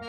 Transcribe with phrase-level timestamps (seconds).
[0.00, 0.06] Hi,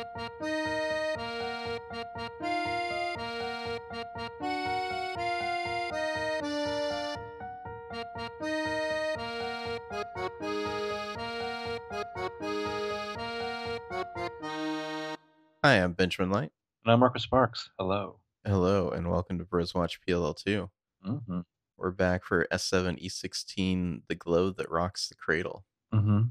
[15.76, 16.52] I'm Benjamin Light.
[16.86, 17.70] And I'm Marcus Sparks.
[17.78, 18.20] Hello.
[18.46, 20.70] Hello, and welcome to Bros Watch PLL2.
[21.06, 21.40] Mm-hmm.
[21.78, 26.22] We're back for S7E16 The Glow That Rocks the Cradle, Mm-hmm.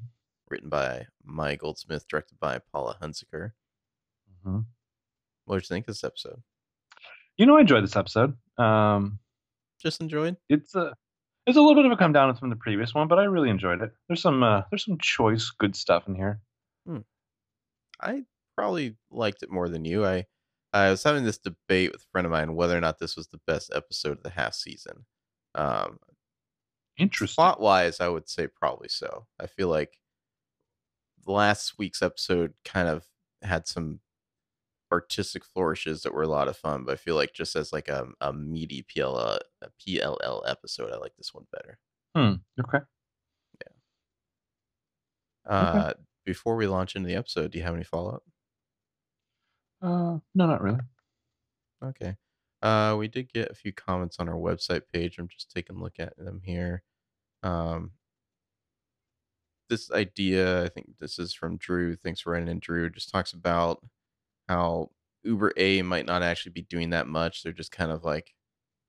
[0.48, 3.52] written by Maya Goldsmith, directed by Paula Hunziker.
[4.46, 4.60] Mm-hmm.
[5.44, 6.42] What did you think of this episode?
[7.36, 8.36] You know, I enjoyed this episode.
[8.58, 9.18] Um,
[9.80, 10.36] Just enjoyed?
[10.48, 10.94] it's a
[11.46, 13.48] it's a little bit of a come down from the previous one, but I really
[13.50, 13.90] enjoyed it.
[14.08, 16.40] There's some uh, there's some choice good stuff in here.
[18.02, 18.24] I
[18.56, 20.04] probably liked it more than you.
[20.06, 20.26] I
[20.72, 23.28] I was having this debate with a friend of mine whether or not this was
[23.28, 25.04] the best episode of the half season.
[25.54, 25.98] Um,
[26.98, 27.34] Interesting.
[27.34, 29.26] plot wise, I would say probably so.
[29.38, 29.98] I feel like
[31.30, 33.04] last week's episode kind of
[33.42, 34.00] had some
[34.92, 37.88] artistic flourishes that were a lot of fun, but I feel like just as like
[37.88, 41.78] a, a meaty PLL, a PLL episode, I like this one better.
[42.16, 42.34] Hmm.
[42.60, 42.84] Okay.
[45.46, 45.50] Yeah.
[45.50, 45.92] Uh,
[46.24, 48.22] Before we launch into the episode, do you have any follow up?
[49.82, 50.80] Uh, no, not really.
[51.82, 52.16] Okay.
[52.62, 55.18] Uh, we did get a few comments on our website page.
[55.18, 56.82] I'm just taking a look at them here.
[57.42, 57.92] Um,
[59.70, 61.96] this idea, I think this is from Drew.
[61.96, 62.90] Thanks for writing in, Drew.
[62.90, 63.84] Just talks about
[64.48, 64.92] how
[65.24, 67.42] Uber A might not actually be doing that much.
[67.42, 68.34] They're just kind of like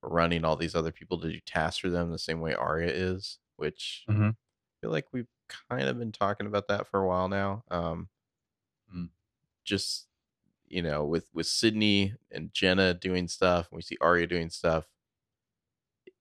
[0.04, 3.40] running all these other people to do tasks for them the same way Aria is,
[3.58, 4.32] which Mhm.
[4.32, 4.36] I
[4.82, 5.30] feel like we've
[5.70, 7.64] kind of been talking about that for a while now.
[7.72, 8.10] Um,
[8.94, 9.10] Mm.
[9.66, 10.08] just
[10.68, 14.88] you know, with with Sydney and Jenna doing stuff, and we see Aria doing stuff.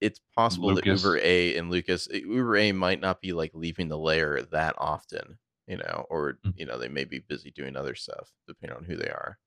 [0.01, 1.03] It's possible Lucas.
[1.03, 4.43] that Uber A and Lucas, eh, Uber A might not be like leaving the layer
[4.43, 6.55] that often, you know, or Mm.
[6.56, 9.39] you know they may be busy doing other stuff depending on who they are.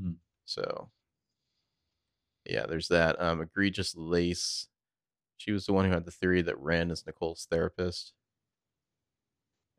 [0.00, 0.16] Mm.
[0.44, 0.90] So,
[2.44, 3.20] yeah, there's that.
[3.20, 4.68] Um, egregious lace.
[5.38, 8.12] She was the one who had the theory that Wren is Nicole's therapist,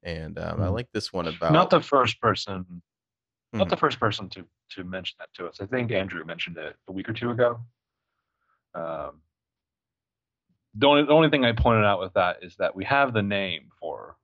[0.01, 0.73] and um, I Mm.
[0.73, 2.81] like this one about Not the first person.
[3.53, 5.61] Not the first person to to mention that to us.
[5.61, 7.63] I think Andrew mentioned it a week or two ago.
[8.73, 9.21] Um,
[10.75, 13.21] the only the only thing I pointed out with that is that we have the
[13.21, 14.17] name for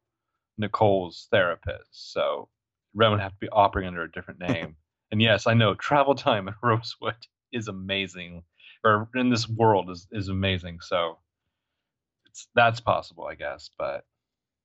[0.58, 2.50] Nicole's therapist, so
[2.94, 4.76] Wren would have to be operating under a different name.
[5.12, 7.16] and yes, I know travel time in Rosewood
[7.52, 8.44] is amazing,
[8.84, 10.80] or in this world is is amazing.
[10.82, 11.20] So
[12.26, 13.70] it's that's possible, I guess.
[13.78, 14.06] But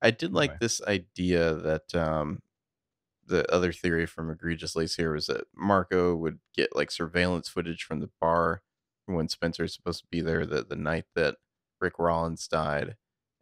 [0.01, 2.41] I did like this idea that um
[3.27, 7.83] the other theory from egregious lace here was that Marco would get like surveillance footage
[7.83, 8.61] from the bar
[9.07, 11.37] when Spencer is supposed to be there the, the night that
[11.85, 12.97] Rick Rollins died.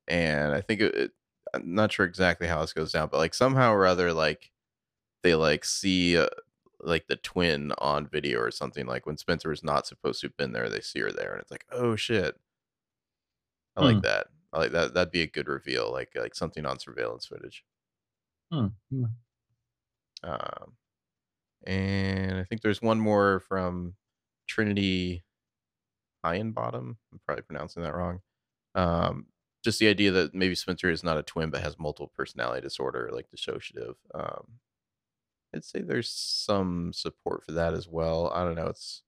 [0.07, 1.11] And I think it, it
[1.55, 4.51] I'm not sure exactly how this goes down, but like somehow or other like
[5.23, 6.27] they like see uh,
[6.81, 10.37] like the twin on video or something like when Spencer was not supposed to have
[10.37, 12.39] been there, they see her there and it's like, "Oh shit."
[13.75, 13.83] I Hmm.
[13.83, 14.27] like that.
[14.51, 14.93] I like that.
[14.93, 17.65] That'd be a good reveal, like like something on surveillance footage.
[18.51, 19.05] hmm, hmm.
[20.23, 20.77] Um,
[21.65, 23.97] and I think there's one more from
[24.47, 25.23] Trinity
[26.23, 26.97] Bottom.
[27.11, 28.21] I'm probably pronouncing that wrong.
[28.75, 29.27] Um,
[29.63, 33.09] just the idea that maybe Spencer is not a twin but has multiple personality disorder,
[33.13, 33.95] like dissociative.
[34.13, 34.59] Um,
[35.55, 38.31] I'd say there's some support for that as well.
[38.33, 38.67] I don't know.
[38.67, 39.03] It's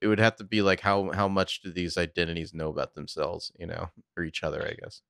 [0.00, 3.52] it would have to be like how how much do these identities know about themselves,
[3.58, 5.02] you know, or each other, I guess.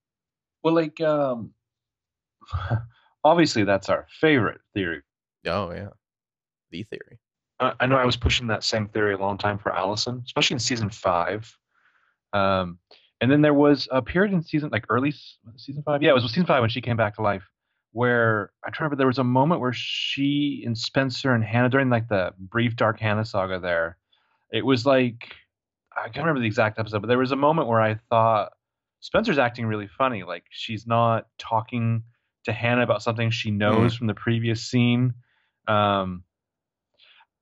[0.63, 1.53] Well, like um,
[3.25, 5.03] obviously that's our favorite theory.
[5.47, 5.91] Oh yeah,
[6.71, 7.19] the theory.
[7.59, 10.55] I I know I was pushing that same theory a long time for Alison, especially
[10.55, 11.57] in season five.
[12.33, 12.79] Um,
[13.21, 15.13] and then there was a period in season, like early
[15.57, 16.03] season five.
[16.03, 17.43] Yeah, it was season five when she came back to life,
[17.93, 21.69] where I try to remember there was a moment where she and Spencer and Hannah
[21.69, 23.59] during like the brief Dark Hannah saga.
[23.59, 23.99] There,
[24.51, 25.35] it was like
[25.95, 28.53] I can't remember the exact episode, but there was a moment where I thought
[29.01, 30.23] Spencer's acting really funny.
[30.23, 32.05] Like she's not talking
[32.45, 35.15] to Hannah about something she knows from the previous scene.
[35.69, 36.25] Um,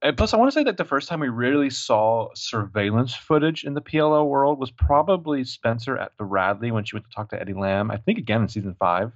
[0.01, 3.63] and plus, I want to say that the first time we really saw surveillance footage
[3.65, 7.29] in the PLL world was probably Spencer at the Radley when she went to talk
[7.29, 7.91] to Eddie Lamb.
[7.91, 9.11] I think again in season five.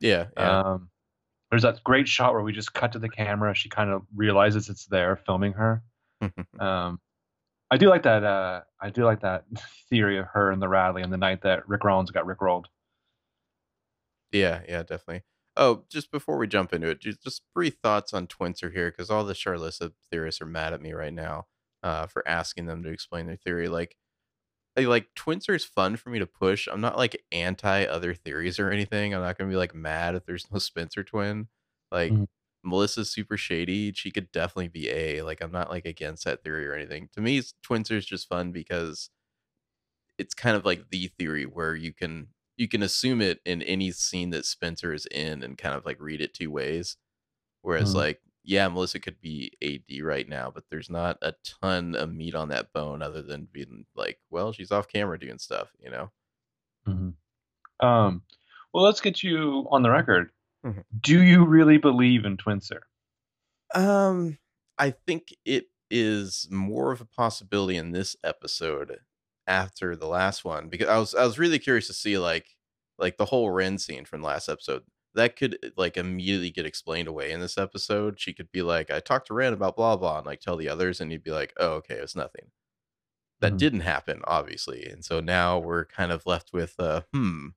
[0.00, 0.60] Yeah, yeah.
[0.60, 0.88] Um,
[1.50, 3.54] there's that great shot where we just cut to the camera.
[3.54, 5.82] She kind of realizes it's there, filming her.
[6.60, 7.00] Um,
[7.72, 8.22] I do like that.
[8.22, 9.44] Uh, I do like that
[9.90, 12.68] theory of her and the Radley and the night that Rick Rollins got Rick rolled.
[14.30, 15.22] Yeah, yeah, definitely.
[15.56, 19.24] Oh, just before we jump into it, just, brief thoughts on Twincer here, because all
[19.24, 21.46] the Charlissa theorists are mad at me right now
[21.82, 23.68] uh, for asking them to explain their theory.
[23.68, 23.96] Like,
[24.76, 26.68] I, like Twincer is fun for me to push.
[26.70, 29.14] I'm not like anti other theories or anything.
[29.14, 31.48] I'm not gonna be like mad if there's no Spencer twin.
[31.92, 32.26] Like, Mhm.
[32.66, 33.92] Melissa's super shady.
[33.92, 35.22] She could definitely be A.
[35.22, 37.08] Like I'm not like against that theory or anything.
[37.14, 39.10] To me, Twincer is just fun because
[40.18, 42.28] it's kind of like the theory where you can
[42.62, 46.00] you can assume it in any scene that Spencer is in and kind of like
[46.00, 46.96] read it two ways.
[47.62, 47.96] Whereas Mhm.
[47.96, 52.34] like yeah, Melissa could be AD right now, but there's not a ton of meat
[52.34, 56.10] on that bone other than being like, well, she's off camera doing stuff, you know.
[57.80, 58.22] Um,
[58.72, 60.30] well, let's get you on the record.
[60.64, 60.84] Mhm.
[61.00, 62.80] Do you really believe in Twincer?
[63.74, 64.38] Um,
[64.78, 68.98] I think it is more of a possibility in this episode
[69.46, 72.56] after the last one because I was I was really curious to see like
[72.98, 74.84] like the whole Wren scene from last episode
[75.14, 78.18] that could like immediately get explained away in this episode.
[78.20, 80.68] She could be like, I talked to Wren about blah blah and like tell the
[80.68, 82.50] others, and you'd be like, oh okay, it's nothing.
[83.40, 83.58] That Mhm.
[83.58, 87.48] didn't happen, obviously, and so now we're kind of left with uh hmm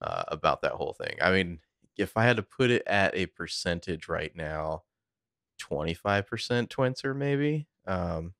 [0.00, 1.16] uh, about that whole thing.
[1.22, 1.60] I mean,
[1.96, 4.84] if I had to put it at a percentage right now,
[5.58, 7.68] 25% Twincer maybe.
[7.86, 8.34] Um,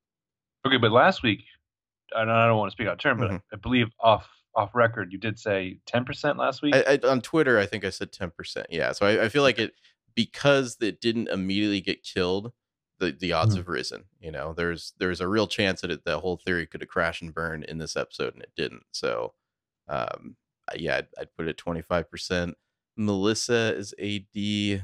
[0.65, 1.43] Okay, but last week,
[2.15, 3.41] I don't, I don't want to speak out of turn, but Mhm.
[3.53, 6.75] I believe off off record, you did say 10% last week.
[6.75, 8.65] I, I, on Twitter, I think I said 10%.
[8.69, 8.91] Yeah.
[8.91, 9.73] So I, I feel like it,
[10.13, 12.51] because it didn't immediately get killed,
[12.99, 13.59] the, the odds Mhm.
[13.59, 14.03] have risen.
[14.19, 17.21] You know, there's there's a real chance that it, the whole theory could have crashed
[17.21, 18.83] and burned in this episode, and it didn't.
[18.91, 19.33] So,
[19.87, 20.35] um,
[20.75, 22.53] yeah, I'd, I'd put it 25%.
[22.97, 24.83] Melissa is AD,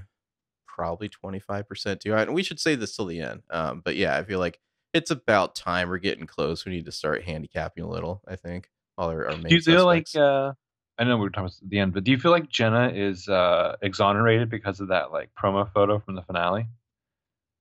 [0.66, 2.16] probably 25% too.
[2.16, 3.44] And we should say this till the end.
[3.50, 4.60] Um, but yeah, I feel like
[4.98, 6.66] it's about time we're getting close.
[6.66, 8.70] We need to start handicapping a little, I think.
[8.98, 10.54] All our, our main do you feel like, uh,
[10.98, 12.90] I know we were talking about at the end, but do you feel like Jenna
[12.90, 16.68] is uh, exonerated because of that like promo photo from the finale?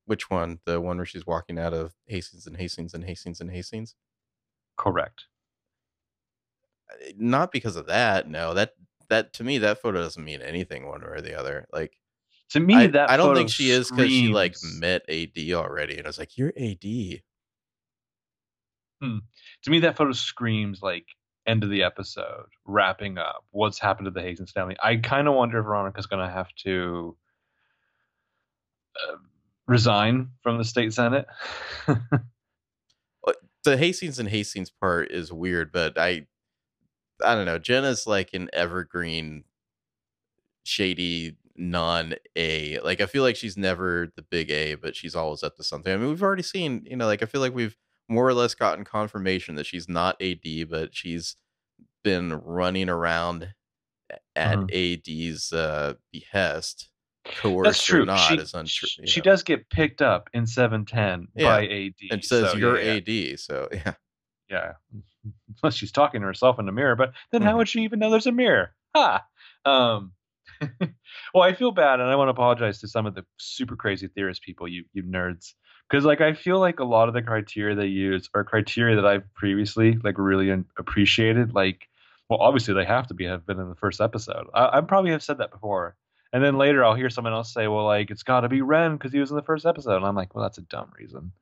[0.07, 0.61] Which one?
[0.65, 3.95] The one where she's walking out of Hastings and Hastings and Hastings and Hastings?
[4.77, 5.27] Correct.
[7.19, 8.29] Not because of that.
[8.29, 8.75] No, that
[9.09, 11.67] that to me that photo doesn't mean anything one way or the other.
[11.73, 11.99] Like
[12.51, 15.99] To me, I, that I don't think she is because she like met AD already,
[15.99, 17.23] and I was like, "You're AD."
[19.03, 21.07] To me that photo screams like
[21.47, 24.77] end of the episode, wrapping up what's happened to the Hastings family.
[24.83, 27.17] I kind of wonder if Veronica's going to have to
[29.09, 29.17] uh,
[29.67, 31.27] resign from the state senate.
[33.67, 36.29] The Hastings and Hastings part is weird, but I
[37.25, 37.59] I don't know.
[37.59, 39.43] Jenna's like an evergreen,
[40.63, 42.79] shady non A.
[42.79, 45.93] Like I feel like she's never the big A, but she's always up to something.
[45.93, 47.77] I mean, we've already seen, you know, like I feel like we've
[48.09, 51.37] more or less gotten confirmation that she's not AD, but she's
[52.05, 53.55] been running around
[54.37, 56.89] at AD's uh, behest,
[57.35, 58.03] coerced That's true.
[58.03, 58.89] or not, she, is untrue.
[58.89, 61.45] she, she does get picked up in 710 Yeah.
[61.57, 61.93] by AD.
[62.11, 63.39] and says so, you're yeah, yeah, AD.
[63.41, 63.95] So yeah,
[64.49, 64.73] Yeah.
[65.63, 67.57] Unless she's talking to herself in the mirror, but then how Mhm.
[67.59, 68.75] would she even know there's a mirror?
[68.95, 69.25] Ha!
[69.65, 70.13] Um,
[71.35, 74.07] well, I feel bad, and I want to apologize to some of the super crazy
[74.09, 75.55] theorist people, you you nerds,
[75.89, 79.07] because like I feel like a lot of the criteria they use are criteria that
[79.07, 81.55] I've previously like really appreciated.
[81.55, 81.89] Like,
[82.29, 84.47] well, obviously they have to be have been in the first episode.
[84.55, 85.97] I, I probably have said that before,
[86.33, 88.97] and then later I'll hear someone else say, well, like it's got to be Wren
[88.97, 91.33] because he was in the first episode, and I'm like, well, that's a dumb reason.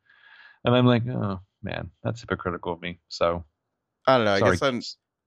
[0.64, 3.00] And I'm like, oh man, that's hypocritical of me.
[3.08, 3.44] So
[4.06, 4.32] I don't know.
[4.34, 4.80] I guess I'm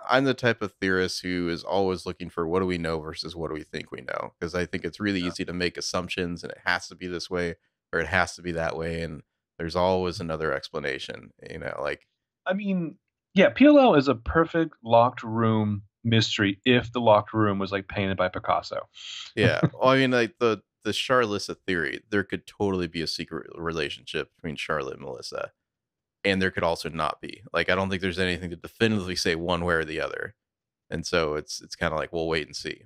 [0.07, 3.35] I'm the type of theorist who is always looking for what do we know versus
[3.35, 5.29] what do we think we know because I think it's really Yeah.
[5.29, 7.55] easy to make assumptions and it has to be this way
[7.94, 9.22] or it has to be that way and
[9.58, 11.32] there's always another explanation.
[11.50, 12.08] You know, like
[12.46, 12.98] I mean,
[13.34, 18.17] yeah, PLL is a perfect locked room mystery if the locked room was like painted
[18.17, 18.88] by Picasso.
[19.36, 19.62] yeah.
[19.74, 24.29] well, I mean, like the the Charlotte theory, there could totally be a secret relationship
[24.36, 25.51] between Charlotte and Melissa,
[26.24, 27.44] and there could also not be.
[27.51, 30.36] Like, I don't think there's anything to definitively say one way or the other,
[30.89, 32.84] and so it's it's kind of like we'll wait and see.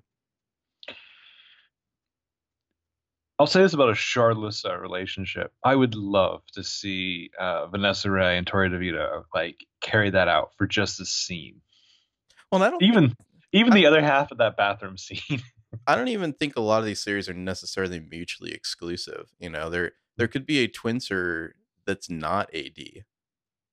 [3.41, 5.51] I'll say this about a Charlotte uh, relationship.
[5.63, 10.51] I would love to see uh, Vanessa Ray and Torrey DeVitto like carry that out
[10.59, 11.59] for just a scene.
[12.51, 13.15] Well, I don't Even
[13.51, 15.41] even the other half of that bathroom scene.
[15.87, 19.33] I don't even think a lot of these series are necessarily mutually exclusive.
[19.39, 21.53] You know, there there could be a twincer
[21.87, 22.77] that's not AD.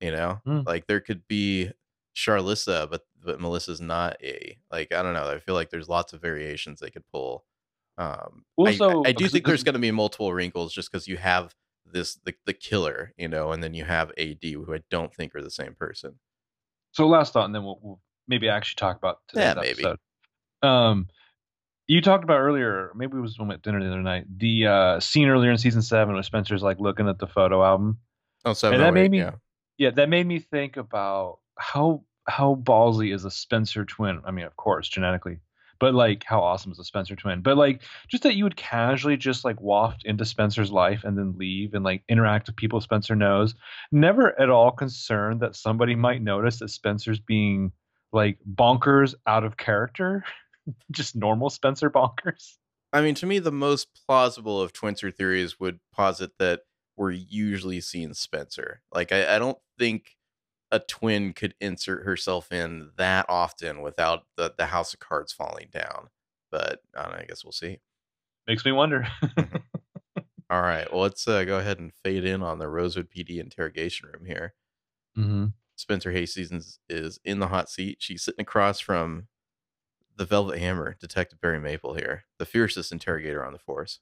[0.01, 0.61] You know, Hmm.
[0.65, 1.73] like there could be
[2.17, 4.57] Charlissa, but but Melissa's not A.
[4.73, 5.29] Like I don't know.
[5.31, 7.45] I feel like there's lots of variations they could pull.
[7.99, 11.07] Um, I- Also, I, I do think there's going to be multiple wrinkles just because
[11.09, 14.81] you have this the, the killer, you know, and then you have AD, who I
[14.91, 16.19] don't think are the same person.
[16.93, 19.85] So last thought, and then we'll, we'll maybe actually talk about today's Yeah, maybe.
[19.85, 19.99] episode.
[20.63, 21.09] Um,
[21.87, 24.67] you talked about earlier, maybe it was when we at dinner the other night, the
[24.67, 27.99] uh, scene earlier in season seven where Spencer's like looking at the photo album.
[28.45, 29.33] Oh, so And that made me- yeah.
[29.79, 34.21] Yeah, that made me think about how how ballsy is a Spencer twin.
[34.25, 35.39] I mean, of course, genetically,
[35.81, 37.43] But like, how awesome is a Spencer twin?
[37.43, 41.37] But like, just that you would casually just like waft into Spencer's life and then
[41.37, 43.55] leave and like interact with people Spencer knows.
[43.93, 47.73] Never at all concerned that somebody might notice that Spencer's being
[48.13, 50.25] like bonkers out of character,
[50.91, 52.55] just normal Spencer bonkers.
[52.93, 56.61] I mean, to me, the most plausible of Twincer theories would posit that
[56.97, 58.81] we're usually seeing Spencer.
[58.93, 60.17] Like, I, I don't think
[60.71, 65.69] a twin could insert herself in that often without the, the house of cards falling
[65.73, 66.09] down.
[66.51, 67.81] But I, know, I guess we'll see.
[68.47, 69.07] Makes me wonder.
[70.51, 70.91] All right.
[70.91, 74.55] Well, let's uh, go ahead and fade in on the Rosewood PD interrogation room here.
[75.17, 75.47] Mm-hmm.
[75.77, 77.99] Spencer Hastings is in the hot seat.
[78.01, 79.29] She's sitting across from
[80.17, 84.01] the Velvet Hammer, Detective Barry Maple here, the fiercest interrogator on the force.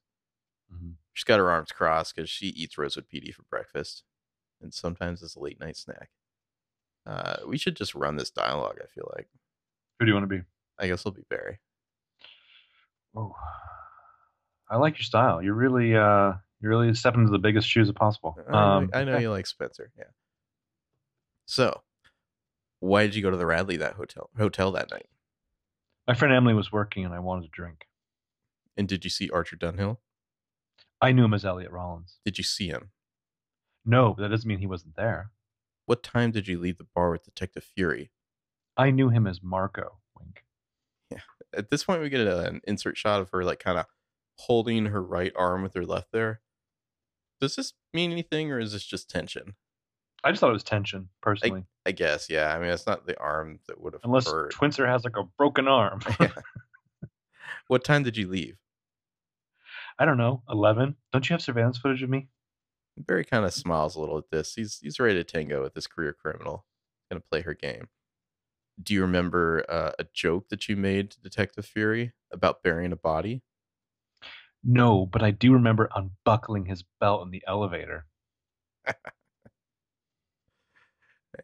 [0.73, 0.93] Mm-hmm.
[1.13, 4.05] She's got her arms crossed because she eats Rosewood PD for breakfast
[4.63, 6.11] and sometimes as a late night snack.
[7.07, 8.79] Uh, we should just run this dialogue.
[8.83, 9.29] I feel like.
[9.99, 10.43] Who do you want to be?
[10.79, 11.59] I guess it'll be Barry.
[13.17, 13.35] Oh,
[14.69, 15.41] I like your style.
[15.41, 18.37] You're really, uh, you're really stepping into the biggest shoes possible.
[18.49, 19.91] Um, I, I know you like Spencer.
[19.97, 20.05] Yeah.
[21.47, 21.83] So,
[22.81, 25.07] why did you go to the Radley that hotel hotel that night?
[26.07, 27.87] My friend Emily was working, and I wanted to drink.
[28.77, 29.99] And did you see Archer Dunhill?
[31.01, 32.19] I knew him as Elliot Rollins.
[32.25, 32.91] Did you see him?
[33.85, 35.31] No, but that doesn't mean he wasn't there.
[35.87, 38.11] What time did you leave the bar with Detective Fury?
[38.77, 39.99] I knew him as Marco.
[40.19, 40.45] Wink.
[41.11, 41.21] Yeah.
[41.57, 43.87] At this point, we get a, an insert shot of her, like, kind of
[44.35, 46.41] holding her right arm with her left there.
[47.41, 49.55] Does this mean anything, or is this just tension?
[50.25, 51.65] I just thought it was tension, personally.
[51.87, 52.55] I, I guess, yeah.
[52.55, 54.53] I mean, it's not the arm that would have unless hurt.
[54.53, 56.01] Twincer has like a broken arm.
[56.21, 56.29] yeah.
[57.69, 58.59] What time did you leave?
[59.99, 60.95] I don't know, eleven.
[61.13, 62.29] Don't you have surveillance footage of me?
[62.97, 64.55] Barry kind of smiles a little at this.
[64.55, 66.65] He's he's ready to tango with this career criminal.
[67.11, 67.89] Gonna play her game.
[68.83, 72.97] Do you remember uh, a joke that you made to Detective Fury about burying a
[72.97, 73.43] body?
[74.63, 78.07] No, but I do remember unbuckling his belt in the elevator.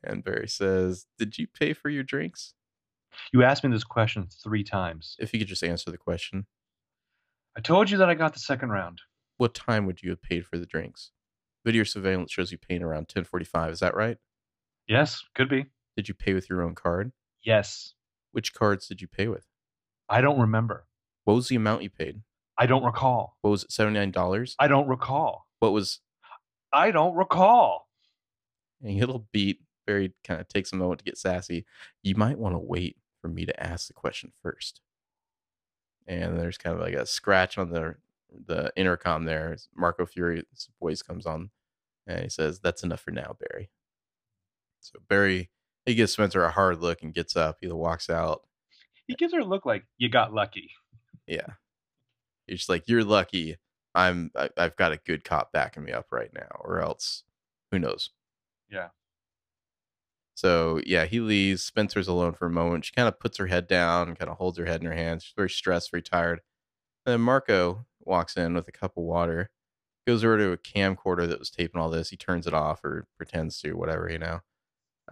[0.05, 2.55] and Barry says, "Did you pay for your drinks?"
[3.33, 5.17] You asked me this question three times.
[5.19, 6.47] If you could just answer the question.
[7.57, 9.03] I told you that I got the second round.
[9.37, 11.11] What time would you have paid for the drinks?
[11.65, 13.73] Video surveillance shows you paying around 1045.
[13.73, 14.19] Is that right?
[14.89, 15.67] Yes, could be.
[15.97, 17.13] Did you pay with your own card?
[17.43, 17.95] Yes.
[18.33, 19.47] Which cards did you pay with?
[20.09, 20.87] I don't remember.
[21.25, 22.23] What was the amount you paid?
[22.59, 23.37] I don't recall.
[23.43, 24.55] What was it, $79?
[24.59, 25.47] I don't recall.
[25.61, 26.01] What was.
[26.73, 27.89] I don't recall.
[28.83, 29.61] And little beat.
[29.87, 31.67] Barry kind of takes a moment to get sassy.
[32.03, 34.81] You might want to wait for me to ask the question first.
[36.07, 37.97] And there's kind of like a scratch on the
[38.47, 39.57] the intercom there.
[39.77, 41.51] Marco Fury's voice comes on
[42.07, 43.71] and he says, That's enough for now, Barry.
[44.81, 45.51] So Barry,
[45.87, 47.59] he gives Spencer a hard look and gets up.
[47.61, 48.43] He walks out.
[49.07, 50.71] He gives her a look like, You got lucky.
[51.27, 51.47] Yeah.
[52.47, 53.57] He's just like, You're lucky.
[53.95, 57.25] I'm I, I've got a good cop backing me up right now, or else
[57.71, 58.11] who knows?
[58.71, 58.89] Yeah.
[60.35, 61.63] So yeah, he leaves.
[61.63, 62.85] Spencer's alone for a moment.
[62.85, 65.25] She kind of puts her head down kind of holds her head in her hands.
[65.25, 66.41] She's very stressed, very tired.
[67.05, 69.51] And then Marco walks in with a cup of water,
[70.07, 72.11] goes over to a camcorder that was taping all this.
[72.11, 74.41] He turns it off or pretends to, whatever, you know.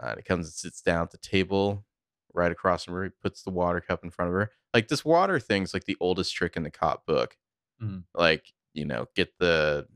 [0.00, 1.84] Uh, and he comes and sits down at the table
[2.32, 3.04] right across from her.
[3.04, 4.50] He puts the water cup in front of her.
[4.72, 7.36] Like this water thing's like the oldest trick in the cop book.
[7.82, 8.00] Mm-hmm.
[8.14, 9.86] Like, you know, get the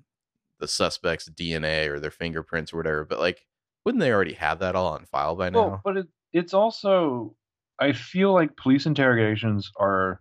[0.61, 3.05] the suspect's DNA or their fingerprints or whatever.
[3.05, 3.47] But like,
[3.85, 5.59] wouldn't they already have that all on file by now?
[5.59, 7.37] Well, but it, it's also
[7.79, 10.21] I feel like police interrogations are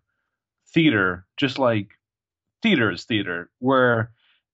[0.73, 1.89] theater, just like
[2.63, 4.11] theater is theater, where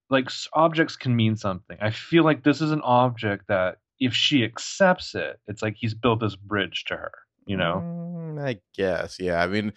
[0.10, 1.78] like objects can mean something.
[1.80, 5.94] I feel like this is an object that if she accepts it, it's like he's
[5.94, 7.12] built this bridge to her,
[7.46, 7.82] you know?
[7.86, 9.42] Mm, I guess, yeah.
[9.42, 9.74] I mean,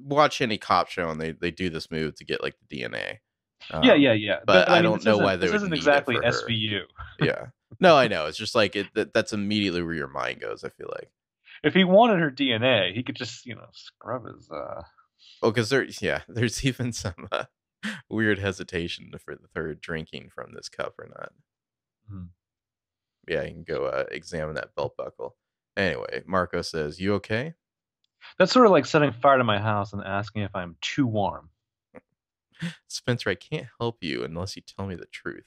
[0.00, 3.18] watch any cop show and they, they do this move to get like the DNA.
[3.70, 4.38] Um, yeah, yeah, yeah.
[4.46, 6.80] But, but I, mean, I, don't know why they this isn't exactly SVU.
[7.20, 7.46] yeah.
[7.78, 8.26] No, I know.
[8.26, 8.86] It's just like it.
[8.94, 10.64] That, that's immediately where your mind goes.
[10.64, 11.10] I feel like
[11.62, 14.50] if he wanted her DNA, he could just you know scrub his.
[14.50, 14.82] uh
[15.42, 17.44] Oh, because there, yeah, there's even some uh,
[18.08, 21.32] weird hesitation for the third drinking from this cup or not.
[22.10, 22.24] Mm-hmm.
[23.28, 25.36] Yeah, you can go uh, examine that belt buckle.
[25.76, 27.54] Anyway, Marco says, "You okay?"
[28.38, 31.50] That's sort of like setting fire to my house and asking if I'm too warm.
[32.88, 35.44] Spencer, I can't help you unless you tell me the truth.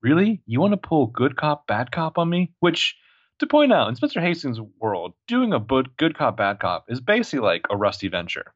[0.00, 0.42] Really?
[0.46, 2.52] You want to pull good cop, bad cop on me?
[2.60, 2.96] Which,
[3.40, 7.40] to point out, in Spencer Hastings' world, doing a good cop, bad cop is basically
[7.40, 8.54] like a rusty venture.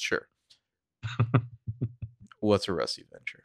[0.00, 0.28] Sure.
[2.40, 3.44] What's a rusty venture?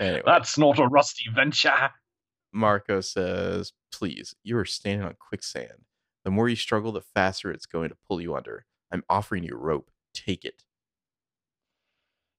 [0.00, 0.22] anyway.
[0.24, 1.90] That's not a rusty venture.
[2.52, 5.84] Marco says, Please, you are standing on quicksand.
[6.24, 8.64] The more you struggle, the faster it's going to pull you under.
[8.92, 9.90] I'm offering you rope.
[10.14, 10.62] Take it.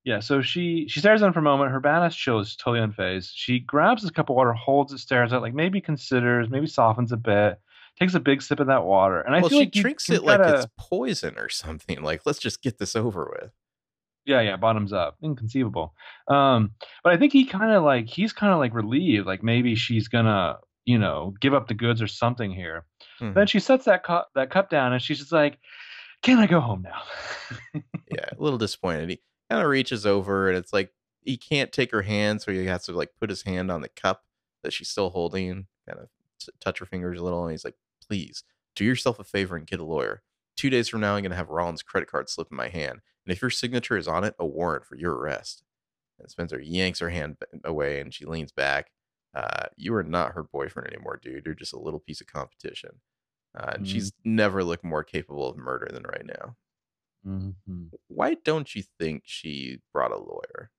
[0.05, 1.71] Yeah, so she she stares at him for a moment.
[1.71, 3.31] Her badass chill is totally unfazed.
[3.33, 6.67] She grabs a cup of water, holds it, stares at it, like maybe considers, maybe
[6.67, 7.59] softens a bit,
[7.99, 10.15] takes a big sip of that water, and I well, feel she like drinks can
[10.15, 12.01] it like kinda- it's poison or something.
[12.01, 13.51] Like, let's just get this over with.
[14.25, 15.17] Yeah, yeah, bottoms up.
[15.23, 15.93] Inconceivable.
[16.27, 16.71] Um,
[17.03, 20.07] but I think he kind of like he's kind of like relieved, like maybe she's
[20.07, 22.85] gonna, you know, give up the goods or something here.
[23.19, 23.33] Mhm.
[23.33, 25.57] Then she sets that cup that cup down and she's just like,
[26.21, 27.01] "Can I go home now?"
[28.11, 29.09] yeah, a little disappointed.
[29.09, 32.65] He kind of reaches over and it's like he can't take her hand, so he
[32.65, 34.23] has to like put his hand on the cup
[34.63, 36.07] that she's still holding, kind of
[36.59, 37.75] touch her fingers a little, and he's like,
[38.09, 38.43] "Please
[38.75, 40.23] do yourself a favor and get a lawyer.
[40.57, 43.31] Two days from now, I'm gonna have Rollins' credit card slip in my hand, and
[43.33, 45.63] if your signature is on it, a warrant for your arrest."
[46.19, 48.91] And Spencer yanks her hand away, and she leans back.
[49.33, 51.45] Uh, you are not her boyfriend anymore, dude.
[51.45, 53.01] You're just a little piece of competition.
[53.55, 53.87] Uh, and Mhm.
[53.87, 56.57] she's never looked more capable of murder than right now
[57.25, 57.87] mm-hmm.
[58.07, 60.71] why don't you think she brought a lawyer?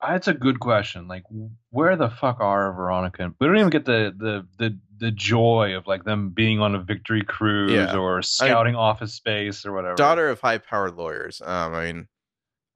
[0.00, 1.08] That's a good question.
[1.08, 1.22] Like,
[1.70, 3.24] where the fuck are Veronica?
[3.24, 6.74] and- We don't even get the the the the joy of like them being on
[6.74, 7.96] a victory cruise Yeah.
[7.96, 9.94] or scouting office space or whatever.
[9.96, 11.40] Daughter of high powered lawyers.
[11.42, 12.08] Um, I mean,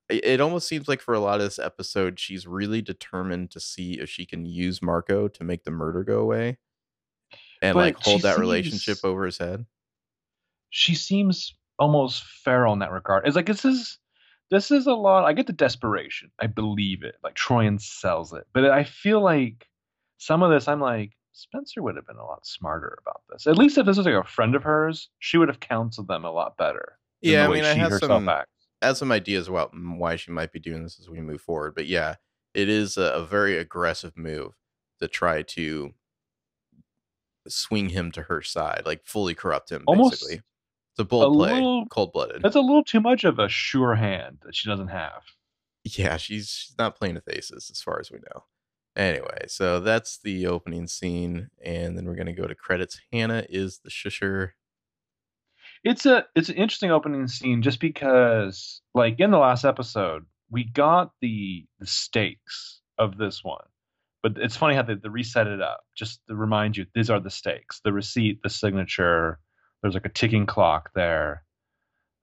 [0.08, 3.60] it, it almost seems like for a lot of this episode, she's really determined to
[3.60, 6.58] see if she can use Marco to make the murder go away
[7.62, 9.66] and But like hold that relationship over his head.
[10.70, 13.26] she seems almost feral in that regard.
[13.26, 13.98] It's like this is
[14.50, 15.24] this is a lot.
[15.24, 16.30] I get the desperation.
[16.40, 17.16] I believe it.
[17.22, 19.66] Like Troian sells it, but I feel like
[20.18, 20.68] some of this.
[20.68, 23.46] I'm like Spencer would have been a lot smarter about this.
[23.46, 26.24] At least if this was like a friend of hers, she would have counseled them
[26.24, 26.98] a lot better.
[27.20, 28.50] Yeah, I mean, I she have some acts.
[28.82, 31.40] I have some ideas about mm, why she might be doing this as we move
[31.40, 31.74] forward.
[31.74, 32.16] But yeah,
[32.54, 34.54] it is a, a very aggressive move
[35.00, 35.92] to try to
[37.48, 39.84] swing him to her side, like fully corrupt him.
[39.86, 40.42] Almost basically,
[40.92, 42.42] it's a bold play, little- cold blooded.
[42.42, 45.22] That's a little too much of a sure hand that she doesn't have.
[45.84, 48.44] Yeah, she's she's not playing with aces as far as we know.
[48.96, 53.00] Anyway, so that's the opening scene, and then we're gonna go to credits.
[53.12, 54.50] Hannah is the shusher.
[55.84, 60.64] it's a it's an interesting opening scene just because like in the last episode we
[60.64, 63.64] got the the stakes of this one
[64.22, 67.20] but it's funny how they, they reset it up just to remind you these are
[67.20, 69.38] the stakes the receipt the signature
[69.82, 71.42] there's like a ticking clock there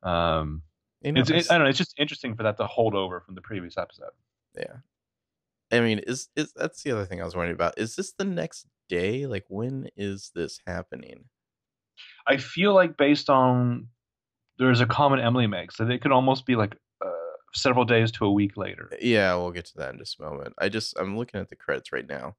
[0.04, 0.62] um
[1.02, 3.36] it's, it's- it, i don't know it's just interesting for that to hold over from
[3.36, 4.12] the previous episode
[4.58, 4.78] yeah.
[5.70, 7.78] I mean, is is that's the other thing I was wondering about?
[7.78, 9.28] Is this the next day?
[9.28, 11.26] Like, when is this happening?
[12.26, 13.88] i feel like based on
[14.60, 17.10] there's a comment emily makes that it could almost be like uh,
[17.54, 20.54] several days to a week later Yeah, we'll get to that in just a moment.
[20.58, 22.36] I just I'm looking at the credits right now.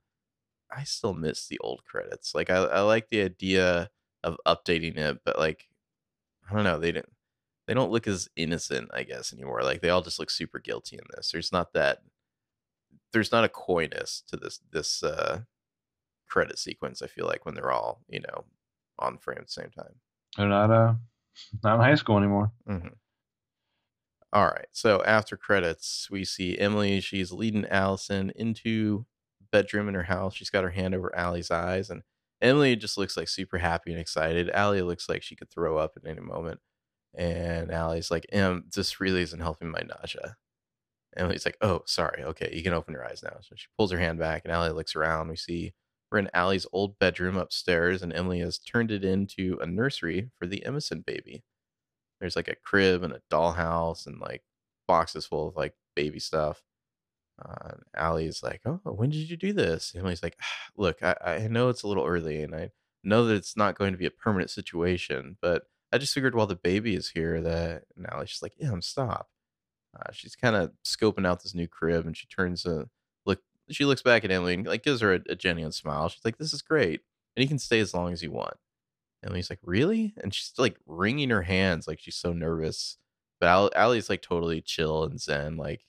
[0.75, 2.35] I still miss the old credits.
[2.35, 3.91] Like I, I like the idea
[4.25, 5.69] of updating it, but like
[6.51, 7.13] I don't know, they didn't
[7.67, 9.63] they don't look as innocent, I guess, anymore.
[9.63, 11.31] Like they all just look super guilty in this.
[11.33, 11.99] There's not that
[13.13, 15.41] there's not a coyness to this this uh
[16.29, 18.45] credit sequence, I feel like, when they're all, you know,
[18.99, 19.95] on frame at the same time.
[20.37, 20.95] they're not uh
[21.63, 22.89] not in high school anymore Mm-hmm.
[24.33, 24.67] All right.
[24.73, 27.01] So after credits, we see Emily.
[27.01, 29.07] She's leading Alison into
[29.51, 30.35] bedroom in her house.
[30.35, 32.03] She's got her hand over Allie's eyes, and
[32.41, 34.51] Emily just looks like super happy and excited.
[34.51, 36.61] Allie looks like she could throw up at any moment,
[37.15, 40.37] and Allie's like, "Em, this really isn't helping my nausea."
[41.17, 42.23] Emily's like, "Oh, sorry.
[42.25, 44.71] Okay, you can open your eyes now." So she pulls her hand back, and Allie
[44.73, 45.29] looks around.
[45.29, 45.75] We see
[46.11, 50.47] we're in Allie's old bedroom upstairs, and Emily has turned it into a nursery for
[50.47, 51.45] the Emison baby
[52.21, 54.43] there's like a crib and a dollhouse and like
[54.87, 56.63] boxes full of like baby stuff.
[57.39, 61.49] Uh, Allie's like, "Oh, when did you do this?" Emily's like, "Ah, "Look, I, I
[61.49, 62.71] know it's a little early, and I
[63.05, 66.47] know that it's not going to be a permanent situation, but I just figured while
[66.47, 69.29] the baby is here that." And Allie's just like, "Yeah, stop."
[69.99, 72.89] Uh, she's kind of scoping out this new crib, and she turns a
[73.27, 73.41] look.
[73.71, 76.09] She looks back at Emily and like gives her a, a genuine smile.
[76.09, 77.03] She's like, "This is great,
[77.37, 78.57] and you can stay as long as you want."
[79.25, 80.15] Emily's like, really?
[80.19, 82.99] And she's like wringing her hands, like she's so nervous.
[83.41, 85.57] But Al- Allie's like totally chill and zen.
[85.57, 85.85] Like,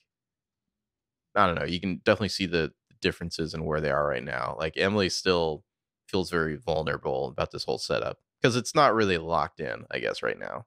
[1.34, 1.64] I don't know.
[1.64, 4.56] You can definitely see the differences in where they are right now.
[4.58, 5.64] Like, Emily still
[6.08, 10.22] feels very vulnerable about this whole setup because it's not really locked in, I guess,
[10.22, 10.66] right now.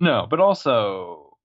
[0.00, 1.36] No, but also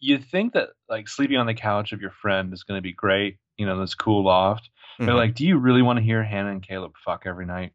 [0.00, 2.92] you think that like sleeping on the couch of your friend is going to be
[2.92, 4.70] great, you know, this cool loft.
[4.98, 5.16] But Mhm.
[5.16, 7.72] like, do you really want to hear Hannah and Caleb fuck every night?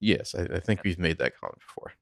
[0.00, 1.92] yes, I, I think we've made that comment before.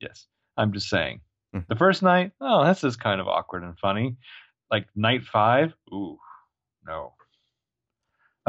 [0.00, 1.20] Yes, I'm just saying.
[1.54, 1.66] Mhm.
[1.68, 4.16] The first night, oh, this is kind of awkward and funny.
[4.74, 6.18] Like night five, ooh,
[6.84, 7.12] no.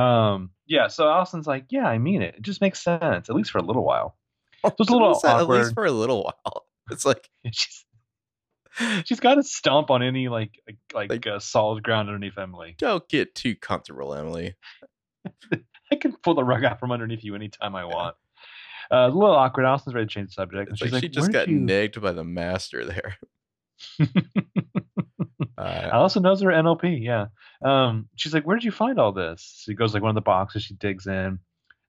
[0.04, 0.88] Um, yeah.
[0.88, 2.34] So Alison's like, yeah, I mean it.
[2.38, 4.18] It just makes sense, at least for a little while.
[4.64, 5.58] So it's a little awkward.
[5.58, 6.66] At least for a little while.
[6.92, 7.86] It's like she's
[9.06, 10.60] she's got to stomp on any like
[10.96, 12.76] like, like uh, solid ground underneath Emily.
[12.80, 14.56] don't get too comfortable, Emily.
[15.92, 18.16] I can pull the rug out from underneath you anytime I want.
[18.92, 19.66] Uh, it's a little awkward.
[19.66, 20.70] Allison's ready to change the subject.
[20.72, 23.18] It's she's like, like, she just got you-" negged by the master there.
[25.66, 27.04] Uh, Alison knows her NLP.
[27.04, 27.28] Yeah.
[27.64, 30.22] Um, she's like, "Where did you find all this?" She goes like one of the
[30.22, 30.64] boxes.
[30.64, 31.40] She digs in.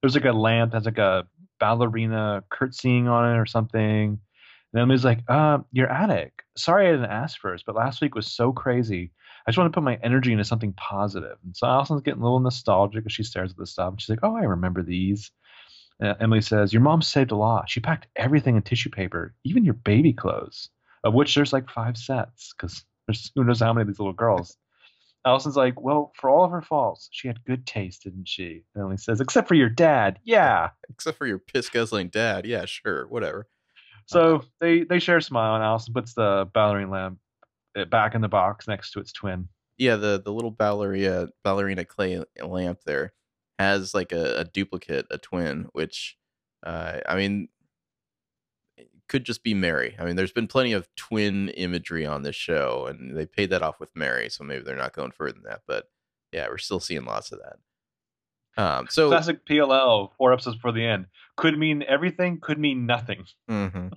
[0.00, 1.26] There's like a lamp that has like a
[1.58, 4.18] ballerina curtsying on it or something.
[4.72, 6.42] And Emily's like, uh, your attic.
[6.56, 9.12] Sorry I didn't ask first, but last week was so crazy.
[9.46, 11.38] I just want to put my energy into something positive.
[11.44, 13.92] And so Alison's getting a little nostalgic as she stares at the stuff.
[13.92, 15.30] And she's like, oh, I remember these.
[16.00, 17.70] Emily says, your mom saved a lot.
[17.70, 20.68] She packed everything in tissue paper, even your baby clothes,
[21.04, 24.12] of which there's like five sets because there's who knows how many of these little
[24.12, 24.57] girls.
[25.25, 28.62] Alison's like, well, for all of her faults, she had good taste, didn't she?
[28.75, 30.21] And Emily says, except for your dad.
[30.25, 30.71] Yeah.
[30.88, 32.47] except for your piss guzzling dad.
[32.47, 33.49] Yeah, sure, whatever.
[34.07, 37.19] So they they share a smile, and Alison puts the ballerina lamp
[37.77, 39.49] uh, back in the box next to its twin.
[39.79, 43.12] Yeah, the the little ballerina ballerina clay lamp there
[43.59, 46.16] has like a, a duplicate, a twin, which
[46.64, 47.49] uh, I mean
[49.09, 49.97] could just be Mary.
[49.99, 53.62] I mean, there's been plenty of twin imagery on this show, and they paid that
[53.62, 55.62] off with Mary, so maybe they're not going further than that.
[55.66, 55.88] But
[56.33, 57.57] yeah, we're still seeing lots of that.
[58.62, 61.07] Um, so Classic PLL, four episodes before the end.
[61.37, 63.25] Could mean everything, could mean nothing.
[63.49, 63.88] hmm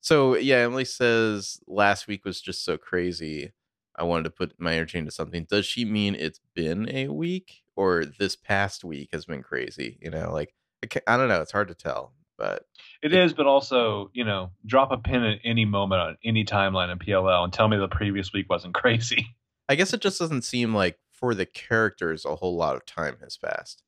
[0.00, 3.52] So yeah, Emily says last week was just so crazy.
[3.96, 5.44] I wanted to put my energy into something.
[5.50, 9.98] Does she mean it's been a week or this past week has been crazy?
[10.00, 10.54] You know, like
[11.06, 11.42] I don't know.
[11.42, 12.64] It's hard to tell, but
[13.02, 16.90] It is, but also, you know, drop a pin at any moment on any timeline
[16.90, 19.36] in PLL and tell me the previous week wasn't crazy.
[19.68, 23.18] I guess it just doesn't seem like for the characters a whole lot of time
[23.22, 23.82] has passed.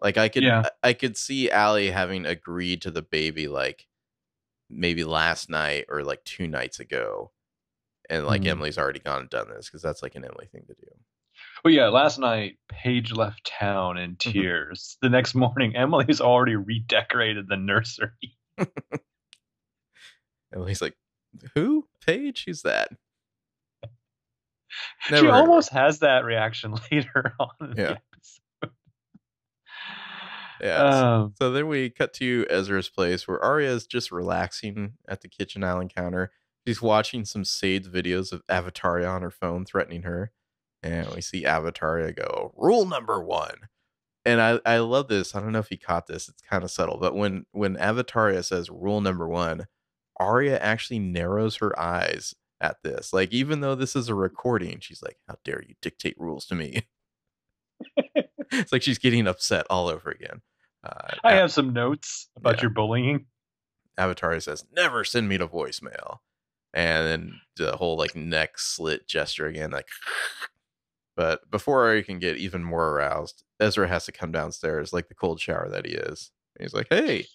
[0.00, 0.64] Like I could Yeah.
[0.82, 3.86] I could see Allie having agreed to the baby like
[4.70, 7.32] maybe last night or like two nights ago.
[8.10, 8.48] And like Mhm.
[8.48, 10.90] Emily's already gone and done this because that's like an Emily thing to do.
[11.64, 14.30] But yeah, last night Paige left town in Mm-hmm.
[14.32, 14.96] tears.
[15.00, 18.10] The next morning, Emily's already redecorated the nursery.
[20.54, 20.96] Emily's like,
[21.54, 21.86] Who?
[22.04, 22.44] Paige?
[22.46, 22.88] Who's that?
[25.00, 25.32] she Never her.
[25.34, 27.96] almost has that reaction later on in the Yeah.
[28.12, 28.72] episode.
[30.60, 30.76] Yeah.
[30.90, 35.20] so- Um, So then we cut to Ezra's place where Aria is just relaxing at
[35.20, 36.32] the kitchen island counter.
[36.66, 40.32] She's watching some saved videos of Avataria on her phone threatening her.
[40.82, 43.54] And we see Avataria go, rule number one.
[44.24, 45.34] And I, I love this.
[45.34, 46.28] I don't know if you caught this.
[46.28, 46.98] It's kind of subtle.
[46.98, 49.66] But when when Avataria says rule number one,
[50.18, 53.12] Aria actually narrows her eyes at this.
[53.12, 56.54] Like, even though this is a recording, she's like, How dare you dictate rules to
[56.54, 56.86] me?
[58.52, 60.42] it's like she's getting upset all over again.
[60.84, 62.62] Uh, I have some notes about Yeah.
[62.62, 63.26] your bullying.
[63.98, 66.18] Avatar says, "Never send me to voicemail,"
[66.74, 69.88] and then the whole like neck slit gesture again, like.
[71.16, 75.14] But before Aria can get even more aroused, Ezra has to come downstairs like the
[75.14, 76.30] cold shower that he is.
[76.56, 77.26] And he's like, "Hey,"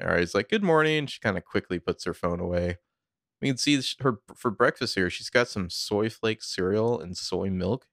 [0.00, 2.78] Aria's like, "Good morning." She kind of quickly puts her phone away.
[3.40, 5.10] We can see her for breakfast here.
[5.10, 7.86] She's got some soy flake cereal and soy milk.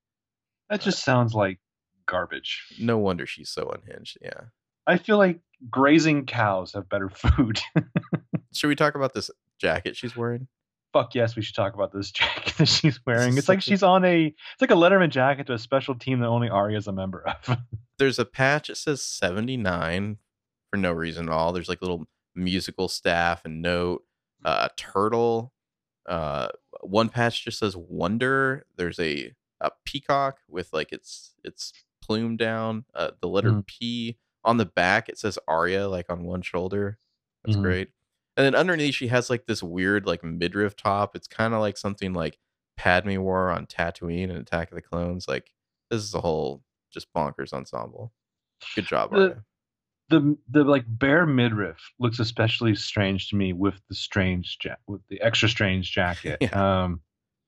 [0.70, 1.60] That uh just sounds like
[2.06, 2.64] garbage.
[2.80, 4.18] No wonder she's so unhinged.
[4.22, 4.42] Yeah.
[4.88, 7.60] I feel like grazing cows have better food.
[8.54, 9.30] Should we talk about this
[9.60, 10.48] jacket she's wearing?
[10.94, 13.38] Fuck yes, we should talk about this jacket that she's wearing.
[13.38, 16.28] It's like she's on a it's like a Letterman jacket to a special team that
[16.28, 17.58] only Aria is a member of.
[18.00, 20.18] there's a patch that says 79
[20.72, 21.52] for no reason at all.
[21.54, 24.04] There's like little musical staff and note,
[24.44, 25.54] uh, a turtle.
[26.08, 26.48] Uh,
[26.82, 28.66] one patch just says wonder.
[28.78, 31.72] There's a, a peacock with like its its
[32.02, 32.86] plume down.
[32.96, 33.68] Uh, the letter Mhm.
[33.68, 35.08] P on the back.
[35.10, 36.98] It says Aria like on one shoulder.
[37.46, 37.62] That's Mhm.
[37.62, 37.90] great.
[38.40, 41.14] And then underneath she has like this weird like midriff top.
[41.14, 42.40] It's kind of like something like
[42.78, 45.28] Padme wore on Tatooine and Attack of the Clones.
[45.28, 45.52] Like
[45.92, 48.14] this is a whole just bonkers ensemble.
[48.76, 49.44] Good job, The-
[50.08, 55.02] the the like bare midriff looks especially strange to me with the strange ja- with
[55.10, 56.38] the extra strange jacket.
[56.42, 56.84] Yeah.
[56.86, 57.02] Um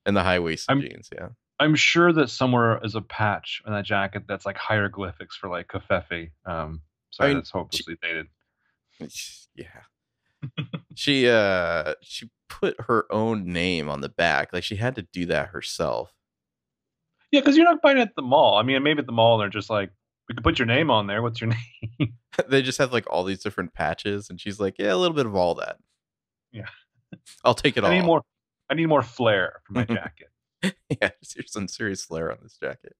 [0.05, 1.29] And the high waisted jeans, yeah.
[1.59, 5.69] I'm sure that somewhere is a patch on that jacket that's like hieroglyphics for like
[5.69, 6.31] Covfefe.
[6.45, 8.27] Um sorry, mean, that's hopelessly dated.
[9.55, 9.83] Yeah.
[11.01, 14.53] she uh she put her own name on the back.
[14.53, 16.13] Like she had to do that herself.
[17.31, 18.55] Yeah, because you're not buying it at the mall.
[18.57, 19.89] I mean, maybe at the mall they're just like,
[20.29, 21.23] we could put your name on there.
[21.23, 21.49] What's your
[21.99, 22.13] name?
[22.49, 25.25] they just have like all these different patches and she's like, Yeah, a little bit
[25.25, 25.77] of all that.
[26.51, 26.67] Yeah.
[27.43, 27.93] I'll take it I all.
[27.93, 28.21] need more.
[28.69, 30.29] I need more flair for my jacket.
[30.63, 32.95] yeah, here's some serious flair on this jacket.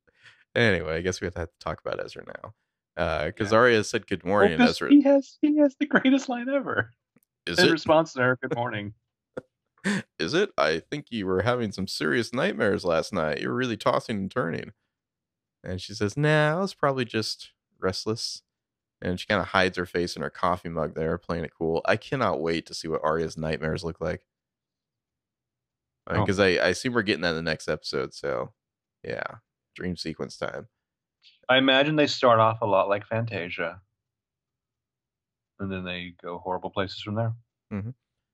[0.56, 3.26] Anyway, I guess we have to talk about Ezra now.
[3.28, 3.58] Because Yeah.
[3.60, 6.92] Aria said good morning, Well, Ezra he has he has the greatest line ever.
[7.48, 7.72] Is In it?
[7.72, 8.94] response to her good morning.
[10.20, 10.52] Is it?
[10.58, 13.42] I think you were having some serious nightmares last night.
[13.42, 14.74] You were really tossing and turning.
[15.64, 18.44] And she says, Nah, I was probably just restless.
[19.02, 21.82] And she kind of hides her face in her coffee mug there, playing it cool.
[21.86, 24.22] I cannot wait to see what Aria's nightmares look like.
[26.08, 26.20] Oh.
[26.20, 28.14] Because I, I assume we're getting that in the next episode.
[28.14, 28.54] So,
[29.04, 29.24] yeah,
[29.76, 30.68] dream sequence time.
[31.50, 33.82] I imagine they start off a lot like Fantasia.
[35.62, 37.34] And then they go horrible places from there.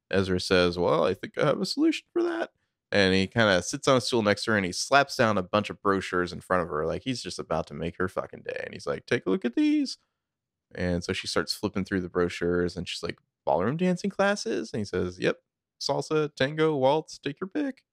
[0.09, 2.51] Ezra says, Well, I think I have a solution for that.
[2.91, 5.37] And he kind of sits on a stool next to her and he slaps down
[5.37, 6.85] a bunch of brochures in front of her.
[6.85, 8.61] Like he's just about to make her fucking day.
[8.63, 9.97] And he's like, Take a look at these.
[10.73, 14.71] And so she starts flipping through the brochures and she's like, Ballroom dancing classes?
[14.71, 15.37] And he says, Yep,
[15.81, 17.83] salsa, tango, waltz, take your pick.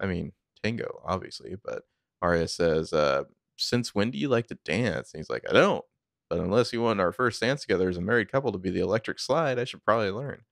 [0.00, 1.56] I mean, tango, obviously.
[1.62, 1.82] But
[2.22, 3.24] Aria says, uh,
[3.58, 5.12] Since when do you like to dance?
[5.12, 5.84] And he's like, I don't.
[6.28, 8.80] But unless you want our first dance together as a married couple to be the
[8.80, 10.42] electric slide, I should probably learn.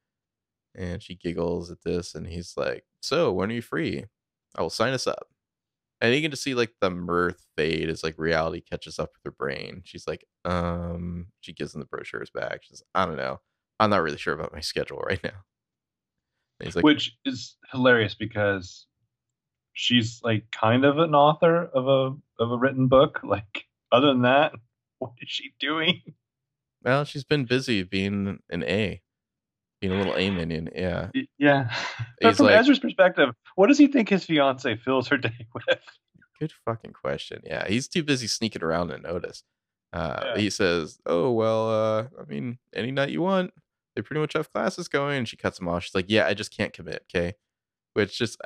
[0.74, 4.04] And she giggles at this, and he's like, So, when are you free?
[4.56, 5.28] I will sign us up.
[6.00, 9.22] And you can just see like the mirth fade as like reality catches up with
[9.24, 9.82] her brain.
[9.84, 12.62] She's like, um, she gives them the brochures back.
[12.62, 13.40] She's, I don't know.
[13.80, 15.44] I'm not really sure about my schedule right now.
[16.62, 18.86] He's like, Which is hilarious because
[19.72, 23.20] she's like kind of an author of a of a written book.
[23.24, 24.52] Like other than that,
[24.98, 26.02] what is she doing?
[26.82, 29.00] Well, she's been busy being an A,
[29.80, 30.68] being a little A minion.
[30.74, 31.10] Yeah.
[31.38, 31.74] Yeah.
[32.20, 35.78] But from like- Ezra's perspective, what does he think his fiance fills her day with?
[36.40, 37.42] Good fucking question.
[37.44, 39.44] Yeah, he's too busy sneaking around to notice.
[39.92, 40.38] Uh, Yeah.
[40.40, 43.52] He says, "Oh well, uh, I mean, any night you want.
[43.94, 45.84] They pretty much have classes going." And she cuts him off.
[45.84, 47.34] She's like, "Yeah, I just can't commit." Okay,
[47.92, 48.36] which just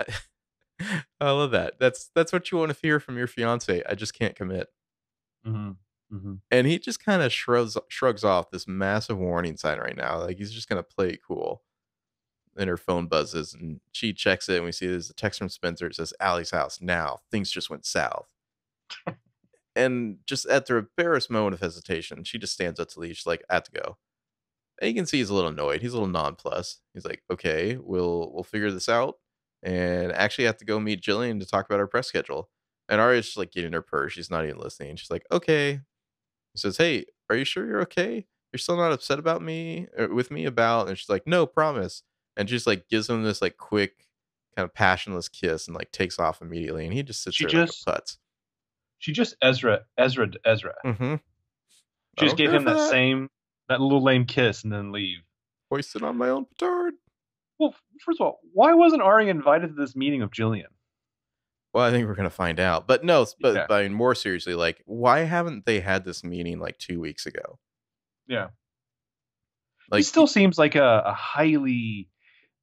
[1.21, 1.75] I love that.
[1.81, 3.83] That's that's what you want to hear from your fiance.
[3.89, 4.69] I just can't commit.
[5.47, 5.73] Mm-hmm.
[6.13, 6.35] Mm-hmm.
[6.51, 10.21] And he just kind of shrugs shrugs off this massive warning sign right now.
[10.21, 11.63] Like he's just gonna play it cool.
[12.55, 15.49] Then her phone buzzes and she checks it, and we see there's a text from
[15.49, 15.87] Spencer.
[15.87, 17.19] It says, "Allie's house now.
[17.31, 18.35] Things just went south."
[19.77, 23.17] and just at the barest moment of hesitation, she just stands up to leave.
[23.17, 23.99] She's like, "I have to go."
[24.81, 25.83] And you can see he's a little annoyed.
[25.83, 26.83] He's a little nonplussed.
[26.95, 29.19] He's like, "Okay, we'll we'll figure this out."
[29.63, 32.51] And actually, have to go meet Jillian to talk about our press schedule.
[32.89, 34.13] And Aria's just like getting her purse.
[34.15, 34.97] She's not even listening.
[34.97, 35.81] She's like, "Okay."
[36.55, 38.27] He says, "Hey, are you sure you're okay?
[38.53, 42.03] You're still not upset about me or with me about?" And she's like, "No, promise."
[42.37, 44.07] And she just like gives him this like quick,
[44.57, 46.85] kind of passionless kiss and like takes off immediately.
[46.85, 48.17] And he just sits She there just- like a putz.
[49.01, 50.75] She just Ezra Ezra Ezra.
[50.85, 51.15] Mm-hmm.
[52.19, 53.29] She just gave him that, same
[53.69, 55.19] that little lame kiss and then leave.
[55.71, 56.95] hoisted on my own petard.
[57.61, 60.67] Well, first of all, why wasn't Ari invited to this meeting of Jillian?
[61.75, 62.87] Well, I think we're gonna find out.
[62.87, 63.67] But no, but, Yeah.
[63.69, 67.27] but I mean, more seriously, like, why haven't they had this meeting like two weeks
[67.27, 67.59] ago?
[68.27, 68.49] Yeah.
[69.91, 72.09] Like, he still seems like a, a highly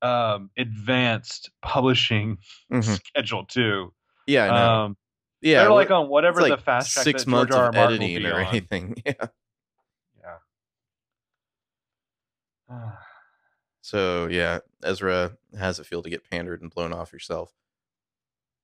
[0.02, 2.38] um, advanced publishing
[2.72, 2.84] Mhm.
[2.84, 3.94] schedule too.
[4.28, 4.72] yeah, I know.
[4.86, 4.98] Um,
[5.42, 7.70] yeah, they're like on whatever it's the fast track six months R.
[7.70, 8.46] Of editing or on.
[8.48, 8.96] anything.
[9.06, 9.28] Yeah.
[12.70, 12.90] Yeah.
[13.82, 17.54] So yeah, Ezra has it feel to get pandered and blown off yourself.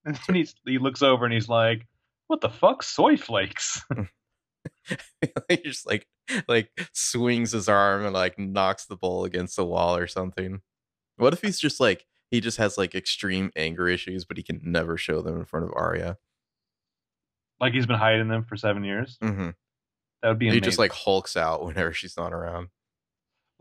[0.06, 1.88] and then he's, he looks over and he's like,
[2.28, 3.84] "What the fuck, soy flakes?"
[5.50, 6.08] he just like
[6.48, 10.62] like swings his arm and like knocks the bowl against the wall or something.
[11.18, 14.62] What if he's just like he just has like extreme anger issues, but he can
[14.64, 16.18] never show them in front of Aria?
[17.62, 19.18] like he's been hiding them for seven years.
[19.22, 19.52] Mm-hmm.
[20.22, 22.70] That would be He just like hulks out whenever she's not around.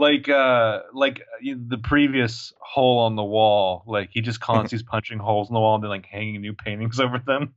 [0.00, 3.84] Like uh like uh, the previous hole on the wall.
[3.86, 6.98] Like he just constantly punching holes in the wall and then like hanging new paintings
[7.04, 7.52] over them.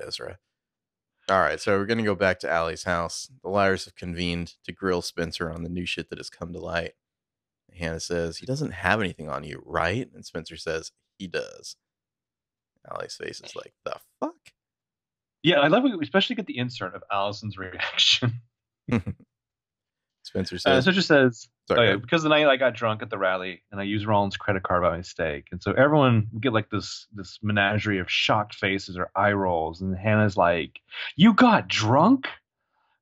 [0.00, 0.38] Ezra.
[1.28, 3.32] All right, so we're gonna go back to Allie's house.
[3.42, 6.60] The liars have convened to grill Spencer on the new shit that has come to
[6.60, 6.92] light.
[7.76, 10.08] Hannah says he doesn't have anything on you, right?
[10.14, 11.74] And Spencer says he does.
[12.88, 14.34] Allie's face is like the fuck.
[15.42, 15.84] Yeah, I love.
[15.84, 15.98] it.
[15.98, 18.40] We especially get the insert of Alison's reaction.
[20.22, 23.10] Spencer Uh, says, it just says Sorry, oh, because the night I got drunk at
[23.10, 26.70] the Radley and I used Rollins' credit card by mistake, and so everyone get like
[26.70, 30.80] this this menagerie of shocked faces or eye rolls, and Hannah's like,
[31.16, 32.28] "You got drunk?"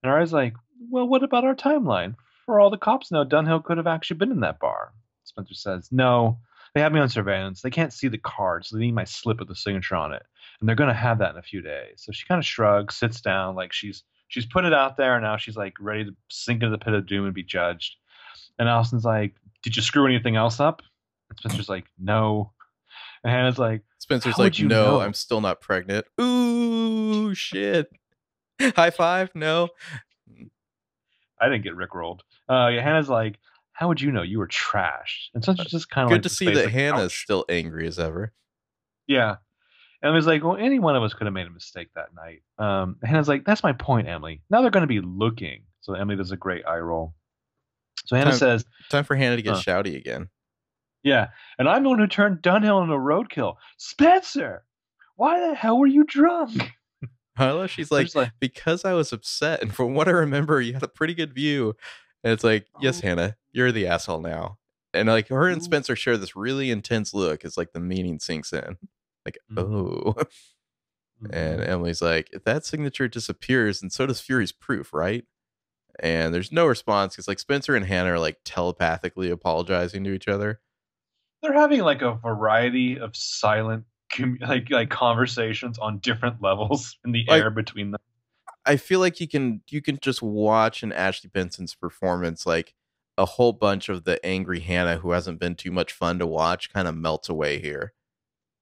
[0.02, 0.54] And I was like,
[0.90, 2.16] "Well, what about our timeline?
[2.46, 4.92] For all the cops know, Dunhill could have actually been in that bar."
[5.24, 6.38] Spencer says, "No,
[6.74, 7.62] they have me on surveillance.
[7.62, 10.22] They can't see the card, so they need my slip with the signature on it,
[10.60, 13.20] and they're gonna have that in a few days." So she kind of shrugs, sits
[13.20, 16.62] down, like she's she's put it out there, and now she's like ready to sink
[16.62, 17.96] into the pit of doom and be judged.
[18.58, 20.80] And Alison's like, "Did you screw anything else up?"
[21.28, 22.52] And Spencer's like, "No."
[23.22, 26.06] And Hannah's like, Spencer's like, no, know?" I'm still not pregnant.
[26.20, 27.90] Ooh, shit.
[28.60, 29.30] High five?
[29.34, 29.68] No.
[31.38, 32.20] I didn't get rickrolled.
[32.48, 33.38] Uh, yeah, Hannah's like,
[33.72, 35.28] how would you know you were trashed?
[35.34, 38.32] And Spencer's just kind of Good like to see that Hannah's still angry as ever.
[39.06, 39.36] Yeah.
[40.02, 42.42] And Emily's like, well, any one of us could have made a mistake that night.
[42.58, 44.40] Um, Hannah's like, that's my point, Emily.
[44.50, 45.64] Now they're going to be looking.
[45.82, 47.14] So Emily does a great eye roll.
[48.06, 49.60] So Hannah Time- says, Time for Hannah to get Huh.
[49.62, 50.28] shouty again.
[51.02, 53.56] yeah, and I'm the one who turned Dunhill into roadkill.
[53.76, 54.64] Spencer,
[55.16, 56.72] why the hell were you drunk?
[57.36, 60.74] I love she's like, like, because I was upset, and from what I remember, you
[60.74, 61.74] had a pretty good view.
[62.24, 63.06] And it's like, yes, Oh.
[63.06, 64.58] Hannah, you're the asshole now.
[64.92, 68.52] And like her and Spencer share this really intense look as like the meaning sinks
[68.52, 68.76] in.
[69.24, 69.58] Like, Mhm.
[69.58, 70.14] oh.
[71.30, 71.68] And Mhm.
[71.68, 75.26] Emily's like, if that signature disappears, and so does Furey's proof, right?
[75.98, 80.28] And there's no response because like Spencer and Hannah are like telepathically apologizing to each
[80.28, 80.60] other.
[81.42, 87.12] they're having like a variety of silent commu- like like conversations on different levels in
[87.12, 88.00] the Like- air between them.
[88.66, 92.74] I feel like you can you can just watch in Ashley Benson's performance like
[93.18, 96.72] a whole bunch of the angry Hannah who hasn't been too much fun to watch
[96.72, 97.92] kind of melts away here.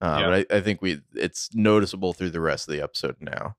[0.00, 3.56] Uh, But I, I think we it's noticeable through the rest of the episode now.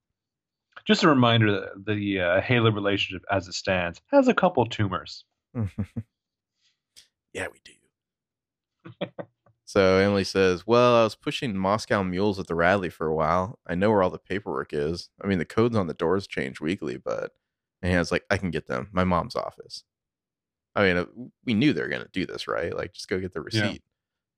[0.86, 5.26] Just a reminder that the uh, Haleb relationship, as it stands, has a couple tumors.
[7.34, 9.08] yeah, we do.
[9.66, 13.60] so Emily says, "Well, I was pushing Moscow mules at the Radley for a while.
[13.68, 15.10] I know where all the paperwork is.
[15.24, 17.32] I mean, the codes on the doors change weekly, but."
[17.82, 18.90] And Hannah's like, "I can get them.
[18.92, 19.84] My mom's office."
[20.76, 21.06] I mean, uh,
[21.46, 22.76] we knew they were gonna do this, right?
[22.76, 23.62] Like, just go get the Yeah.
[23.64, 23.84] receipt.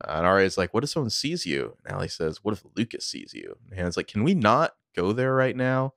[0.08, 3.34] And Aria's like, "What if someone sees you?" And Allie says, "What if Lucas sees
[3.34, 5.94] you?" And Hannah's like, "Can we not go there right now?"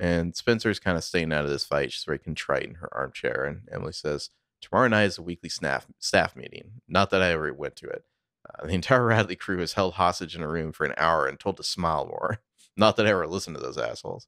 [0.00, 1.92] And Spencer's kind of staying out of this fight.
[1.92, 3.44] She's very contrite in her armchair.
[3.44, 6.80] And Emily says, Tomorrow night is a weekly staff staff meeting.
[6.88, 8.04] Not that I ever went to it.
[8.48, 11.38] Uh, the entire Radley crew is held hostage in a room for an hour and
[11.38, 12.38] told to smile more.
[12.76, 14.26] Not that I ever listened to those assholes.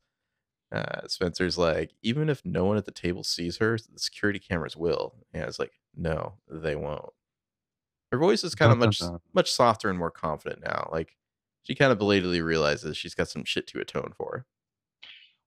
[0.73, 4.77] Uh, Spencer's like, even if no one at the table sees her, the security cameras
[4.77, 5.15] will.
[5.33, 7.11] And it's like, no, they won't.
[8.13, 9.19] Her voice is kind of Dun, dun, much uh-huh.
[9.35, 10.89] much softer and more confident now.
[10.93, 11.17] Like
[11.63, 14.47] she kind of belatedly realizes she's got some shit to atone for.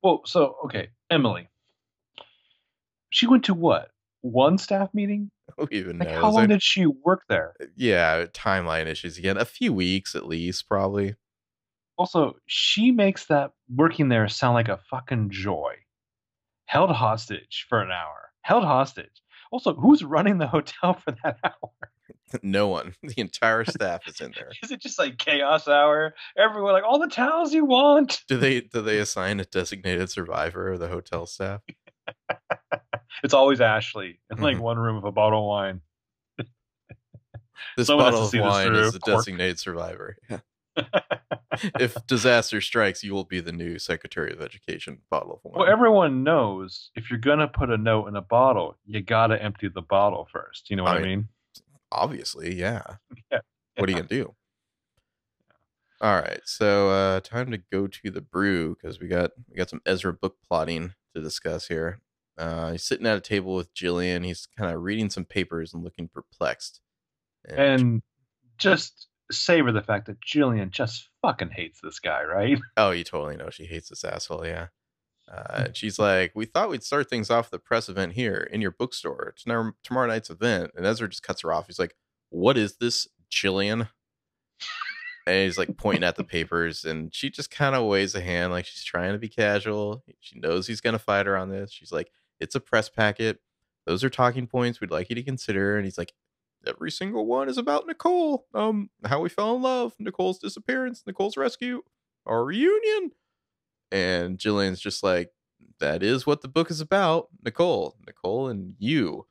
[0.01, 1.49] Well, so okay, Emily.
[3.09, 3.89] She went to what?
[4.21, 5.29] One staff meeting?
[5.57, 6.21] Who even Like, knows?
[6.21, 7.53] how long They're- did she work there?
[7.61, 9.37] Uh, yeah, timeline issues again.
[9.37, 11.15] A few weeks at least, probably.
[11.97, 15.75] Also, she makes that working there sound like a fucking joy.
[16.65, 18.31] Held hostage for an hour.
[18.41, 19.21] Held hostage.
[19.51, 21.91] Also, who's running the hotel for that hour?
[22.43, 22.95] no one.
[23.03, 24.49] The entire staff is in there.
[24.63, 26.15] Is it just like chaos hour?
[26.37, 28.23] Everyone like all the towels you want.
[28.27, 31.61] Do they do they assign a designated survivor of the hotel staff?
[33.23, 34.61] It's always Ashley in like Mhm.
[34.61, 35.81] one room with a bottle of wine.
[37.77, 40.17] This Someone has bottle of wine is the designated survivor.
[40.29, 40.39] Yeah.
[41.79, 44.97] if disaster strikes, you will be the new Secretary of Education.
[45.09, 45.53] Bottle of wine.
[45.59, 49.69] Well, everyone knows if you're gonna put a note in a bottle, you gotta empty
[49.69, 50.69] the bottle first.
[50.69, 51.27] You know what I I, mean, mean?
[51.93, 52.81] Obviously, yeah.
[53.31, 53.39] Yeah.
[53.77, 54.35] What are you gonna do?
[56.01, 59.69] All right, so uh time to go to the brew because we got we got
[59.69, 62.01] some Ezra book plotting to discuss here.
[62.37, 64.25] Uh he's sitting at a table with Jillian.
[64.25, 66.81] He's kind of reading some papers and looking perplexed.
[67.47, 68.01] And
[68.57, 72.59] just savor the fact that Jillian just fucking hates this guy, right?
[72.77, 74.45] oh, you totally know she hates this asshole.
[74.45, 74.67] Yeah.
[75.31, 78.71] Uh, she's like, we thought we'd start things off the press event here in your
[78.71, 79.29] bookstore.
[79.33, 80.71] It's tomorrow, tomorrow night's event.
[80.75, 81.67] And Ezra just cuts her off.
[81.67, 81.95] He's like,
[82.29, 83.89] what is this, Jillian?
[85.25, 88.51] And he's like pointing at the papers, and she just kind of waves a hand
[88.51, 90.03] like she's trying to be casual.
[90.19, 91.71] She knows he's gonna fight her on this.
[91.71, 93.39] She's like, "It's a press packet.
[93.85, 96.13] Those are talking points we'd like you to consider." And he's like,
[96.67, 98.47] "Every single one is about Nicole.
[98.53, 101.83] Um, how we fell in love, Nicole's disappearance, Nicole's rescue,
[102.25, 103.11] our reunion."
[103.93, 105.31] And Jillian's just like,
[105.79, 109.27] "That is what the book is about, Nicole, Nicole, and you."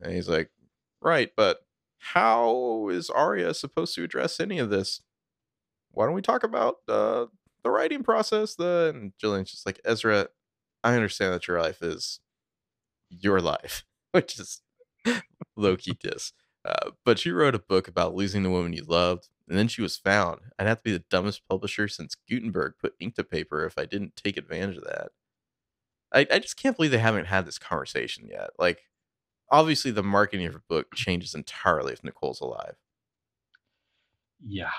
[0.00, 0.50] And he's like,
[1.02, 1.60] "Right, but
[1.98, 5.02] how is Aria supposed to address any of this?"
[5.92, 7.26] why don't we talk about uh,
[7.62, 8.54] the writing process?
[8.54, 10.28] The and Jillian's just like Ezra.
[10.82, 12.20] I understand that your life is
[13.10, 14.62] your life, which is
[15.56, 16.32] low key diss.
[16.64, 19.82] Uh, but you wrote a book about losing the woman you loved, and then she
[19.82, 20.40] was found.
[20.58, 23.84] I'd have to be the dumbest publisher since Gutenberg put ink to paper if I
[23.84, 25.08] didn't take advantage of that.
[26.14, 28.50] I, I just can't believe they haven't had this conversation yet.
[28.58, 28.82] Like,
[29.50, 32.76] obviously, the marketing of your book changes entirely if Nicole's alive.
[34.46, 34.70] Yeah.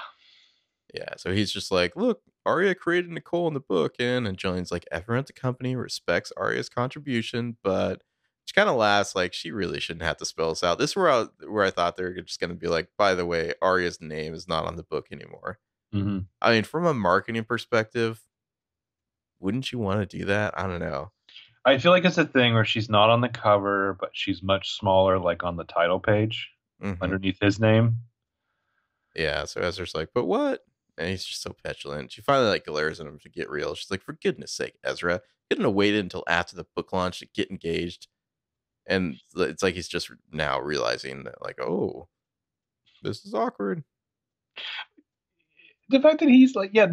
[0.93, 4.71] Yeah, so he's just like, look, Aria created Nicole in the book, and and Jillian's
[4.71, 8.01] like, everyone at the company respects Aria's contribution, but
[8.51, 10.77] she kind of laughs like she really shouldn't have to spell this out.
[10.77, 13.15] This is where I, where I thought they were just going to be like, by
[13.15, 15.57] the way, Aria's name is not on the book anymore.
[15.95, 16.19] Mm-hmm.
[16.41, 18.21] I mean, from a marketing perspective,
[19.39, 20.53] wouldn't you want to do that?
[20.59, 21.11] I don't know.
[21.63, 24.77] I feel like it's a thing where she's not on the cover, but she's much
[24.77, 26.49] smaller, like on the title page
[26.83, 26.97] Mhm.
[27.01, 27.99] underneath his name.
[29.15, 30.65] Yeah, so Ezra's like, but what?
[30.97, 32.11] And he's just so petulant.
[32.11, 33.75] She finally like glares at him to get real.
[33.75, 37.27] She's like, for goodness sake, Ezra, couldn't have waited until after the book launch to
[37.33, 38.07] get engaged.
[38.87, 42.07] And it's like he's just now realizing that, like, oh,
[43.03, 43.83] this is awkward.
[45.89, 46.87] The fact that he's like, yeah,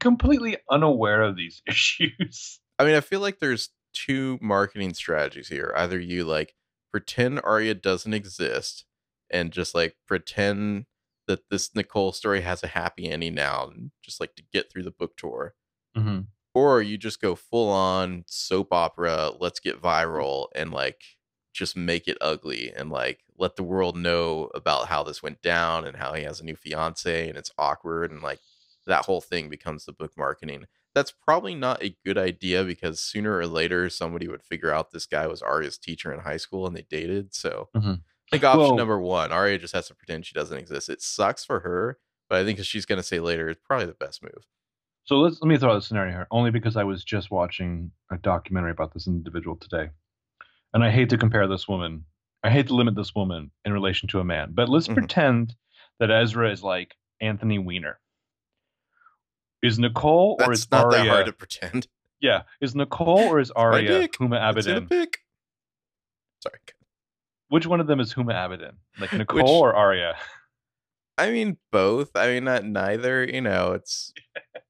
[0.00, 2.60] completely unaware of these issues.
[2.78, 5.72] I mean, I feel like there's two marketing strategies here.
[5.76, 6.54] Either you like
[6.90, 8.84] pretend Aria doesn't exist
[9.30, 10.86] and just like pretend
[11.26, 14.84] that this Nicole story has a happy ending now, and just like to get through
[14.84, 15.54] the book tour.
[15.96, 16.20] Mm-hmm.
[16.54, 21.00] or you just go full on soap opera let's get viral and like
[21.58, 25.84] just make it ugly and like let the world know about how this went down
[25.84, 28.38] and how he has a new fiance and it's awkward and like
[28.86, 30.64] that whole thing becomes the book marketing.
[30.94, 35.04] That's probably not a good idea because sooner or later somebody would figure out this
[35.06, 38.00] guy was Aria's teacher in high school and they dated so Mhm.
[38.00, 40.88] I think option Well- number one Aria just has to pretend she doesn't exist.
[40.88, 41.98] It sucks for her
[42.28, 44.46] but I think as she's going to say later it's probably the best move.
[45.04, 47.90] So let's let me throw out a scenario here, only because I was just watching
[48.10, 49.88] a documentary about this individual today,
[50.74, 52.04] and I hate to compare this woman.
[52.42, 54.94] I hate to limit this woman in relation to a man, but let's Mhm.
[54.94, 55.54] pretend
[55.98, 58.00] that Ezra is like Anthony Weiner.
[59.62, 61.04] Is Nicole or that's is not Aria?
[61.04, 61.88] that hard to pretend
[62.20, 64.08] Yeah, is Nicole or is Aria.
[64.08, 65.14] Huma It's in a Abedin?
[66.42, 66.58] Sorry.
[67.48, 68.76] Which one of them is Huma Abedin?
[69.00, 70.16] Like Nicole Which- or Aria?
[71.16, 72.10] I mean both.
[72.14, 73.24] I mean not neither.
[73.24, 74.12] You know, it's.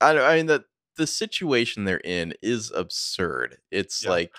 [0.00, 0.24] I don't.
[0.24, 0.64] I mean the
[0.96, 3.58] the situation they're in is absurd.
[3.70, 4.10] It's Yeah.
[4.10, 4.34] like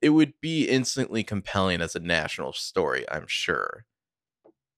[0.00, 3.04] it would be instantly compelling as a national story.
[3.10, 3.84] I'm sure.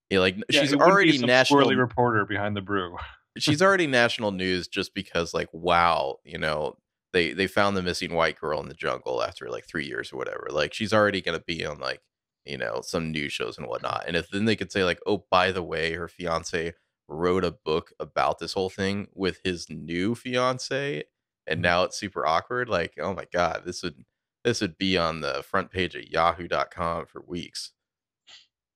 [0.08, 1.74] Yeah, like Yeah, she's it wouldn't be already national.
[1.74, 2.96] reporter behind the brew.
[3.38, 6.76] she's already national news just because like wow you know
[7.12, 10.16] they they found the missing white girl in the jungle after like three years or
[10.16, 12.00] whatever like she's already gonna be on like
[12.44, 15.24] you know some news shows and whatnot and if then they could say like oh
[15.30, 16.72] by the way her fiance
[17.08, 21.04] wrote a book about this whole thing with his new fiance
[21.46, 21.62] and mm-hmm.
[21.62, 24.04] now it's super awkward like oh my god this would
[24.44, 27.72] this would be on the front page of yahoo.com for weeks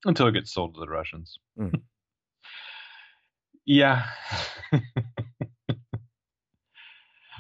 [0.05, 1.39] until it gets sold to the Russians.
[1.59, 1.83] Mhm.
[3.67, 4.07] yeah.
[4.73, 4.81] and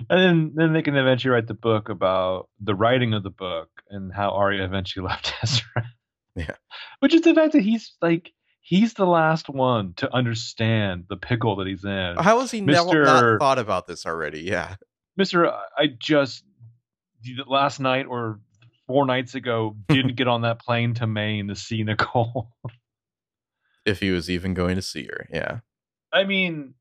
[0.08, 4.12] then then they can eventually write the book about the writing of the book and
[4.12, 5.88] how Aria eventually left Ezra.
[6.36, 6.56] Yeah.
[7.00, 11.56] Which is the fact that he's like he's the last one to understand the pickle
[11.56, 12.14] that he's in.
[12.18, 13.04] how has he never Mr.
[13.04, 14.76] not thought about this already yeah
[15.16, 16.42] Mister, I just
[17.46, 18.40] last night or
[18.86, 22.50] four nights ago didn't get on that plane to Maine to see Nicole.
[23.84, 25.58] if he was even going to see her yeah
[26.14, 26.74] I mean,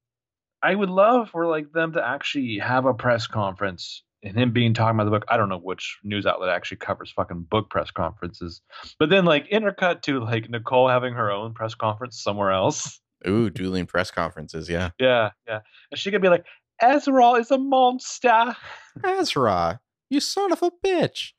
[0.62, 4.74] I would love for like them to actually have a press conference and him being
[4.74, 5.26] talking about the book.
[5.28, 8.62] I don't know which news outlet actually covers fucking book press conferences,
[9.00, 13.02] but then like intercut to like Nicole having her own press conference somewhere else.
[13.28, 14.70] Ooh, dueling press conferences.
[14.70, 14.92] Yeah.
[15.00, 16.46] Yeah, yeah, and she could be like,
[16.80, 18.56] Ezra is a monster.
[19.04, 19.80] Ezra,
[20.10, 21.32] you son of a bitch.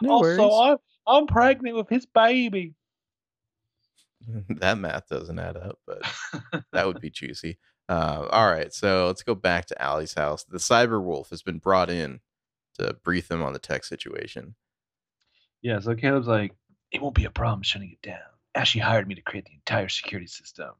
[0.00, 0.78] No also, worries.
[1.06, 2.74] I'm I'm pregnant with his baby.
[4.60, 6.02] that math doesn't add up, but
[6.72, 7.58] that would be juicy.
[7.88, 10.44] Uh, all right, so let's go back to Allie's house.
[10.44, 12.20] The cyber wolf has been brought in
[12.78, 14.54] to brief them on the tech situation.
[15.60, 16.54] Yeah, so Caleb's like,
[16.90, 18.18] it won't be a problem shutting it down.
[18.54, 20.70] Ashley hired me to create the entire security system.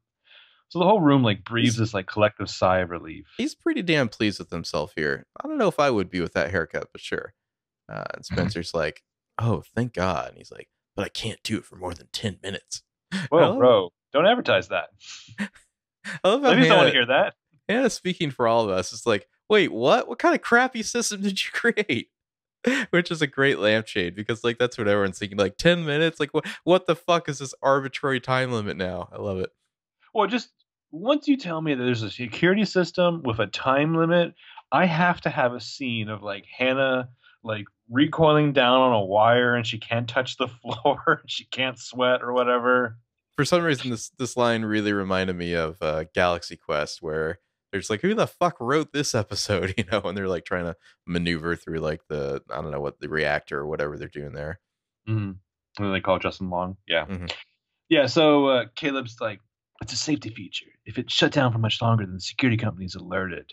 [0.73, 3.27] So the whole room like breathes this like collective sigh of relief.
[3.37, 5.27] He's pretty damn pleased with himself here.
[5.39, 7.35] I don't know if I would be with that haircut, but sure.
[7.87, 9.03] Uh, and Spencer's like,
[9.37, 12.39] "Oh, thank God." And he's like, "But I can't do it for more than ten
[12.41, 12.81] minutes."
[13.29, 13.55] Hello?
[13.55, 14.89] bro, don't advertise that.
[16.23, 17.35] I love how Ladies don't want to hear that.
[17.69, 20.07] Hannah speaking for all of us is like, wait, what?
[20.07, 22.09] What kind of crappy system did you create?
[22.89, 25.37] Which is a great lampshade because like that's what everyone's thinking.
[25.37, 26.19] Like 10 minutes?
[26.19, 29.09] Like what what the fuck is this arbitrary time limit now?
[29.11, 29.51] I love it.
[30.15, 30.49] Well, just
[30.93, 34.35] once you tell me that there's a security system with a time limit,
[34.71, 37.09] I have to have a scene of like Hannah
[37.43, 41.79] like recoiling down on a wire and she can't touch the floor, and she can't
[41.79, 42.97] sweat or whatever.
[43.35, 47.39] For some reason this this line really reminded me of uh, Galaxy Quest where
[47.71, 50.75] there's like who the fuck wrote this episode, you know, and they're like trying to
[51.07, 54.59] maneuver through like the I don't know what the reactor or whatever they're doing there.
[55.09, 55.31] Mm-hmm.
[55.79, 56.77] And then they call Justin Long.
[56.87, 57.07] Yeah.
[57.07, 57.33] Mhm.
[57.89, 58.05] Yeah.
[58.05, 59.39] So uh, Caleb's like,
[59.81, 60.71] it's a safety feature.
[60.85, 63.51] If it's shut down for much longer, then the security company's alerted.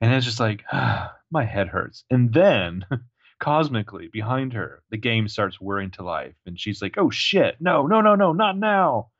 [0.00, 2.04] And it's just like, ah, my head hurts.
[2.10, 2.84] And then
[3.40, 7.56] cosmically behind her, the game starts whirring to life, and she's like, "Oh shit!
[7.60, 9.10] No, no, no, no, not now!"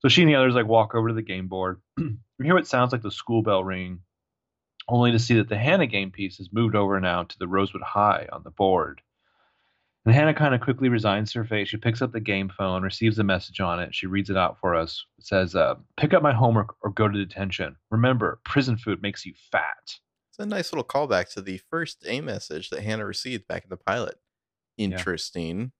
[0.00, 1.80] So she and the others like walk over to the game board.
[1.96, 4.00] we hear what sounds like the school bell ring,
[4.88, 7.82] only to see that the Hannah game piece has moved over now to the Rosewood
[7.82, 9.00] High on the board.
[10.06, 11.68] And Hannah kind of quickly resigns her face.
[11.68, 13.92] She picks up the game phone, receives a message on it.
[13.92, 15.04] She reads it out for us.
[15.18, 17.74] It says, uh, "Pick up my homework or go to detention.
[17.90, 19.98] Remember, prison food makes you fat."
[20.30, 23.68] It's a nice little callback to the first A message that Hannah received back in
[23.68, 24.16] the pilot.
[24.78, 25.72] Interesting.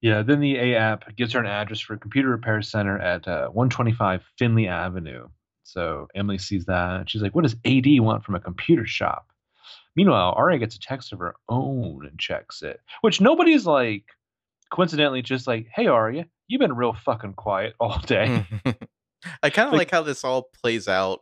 [0.00, 3.28] Yeah, then the A app gives her an address for a computer repair center at
[3.28, 5.28] uh, 125 Finley Avenue.
[5.62, 7.00] So Emily sees that.
[7.00, 9.26] And she's like, What does AD want from a computer shop?
[9.96, 14.04] Meanwhile, Aria gets a text of her own and checks it, which nobody's like,
[14.72, 18.46] coincidentally, just like, Hey, Aria, you've been real fucking quiet all day.
[19.42, 21.20] I kind of Like- like, how this all plays out,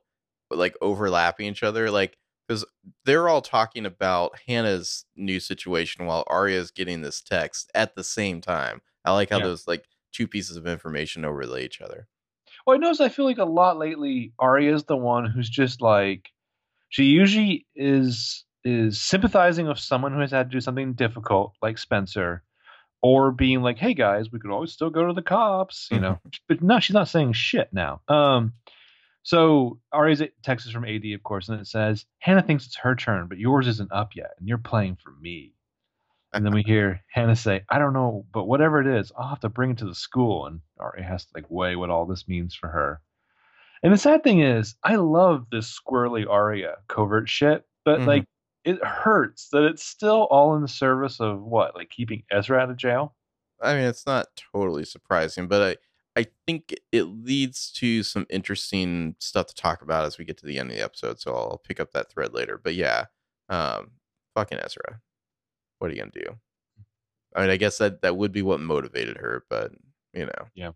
[0.51, 1.91] like overlapping each other.
[1.91, 2.16] Like,
[2.49, 2.64] because
[3.05, 8.41] they're all talking about Hannah's new situation while Aria's getting this text at the same
[8.41, 8.83] time.
[9.05, 9.45] I like how Yeah.
[9.45, 12.09] those like two pieces of information overlay each other.
[12.66, 15.81] Well, I notice I feel like a lot lately, Aria is the one who's just
[15.81, 16.29] like,
[16.91, 21.79] she usually is is sympathizing with someone who has had to do something difficult, like
[21.79, 22.43] Spencer,
[23.03, 26.21] or being like, "Hey guys, we could always still go to the cops," you know.
[26.49, 28.01] but no, she's not saying shit now.
[28.09, 28.53] Um,
[29.25, 32.95] so Aria's text is from AD, of course, and it says, "Hannah thinks it's her
[32.95, 35.55] turn, but yours isn't up yet, and you're playing for me."
[36.35, 39.41] And then we hear Hannah say, I don't know, but whatever it is, I'll have
[39.41, 40.47] to bring it to the school.
[40.47, 43.03] And Aria has to like weigh what all this means for her.
[43.83, 48.07] And the sad thing is, I love this squirrely Aria covert shit, but Mhm.
[48.07, 48.25] like
[48.65, 52.71] it hurts that it's still all in the service of what, like keeping Ezra out
[52.71, 53.15] of jail.
[53.61, 59.17] I mean, it's not totally surprising, but I I think it leads to some interesting
[59.19, 61.19] stuff to talk about as we get to the end of the episode.
[61.21, 62.61] So I'll pick up that thread later.
[62.63, 63.07] But yeah,
[63.49, 63.93] um,
[64.35, 65.01] fucking Ezra.
[65.79, 66.37] What are you gonna do?
[67.35, 69.73] I mean, I guess that that would be what motivated her, but
[70.13, 70.73] you know, Yeah.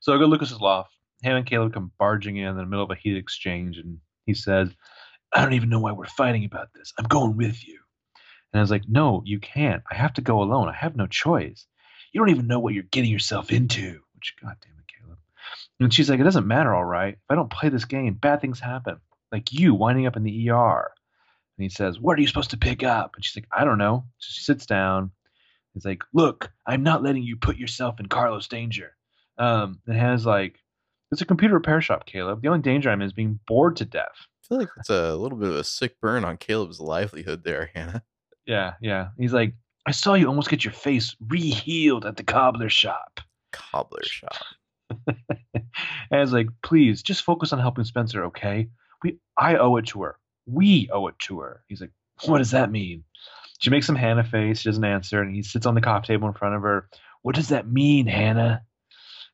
[0.00, 0.94] So I go Lucas's loft.
[1.22, 4.32] Hannah and Caleb come barging in in the middle of a heated exchange, and he
[4.32, 4.70] says,
[5.32, 6.92] I don't even know why we're fighting about this.
[6.98, 7.78] I'm going with you.
[8.52, 9.82] And I was like, No, you can't.
[9.90, 10.68] I have to go alone.
[10.68, 11.66] I have no choice.
[12.12, 14.00] You don't even know what you're getting yourself into.
[14.14, 15.18] Which, God damn it, Caleb.
[15.78, 17.14] And she's like, It doesn't matter, all right.
[17.14, 18.98] If I don't play this game, bad things happen.
[19.30, 20.90] Like you winding up in the ER.
[21.58, 23.12] And he says, What are you supposed to pick up?
[23.14, 24.04] And she's like, I don't know.
[24.18, 25.12] So she sits down.
[25.74, 28.96] He's like, Look, I'm not letting you put yourself in Carlos' danger.
[29.38, 30.58] Um, and Hannah's like,
[31.12, 32.42] It's a computer repair shop, Caleb.
[32.42, 34.26] The only danger I'm in is being bored to death.
[34.50, 37.70] I feel like it's a little bit of a sick burn on Caleb's livelihood there,
[37.72, 38.02] Hannah.
[38.46, 39.10] Yeah, yeah.
[39.16, 39.54] He's like,
[39.86, 43.20] I saw you almost get your face re-healed at the cobbler shop.
[43.52, 44.36] Cobbler shop.
[45.06, 45.64] and
[46.10, 48.68] I was like, please, just focus on helping Spencer, okay?
[49.04, 50.18] We I owe it to her.
[50.46, 51.62] We owe it to her.
[51.68, 51.92] He's like,
[52.24, 53.04] what does that mean?
[53.60, 54.60] She makes some Hannah face.
[54.60, 56.88] She doesn't answer, and he sits on the coffee table in front of her.
[57.22, 58.62] What does that mean, Hannah?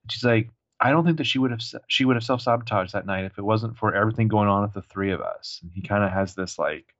[0.03, 0.51] And she's like,
[0.81, 3.39] I don't think that she would have she would have self sabotaged that night if
[3.39, 5.61] it wasn't for everything going on with the three of us.
[5.63, 6.95] And he kind of has this like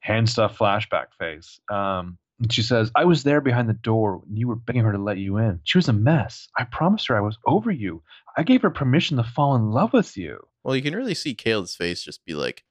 [0.00, 1.60] hand stuff flashback face.
[1.70, 4.92] Um, and she says, I was there behind the door when you were begging her
[4.92, 5.60] to let you in.
[5.64, 6.48] She was a mess.
[6.56, 8.02] I promised her I was over you.
[8.36, 10.46] I gave her permission to fall in love with you.
[10.64, 12.64] Well, you can really see Caleb's face just be like,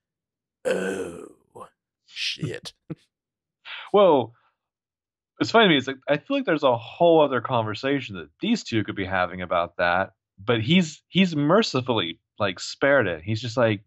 [0.65, 1.27] "Oh,
[2.05, 2.73] shit."
[3.91, 4.33] Well,
[5.39, 5.77] it's funny to me.
[5.77, 9.05] It's like I feel like there's a whole other conversation that these two could be
[9.05, 10.11] having about that,
[10.43, 13.21] but he's he's mercifully like spared it.
[13.23, 13.83] He's just like,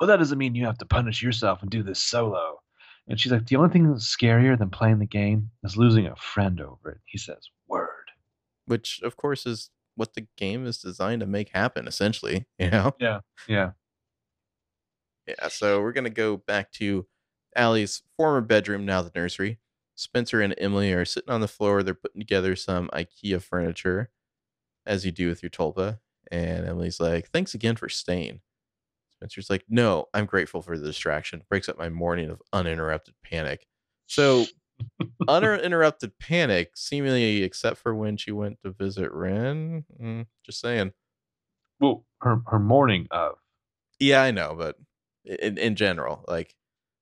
[0.00, 2.60] well, that doesn't mean you have to punish yourself and do this solo.
[3.08, 6.16] And she's like, the only thing that's scarier than playing the game is losing a
[6.16, 6.98] friend over it.
[7.06, 7.88] He says, word.
[8.66, 11.88] Which, of course, is what the game is designed to make happen.
[11.88, 12.94] Essentially, you know.
[13.48, 13.70] Yeah.
[15.26, 17.06] Yeah, so we're gonna go back to
[17.54, 19.58] Allie's former bedroom, now the nursery.
[19.94, 21.82] Spencer and Emily are sitting on the floor.
[21.82, 24.10] They're putting together some IKEA furniture,
[24.88, 26.00] as you do with your tulpa.
[26.32, 28.40] And Emily's like, "Thanks again for staying."
[29.12, 31.44] Spencer's like, "No, I'm grateful for the distraction.
[31.48, 33.66] Breaks up my morning of uninterrupted panic."
[34.06, 34.46] So,
[35.28, 39.84] uninterrupted panic, seemingly except for when she went to visit Wren.
[40.00, 40.92] Mm, just saying.
[41.80, 43.36] Well, her her morning of.
[44.00, 44.76] Yeah, I know, but
[45.24, 46.54] in in general, like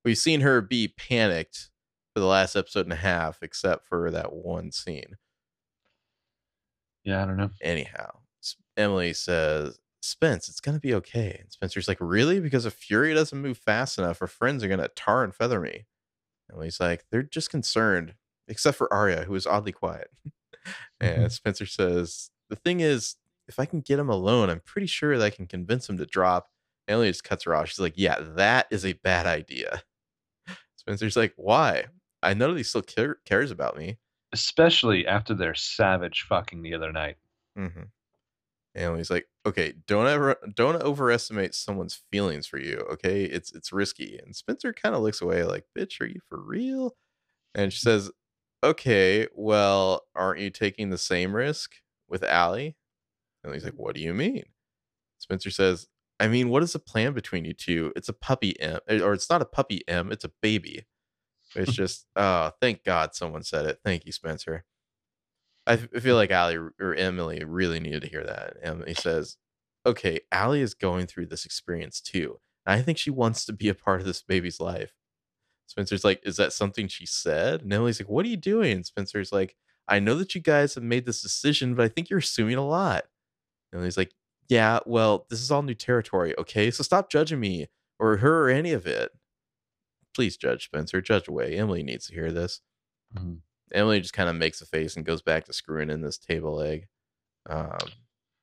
[0.04, 1.70] we've seen her be panicked
[2.14, 5.16] for the last episode and a half, except for that one scene.
[7.06, 7.50] Yeah, I don't know.
[7.62, 8.20] Anyhow,
[8.76, 12.40] Emily says, "Spence, it's gonna be okay." And Spencer's like, "Really?
[12.40, 15.86] Because if Furey doesn't move fast enough, her friends are gonna tar and feather me."
[16.52, 18.16] Emily's like, "They're just concerned,
[18.48, 20.10] except for Aria, who is oddly quiet."
[21.02, 21.24] Mm-hmm.
[21.24, 23.16] and Spencer says, "The thing is."
[23.48, 26.06] If I can get him alone, I'm pretty sure that I can convince him to
[26.06, 26.50] drop
[26.88, 27.68] Emily just cuts her off.
[27.68, 29.82] She's like, "Yeah, that is a bad idea."
[30.76, 31.86] Spencer's like, "Why?"
[32.22, 33.98] I know that he still care, cares about me.
[34.32, 37.16] Especially after their savage fucking the other night.
[37.58, 37.82] Mm-hmm.
[38.74, 42.84] And he's like, okay, don't ever don't overestimate someone's feelings for you.
[42.92, 44.20] Okay, it's it's risky.
[44.22, 46.94] And Spencer kind of looks away, like, bitch, are you for real?
[47.54, 48.10] And she says,
[48.62, 52.76] okay, well, aren't you taking the same risk with Allie?
[53.42, 54.44] And he's like, what do you mean?
[55.18, 55.86] Spencer says,
[56.20, 57.92] I mean, what is the plan between you two?
[57.96, 60.84] It's a puppy M, or it's not a puppy M, it's a baby.
[61.54, 63.78] It's just, oh, thank God someone said it.
[63.84, 64.64] Thank you, Spencer.
[65.66, 68.56] I feel like Allie or Emily really needed to hear that.
[68.62, 69.36] Emily says,
[69.84, 72.38] okay, Allie is going through this experience too.
[72.64, 74.92] And I think she wants to be a part of this baby's life.
[75.66, 77.62] Spencer's like, is that something she said?
[77.62, 78.72] And Emily's like, what are you doing?
[78.72, 79.56] And Spencer's like,
[79.88, 82.66] I know that you guys have made this decision, but I think you're assuming a
[82.66, 83.04] lot.
[83.72, 84.12] And he's like,
[84.48, 86.70] yeah, well, this is all new territory, okay?
[86.70, 87.66] So stop judging me
[87.98, 89.10] or her or any of it.
[90.16, 91.56] Please judge Spencer, judge away.
[91.58, 92.62] Emily needs to hear this.
[93.14, 93.34] Mm-hmm.
[93.74, 96.56] Emily just kind of makes a face and goes back to screwing in this table
[96.56, 96.86] leg.
[97.50, 97.76] Um,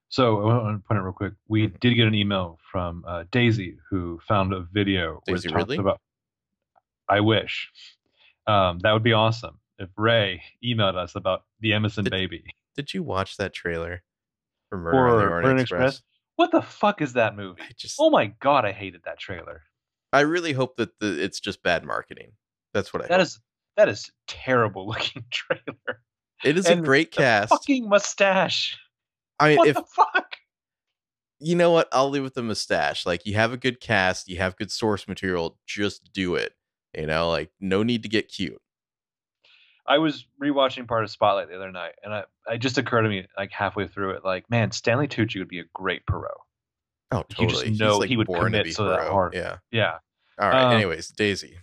[0.09, 1.33] so I want to point out real quick.
[1.47, 1.79] We Mhm.
[1.79, 5.77] did get an email from uh, Daisy who found a video Daisy Ridley?
[5.77, 5.99] about.
[7.09, 7.71] I wish.
[8.45, 12.43] Um, that would be awesome if Rey emailed us about the Emison Did- baby.
[12.75, 14.03] did you watch that trailer
[14.69, 15.93] for Murder Or on the Orient Orient Express?
[15.95, 16.03] Express?
[16.35, 17.63] What the fuck is that movie?
[17.77, 19.63] Just, Oh my god, I hated that trailer.
[20.13, 22.31] I really hope that the, it's just bad marketing.
[22.73, 23.07] That's what I.
[23.07, 23.23] That hope.
[23.23, 23.39] is
[23.75, 26.01] that is terrible looking trailer.
[26.43, 27.49] It is a great cast.
[27.49, 28.77] Fucking mustache.
[29.39, 30.37] I mean, What if the fuck?
[31.39, 33.05] you know what, I'll leave with the mustache.
[33.05, 36.53] Like you have a good cast, you have good source material, just do it.
[36.93, 38.61] You know, like no need to get cute.
[39.85, 43.09] I was rewatching part of Spotlight the other night, and I, it just occurred to
[43.09, 46.37] me like halfway through it, like, man, Stanley Tucci would be a great Poirot.
[47.11, 47.77] Oh, You just totally.
[47.77, 49.33] Know like, he would to commit be so that hard.
[49.33, 49.57] Yeah.
[49.71, 49.97] Yeah.
[50.39, 50.63] All right.
[50.63, 51.57] Um, Anyways, Daisy.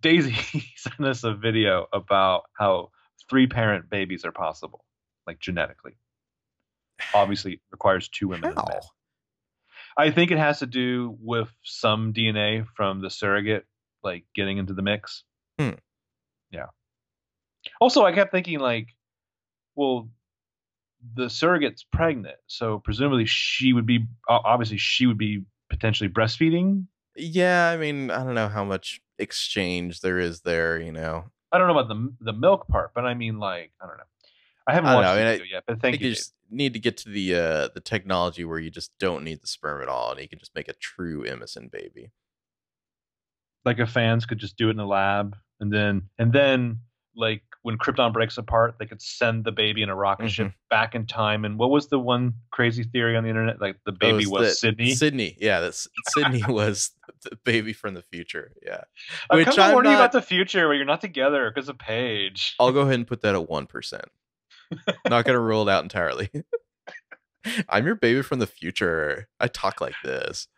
[0.00, 0.34] Daisy
[0.76, 2.90] sent us a video about how
[3.28, 4.84] three parent babies are possible,
[5.26, 5.92] like genetically.
[7.12, 8.80] Obviously, it requires two women How?
[9.96, 13.64] I think it has to do with some DNA from the surrogate,
[14.02, 15.24] like getting into the mix.
[15.58, 15.70] Hmm.
[16.50, 16.66] Yeah.
[17.80, 18.88] Also, I kept thinking, like,
[19.76, 20.08] well,
[21.14, 26.86] the surrogate's pregnant, so presumably she would be, obviously, she would be potentially breastfeeding.
[27.16, 30.80] Yeah, I mean, I don't know how much exchange there is there.
[30.80, 33.86] You know, I don't know about the the milk part, but I mean, like, I
[33.86, 34.04] don't know.
[34.66, 36.08] I haven't I watched know, the I mean, video yet, but I thank think you.
[36.08, 39.42] you just need to get to the uh the technology where you just don't need
[39.42, 42.10] the sperm at all, and you can just make a true Emison baby.
[43.64, 46.80] like if fans could just do it in the lab and then and then
[47.16, 50.56] like when Krypton breaks apart, they could send the baby in a rocket ship Mm-hmm.
[50.68, 51.44] back in time.
[51.44, 53.60] And what was the one crazy theory on the internet?
[53.60, 54.94] Like the Oh, baby was the- Sydney.
[54.94, 56.90] Sydney, yeah, that's Sydney was
[57.22, 58.52] the baby from the future.
[58.64, 58.82] Yeah,
[59.30, 61.68] I'm which kind of I'm warning not- about the future where you're not together because
[61.68, 62.54] of Paige.
[62.60, 64.06] I'll go ahead and put that at one percent.
[65.08, 66.30] Not gonna rule it out entirely.
[67.68, 69.28] I'm your baby from the future.
[69.38, 70.48] I talk like this.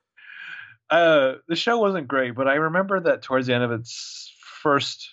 [0.89, 4.33] Uh, the show wasn't great, but I remember that towards the end of its
[4.63, 5.11] first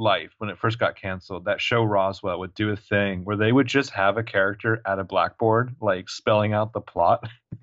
[0.00, 3.52] life, when it first got canceled, that show Roswell would do a thing where they
[3.52, 7.28] would just have a character at a blackboard, like spelling out the plot,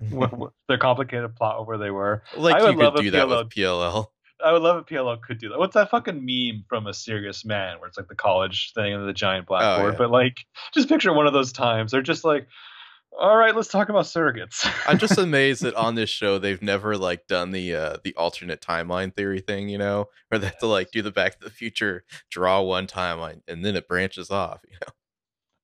[0.68, 2.22] their complicated plot of where they were.
[2.36, 3.44] like I you would love could do that PLL.
[3.44, 4.06] with PLL.
[4.44, 5.58] I would love if PLL could do that.
[5.58, 9.08] What's that fucking meme from A Serious Man where it's like the college thing and
[9.08, 9.88] the giant blackboard?
[9.88, 9.98] Oh, yeah.
[9.98, 11.90] But like, just picture one of those times.
[11.90, 12.46] They're just like,
[13.18, 14.70] all right, let's talk about surrogates.
[14.86, 18.60] I'm just amazed that on this show they've never like done the uh the alternate
[18.60, 21.50] timeline theory thing, you know, where they have to like do the Back to the
[21.50, 24.60] Future, draw one timeline, and then it branches off.
[24.68, 24.92] You know,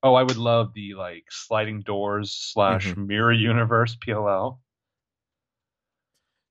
[0.02, 3.06] oh, I would love the like sliding doors slash Mm-hmm.
[3.06, 4.58] mirror universe PLL.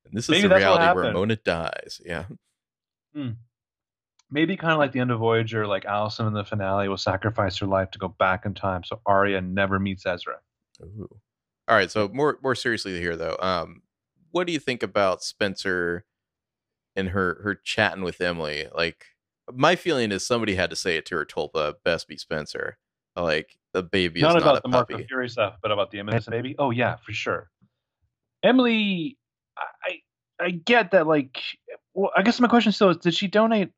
[0.06, 1.14] and this is Maybe the reality where.
[1.14, 2.01] Mona dies.
[2.06, 2.26] Yeah,
[4.32, 7.58] Maybe kind of like the end of Voyager, like Alison in the finale will sacrifice
[7.60, 10.38] her life to go back in time so Aria never meets Ezra.
[10.84, 11.20] Ooh.
[11.68, 13.82] All right, so more more seriously here though, um,
[14.32, 16.06] what do you think about Spencer
[16.96, 18.68] and her her chatting with Emily?
[18.76, 19.06] Like,
[19.52, 21.26] my feeling is somebody had to say it to her.
[21.26, 22.78] Tulpa best be Spencer.
[23.16, 25.92] Like the baby not is about not the a Mark of Fury stuff, but about
[25.92, 26.56] the Emison baby.
[26.58, 27.50] Oh yeah, for sure.
[28.44, 29.18] Emily,
[29.58, 30.00] I
[30.40, 31.08] I get that.
[31.08, 31.40] Like,
[31.94, 33.72] well, I guess my question still is: Did she donate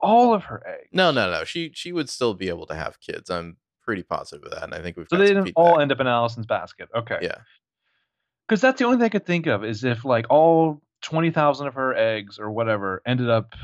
[0.00, 0.88] all of her eggs?
[0.92, 1.44] No, no, no.
[1.44, 3.30] She she would still be able to have kids.
[3.30, 3.56] I'm
[3.92, 6.00] pretty positive of that, and I think we've So got they didn't all end up
[6.00, 6.88] in Alison's basket.
[6.96, 7.18] Okay.
[7.20, 7.36] Yeah.
[8.48, 11.66] Because that's the only thing I could think of is if like all twenty thousand
[11.66, 13.54] of her eggs or whatever ended up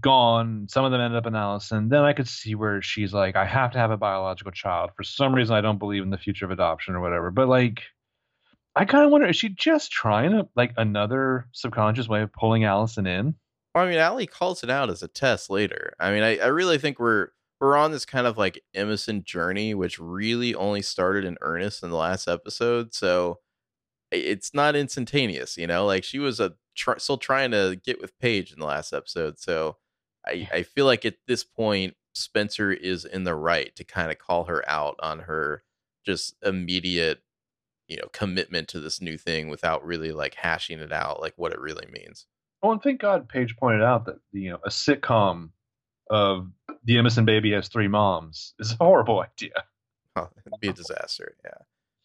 [0.00, 3.36] gone, some of them ended up in Alison, then I could see where she's like,
[3.36, 4.90] I have to have a biological child.
[4.96, 7.30] For some reason I don't believe in the future of adoption or whatever.
[7.30, 7.82] But like
[8.74, 12.64] I kind of wonder, is she just trying to like another subconscious way of pulling
[12.64, 13.34] Alison in?
[13.74, 15.92] Well, I mean, Allie calls it out as a test later.
[16.00, 17.28] I mean, I, I really think we're
[17.60, 21.90] we're on this kind of like Emison journey, which really only started in earnest in
[21.90, 22.94] the last episode.
[22.94, 23.40] So
[24.10, 25.84] it's not instantaneous, you know.
[25.84, 28.92] Like she was uh, a tr- still trying to get with Paige in the last
[28.92, 29.38] episode.
[29.38, 29.76] So
[30.26, 34.18] I I feel like at this point Spencer is in the right to kind of
[34.18, 35.62] call her out on her
[36.06, 37.22] just immediate
[37.88, 41.52] you know commitment to this new thing without really like hashing it out like what
[41.52, 42.26] it really means.
[42.62, 45.50] Oh, and thank God Paige pointed out that you know a sitcom
[46.10, 46.48] of
[46.88, 49.62] the Emison baby has three moms is a horrible idea.
[50.16, 51.36] Oh, it'd be a disaster.
[51.44, 51.50] Yeah.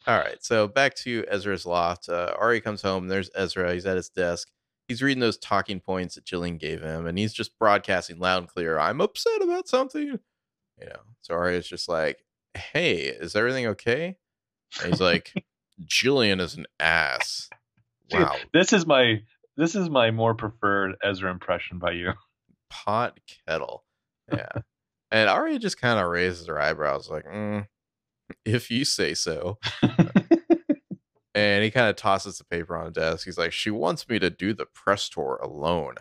[0.06, 0.44] All right.
[0.44, 2.10] So back to Ezra's loft.
[2.10, 3.08] Uh, Ari comes home.
[3.08, 3.74] There's Ezra.
[3.74, 4.50] He's at his desk.
[4.90, 8.48] He's reading those talking points that Jillian gave him, and he's just broadcasting loud and
[8.50, 8.78] clear.
[8.78, 10.20] I'm upset about something.
[10.82, 11.00] You know.
[11.22, 14.18] So Ari is just like, "Hey, is everything okay?"
[14.82, 15.34] And he's like,
[15.86, 17.50] "Jillian is an ass."
[18.12, 18.36] Wow.
[18.52, 19.22] This is my
[19.56, 22.12] this is my more preferred Ezra impression by you.
[22.70, 23.18] Pot
[23.48, 23.86] kettle.
[24.30, 24.50] Yeah.
[25.14, 27.68] And Ari just kind of raises her eyebrows, like, mm,
[28.43, 29.59] "If you say so."
[31.36, 33.26] And he kind of tosses the paper on the desk.
[33.26, 35.95] He's like, She wants me to do the press tour alone.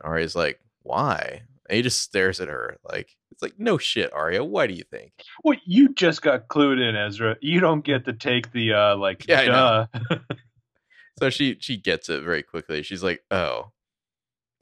[0.00, 1.42] And Aria's like, Why?
[1.68, 4.42] And he just stares at her like, It's like, No shit, Aria.
[4.42, 5.12] Why do you think?
[5.44, 7.36] well, you just got clued in, Ezra.
[7.40, 9.86] You don't get to take the uh like Yeah.
[11.18, 12.82] So she she gets it very quickly.
[12.82, 13.70] She's like, Oh,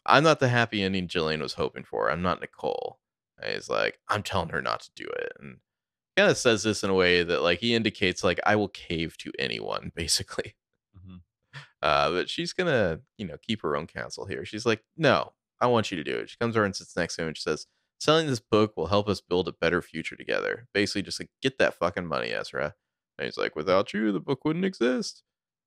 [0.05, 2.11] I'm not the happy ending Jillian was hoping for.
[2.11, 2.99] I'm not Nicole.
[3.43, 5.33] And he's like, I'm telling her not to do it.
[5.41, 5.59] And
[6.17, 9.17] kind of says this in a way that like he indicates like I will cave
[9.19, 10.55] to anyone, basically.
[10.97, 11.21] Mhm.
[11.83, 14.45] Uh, but she's gonna, you know, keep her own counsel here.
[14.45, 17.17] She's like, "No, I want you to do it." She comes over and sits next
[17.17, 17.67] to him and she says,
[18.01, 21.59] "Selling this book will help us build a better future together." Basically, just like get
[21.59, 22.75] that fucking money, Ezra.
[23.19, 25.23] And he's like, "Without you, the book wouldn't exist."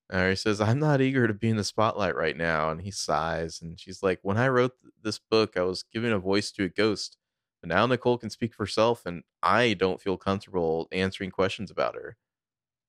[0.10, 2.92] And he says, "I'm not eager to be in the spotlight right now." And he
[2.92, 6.52] sighs, and she's like, "When I wrote th- this book, I was giving a voice
[6.54, 7.18] to a ghost,
[7.68, 12.18] now Nicole can speak for herself, and I don't feel comfortable answering questions about her."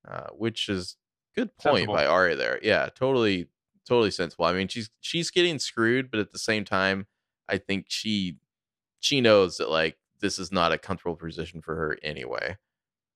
[0.07, 0.97] Uh, which is
[1.35, 1.95] good point Sensible.
[1.95, 2.59] by Aria there.
[2.63, 3.49] Yeah, totally,
[3.87, 4.47] totally sensible.
[4.47, 7.07] I mean, she's she's getting screwed, but at the same time,
[7.49, 8.39] I think she
[9.01, 12.57] she knows that like this is not a comfortable position for her anyway.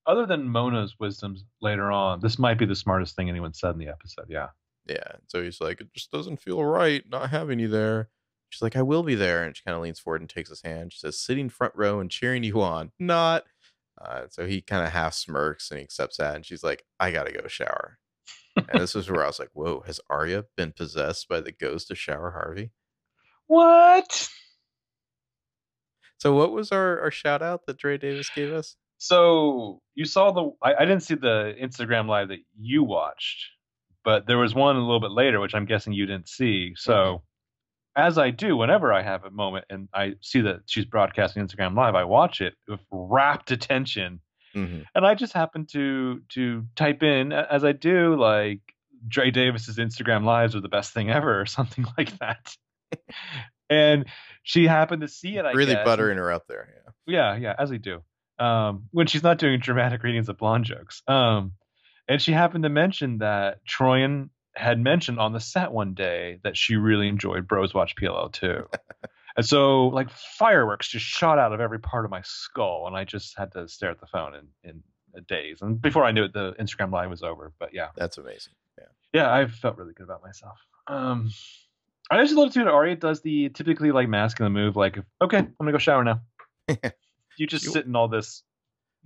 [0.07, 3.79] Other than Mona's wisdoms later on, this might be the smartest thing anyone said in
[3.79, 4.27] the episode.
[4.29, 4.49] Yeah.
[4.89, 5.13] Yeah.
[5.29, 8.09] So he's like, it just doesn't feel right not having you there.
[8.53, 9.45] She's like, I will be there.
[9.45, 10.93] And she kind of leans forward and takes his hand.
[10.93, 12.93] She says, sitting front row and cheering you on.
[12.99, 13.45] Not.
[14.01, 16.35] Uh, so he kind of half smirks and he accepts that.
[16.35, 17.99] And she's like, I got to go shower.
[18.57, 21.91] and this is where I was like, whoa, has Aria been possessed by the ghost
[21.91, 22.73] of Sara Harvey?
[23.47, 24.29] What?
[26.19, 28.77] So what was our, our shout out that Dre Davis gave us?
[28.99, 33.47] So you saw the I, I didn't see the Instagram live that you watched,
[34.05, 36.75] but there was one a little bit later, which I'm guessing you didn't see.
[36.77, 37.23] So
[37.97, 41.77] as I do whenever I have a moment and I see that she's broadcasting Instagram
[41.77, 44.21] live, I watch it with rapt attention.
[44.55, 44.83] Mm-hmm.
[44.95, 48.61] And I just happen to to type in as I do, like
[49.07, 52.55] Dre Davis's Instagram lives are the best thing ever, or something like that.
[53.71, 54.07] and
[54.43, 55.45] she happened to see it.
[55.45, 56.69] I Really guess, buttering her up there.
[57.07, 57.35] Yeah.
[57.35, 58.03] yeah, yeah, as we do.
[58.39, 61.03] Um, when she's not doing dramatic readings of blonde jokes.
[61.07, 61.53] Um,
[62.09, 66.57] and she happened to mention that Troian had mentioned on the set one day that
[66.57, 68.67] she really enjoyed Bros Watch PLL too.
[69.37, 73.05] and so like fireworks just shot out of every part of my skull, and I
[73.05, 74.83] just had to stare at the phone in in
[75.15, 75.63] a daze.
[75.63, 77.53] And before I knew it, the Instagram live was over.
[77.59, 78.55] But yeah, That's amazing.
[78.79, 78.85] Yeah.
[79.13, 80.59] yeah, I felt really good about myself.
[80.87, 81.31] Um,
[82.11, 85.55] I just love too that Aria does the typically like masculine move, like okay, I'm
[85.59, 86.21] gonna go shower now.
[87.39, 88.43] you just sit in all this.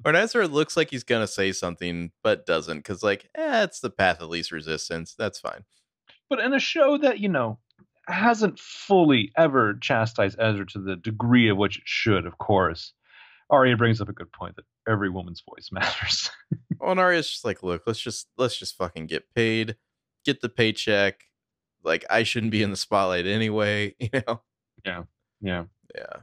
[0.05, 3.91] Or Ezra looks like he's gonna say something, but doesn't, because like, eh, it's the
[3.91, 5.15] path of least resistance.
[5.19, 5.65] That's fine.
[6.29, 7.59] But in a show that you know
[8.09, 12.93] hasn't fully ever chastised Ezra to the degree of which it should, of course,
[13.51, 16.31] Aria brings up a good point that every woman's voice matters.
[16.81, 19.77] Well, and Aria's just like, look, let's just let's just fucking get paid,
[20.25, 21.25] get the paycheck.
[21.83, 24.43] Like I shouldn't be in the spotlight anyway, you know.
[24.85, 25.05] Yeah,
[25.41, 25.65] yeah.
[25.95, 26.17] Yeah.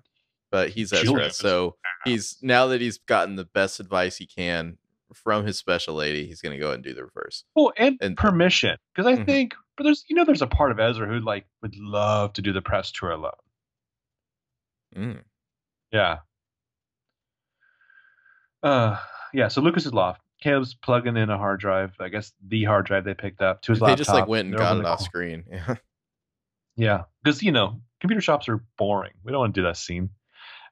[0.54, 1.76] But he's Ezra, so
[2.06, 4.78] he's now that he's gotten the best advice he can
[5.14, 7.44] from his special lady, he's gonna go and do the reverse.
[7.56, 9.26] Well, and, And- permission, because I Mhm.
[9.26, 12.42] think, but there's you know there's a part of Ezra who like would love to
[12.44, 13.32] do the press tour alone.
[14.96, 15.24] Mm.
[15.92, 16.20] Yeah.
[18.62, 18.98] Uh,
[19.34, 19.48] yeah.
[19.48, 20.22] So Lucas's loft.
[20.42, 21.96] Caleb's plugging in a hard drive.
[22.00, 23.98] I guess the hard drive they picked up to his They laptop.
[23.98, 25.44] just like went and They're got it off screen.
[25.50, 25.76] Yeah.
[26.76, 29.12] Yeah, because you know computer shops are boring.
[29.24, 30.10] We don't want to do that scene.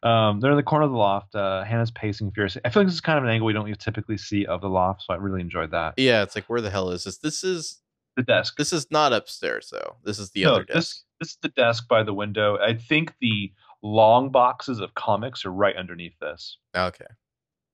[0.04, 1.36] Um, they're in the corner of the loft.
[1.36, 2.62] Uh, Hannah's pacing furiously.
[2.66, 4.70] I feel like this is kind of an angle we don't typically see of the
[4.70, 5.94] loft, so I really enjoyed that.
[5.98, 7.18] Yeah, it's like where the hell is this?
[7.20, 7.82] This is
[8.18, 8.58] The desk.
[8.58, 9.98] This is not upstairs though.
[10.04, 10.76] This is the no, other desk.
[10.76, 12.58] this this is the desk by the window.
[12.58, 13.52] I think the
[13.84, 16.58] long boxes of comics are right underneath this.
[16.76, 17.06] Okay.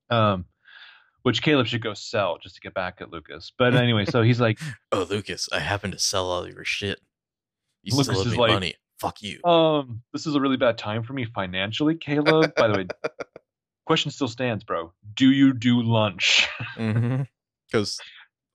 [0.09, 0.45] Um,
[1.23, 3.51] which Caleb should go sell just to get back at Lucas.
[3.57, 4.59] But anyway, so he's like,
[4.91, 6.99] Oh, Lucas, I happen to sell all your shit.
[7.83, 8.75] You Lucas still owe is me like- money.
[8.99, 9.43] Fuck you.
[9.43, 12.55] um, this is a really bad time for me financially, Caleb.
[12.55, 12.87] By the way,
[13.85, 14.91] question still stands, bro.
[15.13, 16.47] Do you do lunch?
[16.75, 17.99] Because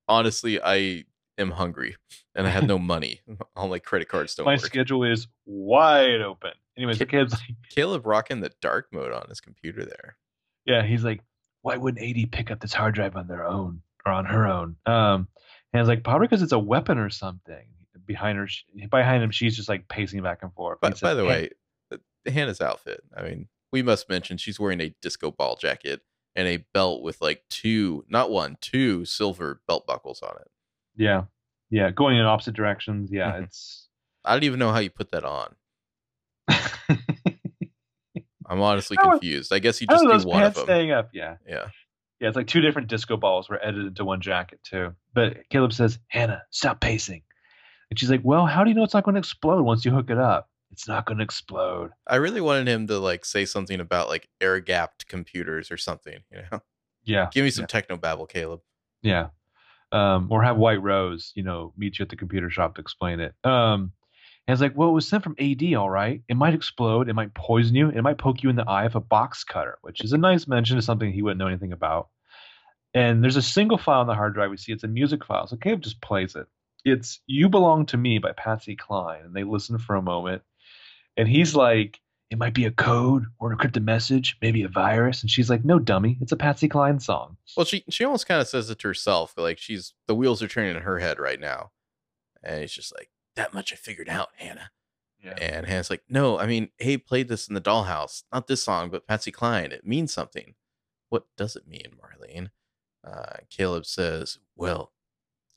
[0.09, 1.05] honestly, I
[1.39, 1.97] am hungry
[2.35, 3.21] and I have no money.
[3.57, 4.61] All my credit cards don't My work.
[4.61, 6.53] schedule is wide open.
[6.77, 10.17] Anyways, the Caleb's like, Caleb rocking the dark mode on his computer there.
[10.65, 11.21] yeah, he's like,
[11.61, 14.77] why wouldn't AD pick up this hard drive on their own or on her own?
[14.87, 15.29] Um,
[15.73, 17.67] and it's like probably because it's a weapon or something.
[18.07, 18.49] Behind her,
[18.91, 20.79] behind him, she's just like pacing back and forth.
[20.81, 21.51] But says, by the way,
[21.93, 21.97] uh,
[22.31, 23.03] Hannah's outfit.
[23.17, 26.01] I mean, we must mention she's wearing a disco ball jacket
[26.37, 30.51] and a belt with like two, not one, two silver belt buckles on it.
[30.97, 31.25] yeah,
[31.71, 33.11] yeah, going in opposite directions.
[33.13, 33.45] Yeah, Mhm.
[33.45, 33.89] it's.
[34.25, 35.55] I don't even know how you put that on.
[38.47, 39.53] I'm honestly confused.
[39.53, 40.65] I guess you just do those one of them.
[40.65, 41.11] staying up?
[41.13, 41.69] Yeah, Yeah.
[42.21, 44.95] yeah, it's like two different disco balls were edited into one jacket too.
[45.15, 47.23] But Caleb says, Hannah, stop pacing,
[47.93, 49.91] and she's like, Well, how do you know it's not going to explode once you
[49.91, 50.49] hook it up?
[50.71, 51.91] It's not going to explode.
[52.07, 56.21] I really wanted him to like say something about like air gapped computers or something,
[56.31, 56.61] you know?
[57.05, 58.61] Yeah, Give me some techno babble, Caleb.
[59.03, 59.27] Yeah.
[59.93, 63.21] Um, or have White Rose, you know, meet you at the computer shop to explain
[63.21, 63.35] it.
[63.45, 63.93] Um,
[64.47, 66.23] and it's like, well, it was sent from AD, all right.
[66.31, 67.11] It might explode.
[67.11, 67.91] It might poison you.
[67.91, 70.49] It might poke you in the eye with a box cutter, which is a nice
[70.49, 72.09] mention of something he wouldn't know anything about.
[72.95, 74.73] And there's a single file on the hard drive we see.
[74.73, 75.47] It's a music file.
[75.47, 76.47] So Caleb just plays it.
[76.85, 79.25] It's You Belong to Me by Patsy Cline.
[79.25, 80.43] And they listen for a moment.
[81.17, 85.21] And he's like, it might be a code or an encrypted message, maybe a virus.
[85.21, 86.17] And she's like, no, dummy.
[86.23, 87.37] It's a Patsy Cline song.
[87.57, 90.49] Well, she she almost kind of says it to herself, like she's the wheels are
[90.49, 91.73] turning in her head right now,
[92.43, 94.71] and it's just like that much I figured out, Hannah.
[95.23, 95.35] Yeah.
[95.39, 98.89] And Hannah's like, no, I mean, hey, played this in the dollhouse, not this song,
[98.89, 99.71] but Patsy Cline.
[99.71, 100.55] It means something.
[101.11, 102.49] What does it mean, Marlene?
[103.05, 104.92] Uh, Caleb says, well,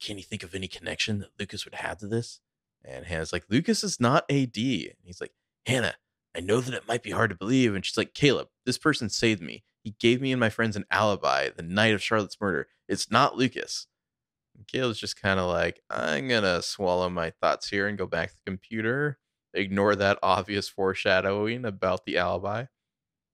[0.02, 2.40] can you think of any connection that Lucas would have to this?
[2.84, 4.58] And Hannah's like, Lucas is not AD.
[4.58, 5.32] And he's like,
[5.66, 5.96] Hannah,
[6.36, 7.74] I know that it might be hard to believe.
[7.74, 9.64] And she's like, Caleb, this person saved me.
[9.84, 12.68] He gave me and my friends an alibi the night of Charlotte's murder.
[12.88, 13.88] It's not Lucas.
[14.56, 18.06] And Caleb's just kind of like, I'm going to swallow my thoughts here and go
[18.06, 19.18] back to the computer,
[19.54, 22.66] ignore that obvious foreshadowing about the alibi.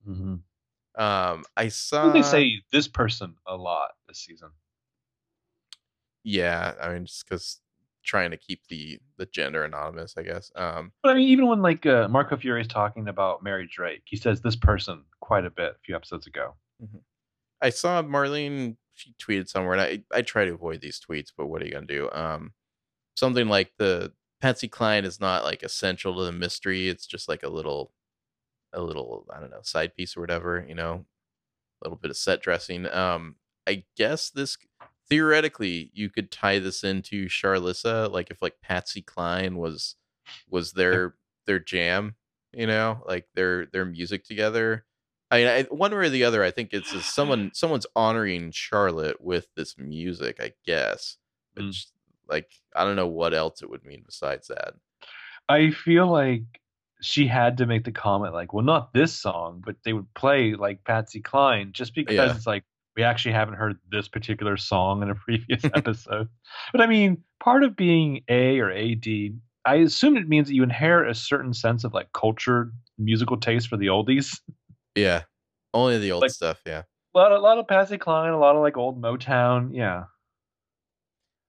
[0.08, 0.36] Mm-hmm.
[1.02, 2.12] Um, I I saw.
[2.12, 4.50] think they say this person a lot this season.
[6.24, 7.60] Yeah, I mean, just because
[8.04, 10.52] trying to keep the the gender anonymous, I guess.
[10.56, 14.04] Um, But I mean, even when like uh, Marco Furey is talking about Mary Drake,
[14.06, 16.56] he says this person quite a bit a few episodes ago.
[17.62, 18.78] I saw Marlene.
[18.96, 21.72] She tweeted somewhere, and I I try to avoid these tweets, but what are you
[21.72, 22.10] gonna do?
[22.12, 22.54] Um,
[23.16, 26.90] something like the Patsy Cline is not like essential to the mystery.
[26.90, 27.94] It's just like a little,
[28.74, 30.66] a little I don't know side piece or whatever.
[30.68, 31.06] You know,
[31.82, 32.88] a little bit of set dressing.
[32.88, 33.36] Um,
[33.68, 34.58] I guess this
[35.12, 39.96] theoretically you could tie this into Charlissa, like if like Patsy Cline was
[40.50, 42.16] was their their jam,
[42.54, 44.86] you know, like their their music together.
[45.30, 49.20] I mean, I, one way or the other, I think it's someone someone's honoring Charlotte
[49.22, 50.38] with this music.
[50.42, 51.18] I guess,
[51.58, 51.68] Mm.
[51.68, 51.88] which
[52.30, 54.76] like I don't know what else it would mean besides that.
[55.50, 56.44] I feel like
[57.02, 60.54] she had to make the comment like, well, not this song, but they would play
[60.54, 62.34] like Patsy Cline just because Yeah.
[62.34, 62.64] it's like
[62.96, 66.28] we actually haven't heard this particular song in a previous episode.
[66.72, 69.06] But I mean, part of being A or AD,
[69.66, 73.68] I assume it means that you inherit a certain sense of like cultured musical taste
[73.68, 74.40] for the oldies.
[74.96, 75.24] Yeah,
[75.74, 76.62] only the old Like- stuff.
[76.66, 76.84] Yeah,
[77.14, 79.70] A lot, a lot of Patsy Cline, a lot of like old Motown.
[79.74, 80.04] Yeah.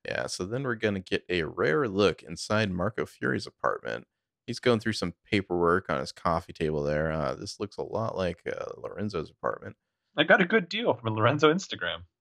[0.06, 0.26] yeah.
[0.26, 4.06] So then we're gonna get a rare look inside Marco Furey's apartment.
[4.46, 7.12] He's going through some paperwork on his coffee table there.
[7.12, 9.76] Uh, this looks a lot like uh, Lorenzo's apartment.
[10.16, 12.02] I got a good deal from Lorenzo Instagram.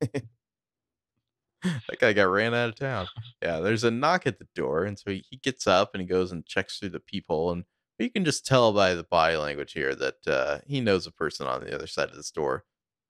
[1.63, 3.07] that guy got ran out of town.
[3.41, 6.07] Yeah, there's a knock at the door, and so he, he gets up and he
[6.07, 7.65] goes and checks through the peephole, and
[7.99, 11.47] you can just tell by the body language here that uh, he knows a person
[11.47, 12.63] on the other side of this door,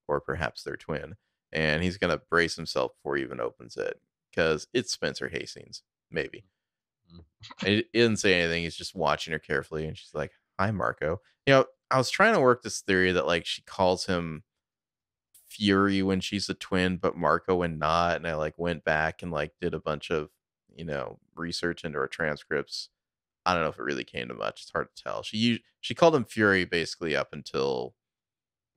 [0.08, 1.16] or perhaps their twin,
[1.52, 4.00] and he's gonna brace himself before he even opens it
[4.32, 6.46] because it's Spencer Hastings, maybe.
[7.14, 7.24] Mm.
[7.66, 8.64] He didn't say anything.
[8.64, 12.34] He's just watching her carefully, and she's like, "Hi, Marco." You know, I was trying
[12.34, 14.44] to work this theory that like she calls him
[15.52, 18.18] Furey when she's a twin, but Marco when not.
[18.18, 20.30] And I like went back and like did a bunch of,
[20.76, 22.90] you know, research into her transcripts.
[23.46, 24.62] I don't know if it really came to much.
[24.62, 25.24] It's hard to tell.
[25.24, 27.96] She she called him Furey basically up until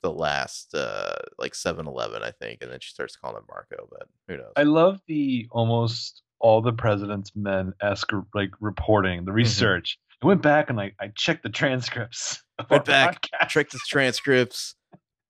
[0.02, 4.08] the last uh like 7-Eleven, I think, and then she starts calling him Marco, but
[4.28, 4.52] who knows?
[4.56, 9.98] I love the almost all the president's men esque like reporting, the research.
[10.22, 12.42] I went back and like I checked the transcripts.
[12.70, 14.76] Went back, checked the transcripts,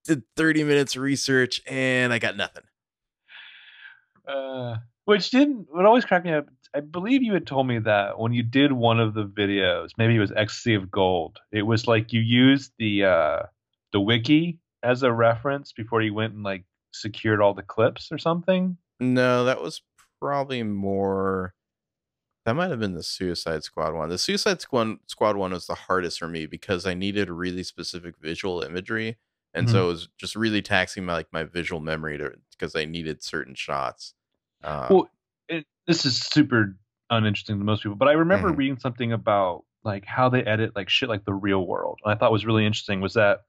[0.04, 2.64] did 30 minutes of research, and I got nothing.
[4.26, 6.46] Uh, which didn't would always crack me up.
[6.74, 10.16] I believe you had told me that when you did one of the videos, maybe
[10.16, 11.38] it was Ecstasy of Gold.
[11.52, 13.42] It was like you used the uh
[13.92, 18.18] the wiki as a reference before you went and like secured all the clips or
[18.18, 18.76] something.
[18.98, 19.82] No, that was
[20.20, 21.54] probably more.
[22.44, 24.08] That might have been the Suicide Squad one.
[24.08, 28.14] The Suicide Squad Squad one was the hardest for me because I needed really specific
[28.20, 29.16] visual imagery,
[29.54, 32.84] and so it was just really taxing my like my visual memory to because I
[32.84, 34.14] needed certain shots.
[34.62, 35.08] Um, Well,
[35.48, 36.76] it, this is super
[37.10, 38.56] uninteresting to most people, but I remember Mhm.
[38.56, 41.98] reading something about like how they edit like shit like the real world.
[42.04, 43.40] And I thought was really interesting was that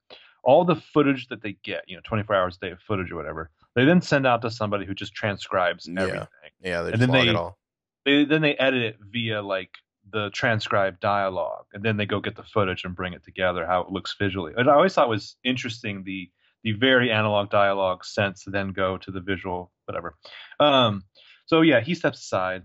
[0.43, 3.15] all the footage that they get, you know, 24 hours a day of footage or
[3.15, 6.01] whatever, they then send out to somebody who just transcribes Yeah.
[6.01, 6.27] everything.
[6.61, 7.57] yeah, they and just then log they- it all.
[8.05, 9.71] They then they edit it via like
[10.11, 13.81] the transcribed dialogue, and then they go get the footage and bring it together how
[13.81, 14.53] it looks visually.
[14.55, 16.29] And I always thought was interesting the
[16.63, 20.15] the very analog dialogue sense then go to the visual whatever.
[20.59, 21.03] Um,
[21.45, 22.63] so yeah, he steps aside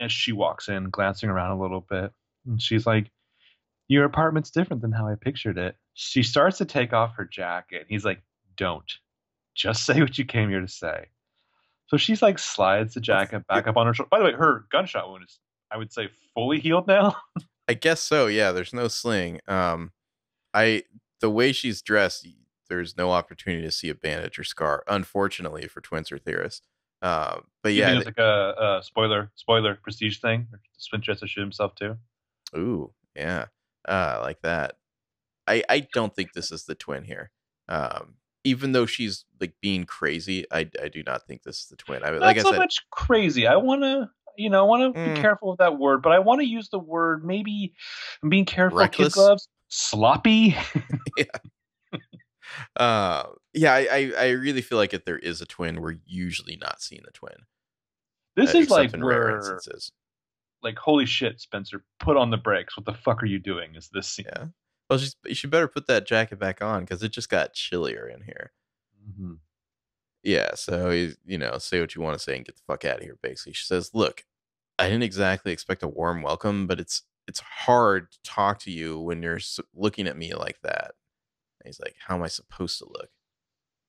[0.00, 2.12] and she walks in, glancing around a little bit,
[2.46, 3.10] and she's like,
[3.88, 7.86] "Your apartment's different than how I pictured it." She starts to take off her jacket.
[7.88, 8.22] He's like,
[8.56, 8.90] "Don't,
[9.54, 11.06] just say what you came here to say."
[11.88, 14.08] So she's like slides the jacket back up on her shoulder.
[14.10, 15.38] By the way, her gunshot wound is,
[15.70, 17.16] I would say, fully healed now.
[17.68, 18.26] I guess so.
[18.26, 19.40] Yeah, there's no sling.
[19.46, 19.92] Um,
[20.54, 20.84] I
[21.20, 22.26] the way she's dressed,
[22.68, 24.84] there's no opportunity to see a bandage or scar.
[24.88, 26.66] Unfortunately for Twincer theorists.
[27.02, 30.48] Uh, but yeah, it's like a, a spoiler, spoiler prestige thing.
[30.52, 30.60] Or
[31.06, 31.96] has to shoot himself too.
[32.56, 33.46] Ooh, yeah.
[33.86, 34.76] Uh, like that.
[35.46, 37.30] I I don't think this is the twin here.
[37.68, 38.14] Um,
[38.44, 42.02] even though she's like being crazy, I I do not think this is the twin.
[42.02, 43.46] I Not like I so said, much crazy.
[43.46, 45.14] I want to, you know, I want to Mm.
[45.14, 47.74] be careful with that word, but I want to use the word maybe.
[48.22, 48.78] I'm being careful.
[48.78, 49.14] Reckless?
[49.14, 49.48] Kid gloves.
[49.68, 50.56] Sloppy.
[52.76, 56.56] uh, yeah, I, I I really feel like if there is a twin, we're usually
[56.56, 57.34] not seeing the twin.
[58.36, 59.90] This uh, is like in rare where, instances.
[60.62, 62.76] like, holy shit, Spencer, put on the brakes.
[62.76, 63.74] What the fuck are you doing?
[63.74, 64.26] Is this scene?
[64.28, 64.46] Yeah.
[64.88, 68.22] Well, she's, should better put that jacket back on because it just got chillier in
[68.22, 68.52] here.
[69.10, 69.38] Mhm.
[70.22, 72.84] Yeah, so he's, you know, say what you want to say and get the fuck
[72.84, 73.18] out of here.
[73.22, 74.24] Basically, she says, "Look,
[74.78, 78.98] I didn't exactly expect a warm welcome, but it's it's hard to talk to you
[79.00, 79.40] when you're
[79.74, 80.94] looking at me like that."
[81.60, 83.10] And he's like, "How am I supposed to look?"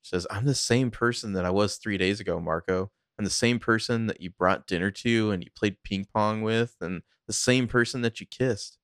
[0.03, 2.91] She says, "I'm the same person that I was three days ago, Marco.
[3.19, 6.75] I'm the same person that you brought dinner to and you played ping pong with,
[6.82, 8.77] and the same person that you kissed.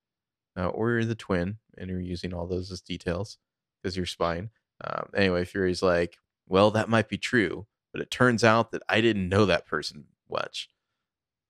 [0.56, 3.38] Uh, or you're the twin, and you're using all those as details
[3.82, 4.50] because you're spying."
[4.84, 9.00] Um, anyway, Furey's like, well, that might be true, but it turns out that I
[9.00, 10.68] didn't know that person much.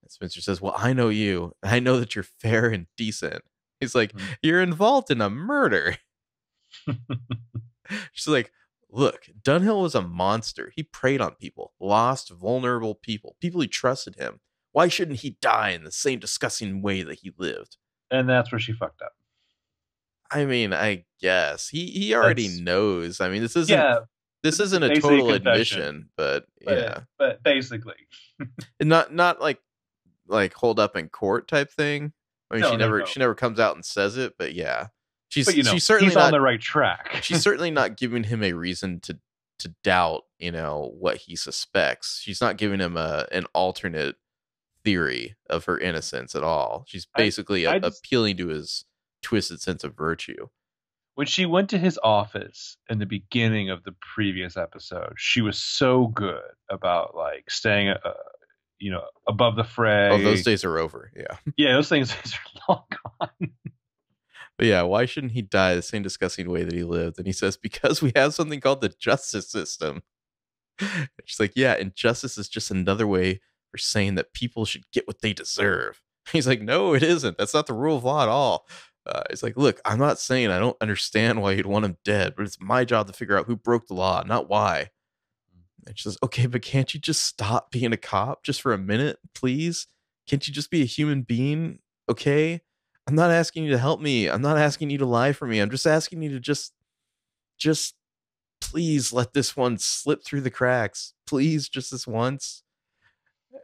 [0.03, 1.53] And Spencer says, well, I know you.
[1.63, 3.43] I know that you're fair and decent.
[3.81, 4.37] He's like, Mhm.
[4.43, 5.99] you're involved in a murder.
[8.13, 8.51] She's like,
[8.91, 10.73] look, Dunhill was a monster.
[10.75, 14.41] He preyed on people, lost, vulnerable people, people who trusted him.
[14.73, 17.77] Why shouldn't he die in the same disgusting way that he lived?
[18.11, 19.13] And that's where she fucked up.
[20.31, 23.21] I mean, I guess he he already That's- knows.
[23.21, 24.01] I mean, this isn't yeah,
[24.47, 27.95] this isn't a total admission, but but, yeah, but basically,
[28.81, 29.59] not not like
[30.27, 32.13] like hold up in court type thing.
[32.51, 33.05] I mean, No, she no, never no.
[33.05, 34.89] she never comes out and says it, but yeah,
[35.29, 37.19] she's but you know, she's certainly he's not on the right track.
[37.23, 39.19] she's certainly not giving him a reason to
[39.59, 42.21] to doubt you know what he suspects.
[42.23, 44.17] She's not giving him a an alternate
[44.85, 46.85] theory of her innocence at all.
[46.87, 48.85] She's basically I a- just- appealing to his
[49.23, 50.49] twisted sense of virtue.
[51.17, 55.61] When she went to his office in the beginning of the previous episode, she was
[55.61, 58.13] so good about like staying, uh,
[58.79, 60.11] you know, above the fray.
[60.11, 61.11] Oh, those days are over.
[61.17, 61.37] Yeah.
[61.57, 62.13] yeah, those things
[62.69, 62.85] are long
[63.19, 63.51] gone.
[64.59, 67.17] But yeah, why shouldn't he die the same disgusting way that he lived?
[67.17, 70.03] And he says, because we have something called the justice system.
[71.25, 73.41] She's like, yeah, and justice is just another way
[73.71, 76.03] for saying that people should get what they deserve.
[76.31, 77.39] He's like, no, it isn't.
[77.39, 78.67] That's not the rule of law at all.
[79.07, 82.35] Uh, it's like, look, I'm not saying I don't understand why you'd want him dead,
[82.37, 84.91] but it's my job to figure out who broke the law, not why.
[85.87, 88.79] And she says, okay, but can't you just stop being a cop just for a
[88.79, 89.87] minute, please?
[90.27, 91.79] Can't you just be a human being?
[92.09, 92.63] Okay.
[93.07, 94.29] I'm not asking you to help me.
[94.29, 95.61] I'm not asking you to lie for me.
[95.61, 96.73] I'm just asking you to just,
[97.57, 97.95] just
[98.61, 101.13] please let this one slip through the cracks.
[101.25, 102.65] Please, just this once.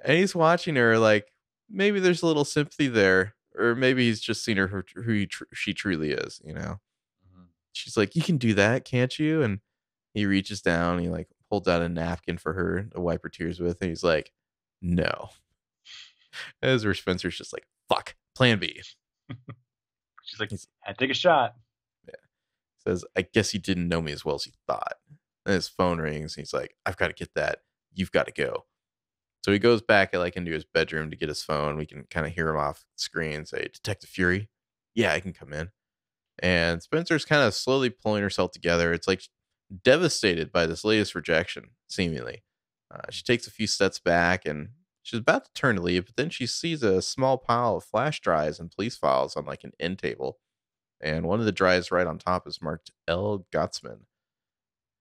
[0.05, 1.33] And he's watching her like
[1.69, 5.75] maybe there's a little sympathy there, or maybe he's just seen her who, tr- she
[5.75, 6.41] truly is.
[6.45, 6.81] You know,
[7.27, 7.45] mm-hmm.
[7.73, 9.61] she's like, "You can do that, can't you?" And
[10.15, 13.61] he reaches down, he like holds out a napkin for her to wipe her tears
[13.61, 14.33] with, and he's like,
[14.81, 15.31] "No."
[16.63, 18.81] Ezra Spencer's just like, fuck, plan B.
[20.25, 20.53] She's like,
[20.87, 21.55] I take a shot.
[22.07, 22.15] Yeah,
[22.79, 24.95] Says, I guess he didn't know me as well as he thought.
[25.45, 26.37] And his phone rings.
[26.37, 27.61] And he's like, I've got to get that.
[27.93, 28.65] You've got to go.
[29.43, 31.77] So he goes back like into his bedroom to get his phone.
[31.77, 34.49] We can kind of hear him off screen say, Detective Furey,
[34.95, 35.71] yeah, I can come in.
[36.39, 38.93] And Spencer's kind of slowly pulling herself together.
[38.93, 39.23] It's like
[39.83, 42.45] devastated by this latest rejection, seemingly.
[42.93, 44.69] Uh, she takes a few steps back and
[45.03, 48.21] she's about to turn to leave, but then she sees a small pile of flash
[48.21, 50.39] drives and police files on like an end table.
[51.01, 53.47] And one of the drives right on top is marked L.
[53.53, 54.03] Gottesman.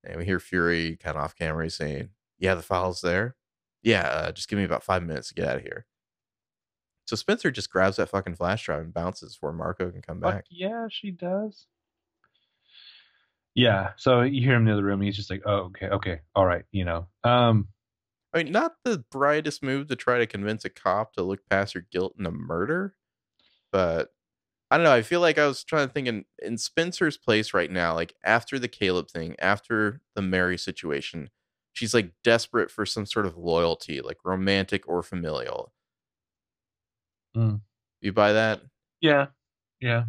[0.04, 3.36] And we hear Furey kind of off camera saying, Yeah, the file's there.
[3.84, 5.86] Yeah, uh, just give me about five minutes to get out of here.
[7.06, 10.34] So Spencer just grabs that fucking flash drive and bounces before Marco can come Fuck
[10.36, 10.46] back.
[10.50, 11.68] yeah, she does.
[13.54, 15.02] Yeah, so you hear him in the other room.
[15.02, 17.08] He's just like, "Oh, okay, okay, all right," you know.
[17.24, 17.68] Um,
[18.34, 21.76] I mean, not the brightest move to try to convince a cop to look past
[21.76, 22.96] your guilt in a murder,
[23.72, 24.10] but
[24.72, 24.94] I don't know.
[24.94, 28.16] I feel like I was trying to think in, in Spencer's place right now, like
[28.24, 31.30] after the Caleb thing, after the Mary situation,
[31.74, 35.74] she's like desperate for some sort of loyalty, like romantic or familial.
[37.36, 37.62] Mm.
[38.02, 38.62] You buy that?
[39.02, 39.28] yeah,
[39.80, 40.06] yeah,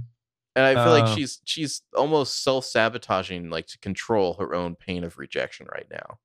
[0.55, 4.77] And I feel Uh, like she's she's almost self sabotaging, like to control her own
[4.77, 6.19] pain of rejection right now.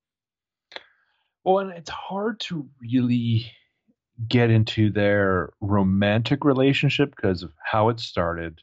[1.43, 3.51] Well, and it's hard to really
[4.27, 8.61] get into their romantic relationship because of how it started,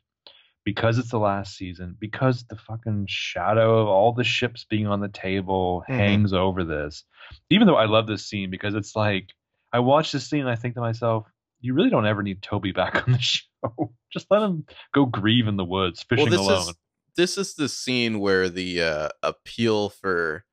[0.65, 5.01] because it's the last season, because the fucking shadow of all the ships being on
[5.01, 5.97] the table Mhm.
[5.97, 7.05] hangs over this.
[7.51, 9.31] Even though I love this scene because it's like
[9.73, 11.27] I watch this scene and I think to myself,
[11.61, 13.93] you really don't ever need Toby back on the show.
[14.12, 16.61] Just let him go grieve in the woods, fishing this alone.
[16.71, 16.75] is
[17.17, 20.45] this is the scene where the uh, appeal for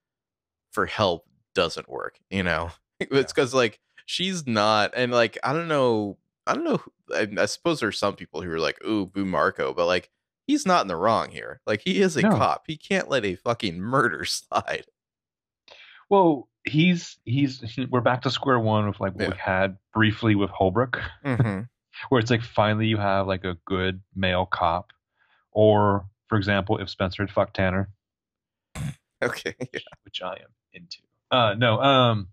[0.72, 2.20] for help doesn't work.
[2.30, 6.82] You know, it's because like she's not, and like I don't know, I don't know.
[7.14, 10.10] I, I suppose there's some people who are like, "Ooh, boo Marco," but like
[10.48, 11.62] he's not in the wrong here.
[11.68, 12.30] Like he is a No.
[12.32, 12.64] cop.
[12.68, 14.86] He can't let a fucking murder slide.
[16.10, 20.36] Well, he's he's he- we're back to square one with like what we had briefly
[20.36, 21.00] with Holbrook.
[21.26, 21.62] Mm-hmm.
[22.10, 24.92] where it's like finally you have like a good male cop,
[25.52, 27.90] or for example, if Spencer had fucked Tanner,
[29.24, 29.54] Okay.
[29.60, 29.80] Yeah.
[30.04, 30.98] which I am into.
[31.30, 32.28] Uh, no, um,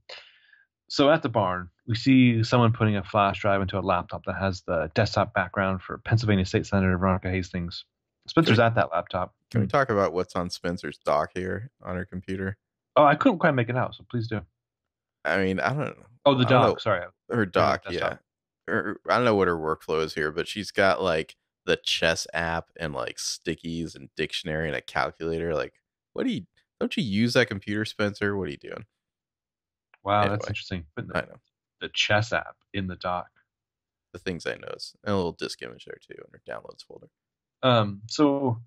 [0.89, 4.35] so at the barn we see someone putting a flash drive into a laptop that
[4.35, 7.85] has the desktop background for Pennsylvania State Senator Veronica Hastings.
[8.27, 9.35] Spencer's at that laptop.
[9.51, 12.59] Can we talk about what's on Spencer's dock here on her computer?
[12.95, 14.43] Oh, I couldn't quite make it out, so please do.
[15.25, 16.07] I mean, I don't know.
[16.27, 16.69] Oh, the I don't know.
[16.73, 16.81] doc.
[16.81, 17.05] Sorry.
[17.31, 18.17] her doc yeah
[18.69, 22.27] or, i don't know what her workflow is here but she's got like the chess
[22.35, 25.75] app and like stickies and dictionary and a calculator like
[26.13, 26.43] what do you
[26.81, 28.85] don't you use that computer spencer what are you doing
[30.09, 30.37] Wow, Anyway.
[30.37, 30.85] that's interesting.
[30.97, 31.37] But i the, know
[31.81, 33.29] the chess app in the dock.
[34.13, 37.09] the things i noticed and a little disk image there too in her downloads folder
[37.63, 38.59] Um, so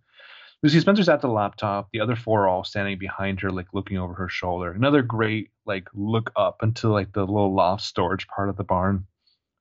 [0.63, 1.89] Lucy Spencer's at the laptop.
[1.91, 4.71] The other four are all standing behind her, like looking over her shoulder.
[4.71, 9.07] Another great like look up into like the little loft storage part of the barn.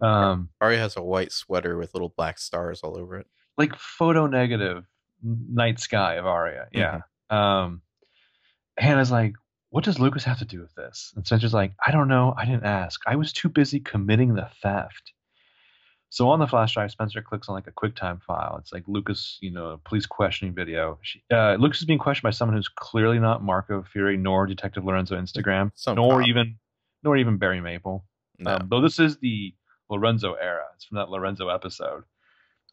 [0.03, 3.26] Um, Aria has a white sweater with little black stars all over it
[3.59, 4.85] like photo negative
[5.22, 6.66] night sky of Aria.
[6.72, 7.01] Yeah.
[7.31, 7.81] Um,
[8.78, 9.35] Hannah's like,
[9.71, 11.12] what does Lucas have to do with this?
[11.16, 12.35] And Spencer's like, I don't know.
[12.37, 13.01] I didn't ask.
[13.07, 15.12] I was too busy committing the theft.
[16.12, 18.57] So on the flash drive, Spencer clicks on like a QuickTime file.
[18.59, 20.99] It's like Lucas, you know, police questioning video.
[21.03, 24.85] She, uh, Lucas is being questioned by someone who's clearly not Marco Furey nor Detective
[24.85, 26.29] Lorenzo Instagram, Some nor cop.
[26.29, 26.57] even,
[27.05, 28.05] nor even Barry Maple.
[28.41, 29.55] no Um, though this is the
[29.88, 30.64] Lorenzo era.
[30.75, 32.03] It's from that Lorenzo episode.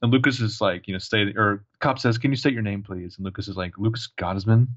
[0.01, 2.81] And Lucas is like, you know, state or cop says, "Can you state your name,
[2.81, 4.67] please?" And Lucas is like, "Lucas Gottesman."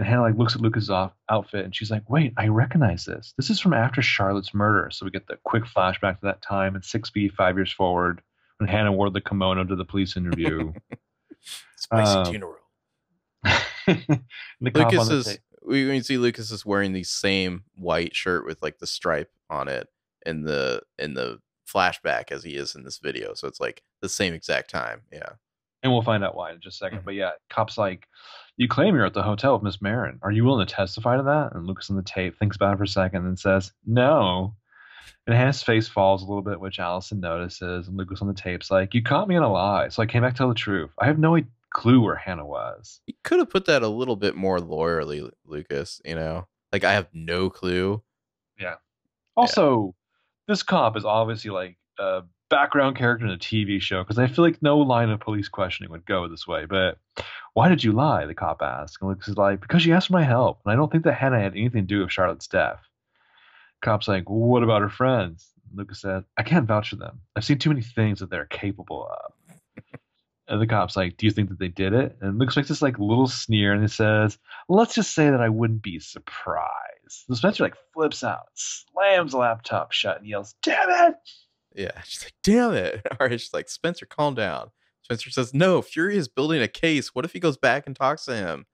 [0.00, 3.34] And Hannah like looks at Lucas' off, outfit and she's like, "Wait, I recognize this.
[3.36, 6.74] This is from after Charlotte's murder." So we get the quick flashback to that time
[6.74, 8.22] and 6B, five years forward
[8.56, 10.72] when Hannah wore the kimono to the police interview.
[11.76, 12.56] spicy um, tuna roll
[13.86, 14.22] And
[14.60, 18.62] the cop lucas is we, we see lucas is wearing the same white shirt with
[18.62, 19.88] like the stripe on it
[20.24, 24.08] in the in the flashback as he is in this video so it's like the
[24.08, 25.30] same exact time yeah
[25.82, 27.04] and we'll find out why in just a 2nd Mhm.
[27.04, 28.06] But yeah, cops like,
[28.56, 30.18] you claim you're at the hotel with Miss Marin.
[30.22, 31.54] Are you willing to testify to that?
[31.54, 34.54] And Lucas on the tape thinks about it for a second and says, no.
[35.26, 37.88] And Hannah's face falls a little bit, which Alison notices.
[37.88, 40.22] And Lucas on the tape's like, you caught me in a lie, so I came
[40.22, 40.90] back to tell the truth.
[40.98, 41.38] I have no
[41.70, 43.00] clue where Hannah was.
[43.06, 46.92] he could have put that a little bit more lawyerly lucas you know like i
[46.92, 48.02] have no clue
[48.58, 48.74] Yeah.
[49.36, 49.94] Also,
[50.48, 54.44] this cop is obviously like a background character in a TV show because I feel
[54.44, 56.66] like no line of police questioning would go this way.
[56.66, 56.98] But
[57.54, 58.26] why did you lie?
[58.26, 59.00] The cop asks.
[59.00, 61.14] And Lucas is like, because you asked for my help, and I don't think that
[61.14, 62.80] Hannah had anything to do with Charlotte's death.
[63.80, 65.48] Cop's like, well, what about her friends?
[65.74, 67.20] Lucas says, I can't vouch for them.
[67.34, 69.32] I've seen too many things that they're capable of.
[70.48, 72.16] and the cop's like, Do you think that they did it?
[72.20, 74.36] And Lucas makes this like little sneer and he says,
[74.68, 77.24] Let's just say that I wouldn't be surprised.
[77.28, 81.14] So Spencer like flips out, slams the laptop shut, and yells, Damn it!
[81.74, 83.06] Yeah, she's like, damn it.
[83.20, 84.70] All right, she's like, Spencer, calm down.
[85.02, 87.14] Spencer says, no, Furey is building a case.
[87.14, 88.66] What if he goes back and talks to him?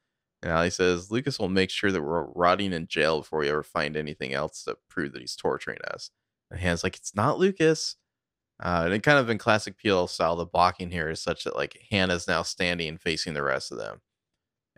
[0.42, 3.62] And Ali says, Lucas will make sure that we're rotting in jail before we ever
[3.62, 6.10] find anything else to prove that he's torturing us.
[6.50, 7.96] And Hannah's like, it's not Lucas.
[8.62, 11.56] Uh, and it kind of in classic PL style, the blocking here is such that
[11.56, 14.00] like Hannah's now standing facing the rest of them.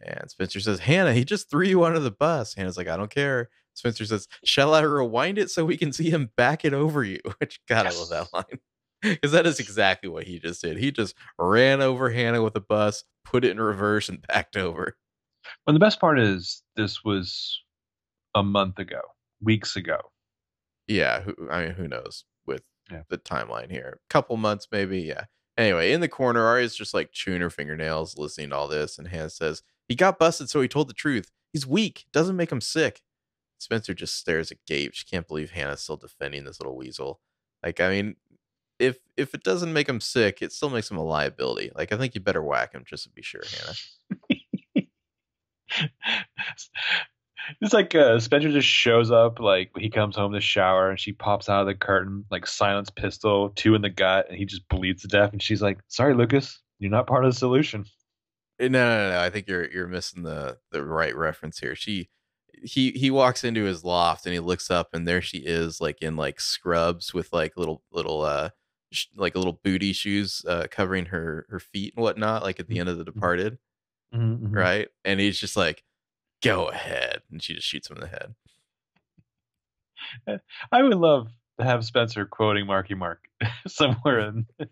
[0.01, 2.55] And Spencer says, Hannah, he just threw you under the bus.
[2.55, 3.49] Hannah's like, I don't care.
[3.79, 7.21] Spencer says, Shall I rewind it so we can see him back it over you?
[7.39, 7.97] Which, God, yes.
[7.97, 8.59] I love that line.
[9.01, 10.77] Because that is exactly what he just did.
[10.77, 14.97] He just ran over Hannah with a bus, put it in reverse, and backed over.
[15.65, 17.63] Well, the best part is this was
[18.35, 19.01] a month ago,
[19.41, 19.99] weeks ago.
[20.89, 23.03] Yeah, who, I mean, who knows with yeah.
[23.09, 24.01] the timeline here?
[24.11, 25.01] A couple months, maybe.
[25.03, 25.25] Yeah.
[25.57, 29.07] Anyway, in the corner, Aria's just like chewing her fingernails, listening to all this, and
[29.07, 31.31] Hannah says, He got busted, so he told the truth.
[31.53, 32.07] He's weak.
[32.13, 33.01] Doesn't make him sick.
[33.59, 34.93] Spencer just stares at Gabe.
[34.95, 37.21] She can't believe Hannah's still defending this little weasel.
[37.63, 38.17] Like, I mean,
[38.79, 41.71] if if it doesn't make him sick, it still makes him a liability.
[41.75, 43.75] Like, I think you better whack him just to be sure, Hannah.
[47.61, 51.13] it's like uh, Spencer just shows up, like he comes home to shower, and she
[51.13, 54.69] pops out of the curtain, like silence pistol, two in the gut, and he just
[54.69, 55.33] bleeds to death.
[55.33, 57.85] And she's like, "Sorry, Lucas, you're not part of the solution."
[58.61, 59.21] Eh, no, no, no.
[59.21, 61.75] I think you're you're missing the the right reference here.
[61.75, 62.09] She
[62.63, 66.01] he he walks into his loft and he looks up and there she is like
[66.03, 68.51] in like scrubs with like little little uh
[68.93, 72.79] sh- like little booty shoes uh covering her her feet and whatnot like at the
[72.79, 73.13] end of the mm-hmm.
[73.13, 73.59] departed.
[74.15, 74.55] Mm-hmm, mm-hmm.
[74.55, 74.89] right?
[75.05, 75.85] And he's just like
[76.43, 77.23] go ahead.
[77.31, 78.09] And she just shoots him in the
[80.27, 80.41] head.
[80.73, 81.29] I would love
[81.59, 83.25] to have spencer quoting marky mark
[83.67, 84.47] somewhere in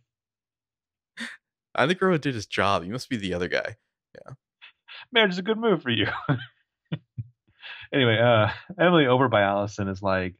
[1.74, 2.84] i think Rowan did his job.
[2.84, 3.76] He must be the other guy.
[4.14, 4.34] Yeah.
[5.12, 6.06] Marriage is a good move for you
[7.92, 8.48] anyway, uh,
[8.78, 10.34] Emily over by Alison is like,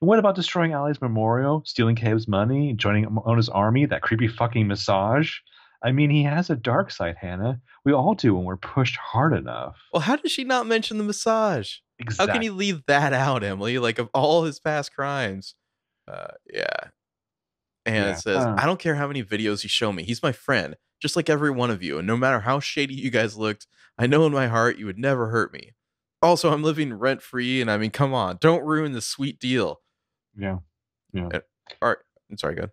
[0.00, 5.36] what about destroying Ali's memorial, stealing Caleb's money, joining Mona's army, that creepy fucking massage?
[5.82, 7.60] I mean, he has a dark side, Hannah.
[7.84, 9.76] We all do when we're pushed hard enough.
[9.92, 11.76] Well, how did she not mention the massage?
[11.98, 12.26] Exactly.
[12.26, 13.78] How can you leave that out, Emily?
[13.78, 15.54] Like, of all his past crimes.
[16.08, 16.64] Uh, yeah.
[17.84, 18.10] And yeah.
[18.12, 20.04] it says, uh, I don't care how many videos you show me.
[20.04, 21.98] He's my friend, just like every one of you.
[21.98, 23.66] And no matter how shady you guys looked,
[23.98, 25.72] I know in my heart you would never hurt me
[26.24, 29.80] also I'm living rent free, and I mean, come on, don't ruin the sweet deal.
[30.36, 30.58] Yeah,
[31.12, 31.28] yeah.
[31.32, 31.40] Uh,
[31.80, 31.98] all right,
[32.30, 32.70] I'm sorry, good.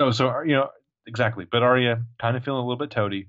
[0.00, 0.70] No, so uh, you know
[1.06, 3.28] exactly, but Aria kind of feeling a little bit toady.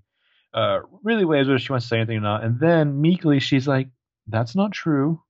[0.54, 3.68] Uh, really weighs whether she wants to say anything or not, and then meekly she's
[3.68, 3.90] like,
[4.28, 5.22] "That's not true."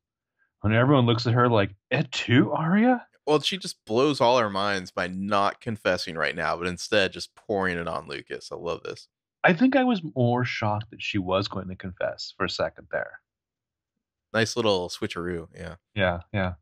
[0.63, 4.49] And everyone looks at her like, "It too, Aria." Well, she just blows all our
[4.49, 8.51] minds by not confessing right now, but instead just pouring it on Lucas.
[8.51, 9.09] I love this.
[9.43, 12.87] I think I was more shocked that she was going to confess for a second
[12.91, 13.19] there
[14.37, 15.47] nice little switcheroo.
[15.55, 15.75] Yeah.
[15.95, 16.19] Yeah.
[16.31, 16.53] Yeah.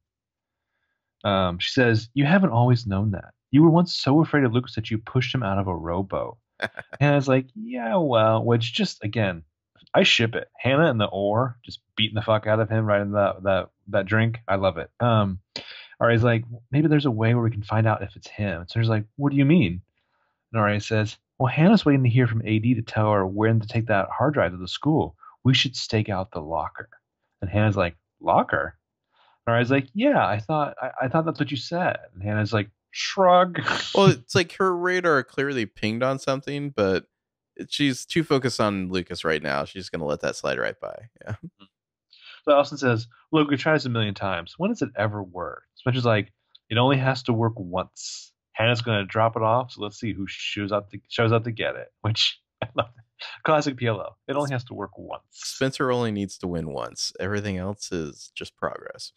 [1.23, 3.33] Um, she says, You haven't always known that.
[3.51, 6.37] You were once so afraid of Lucas that you pushed him out of a rowboat.
[6.59, 9.43] and I was like, Yeah, well, which just again,
[9.93, 10.47] I ship it.
[10.57, 13.69] Hannah and the oar just beating the fuck out of him right in that that
[13.89, 14.39] that drink.
[14.47, 14.89] I love it.
[14.99, 15.39] Um
[15.99, 18.65] Ari's like, maybe there's a way where we can find out if it's him.
[18.67, 19.81] So he's like, What do you mean?
[20.53, 23.67] And Ari says, Well, Hannah's waiting to hear from AD to tell her when to
[23.67, 25.15] take that hard drive to the school.
[25.43, 26.89] We should stake out the locker.
[27.41, 28.77] And Hannah's like, locker?
[29.47, 31.97] Or I was like, yeah, I thought I, I thought that's what you said.
[32.13, 33.61] And Hannah's like, shrug.
[33.95, 37.05] well, it's like her radar clearly pinged on something, but
[37.69, 39.65] she's too focused on Lucas right now.
[39.65, 41.09] She's gonna let that slide right by.
[41.25, 41.35] Yeah.
[42.45, 44.55] So Austin says, Look, we tried this a million times.
[44.57, 45.63] When does it ever work?
[45.75, 46.31] Spencer's like,
[46.69, 48.31] it only has to work once.
[48.53, 51.51] Hannah's gonna drop it off, so let's see who shows up to shows up to
[51.51, 51.89] get it.
[52.01, 52.89] Which I love
[53.43, 54.13] Classic PLO.
[54.27, 55.23] It only has to work once.
[55.31, 57.13] Spencer only needs to win once.
[57.19, 59.13] Everything else is just progress.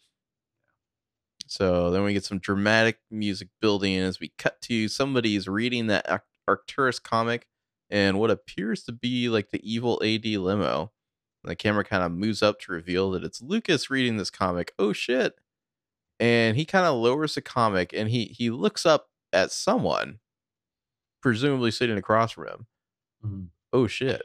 [1.47, 6.23] So then we get some dramatic music building as we cut to somebody's reading that
[6.47, 7.47] Arcturus comic
[7.89, 10.91] and what appears to be like the evil AD limo.
[11.43, 14.73] And the camera kind of moves up to reveal that it's Lucas reading this comic.
[14.77, 15.35] Oh shit.
[16.19, 20.19] And he kind of lowers the comic and he he looks up at someone,
[21.21, 22.67] presumably sitting across from him.
[23.25, 24.23] Mm-hmm oh shit.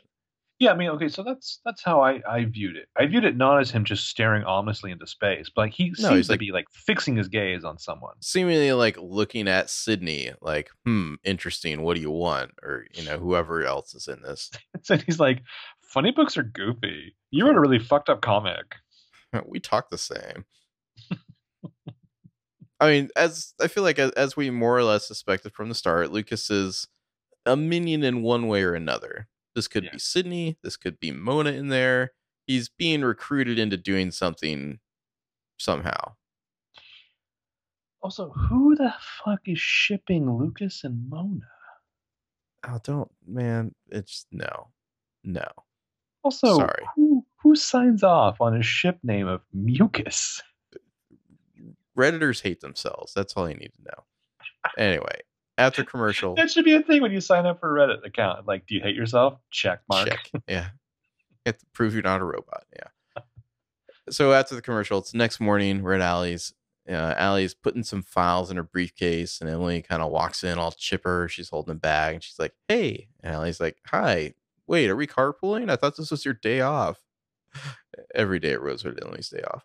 [0.61, 2.89] Yeah, I mean, okay, so that's that's how I, I viewed it.
[2.97, 6.11] I viewed it not as him just staring ominously into space, but like he no,
[6.11, 8.15] seems to like, be like fixing his gaze on someone.
[8.21, 11.83] Seemingly like looking at Sydney, like, hmm, interesting.
[11.83, 12.53] What do you want?
[12.63, 14.51] Or you know, whoever else is in this.
[14.91, 15.43] and he's like,
[15.83, 17.17] funny books are goofy.
[17.33, 18.77] You wrote a really fucked up comic.
[19.47, 20.45] we talk the same.
[22.81, 25.75] I mean, as I feel like as, as we more or less suspected from the
[25.75, 26.87] start, Lucas is
[27.47, 29.29] a minion in one way or another.
[29.55, 29.93] This could Yeah.
[29.93, 30.59] be Sydney.
[30.63, 32.13] This could be Mona in there.
[32.47, 34.81] He's being recruited into doing something
[35.59, 36.17] somehow.
[38.03, 38.93] Also, who the
[39.25, 41.41] fuck is shipping Lucas and Mona?
[42.69, 43.75] Oh, don't, man.
[43.91, 44.69] It's no,
[45.23, 45.47] no.
[46.23, 46.85] Also, Sorry.
[46.97, 50.43] who who signs off on a ship name of Mucus?
[51.97, 53.13] Redditors hate themselves.
[53.15, 54.05] That's all you need to know.
[54.79, 55.21] Anyway,
[55.59, 58.47] after commercial, That should be a thing when you sign up for a Reddit account.
[58.47, 59.39] Like, do you hate yourself?
[59.51, 60.09] Check mark.
[60.09, 60.31] check.
[60.49, 60.67] Yeah.
[61.47, 62.65] You have to prove you're not a robot.
[62.75, 63.23] Yeah.
[64.11, 65.83] So after the commercial, it's the next morning.
[65.83, 66.53] We're at Allie's.
[66.87, 70.73] Uh, Allie's putting some files in her briefcase, and Emily kind of walks in all
[70.73, 71.29] chipper.
[71.31, 74.35] She's holding a bag, and she's like, "Hey," and Allie's like, "Hi.
[74.67, 75.71] Wait, are we carpooling?
[75.71, 76.99] I thought this was your day off."
[78.15, 79.65] Every day at Rosewood, Emily's day off.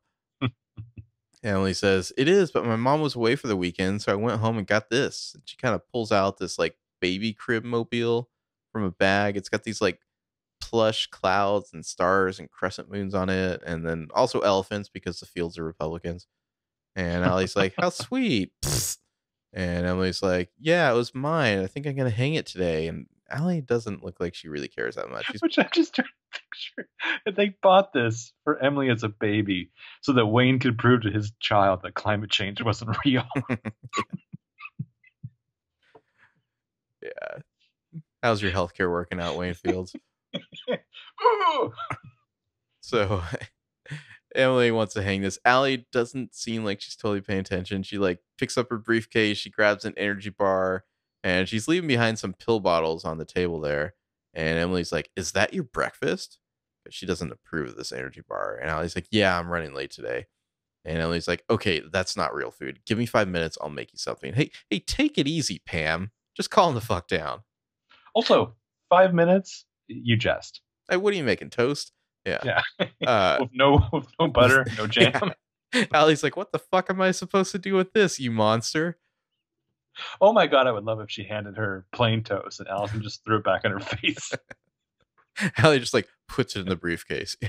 [1.43, 4.39] Emily says, It is, but my mom was away for the weekend, so I went
[4.39, 5.31] home and got this.
[5.33, 8.29] And she kind of pulls out this like baby crib mobile
[8.71, 9.37] from a bag.
[9.37, 9.99] It's got these like
[10.59, 15.25] plush clouds and stars and crescent moons on it, and then also elephants because the
[15.25, 16.27] fields are Republicans.
[16.95, 18.51] And Allie's like, How sweet.
[19.51, 21.57] And Emily's like, Yeah, it was mine.
[21.57, 22.85] I think I'm gonna hang it today.
[22.87, 25.25] And Allie doesn't look like she really cares that much.
[25.27, 26.89] She's Which I just trying to picture.
[27.35, 31.31] They bought this for Emily as a baby so that Wayne could prove to his
[31.39, 33.25] child that climate change wasn't real.
[37.01, 37.39] yeah.
[38.21, 39.95] How's your healthcare working out, Wayne Fields?
[42.81, 43.21] So
[44.35, 45.39] Emily wants to hang this.
[45.45, 47.83] Allie doesn't seem like she's totally paying attention.
[47.83, 50.85] She like picks up her briefcase, she grabs an energy bar,
[51.23, 53.93] and she's leaving behind some pill bottles on the table there.
[54.33, 56.39] And Emily's like, Is that your breakfast?
[56.83, 58.57] But she doesn't approve of this energy bar.
[58.61, 60.27] And Allie's like, Yeah, I'm running late today.
[60.85, 62.79] And Emily's like, Okay, that's not real food.
[62.85, 64.33] Give me five minutes, I'll make you something.
[64.33, 66.11] Hey, hey, take it easy, Pam.
[66.35, 67.41] Just calm the fuck down.
[68.13, 68.55] Also,
[68.89, 70.61] five minutes, you jest.
[70.89, 71.49] Hey, what are you making?
[71.49, 71.91] Toast?
[72.25, 72.39] Yeah.
[72.43, 72.61] Yeah.
[73.05, 73.89] Uh with no
[74.19, 75.33] no butter, no jam.
[75.93, 78.97] Allie's like, what the fuck am I supposed to do with this, you monster?
[80.21, 83.23] Oh my god, I would love if she handed her plain toast and Alison just
[83.23, 84.31] threw it back in her face.
[85.57, 87.35] Allie just like puts it in the briefcase.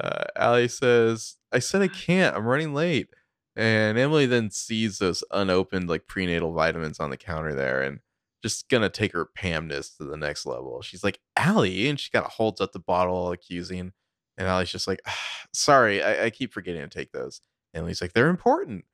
[0.00, 2.36] Uh, Allie says, I said I can't.
[2.36, 3.08] I'm running late.
[3.56, 7.98] And Emily then sees those unopened like prenatal vitamins on the counter there and
[8.40, 10.80] just gonna take her Pamness to the next level.
[10.82, 13.92] She's like, Allie, and she kind of holds up the bottle accusing.
[14.36, 15.18] And Allie's just like, "Ah,
[15.52, 17.40] sorry, I, I keep forgetting to take those.
[17.74, 18.84] Emily's like, they're important.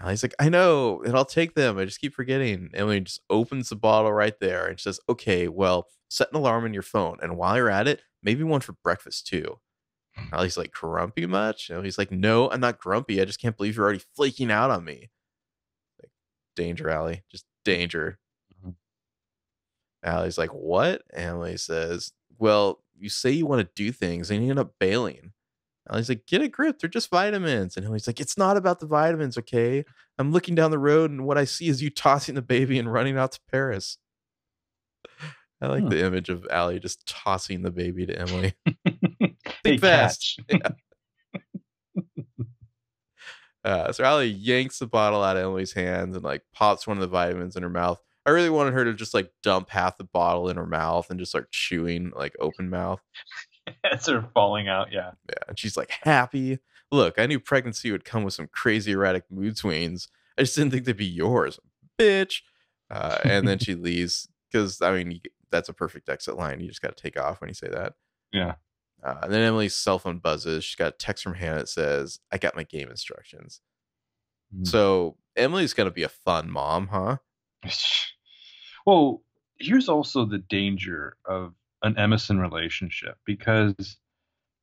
[0.00, 1.76] Allie's like, I know, and I'll take them.
[1.78, 2.70] I just keep forgetting.
[2.74, 6.72] Emily just opens the bottle right there and says, Okay, well, set an alarm on
[6.74, 7.18] your phone.
[7.22, 9.58] And while you're at it, maybe one for breakfast too.
[10.32, 11.70] Allie's like, grumpy much?
[11.70, 13.20] And he's like, No, I'm not grumpy.
[13.20, 15.10] I just can't believe you're already flaking out on me.
[16.02, 16.10] Like,
[16.56, 17.24] danger, Allie.
[17.30, 18.18] Just danger.
[18.64, 18.74] Mhm.
[20.02, 21.02] Allie's like, What?
[21.12, 25.32] Emily says, Well, you say you want to do things and you end up bailing.
[25.90, 26.78] Allie's like, Get a grip.
[26.78, 27.76] They're just vitamins.
[27.76, 29.84] And Emily's like, It's not about the vitamins, okay?
[30.18, 32.92] I'm looking down the road and what I see is you tossing the baby and
[32.92, 33.98] running out to Paris.
[35.62, 35.88] I like Hmm.
[35.90, 38.54] the image of Allie just tossing the baby to Emily.
[39.62, 40.40] Think fast.
[40.48, 40.72] catch.
[43.62, 47.02] Uh, so Allie yanks the bottle out of Emily's hands and like pops one of
[47.02, 48.00] the vitamins in her mouth.
[48.24, 51.18] I really wanted her to just like dump half the bottle in her mouth and
[51.18, 53.00] just start chewing like open mouth.
[53.90, 55.12] As they're falling out, yeah.
[55.28, 56.58] Yeah, and she's like happy.
[56.92, 60.08] Look, I knew pregnancy would come with some crazy erratic mood swings.
[60.36, 61.60] I just didn't think they'd be yours,
[61.98, 62.42] bitch.
[62.90, 65.20] Uh, and then she leaves because I mean
[65.50, 66.60] that's a perfect exit line.
[66.60, 67.94] You just got to take off when you say that.
[68.32, 68.54] Yeah.
[69.02, 70.64] Uh, and then Emily's cell phone buzzes.
[70.64, 73.60] She's got a text from Hannah that says, "I got my game instructions."
[74.54, 74.66] Mm.
[74.66, 77.18] So Emily's gonna be a fun mom, huh?
[78.86, 79.22] Well,
[79.58, 81.52] here's also the danger of
[81.82, 83.96] an Emison relationship because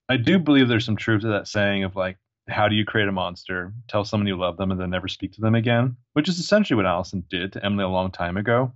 [0.09, 2.17] I do believe there's some truth to that saying of like,
[2.47, 3.73] how do you create a monster?
[3.87, 6.77] Tell someone you love them and then never speak to them again, which is essentially
[6.77, 8.71] what Alison did to Emily a long time ago,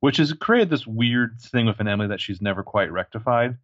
[0.00, 3.56] which has created this weird thing with an Emily that she's never quite rectified.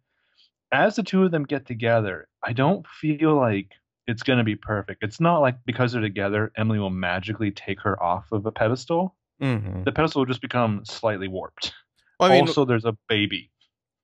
[0.71, 3.71] As the two of them get together, I don't feel like
[4.07, 5.03] it's going to be perfect.
[5.03, 9.15] It's not like because they're together, Emily will magically take her off of a pedestal
[9.41, 9.83] Mm-hmm.
[9.83, 11.73] the pedestal will just become slightly warped.
[12.21, 13.51] Well, I mean, also, there's a baby.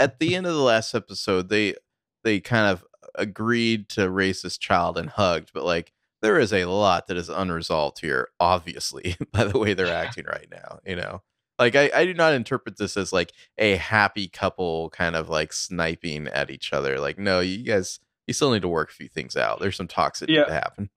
[0.02, 1.76] At the end of the last episode, they
[2.24, 2.84] they kind of
[3.16, 5.92] agreed to raise this child and hugged, but like
[6.22, 10.48] there is a lot that is unresolved here, obviously, by the way they're acting right
[10.52, 10.80] now.
[10.86, 11.22] You know,
[11.60, 15.52] like I, I do not interpret this as like a happy couple kind of like
[15.54, 17.00] sniping at each other.
[17.00, 19.60] Like, no, you guys, you still need to work a few things out.
[19.60, 20.42] There's some talks that Yeah.
[20.42, 20.90] need to happen.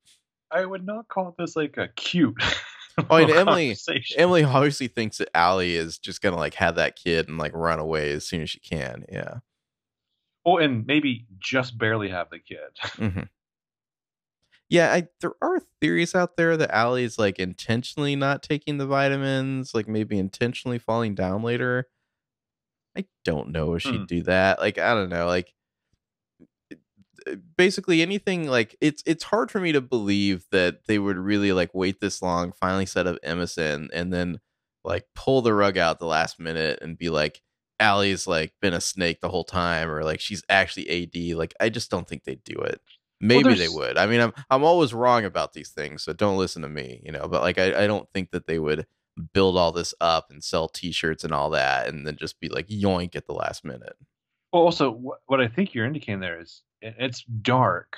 [0.51, 2.37] I would not call this like a cute.
[3.11, 3.77] Oh, and Emily-
[4.17, 7.79] Emily obviously thinks that Allie is just gonna like have that kid and like run
[7.81, 9.05] away as soon as she can.
[9.11, 9.39] Yeah.
[10.47, 12.59] Oh, and maybe just barely have the kid.
[13.13, 13.21] hmm
[14.69, 18.87] Yeah, I, there are theories out there that Allie is like intentionally not taking the
[18.87, 21.87] vitamins, like maybe intentionally falling down later.
[22.97, 24.05] I don't know if she'd Hmm.
[24.05, 24.61] do that.
[24.61, 25.27] Like, I don't know.
[25.27, 25.53] Like,
[27.31, 31.53] Uh, basically anything like it's it's hard for me to believe that they would really
[31.53, 34.41] like wait this long, finally set up Emison, and then
[34.85, 37.41] like pull the rug out the last minute and be like,
[37.81, 41.37] Allie's like been a snake the whole time, or like she's actually AD.
[41.37, 42.81] Like, I just don't think they'd do it.
[43.21, 43.97] Maybe they would.
[43.97, 47.13] I mean, I'm I'm always wrong about these things, so don't listen to me, you
[47.13, 47.27] know.
[47.27, 48.87] But like, I, I don't think that they would
[49.33, 52.69] build all this up and sell T-shirts and all that, and then just be like
[52.69, 53.97] yoink at the last minute.
[54.53, 56.63] Well, also, what, what I think you're indicating there is
[56.99, 57.97] it's dark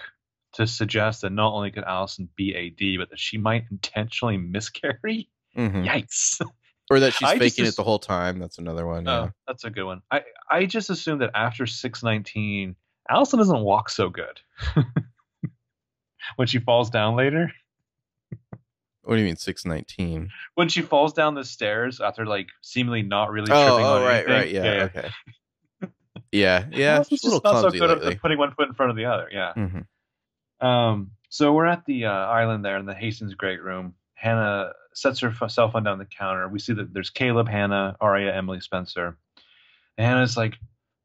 [0.55, 5.29] to suggest that not only could Alison be AD, but that she might intentionally miscarry.
[5.57, 5.87] Mhm.
[5.87, 6.41] Yikes!
[6.89, 8.39] Or that she's I just faking it the whole time.
[8.39, 9.07] That's another one.
[9.07, 9.19] Yeah.
[9.23, 10.03] Oh, that's a good one.
[10.13, 12.77] I I just assume that after 619,
[13.11, 14.41] Alison doesn't walk so good
[16.37, 17.51] when she falls down later.
[19.03, 20.31] what do you mean six nineteen?
[20.55, 24.03] When she falls down the stairs after like seemingly not really Oh, tripping oh, on
[24.03, 24.33] right, anything.
[24.33, 24.93] right, yeah, okay.
[24.95, 25.11] Yeah, yeah.
[25.11, 25.46] Alison's
[27.09, 28.15] She's a little just not so good lately.
[28.15, 29.29] at putting one foot in front of the other.
[29.33, 29.53] Yeah.
[29.57, 29.87] Mhm.
[30.67, 33.95] Um, so we're at the uh, island there in the Hastings Great Room.
[34.15, 36.49] Hannah sets her f- cell phone down the counter.
[36.49, 39.19] We see that there's Caleb, Hannah, Aria, Emily, Spencer.
[39.99, 40.55] And Hannah's like,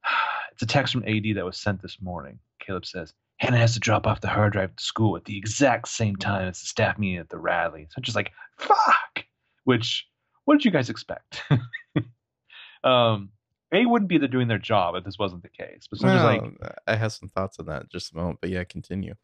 [0.53, 2.39] it's a text from AD that was sent this morning.
[2.59, 5.87] Caleb says, Hannah has to drop off the hard drive to school at the exact
[5.89, 7.87] same time as the staff meeting at the Radley.
[7.89, 9.25] So I'm just like, fuck.
[9.65, 10.07] Which,
[10.45, 11.41] what did you guys expect?
[12.83, 13.29] um,
[13.73, 15.87] A wouldn't be doing their job if this wasn't the case.
[15.89, 16.43] But Spencer's like,
[16.87, 19.15] I have some thoughts on that in just a moment, but yeah, continue.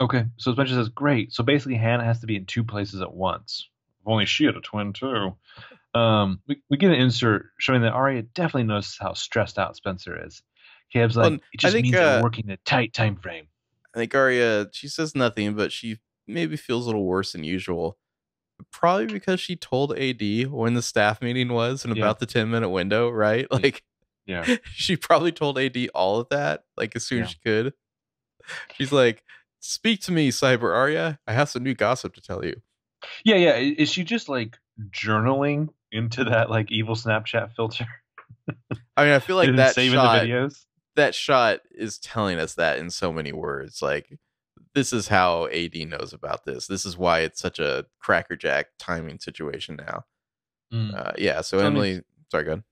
[0.00, 3.12] Okay, so Spencer says, "Great." So basically, Hannah has to be in two places at
[3.12, 3.68] once.
[4.00, 5.36] If only she had a twin too.
[5.94, 10.24] Um, we, we get an insert showing that Aria definitely knows how stressed out Spencer
[10.24, 10.40] is.
[10.92, 13.48] Caleb's like, Well, "It just think, means uh, they're working in a tight time frame."
[13.94, 15.98] I think Aria, she says nothing, but she
[16.28, 17.98] maybe feels a little worse than usual.
[18.70, 22.02] Probably because she told AD when the staff meeting was and Yeah.
[22.04, 23.46] about the 10 minute window, right?
[23.52, 23.82] Like,
[24.28, 27.72] Yeah, she probably told AD all of that, like, as soon as she could.
[28.76, 29.24] She's like,
[29.60, 31.18] Speak to me, Cyber Aria.
[31.26, 32.54] I have some new gossip to tell you.
[33.24, 33.56] yeah, yeah.
[33.56, 34.56] Is she just like
[34.90, 37.88] journaling into that like evil Snapchat filter
[38.96, 40.64] I mean, I feel like that saving shot, the videos?
[40.96, 43.82] that shot is telling us that in so many words.
[43.82, 44.18] Like,
[44.74, 46.66] this is how AD knows about this.
[46.66, 50.04] This is why it's such a crackerjack timing situation now.
[50.72, 50.94] Mm.
[50.94, 51.40] Uh, yeah.
[51.40, 52.00] So So, I mean, Emily,
[52.30, 52.64] sorry, go ahead.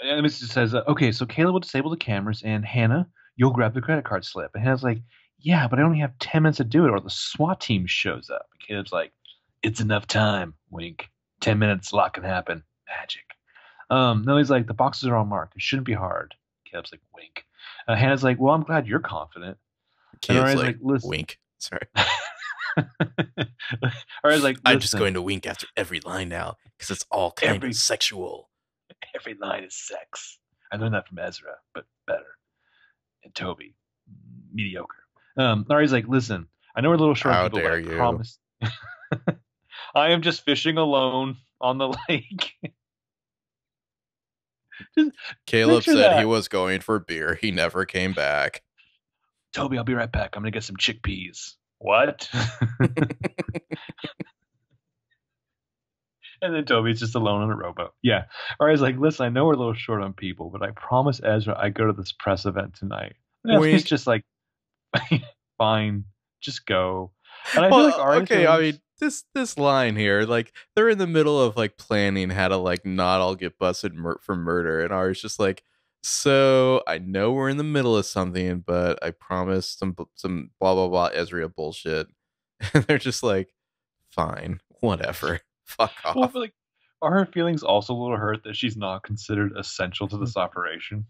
[0.00, 3.74] And just says, uh, okay, so Caleb will disable the cameras, and Hannah, you'll grab
[3.74, 4.50] the credit card slip.
[4.54, 5.00] And Hannah's like,
[5.38, 8.30] yeah, but I only have 10 minutes to do it, or the SWAT team shows
[8.30, 8.46] up.
[8.52, 9.12] And Caleb's like,
[9.62, 11.08] it's enough time, wink.
[11.40, 12.62] 10 minutes, a lot can happen.
[12.88, 13.22] Magic.
[13.90, 15.54] Um, no, he's like, the boxes are all marked.
[15.56, 16.34] It shouldn't be hard.
[16.70, 17.44] Caleb's like, wink.
[17.86, 19.58] Uh, Hannah's like, well, I'm glad you're confident.
[20.28, 21.10] Aria's like, like, listen.
[21.10, 21.38] wink.
[21.58, 21.86] Sorry.
[24.24, 27.56] Aria's like, I'm just going to wink after every line now because it's all kind
[27.56, 28.50] Every- of sexual.
[29.14, 30.38] Every line is sex.
[30.72, 32.38] I learned that from Ezra, but better.
[33.24, 33.74] And Toby,
[34.52, 34.96] mediocre.
[35.36, 37.92] Um, Ari's like, listen, I know we're a little short How people, dare but I
[37.92, 38.38] you." promise.
[39.94, 42.54] I am just fishing alone on the lake.
[45.46, 47.34] Caleb said he was going for beer.
[47.40, 48.62] He never came back.
[49.52, 50.34] Toby, I'll be right back.
[50.34, 51.54] I'm gonna get some chickpeas.
[51.78, 52.28] What?
[56.44, 57.94] and then Toby's just alone on a rowboat.
[58.02, 58.24] Yeah.
[58.60, 61.20] or Ari's like, listen, I know we're a little short on people, but I promise
[61.24, 63.14] Ezra I go to this press event tonight.
[63.44, 64.24] And he's just like,
[65.58, 66.04] fine,
[66.40, 67.12] just go.
[67.54, 71.06] And I feel like okay, I mean this this line here, like they're in the
[71.06, 74.92] middle of like planning how to like not all get busted mur- for murder, and
[74.92, 75.62] Ari's just like,
[76.02, 80.74] so I know we're in the middle of something, but I promise some some blah
[80.74, 82.08] blah blah Ezra bullshit,
[82.74, 83.52] and they're just like,
[84.08, 85.40] fine, whatever,
[85.76, 86.16] fuck off.
[86.16, 86.54] Well, like,
[87.02, 90.24] are her feelings also a little hurt that she's not considered essential to Hmm.
[90.24, 91.06] this operation?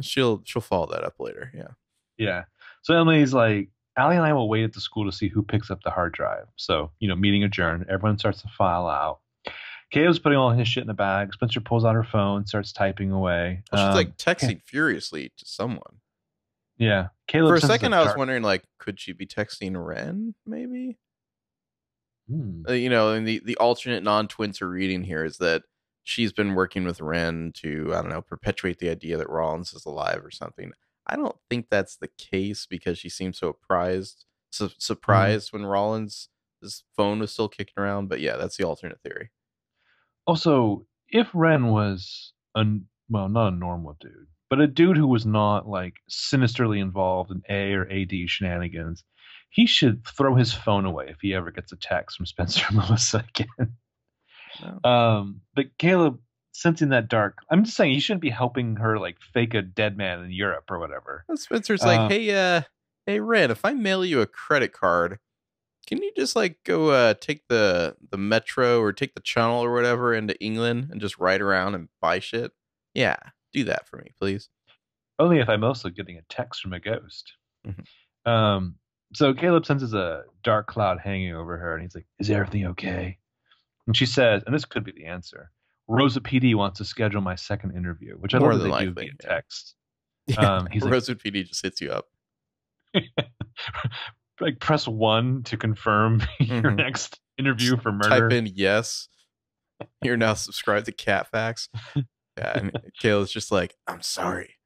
[0.00, 1.50] she'll she'll follow that up later.
[1.54, 1.68] Yeah.
[2.16, 2.44] Yeah.
[2.82, 5.70] So Emily's like, Allie and I will wait at the school to see who picks
[5.72, 6.46] up the hard drive.
[6.56, 7.86] So, you know, meeting adjourned.
[7.88, 9.18] Everyone starts to file out.
[9.90, 11.32] Caleb's putting all his shit in a bag.
[11.34, 13.62] Spencer pulls out her phone, starts typing away.
[13.72, 16.00] Well, she's Um, like texting furiously to someone.
[16.76, 17.08] yeah.
[17.26, 20.34] Caleb For a second, I was dark- wondering, like, could she be texting Wren?
[20.46, 20.96] Maybe.
[22.68, 25.62] Uh, you know, and the the alternate non-twins are reading here is that
[26.04, 29.84] she's been working with Wren to I don't know perpetuate the idea that Rollins is
[29.86, 30.72] alive or something.
[31.06, 36.28] I don't think that's the case because she seems so surprised su- surprised when Rollins
[36.96, 38.08] phone was still kicking around.
[38.08, 39.30] But yeah, that's the alternate theory.
[40.26, 42.64] Also, if Wren was a
[43.08, 47.42] well, not a normal dude, but a dude who was not like sinisterly involved in
[47.48, 49.04] A or AD shenanigans,
[49.50, 52.76] he should throw his phone away if he ever gets a text from Spencer and
[52.76, 53.76] Melissa again.
[54.62, 54.90] No.
[54.90, 56.20] Um, but Caleb
[56.52, 59.96] sensing that dark, I'm just saying he shouldn't be helping her like fake a dead
[59.96, 61.24] man in Europe or whatever.
[61.34, 62.62] Spencer's like, uh, hey, uh,
[63.06, 65.18] hey, Red, if I mail you a credit card,
[65.86, 69.72] can you just like go uh, take the the metro or take the channel or
[69.72, 72.52] whatever into England and just ride around and buy shit?
[72.94, 73.16] Yeah,
[73.52, 74.50] do that for me, please.
[75.18, 77.32] Only if I'm also getting a text from a ghost.
[77.66, 78.30] Mm-hmm.
[78.30, 78.74] Um,
[79.14, 83.18] so Caleb senses a dark cloud hanging over her, and he's like, "Is everything okay?"
[83.88, 85.50] And she says, and this could be the answer.
[85.88, 89.10] Rosa PD wants to schedule my second interview, which I don't think they do via
[89.18, 89.74] text.
[90.28, 92.04] Yeah, um, he's Rosa like, PD just hits you up.
[94.42, 96.60] like press one to confirm mm-hmm.
[96.60, 98.28] your next interview for murder.
[98.28, 99.08] Type in yes.
[100.02, 101.70] You're now subscribed to Cat Facts.
[101.96, 104.56] Yeah, and Kayla's just like, I'm sorry.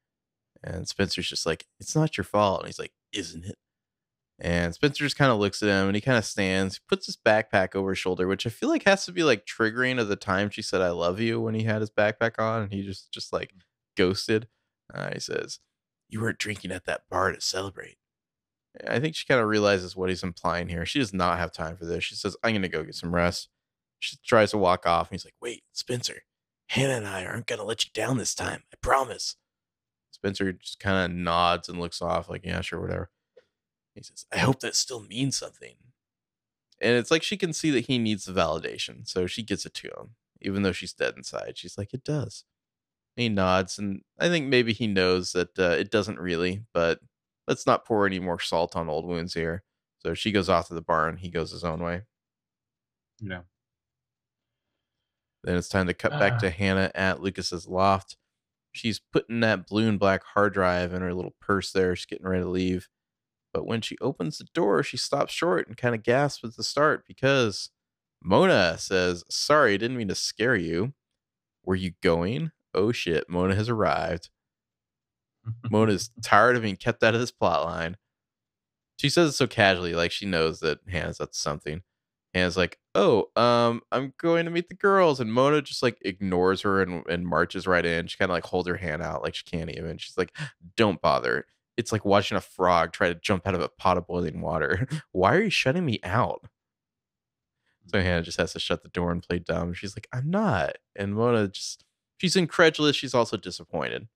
[0.64, 2.62] And Spencer's just like, it's not your fault.
[2.62, 3.56] And he's like, isn't it?
[4.42, 7.16] And Spencer just kind of looks at him and he kind of stands, puts his
[7.16, 10.16] backpack over his shoulder, which I feel like has to be like triggering of the
[10.16, 13.12] time she said I love you when he had his backpack on and he just
[13.12, 13.54] just like
[13.96, 14.48] ghosted.
[14.92, 15.60] Uh, he says,
[16.08, 17.98] You weren't drinking at that bar to celebrate.
[18.88, 20.84] I think she kind of realizes what he's implying here.
[20.84, 22.02] She does not have time for this.
[22.02, 23.48] She says, I'm gonna go get some rest.
[24.00, 26.22] She tries to walk off and he's like, Wait, Spencer,
[26.70, 28.64] Hannah and I aren't gonna let you down this time.
[28.72, 29.36] I promise.
[30.10, 33.10] Spencer just kind of nods and looks off, like, yeah, sure, whatever.
[33.94, 35.74] He says, I hope that still means something.
[36.80, 39.06] And it's like she can see that he needs the validation.
[39.08, 41.56] So she gets it to him, even though she's dead inside.
[41.56, 42.44] She's like, it does.
[43.16, 43.78] he nods.
[43.78, 46.98] And I think maybe he knows that uh, it doesn't really, but
[47.46, 49.62] let's not pour any more salt on old wounds here.
[50.00, 51.18] So she goes off to the barn.
[51.18, 52.02] He goes his own way.
[53.20, 53.42] Yeah.
[55.44, 58.16] Then it's time to cut back to Hannah at Lucas's loft.
[58.72, 61.94] She's putting that blue and black hard drive in her little purse there.
[61.94, 62.88] She's getting ready to leave.
[63.52, 66.62] But when she opens the door, she stops short and kind of gasps at the
[66.62, 67.70] start because
[68.22, 70.94] Mona says, Sorry, didn't mean to scare you.
[71.64, 72.52] Were you going?
[72.74, 74.30] Oh shit, Mona has arrived.
[75.70, 77.96] Mona's tired of being kept out of this plot line.
[78.98, 81.82] She says it so casually, like she knows that Hannah's up to something.
[82.32, 85.20] Hannah's like, Oh, um, I'm going to meet the girls.
[85.20, 88.06] And Mona just like ignores her and, and marches right in.
[88.06, 89.98] She kind of like holds her hand out like she can't even.
[89.98, 90.32] She's like,
[90.76, 91.46] Don't bother
[91.76, 94.86] it's like watching a frog try to jump out of a pot of boiling water.
[95.12, 96.46] Why are you shutting me out?
[97.86, 98.02] So mm.
[98.02, 99.72] Hannah just has to shut the door and play dumb.
[99.72, 100.76] She's like, I'm not.
[100.94, 101.84] And Mona just,
[102.18, 102.96] she's incredulous.
[102.96, 104.08] She's also disappointed.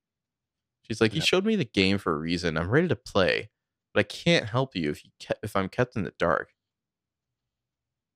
[0.83, 1.17] She's like, yeah.
[1.17, 2.57] you showed me the game for a reason.
[2.57, 3.51] I'm ready to play,
[3.93, 5.11] but I can't help you if you
[5.43, 6.53] if I'm kept in the dark.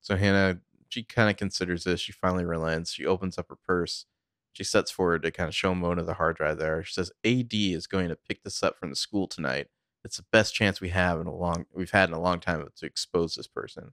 [0.00, 2.00] So Hannah, she kind of considers this.
[2.00, 2.92] She finally relents.
[2.92, 4.06] She opens up her purse
[4.52, 6.82] she sets forward to kind of show Mona the hard drive there.
[6.84, 9.68] She says AD is going to pick this up from the school tonight.
[10.04, 12.66] It's the best chance we have in a long we've had in a long time
[12.76, 13.92] to expose this person.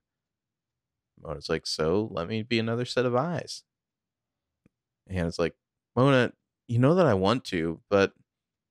[1.22, 3.64] Mona's like, so let me be another set of eyes.
[5.10, 5.56] Hannah's like,
[5.96, 6.32] Mona,
[6.68, 8.14] you know that I want to, but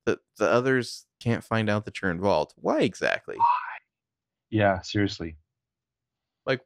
[0.05, 2.53] the the others can't find out that you're involved.
[2.55, 3.35] Why exactly?
[3.37, 3.43] Why?
[4.49, 5.37] Yeah, seriously.
[6.45, 6.61] Like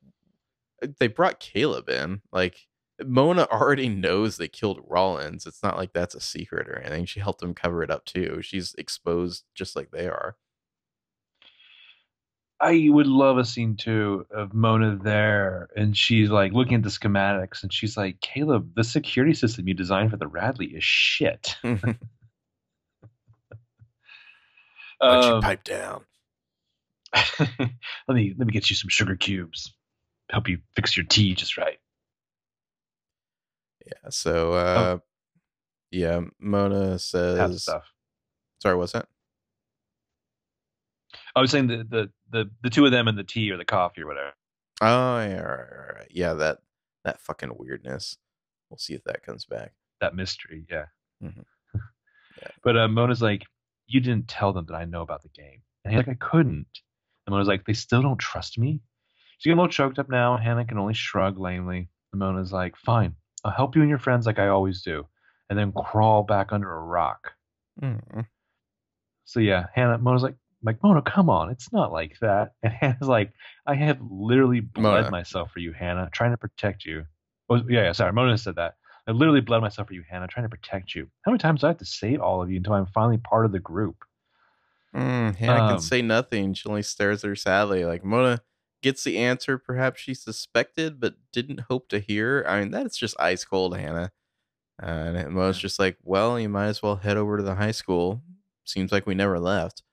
[0.84, 2.22] uh, they brought Caleb in.
[2.32, 2.68] Like
[3.06, 5.46] Mona already knows they killed Rollins.
[5.46, 7.06] It's not like that's a secret or anything.
[7.06, 8.42] She helped them cover it up too.
[8.42, 10.36] She's exposed just like they are.
[12.60, 16.90] I would love a scene too of Mona there, and she's like looking at the
[16.90, 21.58] schematics, and she's like, "Caleb, the security system you designed for the Radley is shit."
[21.62, 21.82] Why'd
[25.02, 26.06] um, you pipe down?
[27.40, 27.50] let
[28.10, 29.74] me let me get you some sugar cubes.
[30.30, 31.80] Help you fix your tea just right.
[33.92, 34.10] Yeah.
[34.10, 34.56] So, oh.
[34.56, 35.02] uh, oh.
[35.92, 37.64] yeah, Mona says.
[37.64, 37.92] Stuff.
[38.62, 39.08] Sorry, what's that?
[41.36, 43.66] I was saying the, the the the two of them and the tea or the
[43.66, 44.32] coffee or whatever.
[44.82, 46.08] Oh yeah, right, right, right.
[46.12, 46.34] yeah.
[46.34, 46.60] That
[47.04, 48.18] that fucking weirdness.
[48.70, 49.74] We'll see if that comes back.
[50.00, 50.86] That mystery, yeah.
[51.24, 51.42] Mm-hmm.
[52.42, 52.48] yeah.
[52.64, 53.44] But uh, Mona's like,
[53.88, 56.68] you didn't tell them that I know about the game, and he's like, I couldn't.
[57.26, 58.82] And Mona's like, they still don't trust me.
[59.38, 60.38] She's getting a little choked up now.
[60.38, 61.90] Hannah can only shrug lamely.
[62.14, 65.06] And Mona's like, fine, I'll help you and your friends like I always do,
[65.50, 67.34] and then crawl back under a rock.
[67.82, 68.26] Mm.
[69.26, 72.52] So yeah, Hannah Mona's like, like Mona, come on, it's not like that.
[72.64, 73.34] And Hannah's like,
[73.66, 75.12] I have literally bled Mona.
[75.12, 77.06] myself for you, Hannah, trying to protect you.
[77.50, 78.76] Oh, yeah, yeah, sorry, Mona said that.
[79.08, 81.08] I literally bled myself for you, Hannah, trying to protect you.
[81.24, 83.46] How many times do I have to save all of you until I'm finally part
[83.46, 84.04] of the group?
[84.96, 86.54] Mm, Hannah um, can say nothing.
[86.54, 87.86] She only stares at her sadly.
[87.86, 88.42] Like Mona,
[88.82, 92.46] gets the answer perhaps she suspected but didn't hope to hear.
[92.48, 94.12] I mean, that's just ice cold, Hannah.
[94.82, 97.72] Uh, and Mo's just like, well, you might as well head over to the high
[97.72, 98.22] school.
[98.66, 99.84] Seems like we never left.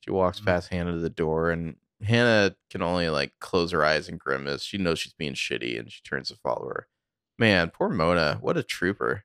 [0.00, 0.46] She walks Mhm.
[0.46, 4.62] past Hannah to the door, and Hannah can only like close her eyes and grimace.
[4.62, 6.88] She knows she's being shitty, and she turns to follow her.
[7.38, 8.38] Man, poor Mona.
[8.40, 9.24] What a trooper.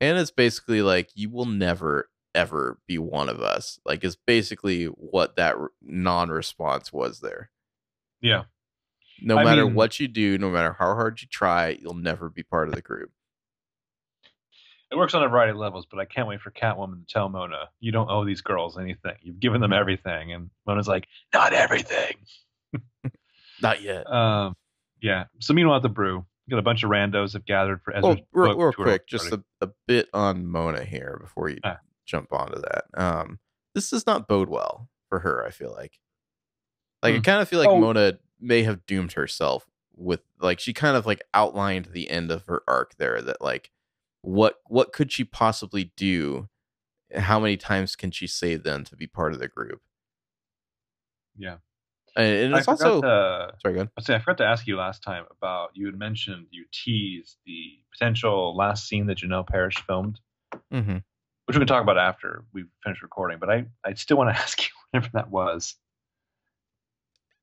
[0.00, 3.78] Hannah's basically like, you will never ever be one of us.
[3.84, 7.50] Like, is basically what that non-response was there.
[8.22, 8.44] Yeah.
[9.20, 12.30] No I matter mean- what you do, no matter how hard you try, you'll never
[12.30, 13.10] be part of the group.
[14.90, 17.28] It works on a variety of levels, but I can't wait for Catwoman to tell
[17.30, 19.14] Mona, you don't owe these girls anything.
[19.22, 20.32] You've given them everything.
[20.34, 22.16] And Mona's like, not everything.
[23.62, 24.10] Not yet.
[24.12, 24.54] Um,
[25.00, 25.24] yeah.
[25.38, 28.18] So meanwhile at the brew, you got a bunch of randos have gathered for Ezra's
[28.18, 31.78] Oh, real, real quick, just a, a bit on Mona here before you Ah.
[32.04, 32.84] jump onto that.
[32.94, 33.38] Um,
[33.74, 35.44] this does not bode well for her.
[35.46, 35.92] I feel like,
[37.02, 37.22] like I Hmm.
[37.22, 37.80] kind of feel like Oh.
[37.80, 42.46] Mona may have doomed herself with like she kind of like outlined the end of
[42.46, 43.20] her arc there.
[43.22, 43.70] That like,
[44.22, 46.48] what what could she possibly do?
[47.14, 49.82] How many times can she say then to be part of the group?
[51.36, 51.56] Yeah.
[52.14, 53.90] And, I it's also to, sorry, go ahead.
[54.10, 57.78] I I forgot to ask you last time about you had mentioned you teased the
[57.90, 60.20] potential last scene that Janel Parrish filmed,
[60.72, 60.98] Mm-hmm.
[61.46, 63.38] which we can talk about after we finish recording.
[63.38, 65.74] But I, I still want to ask you whatever that was.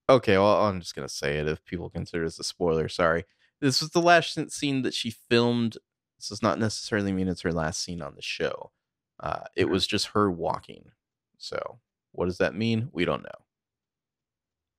[0.10, 2.90] Okay, well, I'm just gonna say it if people consider this a spoiler.
[2.90, 3.26] Sorry.
[3.62, 5.78] This was the last scene- that she filmed.
[6.18, 8.72] This does not necessarily mean it's her last scene on the show.
[9.20, 10.92] Uh, it was just her walking.
[11.38, 11.80] So,
[12.14, 12.90] what does that mean?
[12.94, 13.46] We don't know.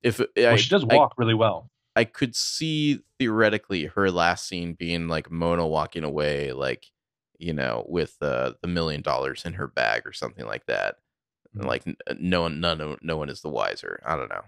[0.02, 1.70] If Well, I, she does I- walk really well.
[1.96, 6.86] I could see theoretically her last scene being like Mona walking away, like
[7.38, 10.96] you know, with uh, the million dollars in her bag or something like that.
[11.54, 11.66] And, Mhm.
[11.66, 11.84] Like
[12.20, 14.00] no one, none, no one is the wiser.
[14.04, 14.44] I don't know,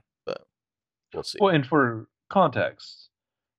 [1.14, 1.38] we'll see.
[1.40, 3.10] Well, and for context,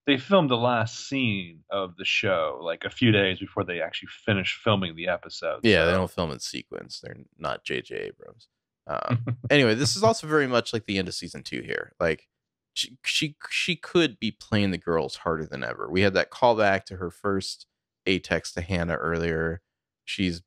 [0.05, 4.09] they filmed the last scene of the show like a few days before they actually
[4.25, 5.61] finished filming the episode.
[5.63, 6.99] Yeah, they don't film in sequence.
[7.01, 7.95] They're not J.J.
[7.95, 8.47] Abrams.
[8.85, 11.93] Um, anyway, this is also very much like the end of season two here.
[12.01, 12.27] Like
[12.73, 15.89] she she she could be playing the girls harder than ever.
[15.89, 17.65] We had that callback to her first
[18.05, 19.61] a text to Hanna earlier.
[20.03, 20.41] She's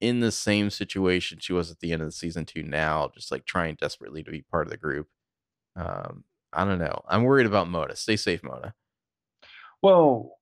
[0.00, 3.30] in the same situation she was at the end of the season two now, just
[3.30, 5.08] like trying desperately to be part of the group.
[5.76, 7.02] Um, I don't know.
[7.08, 7.96] I'm worried about Mona.
[7.96, 8.74] Stay safe, Mona.
[9.82, 10.36] Well,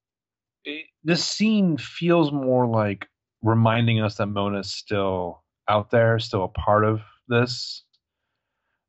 [0.65, 3.07] it, this scene feels more like
[3.43, 7.85] reminding us that Mona's still out there, still a part of this.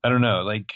[0.03, 0.71] I don't know, like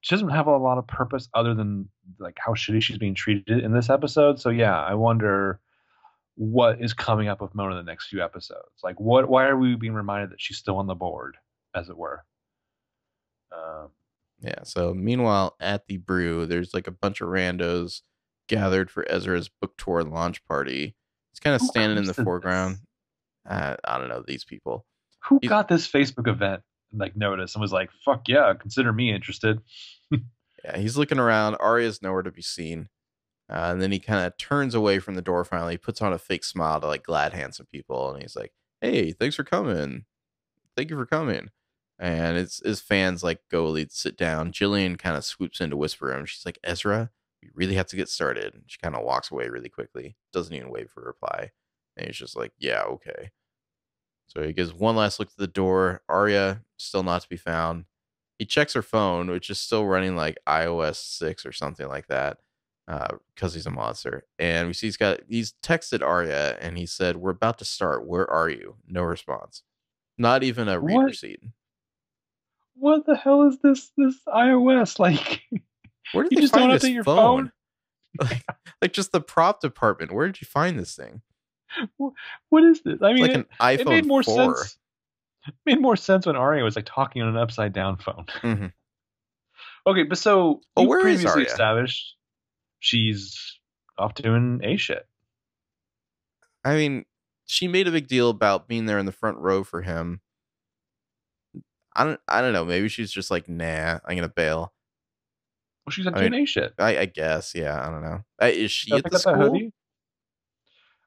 [0.00, 1.88] she doesn't have a lot of purpose other than
[2.18, 4.40] like how shitty she's being treated in this episode.
[4.40, 5.60] So yeah, I wonder
[6.36, 8.80] what is coming up with Mona in the next few episodes.
[8.84, 11.36] Like what why are we being reminded that she's still on the board,
[11.74, 12.24] as it were?
[13.52, 13.88] Um,
[14.40, 14.62] Yeah.
[14.64, 18.02] So meanwhile, at the brew, there's like a bunch of randos
[18.48, 20.94] gathered for Ezra's book tour launch party.
[21.32, 22.78] He's kind of Who standing in the foreground.
[23.48, 24.86] Uh, I don't know these people.
[25.24, 26.62] who He's- got this Facebook event
[26.92, 29.60] like notice and was like, "Fuck yeah, consider me interested."
[30.64, 31.54] Yeah, he's looking around.
[31.60, 32.88] Aria's nowhere to be seen.
[33.48, 36.12] Uh, and then he kind of turns away from the door finally, he puts on
[36.12, 38.10] a fake smile to like glad hand some people.
[38.12, 40.04] And he's like, Hey, thanks for coming.
[40.76, 41.50] Thank you for coming.
[41.98, 44.52] And it's his fans like go lead sit down.
[44.52, 46.26] Jillian kind of swoops in to whisper him.
[46.26, 47.10] She's like, Ezra,
[47.42, 48.54] we really have to get started.
[48.54, 50.16] And she kind of walks away really quickly.
[50.32, 51.50] Doesn't even wait for a reply.
[51.96, 53.30] And he's just like, Yeah, okay.
[54.28, 56.02] So he gives one last look to the door.
[56.08, 57.86] Aria still not to be found.
[58.38, 62.38] He checks her phone, which is still running like iOS six or something like that,
[62.86, 64.24] uh, because he's a monster.
[64.38, 68.06] And we see he's got he's texted Aria and he said, "We're about to start.
[68.06, 69.62] Where are you?" No response.
[70.18, 71.04] Not even a read What?
[71.06, 71.40] receipt.
[72.78, 73.90] What the hell is this?
[73.96, 75.42] This iOS like?
[76.12, 77.50] Where did You just don't find this update your phone?
[78.16, 78.28] phone?
[78.28, 78.44] like,
[78.82, 80.12] like just the prop department.
[80.12, 81.22] Where did you find this thing?
[82.50, 83.02] What is this?
[83.02, 84.56] I mean, like it, an iPhone it made more 4.
[84.56, 84.78] sense.
[85.46, 88.24] It made more sense when Aria was like talking on an upside down phone.
[88.42, 88.72] Mhm.
[89.86, 91.46] Okay, but so Oh, you where is previously Aria?
[91.46, 92.16] established
[92.80, 93.58] she's
[93.98, 95.06] off doing a shit.
[96.64, 97.04] I mean,
[97.46, 100.20] she made a big deal about being there in the front row for him.
[101.98, 102.20] I don't.
[102.28, 102.64] I don't know.
[102.64, 104.72] Maybe she's just like, nah, I'm gonna bail.
[105.84, 106.72] Well, she's not I doing a shit.
[106.78, 107.52] I, I guess.
[107.54, 107.78] Yeah.
[107.86, 108.20] I don't know.
[108.40, 109.34] Uh, is she at the school?
[109.34, 109.72] hoodie?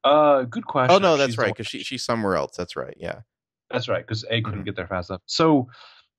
[0.04, 0.96] Uh, good question.
[0.96, 1.54] Oh no, that's She's right.
[1.54, 2.56] Because she she's somewhere else.
[2.58, 2.96] That's right.
[2.98, 3.22] Yeah.
[3.70, 4.66] That's right, because A couldn't Mhm.
[4.66, 5.22] get there fast enough.
[5.28, 5.70] So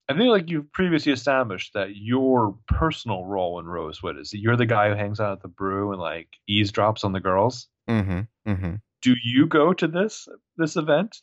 [0.08, 4.56] I think like you've previously established that your personal role in Rosewood is that you're
[4.56, 7.68] the guy who hangs out at the brew and like eavesdrops on the girls.
[7.90, 8.50] Mm-hmm.
[8.50, 8.74] Mm-hmm.
[9.02, 11.20] Do you go to this this event?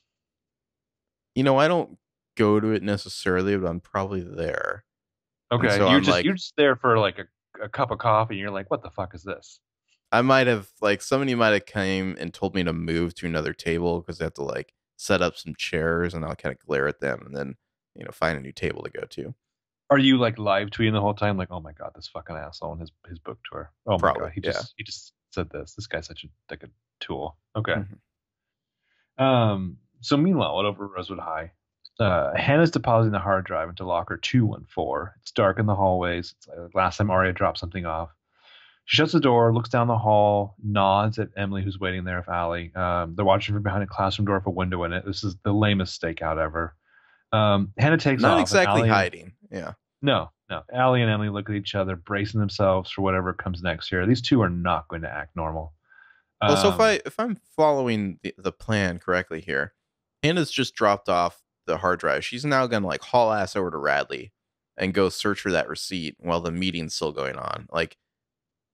[1.36, 1.98] You know, I don't
[2.40, 4.86] go to it necessarily, but I'm probably there.
[5.52, 7.98] Okay, so you're I'm just like- you're just there for like a, a cup of
[8.00, 9.60] coffee and you're like, what the fuck is this?
[10.12, 13.54] I might have like somebody might have came and told me to move to another
[13.54, 16.88] table because they have to like set up some chairs and I'll kind of glare
[16.88, 17.56] at them and then
[17.96, 19.36] you know find a new table to go to.
[19.92, 21.38] Are you like live tweeting the whole time?
[21.38, 23.72] Like, oh my god, this fucking asshole on his his book tour.
[23.86, 24.52] Oh my Probably, god, he yeah.
[24.52, 25.74] just he just said this.
[25.76, 27.38] This guy's such a like a tool.
[27.56, 27.76] Okay.
[29.20, 29.24] Mhm.
[29.24, 29.78] Um.
[30.02, 31.52] So meanwhile, over Rosewood High,
[32.00, 35.16] uh, Hanna's depositing the hard drive into locker two one four.
[35.22, 36.34] It's dark in the hallways.
[36.38, 38.10] It's like last time Aria dropped something off.
[38.86, 42.30] She shuts the door, looks down the hall, nods at Emily, who's waiting there with
[42.30, 42.74] Ali.
[42.74, 45.06] Um, they're watching from behind a classroom door with a window in it.
[45.06, 46.76] This is the lamest stakeout ever.
[47.32, 48.32] Um, Hanna takes off.
[48.32, 49.34] Not exactly Ali- hiding.
[49.52, 49.74] Yeah.
[50.02, 50.64] no, no.
[50.74, 54.08] Ali and Emily look at each other, bracing themselves for whatever comes next here.
[54.08, 55.74] These two are not going to act normal.
[56.42, 59.74] Well, so if Um, I if I'm following the, the plan correctly here,
[60.24, 61.40] Hanna's just dropped off
[61.70, 62.26] the hard drive.
[62.26, 64.32] She's now gonna like haul ass over to Radley
[64.76, 67.68] and go search for that receipt while the meeting's still going on.
[67.72, 67.98] Like,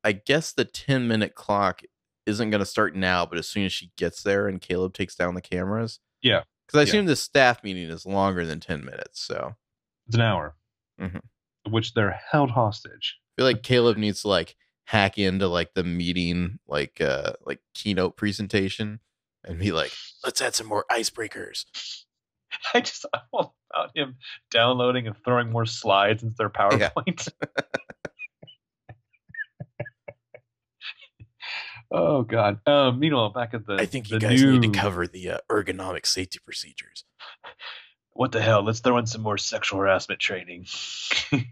[0.03, 1.81] I guess the ten minute clock
[2.25, 5.35] isn't gonna start now, but as soon as she gets there and Caleb takes down
[5.35, 6.43] the cameras, Yeah.
[6.65, 6.87] because I Yeah.
[6.87, 9.21] assume the staff meeting is longer than ten minutes.
[9.21, 9.55] So
[10.07, 10.55] it's an hour,
[10.99, 11.21] Mhm.
[11.69, 13.19] which they're held hostage.
[13.37, 14.55] I feel like Caleb needs to like
[14.85, 18.99] hack into like the meeting like uh like keynote presentation
[19.43, 19.91] and be like,
[20.23, 21.65] let's add some more icebreakers.
[22.73, 24.15] I just I want about him
[24.51, 26.89] downloading and throwing more slides into their Yeah.
[26.95, 27.29] PowerPoint.
[31.91, 32.59] oh God.
[32.67, 35.37] Um, meanwhile, back at the I think you the guys need to cover the uh,
[35.49, 37.05] ergonomic safety procedures.
[38.13, 38.63] what the hell?
[38.63, 40.65] Let's throw in some more sexual harassment training.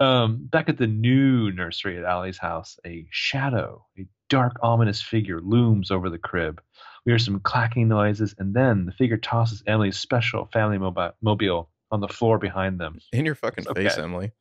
[0.00, 5.40] um, back at the new nursery at Ali's house, a shadow, a dark, ominous figure
[5.40, 6.60] looms over the crib.
[7.06, 11.68] We hear some clacking noises, and then the figure tosses Emily's special family mobi- mobile
[11.90, 12.98] on the floor behind them.
[13.12, 13.98] In your fucking It's face.
[13.98, 14.32] Emily.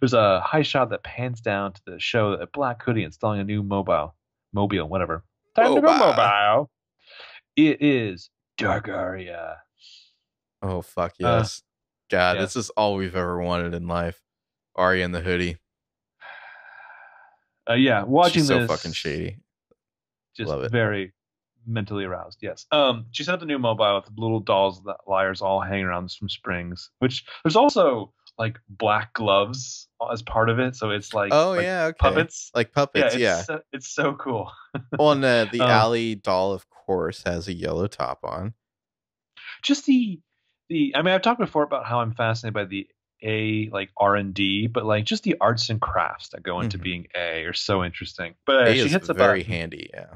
[0.00, 3.44] There's a high shot that pans down to the show a black hoodie installing a
[3.44, 4.14] new mobile,
[4.52, 5.24] mobile, whatever.
[5.56, 6.06] Time to go Mobile.
[6.14, 6.70] mobile.
[7.56, 9.56] It is Dark Aria.
[10.62, 11.62] Oh fuck Uh, yes.
[12.10, 12.42] God, yeah.
[12.42, 14.22] this is all we've ever wanted in life.
[14.76, 15.56] Aria in the hoodie.
[17.68, 19.38] Uh, yeah, watching She's so this fucking shady.
[20.36, 20.70] just Love it.
[20.70, 21.12] very
[21.66, 22.38] mentally aroused.
[22.40, 22.66] Yes.
[22.72, 25.84] Um, she set up the new mobile with the little dolls that liars all hanging
[25.86, 26.90] around from Springs.
[26.98, 31.62] Which there's also like black gloves as part of it, so it's like oh like
[31.62, 31.96] yeah, okay.
[31.98, 32.50] puppets.
[32.54, 33.42] Like Yeah, puppets, it's yeah.
[33.42, 34.50] So, it's so cool.
[34.98, 38.54] Well, and uh, the Um, Ali doll, of course, has a yellow top on.
[39.62, 40.20] Just the
[40.68, 40.94] the.
[40.94, 42.88] I mean, I've talked before about how I'm fascinated by the
[43.22, 46.78] a like R and D, but like just the arts and crafts that go into
[46.78, 46.82] Mhm.
[46.82, 48.34] being A are so interesting.
[48.46, 49.52] But uh, she hits a very button.
[49.52, 50.14] handy, yeah.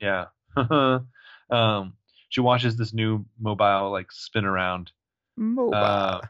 [0.00, 0.24] Yeah.
[1.50, 1.94] um,
[2.28, 4.90] she watches this new mobile like spin around.
[5.36, 5.74] Mobile.
[5.74, 6.20] Uh,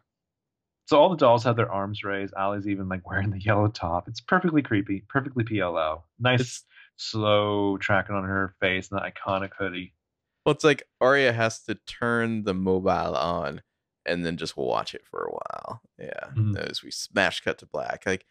[0.86, 2.34] So all the dolls have their arms raised.
[2.34, 4.08] Ali's even like wearing the yellow top.
[4.08, 6.02] It's perfectly creepy, perfectly PLL.
[6.18, 6.64] Nice It's-
[6.96, 9.94] slow tracking on her face and the iconic hoodie.
[10.44, 13.62] Well, it's like Aria has to turn the mobile on
[14.04, 15.80] and then just watch it for a while.
[15.98, 16.30] Yeah.
[16.34, 16.56] Mhm.
[16.58, 18.02] As we smash cut to black.
[18.04, 18.26] Like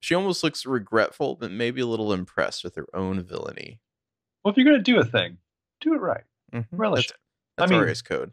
[0.00, 3.80] she almost looks regretful, but maybe a little impressed with her own villainy.
[4.44, 5.38] Well, if you're gonna do a thing,
[5.80, 6.24] do it right.
[6.52, 6.66] Mhm.
[6.72, 7.62] Relish That's, it.
[7.62, 8.32] I mean- Aria's code.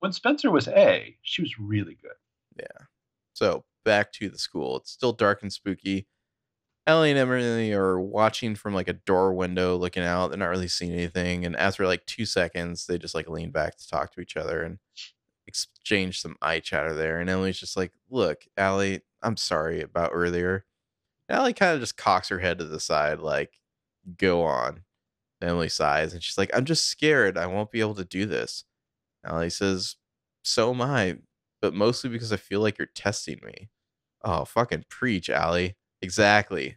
[0.00, 2.12] When Spencer was A, she was really good.
[2.56, 2.86] Yeah.
[3.32, 4.76] So back to the school.
[4.76, 6.06] It's still dark and spooky.
[6.86, 10.28] Ellie and Emily are watching from like a door window looking out.
[10.28, 11.44] They're not really seeing anything.
[11.44, 14.62] And after like two seconds, they just like lean back to talk to each other
[14.62, 14.78] and
[15.46, 17.20] exchange some eye chatter there.
[17.20, 20.64] And Emily's just like, Look, Ali, I'm sorry about earlier.
[21.28, 23.60] And Ali kind of just cocks her head to the side, like,
[24.16, 24.84] go on.
[25.40, 27.38] Emily sighs and she's like, I'm just scared.
[27.38, 28.64] I won't be able to do this.
[29.26, 29.96] Ali says,
[30.42, 31.18] So am I
[31.60, 33.70] but mostly because I feel like you're testing me.
[34.22, 35.76] Oh, fucking preach, Ali.
[36.02, 36.76] Exactly.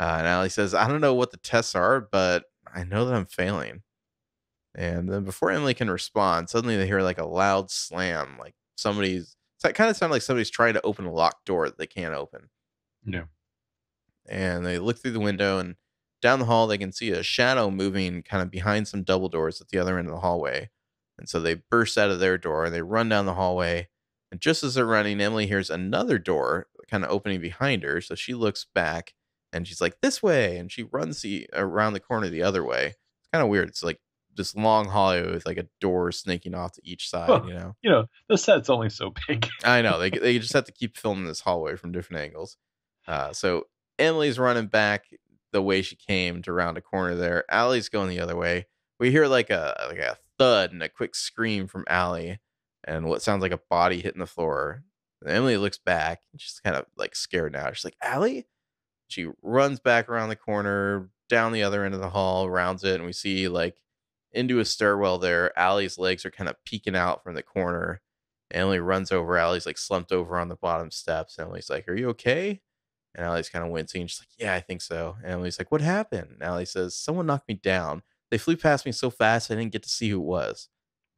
[0.00, 3.14] Uh, and Ali says, I don't know what the tests are, but I know that
[3.14, 3.82] I'm failing.
[4.74, 9.36] And then before Emily can respond, suddenly they hear like a loud slam, like somebody's.
[9.64, 12.14] It kind of sounded like somebody's trying to open a locked door that they can't
[12.14, 12.48] open.
[13.04, 13.24] Yeah.
[14.28, 15.76] And they look through the window and
[16.22, 19.60] down the hall, they can see a shadow moving kind of behind some double doors
[19.60, 20.70] at the other end of the hallway.
[21.18, 23.88] And so they burst out of their door and they run down the hallway.
[24.30, 28.00] And just as they're running, Emily hears another door kind of opening behind her.
[28.00, 29.12] So she looks back
[29.52, 30.56] and she's like, this way.
[30.56, 32.86] And she runs the around the corner the other way.
[32.86, 33.68] It's kind of weird.
[33.68, 34.00] It's like
[34.34, 37.42] this long hallway with like a door snaking off to each side, Huh.
[37.46, 37.76] you know?
[37.82, 39.46] You know, the set's only so big.
[39.64, 42.56] I know they they just have to keep filming this hallway from different angles.
[43.06, 43.66] Uh, so
[43.98, 45.04] Emily's running back
[45.52, 47.44] the way she came to round a corner there.
[47.50, 48.66] Ali's going the other way.
[48.98, 52.40] We hear like a like a thud and a quick scream from Ali,
[52.84, 54.84] and what sounds like a body hitting the floor.
[55.20, 57.70] And Emily looks back and she's kind of like scared now.
[57.72, 58.46] She's like, Ali?
[59.08, 62.96] She runs back around the corner, down the other end of the hall, rounds it,
[62.96, 63.76] and we see like
[64.32, 65.56] into a stairwell there.
[65.58, 68.00] Ali's legs are kind of peeking out from the corner.
[68.50, 69.38] Emily runs over.
[69.38, 71.38] Ali's like slumped over on the bottom steps.
[71.38, 72.60] Emily's like, Are you okay?
[73.14, 74.06] And Ali's kind of wincing.
[74.06, 75.16] She's like, Yeah, I think so.
[75.22, 76.28] And Emily's like, What happened?
[76.32, 78.02] And Ali says, Someone knocked me down.
[78.30, 80.68] They flew past me so fast I didn't get to see who it was.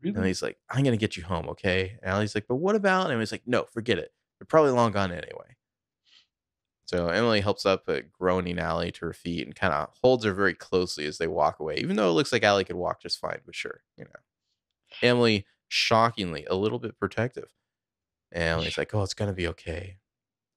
[0.03, 0.17] Really?
[0.17, 1.99] And he's like, I'm gonna get you home, okay?
[2.03, 3.05] And Ali's like, but what about?
[3.05, 4.13] And Emily's like, no, forget it.
[4.39, 5.57] They're probably long gone anyway.
[6.87, 10.35] So Emily helps up a groaning Ali to her feet and kind of holds her
[10.35, 13.19] very closely as they walk away, even though it looks like Ali could walk just
[13.19, 14.11] fine, but sure, you know.
[15.01, 17.55] Emily, shockingly, a little bit protective.
[18.31, 19.97] And Emily's like, oh, it's gonna be okay.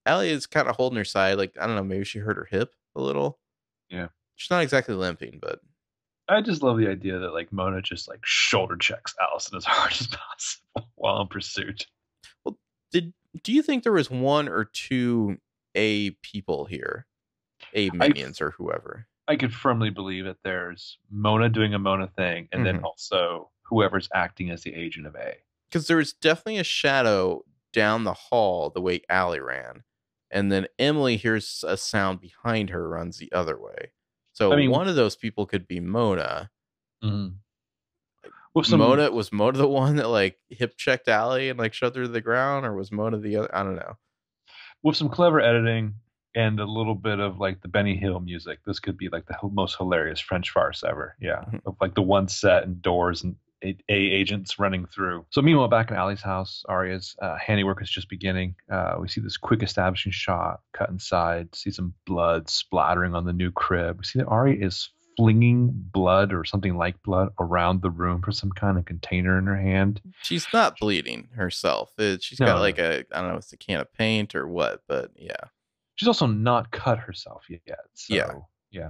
[0.07, 2.47] Ali is kind of holding her side, like, I don't know, maybe she hurt her
[2.49, 3.39] hip a little.
[3.89, 4.07] Yeah.
[4.35, 5.59] She's not exactly limping, but
[6.29, 9.91] I just love the idea that like Mona just like shoulder checks Alison as hard
[9.93, 11.87] as possible while in pursuit.
[12.43, 12.57] Well,
[12.91, 13.13] did
[13.43, 15.37] do you think there was one or two
[15.75, 17.05] A people here?
[17.73, 19.07] A minions or whoever.
[19.27, 22.83] I could firmly believe that there's Mona doing a Mona thing, and then Mhm.
[22.83, 25.35] also whoever's acting as the agent of A.
[25.69, 27.43] Because there was definitely a shadow
[27.73, 29.83] down the hall the way Ali ran.
[30.31, 33.91] And then Emily hears a sound behind her, runs the other way.
[34.33, 36.49] So I mean- one of those people could be Mona.
[38.53, 41.95] With some Mona was Mona the one that like hip checked Ali and like shoved
[41.95, 43.55] her to the ground, or was Mona the other?
[43.55, 43.97] I don't know.
[44.83, 45.95] with some clever editing
[46.35, 49.35] and a little bit of like the Benny Hill music, this could be like the
[49.51, 51.15] most hilarious French farce ever.
[51.19, 51.61] Yeah, Mhm.
[51.65, 55.25] of like the one set and doors and A, A agents running through.
[55.29, 58.55] So meanwhile, back in Ali's house, Aria's uh, handiwork is just beginning.
[58.71, 63.33] Uh, we see this quick establishing shot, cut inside, see some blood splattering on the
[63.33, 63.97] new crib.
[63.97, 68.31] We see that Aria is flinging blood or something like blood around the room for
[68.31, 69.99] some kind of container in her hand.
[70.21, 71.91] She's not bleeding herself.
[71.97, 74.47] It, she's No, got like a I don't know, it's a can of paint or
[74.47, 75.35] what, but yeah.
[75.95, 77.79] She's also not cut herself yet.
[77.95, 78.33] So, Yeah.
[78.69, 78.89] Yeah.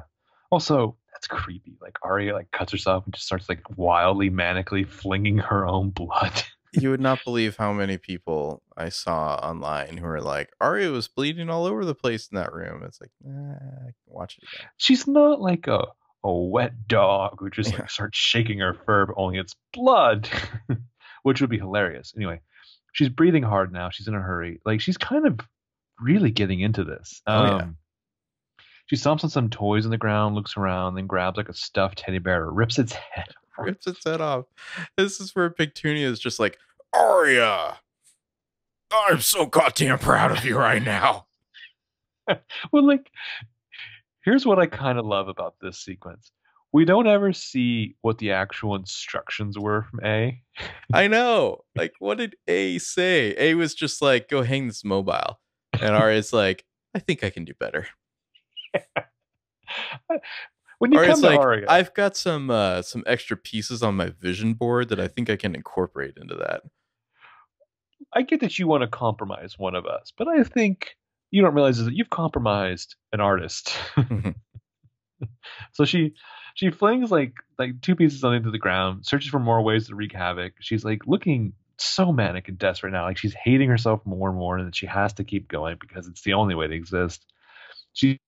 [0.51, 1.77] Also, that's creepy.
[1.81, 6.43] Like Aria like cuts herself and just starts like wildly manically flinging her own blood.
[6.73, 11.07] you would not believe how many people I saw online who were like, Aria was
[11.07, 12.83] bleeding all over the place in that room.
[12.83, 14.67] It's like, nah, I can watch it again.
[14.77, 15.85] She's not like a
[16.23, 17.79] a wet dog who just Yeah.
[17.79, 20.29] like starts shaking her fur, but only it's blood,
[21.23, 22.13] which would be hilarious.
[22.17, 22.41] Anyway,
[22.91, 23.89] she's breathing hard now.
[23.91, 24.59] She's in a hurry.
[24.65, 25.39] Like she's kind of
[26.01, 27.21] really getting into this.
[27.27, 27.55] Oh, yeah.
[27.57, 27.77] Um,
[28.88, 31.99] She stomps on some toys on the ground, looks around, then grabs like a stuffed
[31.99, 33.27] teddy bear, rips its head.
[33.57, 33.65] off.
[33.65, 34.45] Rips its head off.
[34.97, 36.57] This is where Pigtunia is just like,
[36.93, 37.77] Aria,
[38.91, 41.26] I'm so goddamn proud of you right now.
[42.72, 43.11] well, like,
[44.23, 46.31] here's what I kind of love about this sequence.
[46.73, 50.41] We don't ever see what the actual instructions were from A.
[50.93, 51.64] I know.
[51.76, 53.34] Like, what did A say?
[53.38, 55.39] A was just like, go hang this mobile.
[55.73, 57.88] And Aria's like, I think I can do better.
[60.79, 64.09] When you Aria's come to like, I've got some uh some extra pieces on my
[64.09, 66.61] vision board that I think I can incorporate into that.
[68.13, 70.95] I get that you want to compromise one of us, but I think
[71.31, 73.75] you don't realize is that you've compromised an artist.
[75.73, 76.13] so she
[76.53, 79.95] she flings like like two pieces on into the ground, searches for more ways to
[79.95, 80.53] wreak havoc.
[80.59, 84.57] She's like looking so manic and desperate now, like she's hating herself more and more,
[84.57, 87.25] and that she has to keep going because it's the only way to exist.
[87.93, 88.19] She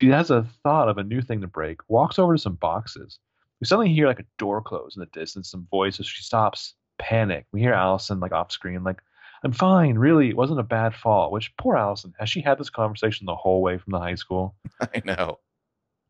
[0.00, 3.18] she has a thought of a new thing to break, walks over to some boxes.
[3.60, 6.06] We suddenly hear like a door close in the distance, some voices.
[6.06, 7.46] She stops, panic.
[7.52, 9.00] We hear Alison like off screen, like,
[9.42, 11.30] I'm fine, really, it wasn't a bad fall.
[11.30, 14.54] Which poor Alison, has she had this conversation the whole way from the high school?
[14.80, 15.38] I know.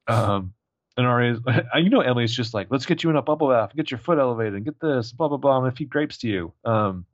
[0.07, 0.55] Um,
[0.97, 1.41] and Aria's,
[1.75, 4.19] you know, Emily's just like, let's get you in a bubble bath, get your foot
[4.19, 5.57] elevated, and get this, blah blah blah.
[5.57, 6.53] I'm gonna feed grapes to you.
[6.65, 7.05] Um,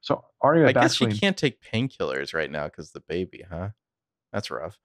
[0.00, 3.70] so Aria I guess she can't take painkillers right now because the baby, huh?
[4.32, 4.78] That's rough.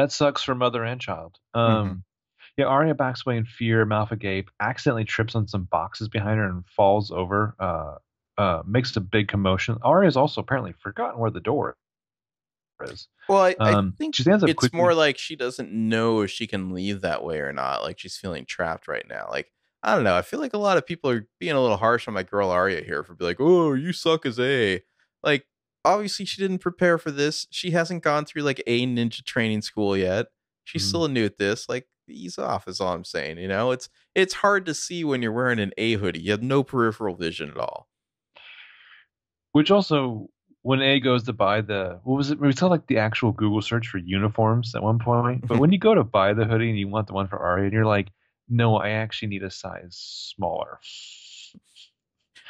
[0.00, 1.38] That sucks for mother and child.
[1.52, 2.02] Um, Mhm.
[2.56, 6.48] yeah, Aria backs away in fear, mouth agape, accidentally trips on some boxes behind her
[6.48, 7.54] and falls over.
[7.58, 7.96] Uh,
[8.38, 9.76] uh, makes a big commotion.
[9.84, 11.76] Aria's also apparently forgotten where the door
[12.82, 13.08] is.
[13.28, 14.80] Well, I, Um, I think she stands up it's quickly.
[14.80, 17.82] more like she doesn't know if she can leave that way or not.
[17.82, 19.28] Like she's feeling trapped right now.
[19.30, 19.52] Like
[19.82, 20.16] I don't know.
[20.16, 22.50] I feel like a lot of people are being a little harsh on my girl
[22.50, 24.82] Aria here for be like, "Oh, you suck as a."
[25.22, 25.46] Like
[25.84, 27.46] obviously she didn't prepare for this.
[27.50, 30.26] She hasn't gone through like a ninja training school yet.
[30.64, 30.88] She's Mhm.
[30.88, 31.68] still new at this.
[31.68, 33.38] Like ease off is all I'm saying.
[33.38, 36.20] You know, it's it's hard to see when you're wearing an A hoodie.
[36.20, 37.88] You have no peripheral vision at all.
[39.52, 40.28] Which also,
[40.62, 42.38] when A goes to buy the, what was it?
[42.40, 45.46] We saw like the actual Google search for uniforms at one point.
[45.46, 47.64] But when you go to buy the hoodie and you want the one for Aria,
[47.64, 48.08] and you're like,
[48.48, 49.96] no, I actually need a size
[50.36, 50.78] smaller.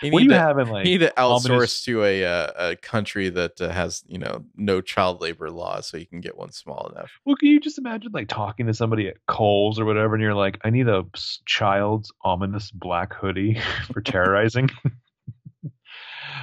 [0.03, 2.77] You what need you to- like you need to outsource ominous- to a uh, a
[2.77, 6.53] country that uh, has you know no child labor laws, so you can get one
[6.53, 7.11] small enough.
[7.25, 10.35] Well, can you just imagine like talking to somebody at Kohl's or whatever, and you're
[10.35, 11.05] like, I need a
[11.47, 13.61] child's ominous black hoodie
[13.93, 14.71] for terrorizing.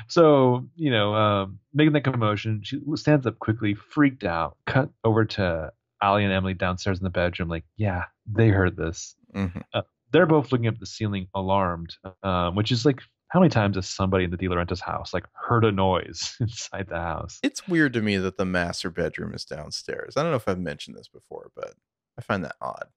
[0.08, 5.26] so, you know, um, making that commotion, she stands up quickly, freaked out, cut over
[5.26, 5.72] to
[6.02, 9.16] Ali and Emily downstairs in the bedroom, like, yeah, they heard this.
[9.36, 9.64] Mhm.
[10.12, 13.76] They're both looking up at the ceiling, alarmed, um, which is like, how many times
[13.76, 17.40] has somebody in the DiLaurentis house like heard a noise inside the house?
[17.44, 20.16] It's weird to me that the master bedroom is downstairs.
[20.16, 21.74] I don't know if I've mentioned this before, but
[22.18, 22.88] I find that odd.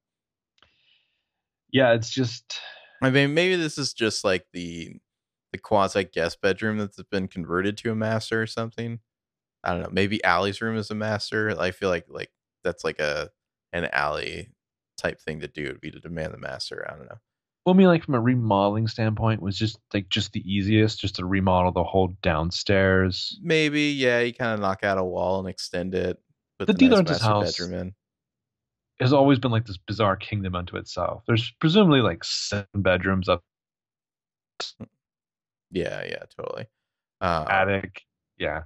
[1.71, 2.59] Yeah, it's just
[3.01, 4.95] I mean, maybe this is just like the
[5.51, 8.99] the quasi guest bedroom that's been converted to a master or something.
[9.63, 9.89] I don't know.
[9.91, 11.53] Maybe Ali's room is a master.
[11.59, 12.31] I feel like like
[12.63, 13.29] that's like a
[13.73, 14.49] an Ali
[14.97, 16.85] type thing to do would be to demand the master.
[16.89, 17.19] I don't know.
[17.65, 21.15] Well, I mean, like from a remodeling standpoint, was just like just the easiest, just
[21.17, 23.37] to remodel the whole downstairs.
[23.43, 26.19] Maybe yeah, you kind of knock out a wall and extend it.
[26.57, 27.93] Put The the, De nice house- bedroom in.
[28.99, 31.23] Has always been like this bizarre kingdom unto itself.
[31.27, 33.43] There's presumably like seven bedrooms up
[35.71, 36.67] Yeah, yeah, totally.
[37.19, 38.01] Uh, attic.
[38.37, 38.63] Yeah,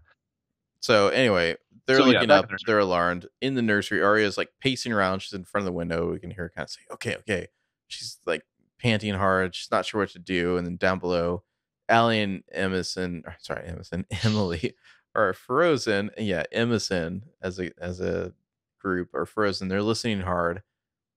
[0.79, 1.55] So anyway,
[1.87, 2.43] they're So, looking back up.
[2.45, 2.63] in the nursery.
[2.67, 3.27] They're alarmed.
[3.41, 5.19] In the nursery, Aria's like pacing around.
[5.21, 6.11] She's in front of the window.
[6.11, 7.47] We can hear her kind of say, "Okay, okay."
[7.87, 8.43] She's like
[8.79, 9.55] panting hard.
[9.55, 10.57] She's not sure what to do.
[10.57, 11.43] And then down below,
[11.89, 14.75] Ali and Emerson, sorry, Emerson, Emily
[15.13, 16.11] are frozen.
[16.17, 18.33] Yeah, Emerson as a as a
[18.79, 19.67] group are frozen.
[19.67, 20.61] They're listening hard.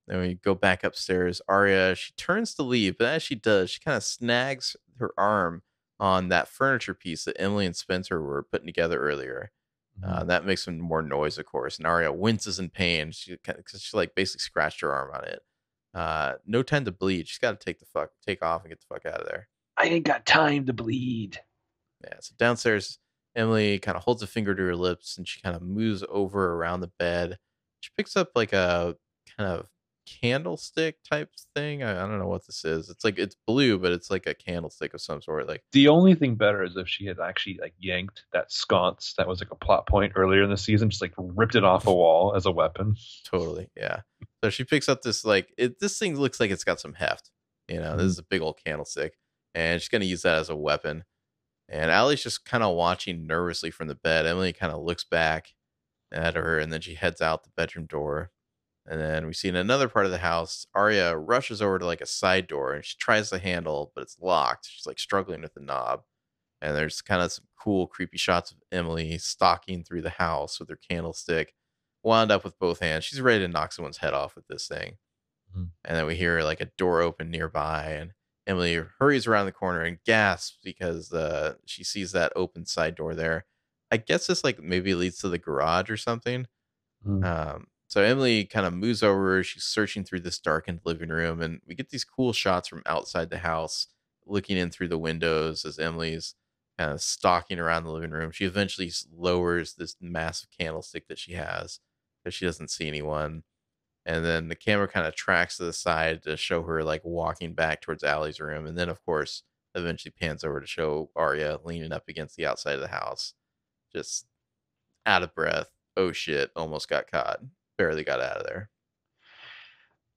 [0.07, 1.43] Then we go back upstairs.
[1.49, 5.63] Aria, she turns to leave, but as she does, she kind of snags her arm
[6.01, 9.51] on that furniture piece that Emily and Spencer were putting together earlier.
[10.03, 11.77] Uh, that makes some more noise, of course.
[11.77, 13.11] And Aria winces in pain.
[13.11, 15.41] She because she like basically scratched her arm on it.
[15.95, 17.29] Uh, no time to bleed.
[17.29, 19.49] She's got to take the fuck, take off, and get the fuck out of there.
[19.77, 21.41] I ain't got time to bleed.
[22.05, 22.15] Yeah.
[22.21, 22.99] So downstairs,
[23.35, 26.55] Emily kind of holds a finger to her lips and she kind of moves over
[26.55, 27.39] around the bed.
[27.81, 28.97] She picks up like a
[29.37, 29.67] kind of
[30.21, 31.83] candlestick type thing.
[31.83, 32.89] I, I don't know what this is.
[32.91, 35.47] It's like it's blue, but it's like a candlestick of some sort.
[35.49, 39.29] Like The only thing better is if she had actually like yanked that sconce that
[39.29, 41.93] was like a plot point earlier in the season, just like ripped it off a
[41.95, 42.97] wall as a weapon.
[43.25, 44.01] Totally, yeah.
[44.45, 45.81] So she picks up this like it.
[45.81, 47.31] This thing looks like it's got some heft.
[47.69, 48.09] You know, this Mhm.
[48.11, 49.19] is a big old candlestick,
[49.55, 51.05] and she's gonna use that as a weapon.
[51.69, 54.25] And Ali's just kind of watching nervously from the bed.
[54.25, 55.53] Emily kind of looks back
[56.11, 58.31] at her, and then she heads out the bedroom door.
[58.91, 62.01] And then we see in another part of the house, Aria rushes over to like
[62.01, 64.67] a side door, and she tries the handle, but it's locked.
[64.71, 66.05] She's like struggling with the knob.
[66.63, 70.71] And there's kind of some cool, creepy shots of Emily stalking through the house with
[70.71, 71.55] her candlestick
[72.03, 73.05] wound up with both hands.
[73.05, 74.97] She's ready to knock someone's head off with this thing.
[75.55, 75.71] Mhm.
[75.85, 78.15] And then we hear like a door open nearby, and
[78.47, 83.15] Emily hurries around the corner and gasps because uh, she sees that open side door
[83.15, 83.45] there.
[83.91, 86.47] I guess this like maybe leads to the garage or something.
[87.07, 87.25] Mm.
[87.25, 89.43] Um, so Emily kind of moves over.
[89.43, 93.31] She's searching through this darkened living room, and we get these cool shots from outside
[93.31, 93.89] the house,
[94.27, 96.35] looking in through the windows as Emily's
[96.79, 98.31] kind of stalking around the living room.
[98.31, 101.81] She eventually lowers this massive candlestick that she has
[102.23, 103.43] because she doesn't see anyone.
[104.07, 107.55] And then the camera kind of tracks to the side to show her like walking
[107.55, 108.67] back towards Ali's room.
[108.67, 109.43] And then, of course,
[109.75, 113.35] eventually pans over to show Aria leaning up against the outside of the house,
[113.93, 114.27] just
[115.07, 115.71] out of breath.
[115.97, 117.41] Oh shit, almost got caught.
[117.79, 118.69] Barely got out of there.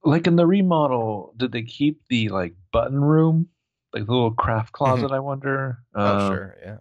[0.04, 3.50] Like in the remodel, did they keep the like button room,
[3.94, 5.12] like the little craft closet?
[5.12, 5.78] I wonder.
[5.94, 6.58] Oh, Um, sure.
[6.64, 6.78] Yeah.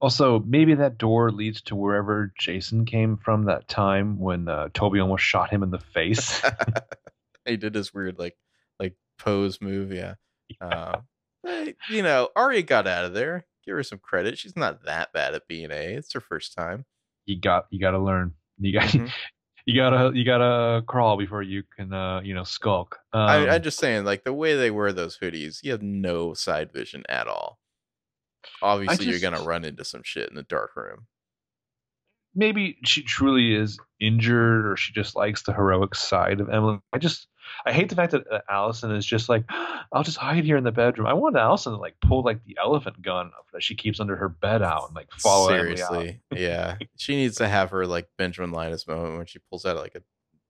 [0.00, 4.98] Also, maybe that door leads to wherever Jason came from that time when uh, Toby
[5.00, 6.42] almost shot him in the face.
[7.46, 8.36] he did his weird like
[8.80, 10.14] like pose move, yeah.
[10.60, 11.02] Um,
[11.42, 13.46] but, you know, Aria got out of there.
[13.66, 14.36] Give her some credit.
[14.38, 15.94] She's not that bad at being a.
[15.94, 16.84] It's her first time.
[17.26, 18.32] you got you got to learn.
[18.58, 19.10] You got Mhm.
[19.66, 22.98] you gotta you gotta crawl before you can uh you know skulk.
[23.12, 26.34] Um, I, I'm just saying, like the way they wear those hoodies, you have no
[26.34, 27.58] side vision at all.
[28.62, 31.06] Obviously, you're gonna run into some shit in the dark room.
[32.34, 36.78] Maybe she truly is injured or she just likes the heroic side of Emily.
[36.92, 37.28] I just
[37.66, 39.44] I hate the fact that uh, Alison is just like
[39.92, 41.06] I'll just hide here in the bedroom.
[41.06, 44.28] I want Alison to like pull like the elephant gun that she keeps under her
[44.28, 45.48] bed out and like follow.
[45.48, 46.76] Seriously, yeah.
[46.96, 50.02] She needs to have her like Benjamin Linus moment when she pulls out like a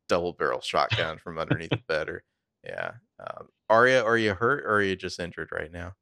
[0.09, 2.09] double barrel shotgun from underneath the bed.
[2.09, 2.25] Or
[2.65, 5.95] yeah, um, Aria, are you hurt or are you just injured right now?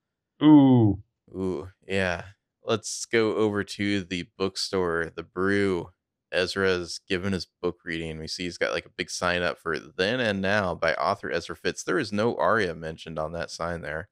[0.42, 1.02] Ooh,
[1.34, 2.24] Ooh, yeah.
[2.64, 5.90] Let's go over to the bookstore, the brew.
[6.30, 8.18] Ezra's given his book reading.
[8.18, 11.30] We see he's got like a big sign up for then and now by author
[11.30, 11.84] Ezra Fitz.
[11.84, 14.08] There is no Aria mentioned on that sign there.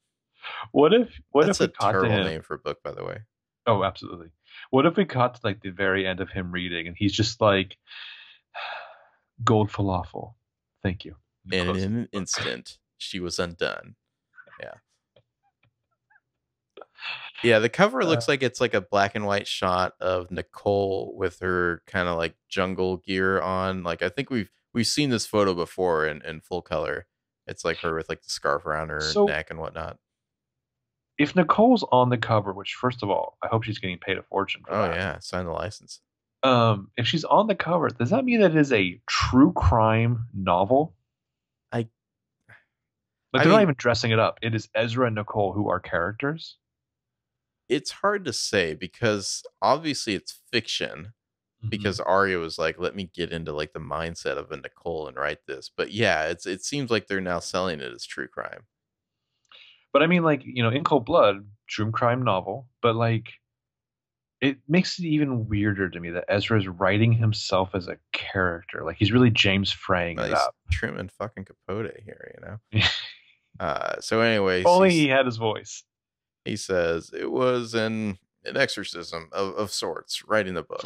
[0.72, 2.24] What if what That's if a we caught to terrible him?
[2.27, 3.20] name for a book, by the way.
[3.66, 4.28] Oh, absolutely.
[4.70, 7.40] What if we caught to like the very end of him reading and he's just
[7.40, 7.77] like
[9.44, 10.35] gold falafel.
[10.82, 11.16] Thank you.
[11.44, 13.97] And he And closes in an instant, she was undone.
[14.60, 14.74] Yeah.
[17.43, 21.15] Yeah, the cover looks Uh, like it's like a black and white shot of Nicole
[21.17, 23.83] with her kind of like jungle gear on.
[23.83, 27.07] Like I think we've we've seen this photo before in, in full color.
[27.47, 29.99] It's like her with like the scarf around her So- neck and whatnot.
[31.19, 34.23] if Nicole's on the cover, which first of all, I hope she's getting paid a
[34.23, 34.95] fortune for Oh that.
[34.97, 36.01] yeah, sign the license.
[36.43, 40.29] Um, if she's on the cover, does that mean that it is a true crime
[40.35, 40.95] novel?
[41.73, 41.89] I-
[43.33, 44.39] Like they're not mean- even dressing it up.
[44.43, 46.57] It is Ezra and Nicole who are characters.
[47.70, 51.12] It's hard to say because obviously it's fiction.
[51.60, 51.68] Mm-hmm.
[51.68, 55.16] because Aria was like, "Let me get into like the mindset of a Nicole and
[55.18, 58.62] write this." But yeah, it's it seems like they're now selling it as true crime.
[59.92, 63.28] But I mean, like you know, In Cold Blood, true crime novel, but like
[64.40, 68.82] it makes it even weirder to me that Ezra is writing himself as a character.
[68.82, 70.55] Like he's really James Fraying Well, it up.
[70.70, 72.86] Truman fucking Capote here, you know.
[73.60, 75.84] uh, so anyway, If only he had his voice.
[76.51, 80.85] He says it was an an exorcism of, of sorts writing the book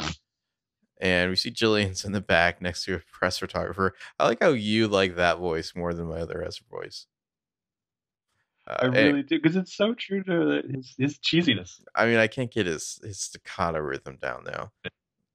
[1.01, 4.49] and we see jillian's in the back next to a press photographer i like how
[4.51, 7.07] you like that voice more than my other Ezra voice
[8.67, 11.81] uh, I and- really do because it's so true to his his cheesiness.
[11.95, 14.71] i mean i can't get his his staccato rhythm down though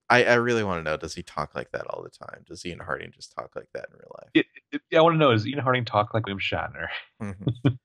[0.09, 2.65] i i really want to know does he talk like that all the time does
[2.67, 5.33] ian harding just talk like that in real life It, it, I want to know:
[5.33, 6.87] Does Ian Harding talk like William Shatner?
[7.21, 7.79] Mhm.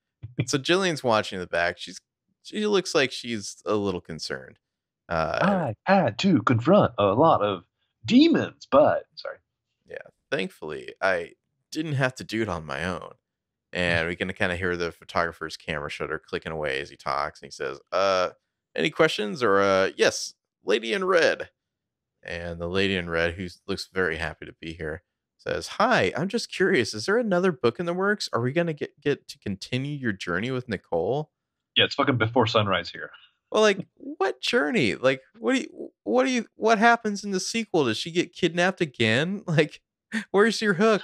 [0.45, 1.77] so Jillian's watching in the back.
[1.79, 1.99] She's
[2.45, 4.59] she looks like she's a little concerned.
[5.09, 7.63] Uh, I had to confront a lot of
[8.05, 9.37] demons, but sorry.
[9.87, 9.97] Yeah,
[10.31, 11.33] thankfully, I
[11.71, 13.11] didn't have to do it on my own.
[13.73, 17.41] And we can kind of hear the photographer's camera shutter clicking away as he talks.
[17.41, 18.31] And he says, "Uh,
[18.75, 21.49] any questions or uh, yes, lady in red."
[22.23, 25.03] And the lady in red, who looks very happy to be here,
[25.37, 26.93] says, "Hi, I'm just curious.
[26.93, 28.29] Is there another book in the works?
[28.33, 31.31] Are we gonna get get to continue your journey with Nicole?"
[31.75, 33.11] Yeah, it's fucking before sunrise here.
[33.51, 34.95] Well, like what journey?
[34.95, 37.85] Like what do you what do you what happens in the sequel?
[37.85, 39.43] Does she get kidnapped again?
[39.47, 39.81] Like
[40.31, 41.01] where's your hook?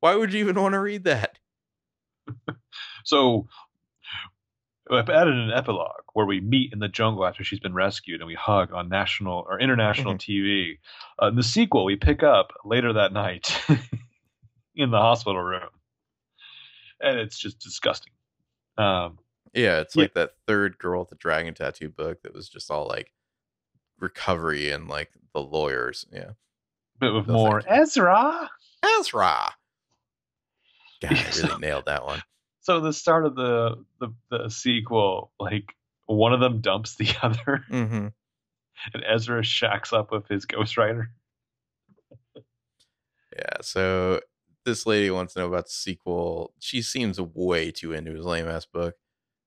[0.00, 1.38] Why would you even want to read that?
[3.04, 3.46] So
[4.90, 8.26] I've added an epilogue where we meet in the jungle after she's been rescued and
[8.26, 10.78] we hug on national or international TV.
[11.20, 13.60] Uh, in the sequel, we pick up later that night
[14.74, 15.68] in the hospital room.
[17.00, 18.12] And it's just disgusting.
[18.78, 19.18] Um,
[19.56, 20.02] Yeah, it's Yeah.
[20.02, 23.12] like that third girl with the dragon tattoo book that was just all like
[23.98, 26.04] recovery and like the lawyers.
[26.12, 26.32] Yeah.
[27.00, 27.62] bit with more.
[27.66, 28.50] Ezra.
[28.98, 29.54] Ezra.
[31.02, 32.22] God, I really nailed that one.
[32.60, 35.74] So the start of the, the the sequel, like
[36.06, 38.08] one of them dumps the other, hmm
[38.92, 41.06] and Ezra shacks up with his ghostwriter.
[43.34, 44.20] Yeah, so
[44.64, 46.52] this lady wants to know about the sequel.
[46.58, 48.94] She seems way too into his lame ass book.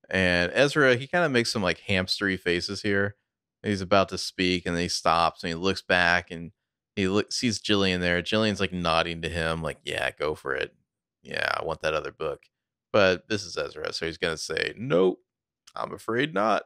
[0.10, 3.16] And Ezra, he kind of makes some like hamstery faces here.
[3.64, 6.52] He's about to speak and then he stops and he looks back and
[6.96, 8.22] he look, sees Jillian there.
[8.22, 10.74] Jillian's like nodding to him, like, yeah, go for it.
[11.22, 12.44] Yeah, I want that other book.
[12.92, 15.20] But this is Ezra, so he's going to say, nope,
[15.76, 16.64] I'm afraid not.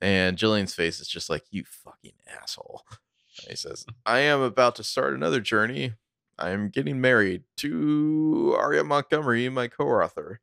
[0.00, 2.82] And Jillian's face is just like, you fucking asshole.
[3.42, 5.94] And he says, I am about to start another journey.
[6.38, 10.40] I am getting married to Aria Montgomery, my co-author.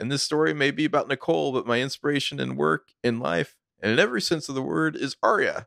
[0.00, 3.92] And this story may be about Nicole, but my inspiration in work, in life, and
[3.92, 5.66] in every sense of the word is Aria.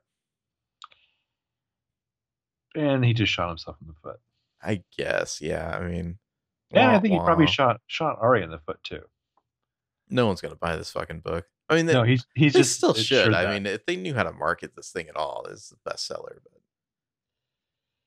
[2.75, 4.19] And he just shot himself in the foot.
[4.61, 5.77] I guess, yeah.
[5.77, 6.17] I mean,
[6.71, 9.03] Yeah, I wah, think he probably shot shot Aria in the foot too.
[10.09, 11.45] No one's gonna buy this fucking book.
[11.69, 13.25] I mean, No, he's he's they just still should.
[13.25, 15.75] sure I mean, if they knew how to market this thing at all, it's the
[15.87, 16.39] bestseller.
[16.43, 16.52] But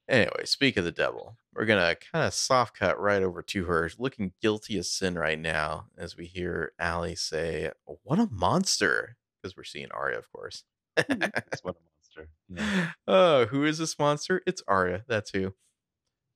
[0.09, 3.91] anyway, speak of the devil, we're gonna kind of soft cut right over to her,
[3.99, 9.57] looking guilty as sin right now, as we hear Ali say, "What a monster!" Because
[9.57, 10.65] we're seeing Aria, of course.
[10.97, 12.29] What a monster.
[12.49, 12.91] Yeah.
[13.07, 14.43] oh, who is this monster?
[14.47, 15.05] It's Aria.
[15.09, 15.55] That's who.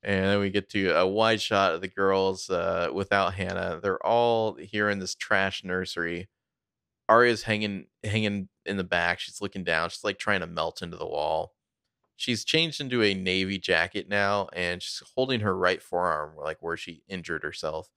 [0.02, 3.80] And then we get to a wide shot of the girls uh, without Hanna.
[3.82, 6.28] They're all here in this trash nursery.
[7.08, 9.20] Aria's hanging hanging in the back.
[9.20, 9.90] She's looking down.
[9.90, 11.52] She's like trying to melt into the wall.
[12.20, 16.76] She's changed into a navy jacket now, and she's holding her right forearm, like where
[16.76, 17.88] she injured herself.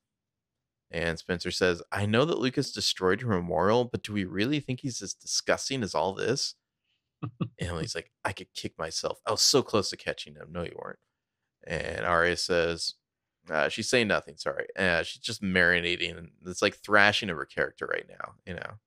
[0.92, 4.82] And Spencer says, "I know that Lucas destroyed her memorial, but do we really think
[4.82, 6.56] he's as disgusting as all this?"
[7.60, 9.20] Emily's like, I could kick myself.
[9.26, 10.50] I was so close to catching him.
[10.52, 11.00] No, you weren't.
[11.66, 12.96] And Aria says,
[13.50, 14.38] Uh, she's saying nothing.
[14.38, 14.68] Sorry.
[14.78, 18.36] Uh, she's just marinating, it's like thrashing of her character right now.
[18.46, 18.80] You know.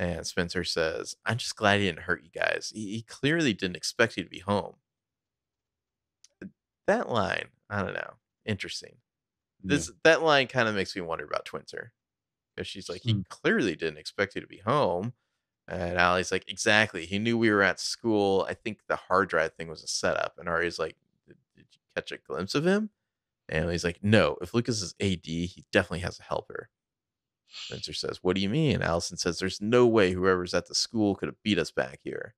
[0.00, 2.72] And Spencer says, "I'm just glad he didn't hurt you guys.
[2.74, 4.78] He, he clearly didn't expect you to be home."
[6.86, 8.14] That line, I don't know.
[8.44, 8.96] Interesting.
[9.62, 11.90] This that line kind of makes me wonder about Twinter
[12.56, 13.22] because she's like, he Hmm.
[13.30, 15.14] clearly didn't expect you to be home.
[15.68, 17.06] And Ali's like, exactly.
[17.06, 18.46] He knew we were at school.
[18.48, 20.38] I think the hard drive thing was a setup.
[20.38, 20.96] And Ari's like,
[21.28, 22.90] did, did you catch a glimpse of him?
[23.48, 24.38] And he's like, no.
[24.42, 26.70] If Lucas is AD, he definitely has a helper.
[27.50, 28.82] Spencer says, what do you mean?
[28.82, 32.34] Alison says, there's no way whoever's at the school could have beat us back here.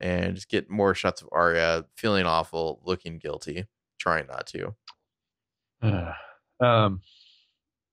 [0.00, 3.66] And just get more shots of Aria feeling awful, looking guilty,
[3.98, 4.74] trying not to.
[6.60, 7.00] um,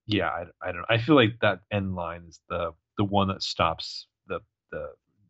[0.07, 0.85] yeah, I, I don't.
[0.89, 4.39] I feel like that end line is the the one that stops the
[4.71, 4.89] the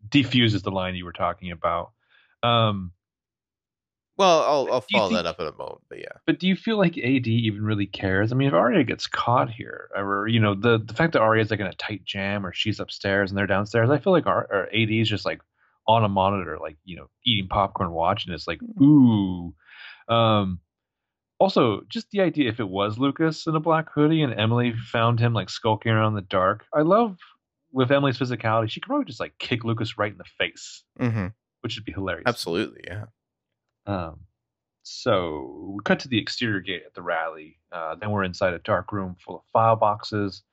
[0.09, 1.91] defuses the line you were talking about.
[2.41, 2.91] Um,
[4.21, 6.13] Well, I'll, I'll follow that up in a moment, but yeah.
[6.27, 8.31] but do you feel like AD even really cares?
[8.31, 11.49] I mean, if Aria gets caught here, or you know, the the fact that Aria's
[11.49, 14.91] like in a tight jam, or she's upstairs and they're downstairs, I feel like AD
[14.91, 15.41] is just like
[15.87, 19.55] on a monitor, like you know, eating popcorn, watching It's like ooh.
[20.07, 20.59] Um,
[21.39, 25.19] also, just the idea if it was Lucas in a black hoodie and Emily found
[25.19, 27.17] him like skulking around in the dark, I love
[27.71, 31.27] with Emily's physicality, she could probably just like kick Lucas right in the face, Mm-hmm.
[31.61, 32.25] which would be hilarious.
[32.27, 33.05] Absolutely, yeah.
[33.85, 34.21] Um,
[34.83, 37.59] so we cut to the exterior gate at the Radley.
[37.71, 40.43] Uh, then we're inside a dark room full of file boxes.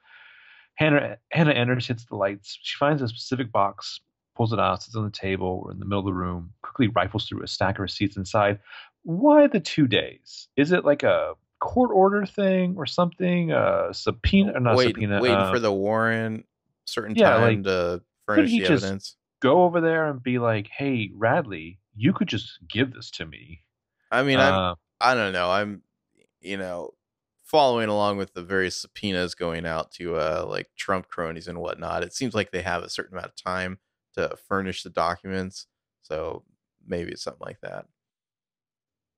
[0.75, 2.59] Hanna Hanna enters, hits the lights.
[2.63, 4.01] She finds a specific box,
[4.37, 5.63] pulls it out, sits on the table.
[5.65, 6.53] We're in the middle of the room.
[6.63, 8.61] Quickly rifles through a stack of receipts inside.
[9.03, 10.49] Why the two days?
[10.57, 13.51] Is it like a court order thing or something?
[13.51, 14.53] Uh, subpoena?
[14.55, 15.21] or Not Wait, subpoena.
[15.21, 16.47] waiting uh, for the warrant,
[16.85, 19.17] certain yeah, time like, to furnish he the just- evidence.
[19.41, 23.62] go over there and be like, "Hey, Radley, you could just give this to me."
[24.11, 25.51] I mean, Uh, I don't know.
[25.51, 25.83] I'm,
[26.41, 26.95] you know,
[27.45, 32.03] following along with the various subpoenas going out to uh like Trump cronies and whatnot.
[32.03, 33.79] It seems like they have a certain amount of time
[34.15, 35.66] to furnish the documents.
[36.03, 36.45] So
[36.87, 37.87] maybe it's something like that.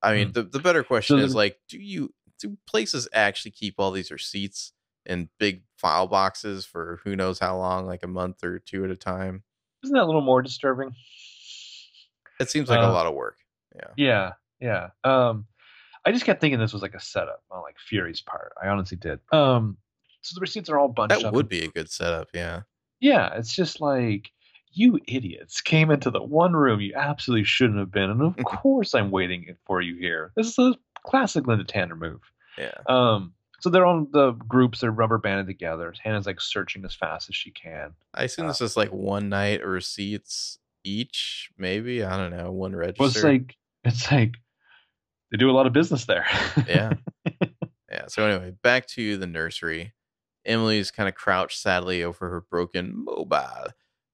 [0.01, 0.33] I mean, Hmm.
[0.33, 4.11] the, the better question is then- like, do you do places actually keep all these
[4.11, 4.73] receipts
[5.05, 8.91] in big file boxes for who knows how long, like a month or two at
[8.91, 9.43] a time?
[9.83, 10.95] isn't that a little more disturbing?
[12.41, 13.37] It seems like a Uh, lot of work.
[13.75, 13.87] Yeah.
[13.95, 14.89] Yeah, yeah.
[15.03, 15.45] Um,
[16.05, 18.53] I just kept thinking this was like a setup on like Furey's part.
[18.61, 19.19] I honestly did.
[19.31, 19.77] Um,
[20.21, 21.33] so the receipts are all bunched That up.
[21.33, 22.29] would in- be a good setup.
[22.33, 22.61] Yeah.
[22.99, 24.31] Yeah, it's just like
[24.73, 28.93] you idiots came into the one room you absolutely shouldn't have been, and of course
[28.93, 30.31] I'm waiting for you here.
[30.35, 32.21] This is a classic Linda Tanner move.
[32.57, 32.71] Yeah.
[32.87, 35.93] Um, so they're on the groups, they're rubber banded together.
[36.03, 37.93] Hanna's like searching as fast as she can.
[38.13, 42.03] I assume Uh, this is like one night or receipts each, maybe.
[42.03, 42.51] I don't know.
[42.51, 43.01] One register.
[43.01, 44.35] Well, it's like it's like
[45.31, 46.25] they do a lot of business there.
[46.67, 46.93] yeah.
[47.91, 48.07] yeah.
[48.07, 49.93] So anyway, back to the nursery.
[50.45, 53.67] Emily's kind of crouched sadly over her broken mobile.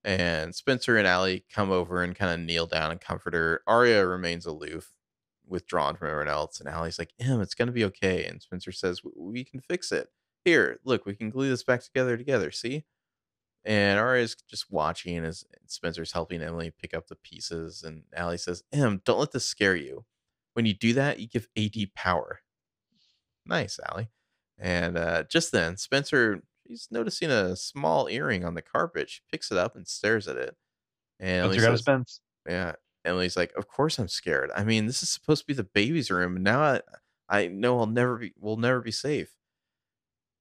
[0.04, 3.62] And Spencer and Ali come over and kind of kneel down and comfort her.
[3.68, 4.94] Aria remains aloof,
[5.46, 6.60] withdrawn from everyone else.
[6.60, 8.26] And Ali's like, Em, it's going to be okay.
[8.26, 10.08] And Spencer says, We can fix it.
[10.46, 12.52] Here, look, we can glue this back together together.
[12.52, 12.86] See?
[13.68, 17.84] And Aria's just watching as Spencer's helping Emily pick up the pieces.
[17.84, 20.06] And Ali says, Em, don't let this scare you.
[20.54, 22.40] When you do that, you give AD power.
[23.46, 24.08] Nice, Ali.
[24.58, 29.10] And uh, just then, Spencer, she's noticing a small earring on the carpet.
[29.10, 30.56] She picks it up and stares at it.
[31.20, 32.22] And Spencer got says, Spence.
[32.48, 32.72] yeah.
[33.04, 34.50] Emily's like, of course I'm scared.
[34.56, 36.82] I mean, this is supposed to be the baby's room, and now I,
[37.30, 39.37] I know I'll never be, we'll never be safe.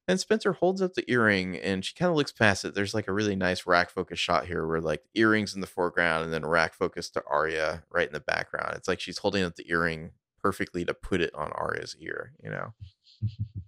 [0.08, 2.74] And Spencer holds up the earring, and she kind of looks past it.
[2.74, 6.24] There's like a really nice rack focus shot here, where like earrings in the foreground,
[6.24, 8.74] and then rack focus to Aria right in the background.
[8.76, 12.50] It's like she's holding up the earring perfectly to put it on Aria's ear, you
[12.50, 12.74] know.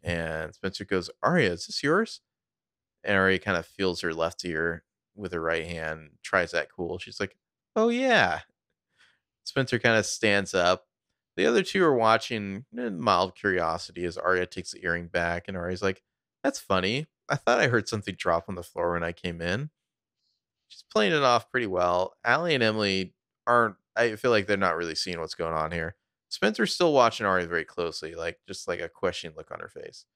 [0.05, 2.21] And Spencer goes, Aria, is this yours?
[3.05, 4.85] And Aria kind of feels her left ear
[5.17, 6.99] with her right hand, tries that cool.
[6.99, 7.37] She's like,
[7.77, 8.41] Oh yeah.
[9.45, 10.87] Spencer kind of stands up.
[11.37, 15.57] The other two are watching in mild curiosity as Aria takes the earring back, and
[15.57, 16.03] Aria's like,
[16.49, 17.09] That's funny.
[17.29, 19.69] I thought I heard something drop on the floor when I came in.
[20.69, 22.15] She's playing it off pretty well.
[22.25, 23.13] Ali and Emily
[23.47, 25.95] aren't I feel like they're not really seeing what's going on here.
[26.31, 30.07] Spencer's still watching Aria very closely, like just like a questioning look on her face.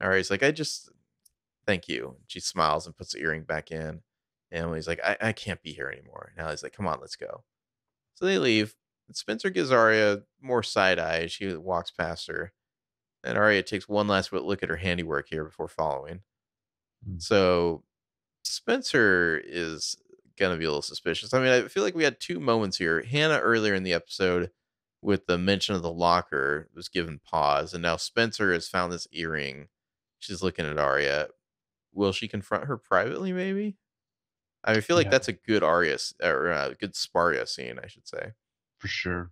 [0.00, 0.88] Aria's like, I just
[1.66, 2.16] thank you.
[2.28, 4.00] She smiles and puts the earring back in.
[4.50, 6.32] Emily's like, I, I can't be here anymore.
[6.34, 7.44] And Ali's like, come on, let's go.
[8.14, 8.74] So they leave.
[9.12, 12.54] Spencer gives Aria more side eye as she walks past her.
[13.24, 16.20] And Aria takes one last look at her handiwork here before following.
[17.06, 17.18] Hmm.
[17.18, 17.82] So
[18.44, 19.96] Spencer is
[20.38, 21.32] gonna be a little suspicious.
[21.32, 23.02] I mean, I feel like we had two moments here.
[23.02, 24.50] Hanna earlier in the episode
[25.00, 29.06] with the mention of the locker was given pause, and now Spencer has found this
[29.12, 29.68] earring.
[30.18, 31.28] She's looking at Aria.
[31.92, 33.32] Will she confront her privately?
[33.32, 33.76] Maybe.
[34.64, 35.10] I, feel like Yeah.
[35.10, 38.32] that's a good Aria or a good Sparia scene, I should say.
[38.78, 39.30] for sure.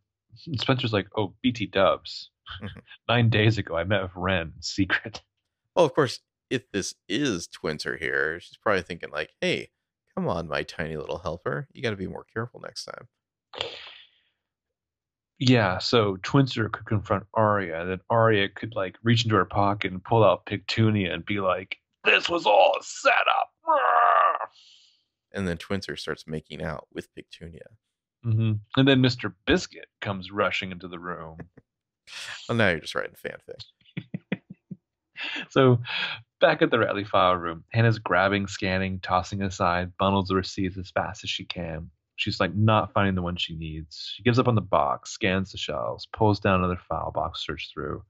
[0.57, 2.31] Spencer's like, oh, BT Dubs.
[3.09, 5.23] Nine days ago, I met with Wren secret.
[5.75, 6.21] Well, of course,
[6.51, 9.71] if this is Twinter here, she's probably thinking like, "Hey,
[10.15, 11.67] come on, my tiny little helper.
[11.73, 13.09] You got to be more careful next time."
[15.39, 19.91] Yeah, so Twinster could confront Aria, and then Aria could like reach into her pocket
[19.91, 23.51] and pull out Pigtunia and be like, "This was all a setup."
[25.33, 27.67] And then Twinter starts making out with Pigtunia.
[28.23, 29.33] hmm And then Mr.
[29.47, 31.39] Biscuit comes rushing into the room.
[32.49, 33.65] Well, now you're just writing fanfic.
[35.51, 35.79] So
[36.41, 40.91] back at the Radley file room, Hanna's grabbing, scanning, tossing aside bundles of receipts as
[40.91, 41.91] fast as she can.
[42.17, 44.13] She's like not finding the one she needs.
[44.17, 47.71] She gives up on the box, scans the shelves, pulls down another file box, search
[47.73, 48.03] through.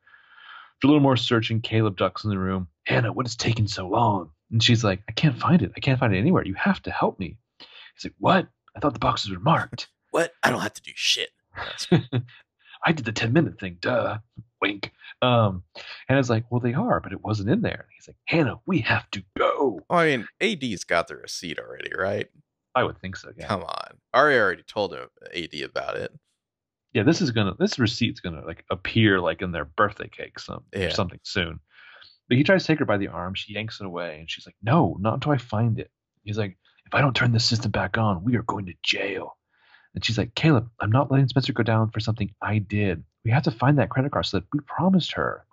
[0.77, 2.67] After a little more searching, Caleb ducks in the room.
[2.87, 4.31] Hanna, what is taking so long?
[4.51, 5.73] And she's like, I can't find it.
[5.77, 6.45] I can't find it anywhere.
[6.45, 7.37] You have to help me.
[7.59, 8.49] He's like, What?
[8.77, 9.89] I thought the boxes were marked.
[10.11, 10.33] What?
[10.43, 11.31] I don't have to do shit.
[12.85, 14.19] I did the 10 minute thing, duh.
[14.61, 14.93] Wink.
[15.23, 15.63] Um,
[16.09, 17.73] Hanna's like, well, they are, but it wasn't in there.
[17.87, 19.81] And he's like, Hanna, we have to go.
[19.89, 22.29] Well, I mean, AD's got the receipt already, right?
[22.75, 23.47] I would think so, yeah.
[23.47, 23.99] Come on.
[24.15, 26.13] Aria already told him AD about it.
[26.93, 30.65] Yeah, this is gonna, this receipt's gonna like appear like in their birthday cake some
[30.75, 30.87] Yeah.
[30.87, 31.61] or something soon.
[32.29, 33.35] But he tries to take her by the arm.
[33.35, 35.91] She yanks it away, and she's like, no, not until I find it.
[36.25, 36.57] He's like,
[36.87, 39.37] if I don't turn the system back on, we are going to jail.
[39.95, 43.05] And she's like, Caleb, I'm not letting Spencer go down for something I did.
[43.25, 45.45] We have to find that credit card so that we promised her.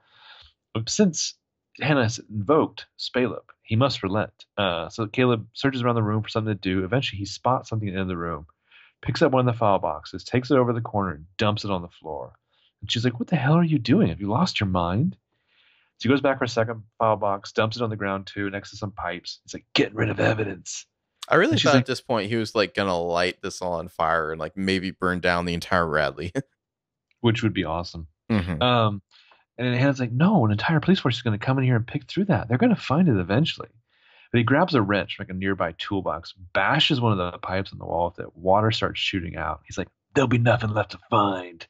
[0.74, 1.36] But since
[1.82, 4.34] Hanna has invoked Spaleb, he must relent.
[4.57, 6.84] Uh, so Caleb searches around the room for something to do.
[6.84, 8.48] Eventually, he spots something in the room,
[9.02, 11.72] picks up one of the file boxes, takes it over the corner, and dumps it
[11.72, 12.34] on the floor.
[12.82, 14.07] And she's like, What the hell are you doing?
[14.10, 15.18] Have you lost your mind?
[15.98, 18.49] So he goes back for a second file box, dumps it on the ground too,
[18.49, 19.40] next to some pipes.
[19.44, 20.86] It's like, Getting rid of evidence.
[21.30, 23.88] I really thought like- at this point he was like gonna light this all on
[23.88, 26.32] fire and like maybe burn down the entire Radley.
[27.22, 28.08] Which would be awesome.
[28.32, 28.62] Mhm.
[28.62, 29.02] Um,
[29.58, 31.76] and then Hanna's like, no, an entire police force is going to come in here
[31.76, 32.48] and pick through that.
[32.48, 33.68] They're going to find it eventually.
[34.32, 37.72] But he grabs a wrench from like a nearby toolbox, bashes one of the pipes
[37.74, 38.36] in the wall with it.
[38.38, 39.62] Water starts shooting out.
[39.66, 41.66] He's like, there'll be nothing left to find.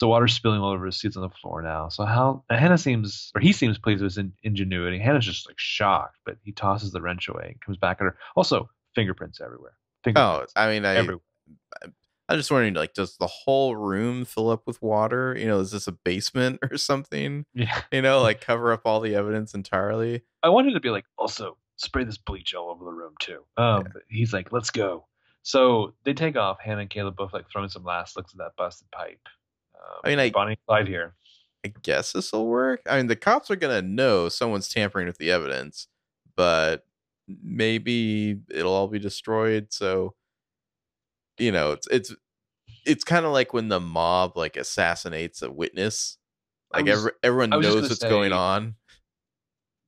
[0.00, 1.90] The water's spilling all over his seats on the floor now.
[1.90, 4.98] So how Hanna seems, or he seems pleased with his in, ingenuity.
[4.98, 8.16] Hanna's just like shocked, but he tosses the wrench away and comes back at her.
[8.34, 9.74] Also, fingerprints everywhere.
[10.16, 11.20] Oh, I mean, I everywhere.
[12.28, 15.36] I'm just wondering, like, does the whole room fill up with water?
[15.38, 17.44] You know, is this a basement or something?
[17.54, 17.82] Yeah.
[17.92, 20.22] You know, like cover up all the evidence entirely.
[20.42, 23.44] I wanted to be like, also spray this bleach all over the room too.
[23.56, 24.00] Um, Yeah.
[24.08, 25.06] he's like, let's go.
[25.42, 26.58] So they take off.
[26.60, 29.20] Hanna and Caleb both like throwing some last looks at that busted pipe.
[29.74, 31.14] Um, I mean, I- Bonnie Clyde here.
[31.64, 32.80] I guess this will work.
[32.88, 35.86] I mean, the cops are gonna know someone's tampering with the evidence,
[36.36, 36.84] but
[37.28, 39.68] maybe it'll all be destroyed.
[39.70, 40.14] So,
[41.38, 42.14] you know, it's it's
[42.84, 46.18] it's kind of like when the mob like assassinates a witness.
[46.72, 48.74] Like was- every, everyone I was just knows what's going on.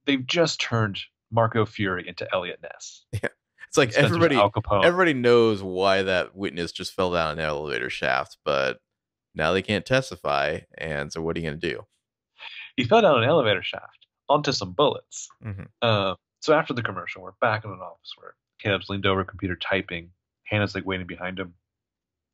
[0.07, 1.01] They've just turned
[1.31, 3.05] Marco Furey into Eliot Ness.
[3.23, 3.29] Yeah.
[3.69, 4.41] It's like everybody
[4.85, 8.79] everybody knows why that witness just fell down an elevator shaft, but
[9.35, 10.61] now they can't testify.
[10.79, 11.83] And so, what are you gonna do?
[12.77, 15.29] he fell down an elevator shaft onto some bullets.
[15.45, 15.67] Mhm.
[15.83, 16.15] Uh,
[16.45, 19.57] so after the commercial, we're back in an office where Caleb's leaned over a computer
[19.57, 20.11] typing.
[20.45, 21.55] Hanna's like waiting behind him.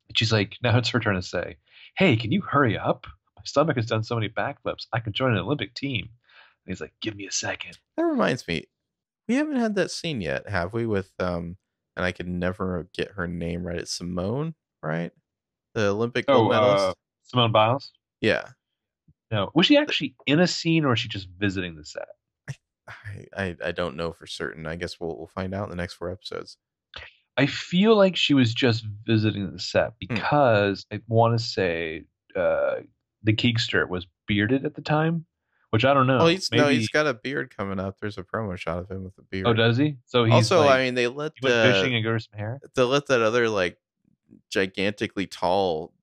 [0.08, 1.58] And she's like, now it's her turn to say,
[1.96, 3.06] Hey, can you hurry up?
[3.36, 4.86] My stomach has done so many backflips.
[4.92, 6.08] I could join an Olympic team.
[6.08, 7.78] And he's like, Give me a second.
[7.96, 8.64] That reminds me,
[9.28, 10.86] we haven't had that scene yet, have we?
[10.86, 11.56] With um,
[11.96, 13.78] and I can never get her name right.
[13.78, 15.12] It's Simone, right?
[15.74, 16.84] The Olympic gold medalist.
[16.84, 17.92] uh, Simone Biles?
[18.20, 18.48] yeah,
[19.30, 19.52] No.
[19.54, 22.08] Was she actually in a scene or was she just visiting the set?
[23.06, 24.66] I, I I don't know for certain.
[24.66, 26.56] I guess we'll we'll find out in the next four episodes.
[27.36, 32.04] I feel like she was just visiting the set because I want to say
[32.36, 32.80] uh,
[33.22, 35.24] the Keekster was bearded at the time,
[35.70, 36.18] which I don't know.
[36.18, 37.96] well, he's no, he's got a beard coming up.
[38.00, 39.46] There's a promo shot of him with a beard.
[39.46, 39.96] Oh, does he?
[40.06, 42.60] So he's also, like, I mean, they let he the, fishing and grew some hair.
[42.74, 43.78] they let that other like
[44.50, 45.94] gigantically tall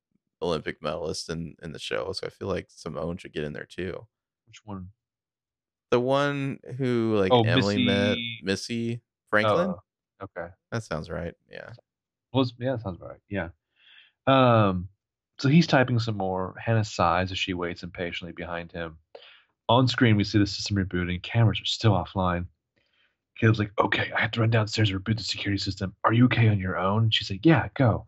[0.41, 2.11] Olympic medalist in in the show.
[2.13, 4.07] So I feel like Simone should get in there too.
[4.47, 4.89] Which one?
[5.91, 9.69] The one who like Oh, Emily met, Missy- Missy Franklin.
[9.69, 9.81] Oh,
[10.23, 10.51] okay.
[10.71, 11.33] That sounds right.
[11.49, 11.69] Yeah.
[12.33, 13.19] Well, yeah, that sounds right.
[13.29, 13.49] Yeah.
[14.25, 14.89] Um.
[15.39, 16.55] So he's typing some more.
[16.59, 18.97] Hanna sighs as she waits impatiently behind him.
[19.69, 21.21] On screen, we see the system rebooting.
[21.21, 22.47] Cameras are still offline.
[23.39, 25.93] Caleb's like, "Okay, I have to run downstairs and reboot the security system.
[26.03, 28.07] Are you okay on your own?" She's like, "Yeah, go."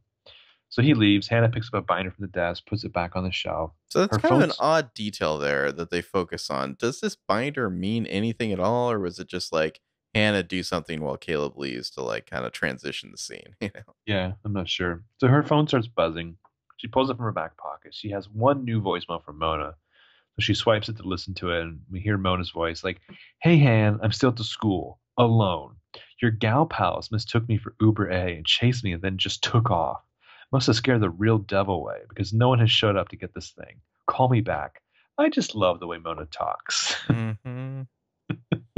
[0.69, 1.27] So he leaves.
[1.27, 3.71] Hanna picks up a binder from the desk, puts it back on the shelf.
[3.89, 6.75] So that's Her kind of an odd detail there that they focus on.
[6.79, 9.81] Does this binder mean anything at all, or was it just like
[10.13, 13.55] Hanna do something while Caleb leaves to like kind of transition the scene?
[13.61, 13.93] You know?
[14.05, 15.03] Yeah, I'm not sure.
[15.17, 16.37] So her phone starts buzzing.
[16.77, 17.93] She pulls it from her back pocket.
[17.93, 19.73] She has one new voicemail from Mona.
[20.35, 23.01] So she swipes it to listen to it, and we hear Mona's voice like,
[23.41, 25.75] Hey, Han, I'm still at the school, alone.
[26.21, 29.71] Your gal pals mistook me for Uber A and chased me and then just took
[29.71, 30.01] off.
[30.51, 33.33] Must have scared the real devil away because no one has showed up to get
[33.35, 33.81] this thing.
[34.07, 34.81] Call me back.
[35.17, 36.95] I just love the way Mona talks.
[37.07, 37.87] Mhm.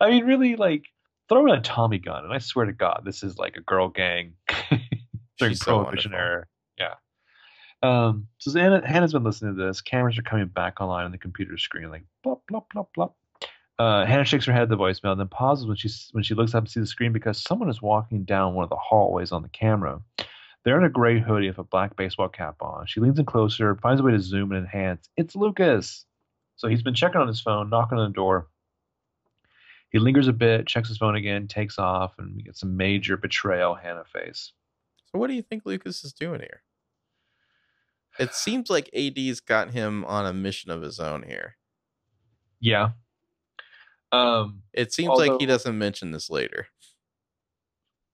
[0.00, 0.86] I mean, really, like,
[1.28, 3.88] throw in a Tommy gun, and I swear to God, this is like a girl
[3.88, 4.34] gang
[5.38, 6.30] during She's so Prohibition wonderful.
[6.32, 6.46] era.
[6.78, 6.94] Yeah.
[7.82, 9.80] Um, so Hanna, Hanna's been listening to this.
[9.80, 13.12] Cameras are coming back online on the computer screen, like blop blop blop blop.
[13.78, 16.34] Uh, Hanna shakes her head at the voicemail, and then pauses when she when she
[16.34, 19.32] looks up and sees the screen because someone is walking down one of the hallways
[19.32, 20.00] on the camera.
[20.64, 22.86] They're in a gray hoodie with a black baseball cap on.
[22.86, 25.08] She leans in closer, finds a way to zoom and enhance.
[25.16, 26.04] It's Lucas.
[26.56, 28.48] So he's been checking on his phone, knocking on the door.
[29.90, 33.16] He lingers a bit, checks his phone again, takes off, and we get some major
[33.16, 34.52] betrayal Hanna face.
[35.10, 36.62] So what do you think Lucas is doing here?
[38.18, 41.56] It seems like AD's got him on a mission of his own here.
[42.60, 42.90] Yeah.
[44.12, 46.68] Um, It seems like he doesn't mention this later.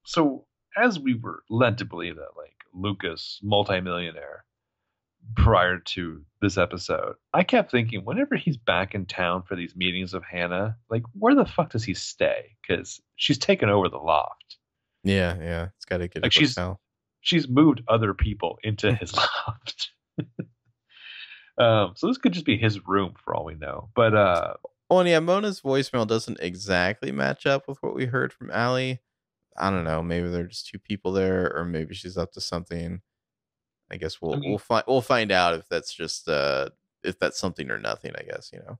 [0.05, 0.45] so
[0.81, 4.45] as we were led to believe that like Lucas, multimillionaire,
[5.35, 10.13] prior to this episode, I kept thinking whenever he's back in town for these meetings
[10.13, 12.55] of Hanna, like where the fuck does he stay?
[12.61, 14.57] Because she's taken over the loft.
[15.03, 15.67] Yeah, yeah.
[15.77, 16.79] It's got to get Like she's- hotel.
[17.21, 19.91] She's moved other people into his loft.
[21.57, 23.89] um, so this could just be his room for all we know.
[23.95, 24.53] But uh,
[24.89, 29.01] Oh, and yeah, Mona's voicemail doesn't exactly match up with what we heard from Ali.
[29.59, 30.01] I don't know.
[30.01, 33.01] Maybe they're just two people there, or maybe she's up to something.
[33.91, 36.69] I guess we'll I mean- we'll find we'll find out if that's just uh
[37.03, 38.13] if that's something or nothing.
[38.17, 38.77] I guess you know.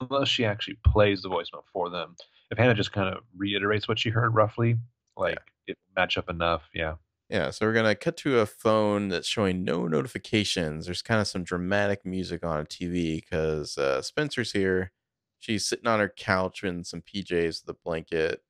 [0.00, 2.16] unless she actually plays the voicemail for them,
[2.50, 4.76] if Hanna just kind of reiterates what she heard roughly,
[5.16, 6.94] like it match up enough, yeah.
[7.28, 10.86] Yeah, so we're gonna cut to a phone that's showing no notifications.
[10.86, 14.90] There's kind of some dramatic music on a TV because uh, Spencer's here.
[15.38, 18.42] She's sitting on her couch in some PJs with a blanket.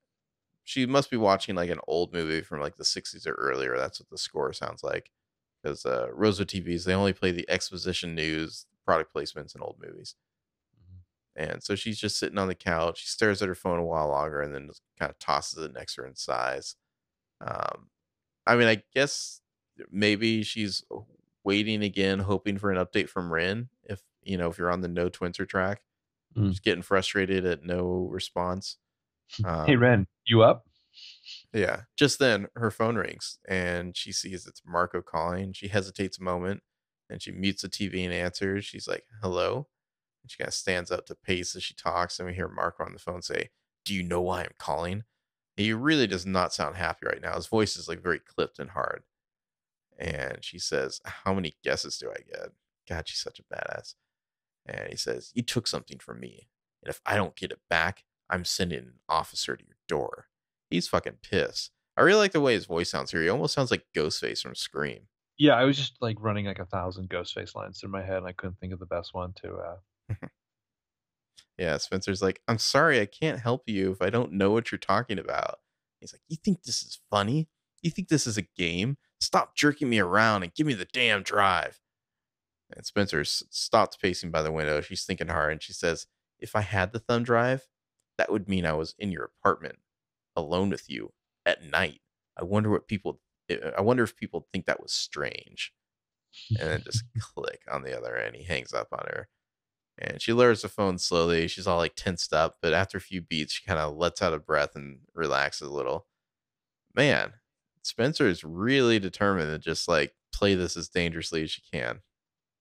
[0.64, 3.76] She must be watching like an old movie from like the 60s or earlier.
[3.76, 5.10] That's what the score sounds like.
[5.62, 10.14] Because uh, Rosa TVs, they only play the exposition news, product placements, and old movies.
[11.36, 12.98] And so she's just sitting on the couch.
[13.00, 15.72] She stares at her phone a while longer and then just kind of tosses it
[15.72, 16.76] next to her in size.
[17.40, 17.90] Um,
[18.46, 19.42] I mean, I guess
[19.90, 20.84] maybe she's
[21.44, 23.70] waiting again, hoping for an update from Wren.
[23.84, 25.82] If you know, if you're on the no Twinser track,
[26.36, 26.50] Mm.
[26.50, 28.78] just getting frustrated at no response.
[29.44, 30.64] Um, hey Wren, you up?
[31.52, 31.82] yeah.
[31.96, 35.52] Just then, her phone rings and she sees it's Marco calling.
[35.52, 36.62] She hesitates a moment
[37.08, 38.64] and she mutes the TV and answers.
[38.64, 39.68] She's like, hello.
[40.22, 42.18] And she kind of stands up to pace as she talks.
[42.18, 43.50] And we hear Marco on the phone say,
[43.84, 45.04] Do you know why I'm calling?
[45.56, 47.34] He really does not sound happy right now.
[47.34, 49.02] His voice is like very clipped and hard.
[49.98, 52.50] And she says, How many guesses do I get?
[52.88, 53.94] God, she's such a badass.
[54.66, 56.48] And he says, You took something from me.
[56.82, 60.26] And if I don't get it back, I'm sending an officer to your door.
[60.70, 61.72] He's fucking pissed.
[61.96, 63.22] I really like the way his voice sounds here.
[63.22, 65.08] He almost sounds like Ghostface from Scream.
[65.36, 68.26] Yeah, I was just like running like a thousand Ghostface lines through my head, and
[68.26, 69.54] I couldn't think of the best one to.
[69.54, 70.14] uh
[71.58, 74.78] Yeah, Spencer's like, I'm sorry, I can't help you if I don't know what you're
[74.78, 75.58] talking about.
[76.00, 77.48] He's like, You think this is funny?
[77.82, 78.96] You think this is a game?
[79.20, 81.80] Stop jerking me around and give me the damn drive.
[82.74, 84.80] And Spencer stops pacing by the window.
[84.80, 86.06] She's thinking hard and she says,
[86.38, 87.66] If I had the thumb drive,
[88.20, 89.78] that would mean I was in your apartment
[90.36, 91.14] alone with you
[91.46, 92.02] at night.
[92.38, 93.18] I wonder what people,
[93.48, 95.72] eh, I wonder if people think that was strange.
[96.50, 98.36] And then just click on the other end.
[98.36, 99.28] He hangs up on her.
[99.96, 101.48] And she lowers the phone slowly.
[101.48, 104.34] She's all like tensed up, but after a few beats, she kind of lets out
[104.34, 106.06] a breath and relaxes a little.
[106.94, 107.32] Man,
[107.82, 112.00] Spencer is really determined to just like play this as dangerously as she can.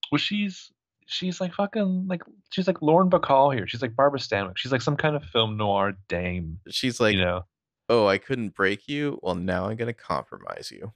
[0.10, 0.72] well, she's
[1.10, 2.22] she's like fucking like
[2.52, 3.68] she's like Lauren Bacall here.
[3.68, 4.58] She's like Barbara Stanwyck.
[4.58, 6.60] She's like some kind of film noir dame.
[6.70, 7.46] She's like, you know,
[7.90, 9.20] "Oh, I couldn't break you.
[9.22, 10.94] Well, now I'm gonna compromise you."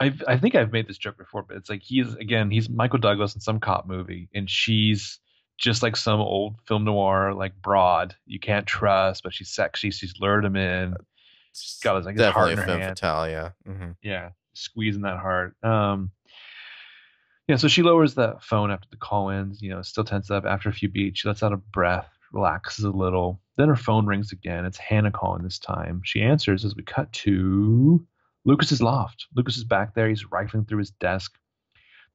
[0.00, 2.98] I I think I've made this joke before, but it's like he's again he's Michael
[3.00, 5.18] Douglas in some cop movie, and she's
[5.58, 9.90] just like some old film noir like broad you can't trust, but she's sexy.
[9.90, 10.94] She's lured him in.
[11.50, 12.98] It's Got his, like, his heart in her hand.
[12.98, 13.28] fatale.
[13.28, 13.50] Yeah.
[13.66, 15.54] hmm yeah, squeezing that heart.
[15.62, 16.10] Um,
[17.48, 19.60] yeah, so she lowers the phone after the call ends.
[19.60, 20.44] You know, still tense up.
[20.44, 23.40] After a few beats, she lets out a breath, relaxes a little.
[23.56, 24.64] Then her phone rings again.
[24.64, 26.00] It's Hanna calling this time.
[26.04, 28.04] She answers as we cut to
[28.44, 29.26] Lucas's loft.
[29.36, 30.08] Lucas is back there.
[30.08, 31.36] He's rifling through his desk.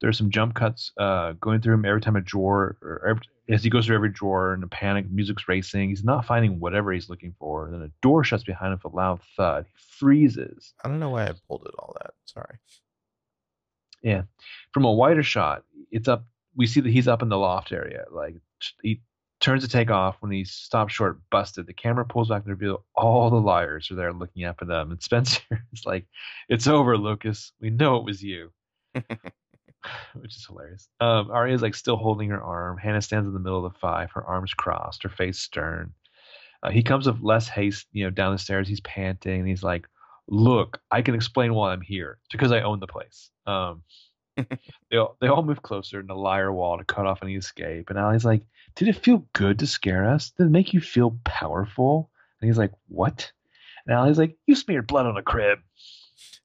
[0.02, 3.22] There are some jump cuts uh, going through him every time a drawer, or every,
[3.50, 5.90] as he goes through every drawer in a panic, music's racing.
[5.90, 7.66] He's not finding whatever he's looking for.
[7.66, 9.66] And then a door shuts behind him with a loud thud.
[9.68, 10.74] He freezes.
[10.84, 12.12] I don't know why I pulled it all that.
[12.26, 12.58] Sorry.
[14.02, 14.24] Yeah.
[14.74, 16.26] From a wider shot, it's up.
[16.56, 18.06] We see that he's up in the loft area.
[18.12, 18.36] Like
[18.82, 19.02] he
[19.40, 21.68] turns to take off when he stops short, busted.
[21.68, 24.92] The camera pulls back to reveal all the liars are there looking up at them.
[24.92, 25.42] And Spencer
[25.74, 26.06] is like,
[26.50, 27.52] "It's over, Lucas.
[27.60, 28.52] We know it was you."
[28.94, 30.90] Which is hilarious.
[31.00, 32.78] Um, is like still holding her arm.
[32.78, 35.94] Hanna stands in the middle of the five, her arms crossed, her face stern.
[36.62, 38.68] Uh, he comes with less haste, you know, down the stairs.
[38.68, 39.40] He's panting.
[39.40, 39.88] And he's like,
[40.30, 42.20] "Look, I can explain why I'm here.
[42.26, 43.84] It's because I own the place." Um,
[44.38, 47.90] they all, they all move closer in the liar wall to cut off any escape.
[47.90, 48.44] And Ali's like,
[48.76, 50.32] "Did it feel good to scare us?
[50.32, 52.10] Did it make you feel powerful?"
[52.42, 53.32] And he's like, "What?"
[53.86, 55.60] And Ali's like, "You smeared blood on a crib."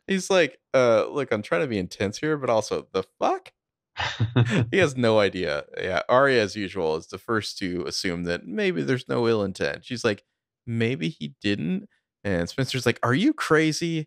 [0.06, 3.52] He's like, uh, look, I'm trying to be intense here, but also the fuck?
[4.70, 5.64] he has no idea.
[5.80, 9.84] Yeah, Aria, as usual, is the first to assume that maybe there's no ill intent.
[9.84, 10.24] She's like,
[10.66, 11.88] maybe he didn't.
[12.24, 14.06] And Spencer's like, are you crazy?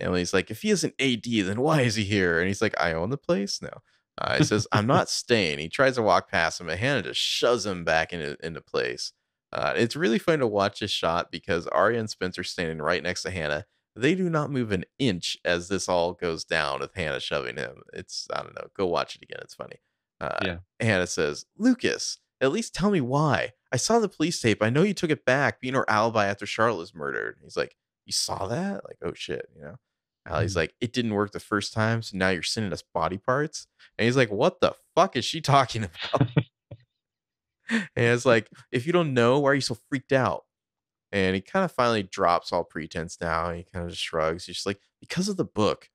[0.00, 2.38] And he's like, if he is an AD, then why is he here?
[2.38, 3.60] And he's like, I own the place.
[3.62, 3.70] No.
[4.18, 5.58] Uh, he says, I'm not staying.
[5.58, 9.12] He tries to walk past him, and Hanna just shoves him back into, into place.
[9.52, 13.22] Uh, it's really fun to watch this shot because Aria and Spencer standing right next
[13.22, 13.64] to Hanna.
[13.94, 17.82] They do not move an inch as this all goes down with Hanna shoving him.
[17.92, 19.40] It's, I don't know, go watch it again.
[19.42, 19.76] It's funny.
[20.20, 20.56] Uh, Yeah.
[20.80, 23.52] Hanna says, Lucas, at least tell me why.
[23.72, 24.62] I saw the police tape.
[24.62, 27.38] I know you took it back, being her alibi after Charlotte was murdered.
[27.42, 28.84] He's like, You saw that?
[28.86, 29.76] Like, oh shit, you know?
[30.28, 30.56] Ali's Mhm.
[30.56, 33.66] like, It didn't work the first time, so now you're sending us body parts.
[33.98, 36.28] And he's like, What the fuck is she talking about?
[37.70, 40.44] and it's like, If you don't know, why are you so freaked out?
[41.12, 43.48] And he kind of finally drops all pretense now.
[43.48, 44.46] And he kind of just shrugs.
[44.46, 45.88] He's just like, Because of the book,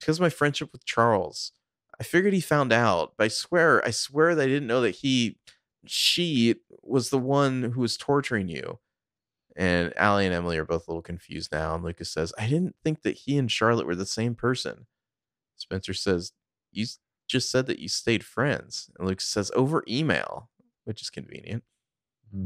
[0.00, 1.52] because of my friendship with Charles.
[2.00, 4.96] I figured he found out, but I swear, I swear that I didn't know that
[4.96, 5.38] he,
[5.86, 8.80] she was the one who was torturing you.
[9.56, 11.74] And Ali and Emily are both a little confused now.
[11.74, 14.86] And Lucas says, I didn't think that he and Charlotte were the same person.
[15.56, 16.32] Spencer says,
[16.72, 16.86] You
[17.28, 18.90] just said that you stayed friends.
[18.98, 20.50] And Lucas says, Over email,
[20.84, 21.64] which is convenient.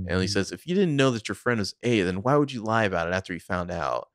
[0.07, 0.33] And Ali Mhm.
[0.33, 2.85] says, If you didn't know that your friend was A, then why would you lie
[2.85, 4.11] about it after you found out?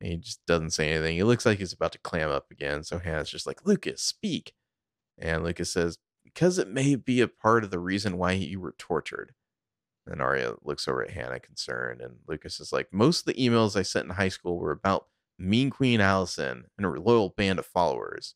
[0.00, 1.16] And he just doesn't say anything.
[1.16, 2.84] He looks like he's about to clam up again.
[2.84, 4.54] So Hanna's just like, Lucas, speak.
[5.18, 5.98] And Lucas says,
[6.32, 9.34] Because it may be a part of the reason why you were tortured.
[10.06, 12.00] And Aria looks over at Hanna concerned.
[12.00, 15.06] And Lucas is like, Most of the emails I sent in high school were about
[15.38, 18.34] Mean Queen Alison and her loyal band of followers.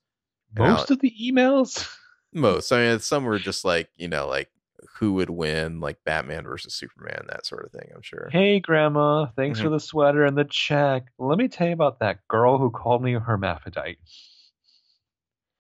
[0.57, 1.89] and Most of the emails.
[2.33, 2.73] Most.
[2.73, 4.51] I mean, some were just like, you know, like
[4.99, 8.29] who would win, like Batman versus Superman, that sort of thing, I'm sure.
[8.31, 9.66] Hey, Grandma, thanks Mm-hmm.
[9.66, 11.05] for the sweater and the check.
[11.19, 13.99] Let me tell you about that girl who called me a hermaphrodite.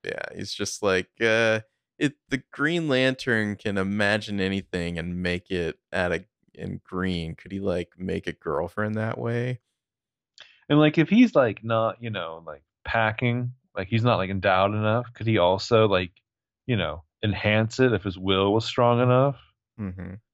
[0.04, 1.60] Yeah, he's just like uh
[1.98, 7.34] it the Green Lantern can imagine anything and make it out of in green.
[7.34, 9.60] Could he like make a girlfriend that way?
[10.68, 14.72] And like, if he's like not, you know, like packing, like he's not like endowed
[14.72, 16.12] enough, could he also like,
[16.66, 19.36] you know, enhance it if his will was strong enough?
[19.80, 20.14] Mm-hmm.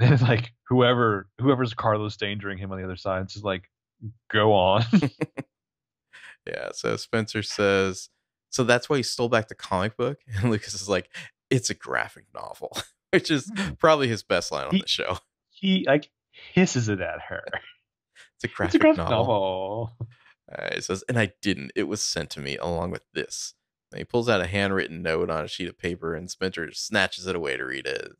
[0.00, 3.70] And like whoever whoever's Carlos endangering him on the other side, just like
[4.28, 4.84] go on.
[6.46, 8.10] Yeah, so Spencer says,
[8.54, 10.18] so that's why he stole back the comic book?
[10.36, 11.10] And Lucas is like,
[11.50, 12.76] it's a graphic novel,
[13.12, 15.18] which is probably his best line on He- the show.
[15.50, 16.10] he like
[16.52, 17.44] hisses it at her.
[18.36, 19.16] It's a It's graphic, a graphic novel.
[19.16, 19.96] novel.
[20.52, 21.72] Uh, it says, and I didn't.
[21.76, 23.54] It was sent to me along with this.
[23.92, 27.26] And he pulls out a handwritten note on a sheet of paper, and Spencer snatches
[27.28, 28.12] it away to read it.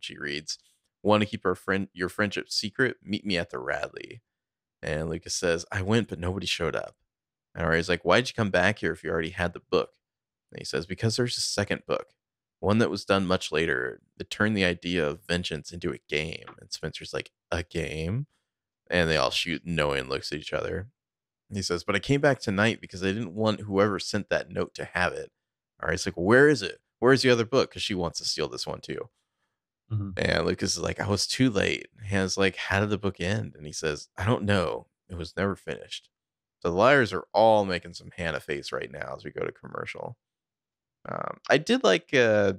[0.00, 0.58] She reads,
[1.02, 2.96] "Want to keep our friend your friendship secret?
[3.02, 4.20] Meet me at the Radley."
[4.82, 6.94] And Lucas says, "I went, but nobody showed up."
[7.54, 9.94] And Aria's like, "Why'd you come back here if you already had the book?"
[10.52, 12.14] And he says, "Because there's a second book,
[12.60, 16.56] one that was done much later that turned the idea of vengeance into a game."
[16.60, 18.26] And Spencer's like, "A game?"
[18.90, 20.90] And they all shoot knowing looks at each other.
[21.52, 24.74] He says, but I came back tonight because I didn't want whoever sent that note
[24.74, 25.30] to have it.
[25.80, 25.94] All right.
[25.94, 26.80] It's like, where is it?
[26.98, 27.70] Where's the other book?
[27.70, 29.10] Because she wants to steal this one too.
[29.90, 30.18] Mhm.
[30.18, 31.88] And Lucas is like, I was too late.
[32.04, 33.54] Hanna's like, how did the book end?
[33.56, 34.88] And he says, I don't know.
[35.08, 36.10] It was never finished.
[36.64, 40.16] The liars are all making some Hanna face right now as we go to commercial.
[41.06, 42.54] Um, I did like uh,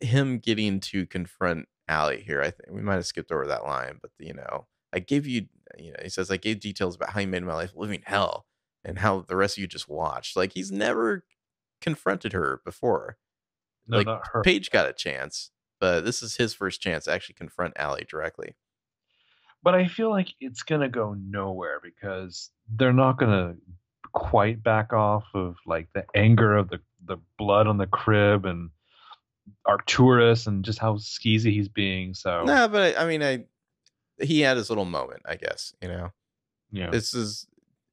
[0.00, 2.42] him getting to confront Ali here.
[2.42, 5.46] I think we might have skipped over that line, but you know, I gave you,
[5.78, 8.46] you know, he says, I gave details about how you made my life living hell
[8.84, 10.36] and how the rest of you just watched.
[10.36, 11.24] Like he's never
[11.80, 13.16] confronted her before.
[13.86, 14.42] No, like not her.
[14.42, 18.56] Paige got a chance, but this is his first chance to actually confront Ali directly.
[19.66, 23.56] But I feel like it's gonna go nowhere because they're not gonna
[24.12, 28.70] quite back off of like the anger of the the blood on the crib and
[29.66, 32.14] Arcturus and just how skeezy he's being.
[32.14, 33.46] So No, but I, I mean, I
[34.22, 35.74] he had his little moment, I guess.
[35.82, 36.12] You know,
[36.70, 37.48] yeah, this is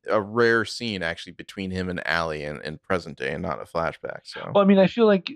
[0.07, 3.65] a rare scene actually between him and Ali in, in present day and not a
[3.65, 4.19] flashback.
[4.25, 5.31] So Well, I mean, I feel like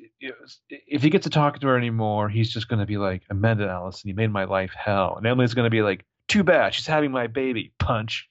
[0.70, 3.68] if he gets to talk to her anymore, he's just going to be like, Amanda
[3.68, 5.16] Alison, you made my life hell.
[5.18, 7.74] And Emily's going to be like, too bad, she's having my baby.
[7.80, 8.28] Punch.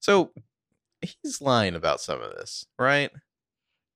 [0.00, 0.32] so
[1.00, 3.10] he's lying about some of this, right?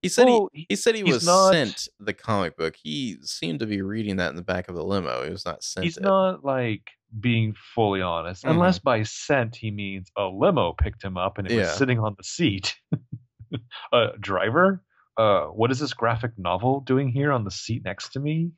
[0.02, 2.76] He said Well, he, he said he was not- sent the comic book.
[2.80, 5.24] He seemed to be reading that in the back of the limo.
[5.24, 6.02] He was not sent He's it.
[6.04, 6.82] not like
[7.18, 8.50] being fully honest, Mhm.
[8.50, 11.60] unless by sent he means a limo picked him up and it Yeah.
[11.60, 12.76] was sitting on the seat.
[13.92, 14.84] uh, driver,
[15.16, 18.52] uh, what is this graphic novel doing here on the seat next to me?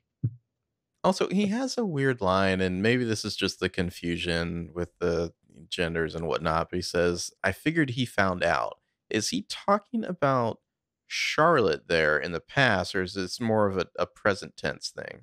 [1.02, 5.32] Also, he has a weird line, and maybe this is just the confusion with the
[5.68, 6.68] genders and whatnot.
[6.70, 8.78] But he says, "I figured he found out."
[9.08, 10.60] Is he talking about
[11.06, 15.22] Charlotte there in the past, or is this more of a, a present tense thing?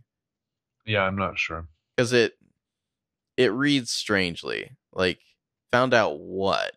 [0.86, 1.68] Yeah, I'm not sure.
[1.96, 2.38] Because it
[3.38, 4.72] it reads strangely.
[4.94, 5.20] Like,
[5.72, 6.74] found out what?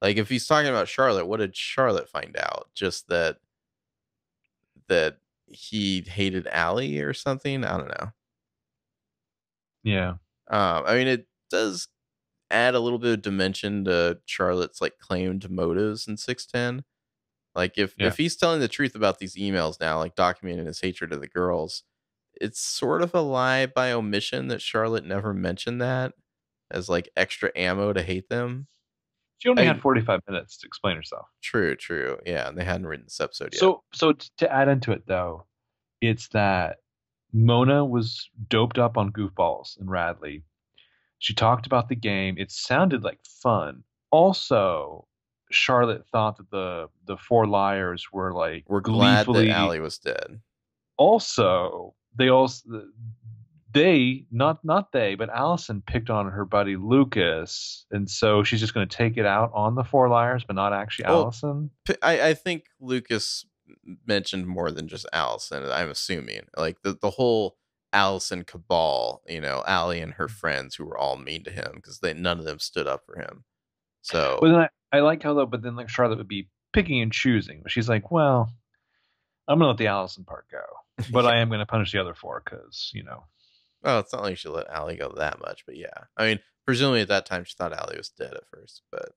[0.00, 2.68] Like, if he's talking about Charlotte, what did Charlotte find out?
[2.74, 3.38] Just that
[4.88, 5.18] that
[5.48, 7.64] he hated Ali or something.
[7.64, 8.12] I don't know.
[9.82, 10.10] Yeah.
[10.48, 11.88] Um, I mean, it does
[12.50, 16.84] add a little bit of dimension to Charlotte's like claimed motives in six ten.
[17.54, 18.06] Like if Yeah.
[18.06, 21.28] if he's telling the truth about these emails now, like documenting his hatred of the
[21.28, 21.84] girls,
[22.40, 26.14] it's sort of a lie by omission that Charlotte never mentioned that
[26.70, 28.68] as like extra ammo to hate them.
[29.38, 31.26] She only I- had 45 minutes to explain herself.
[31.42, 32.18] True, true.
[32.26, 33.60] Yeah, and they hadn't written this episode yet.
[33.60, 35.46] So, so to add into it though,
[36.00, 36.78] it's that
[37.32, 40.42] Mona was doped up on goofballs and Radley.
[41.18, 42.36] She talked about the game.
[42.38, 43.82] It sounded like fun.
[44.10, 45.06] Also,
[45.50, 49.98] Charlotte thought that the the four liars were like we're glad gleefully- that Ali was
[49.98, 50.40] dead.
[50.96, 52.62] Also, they also
[53.76, 58.74] they not not they, but Alison picked on her buddy Lucas, and so she's just
[58.74, 61.70] going to take it out on the four liars, but not actually Well, Alison.
[62.02, 63.44] I think Lucas
[64.06, 65.64] mentioned more than just Alison.
[65.70, 67.56] I'm assuming like the, the whole
[67.92, 72.00] Alison cabal, you know, Ali and her friends who were all mean to him because
[72.00, 73.44] they none of them stood up for him.
[74.02, 74.60] So But then
[74.92, 77.60] I, I like how though, but then like Charlotte would be picking and choosing.
[77.62, 78.50] But she's like, well,
[79.48, 80.62] I'm gonna let the Alison part go,
[81.12, 83.24] but I am gonna punish the other four because you know.
[83.86, 85.94] Well, it's not like she let Ali go that much, but yeah.
[86.16, 89.12] I mean, presumably at that time she thought Ali was dead at first, but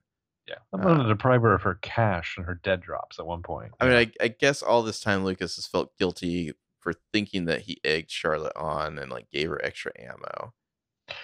[0.47, 3.41] Yeah, I'm gonna Uh, deprive her of her cash and her dead drops at one
[3.43, 3.73] point.
[3.79, 7.61] I mean, I, I guess all this time Lucas has felt guilty for thinking that
[7.61, 10.53] he egged Charlotte on and like gave her extra ammo.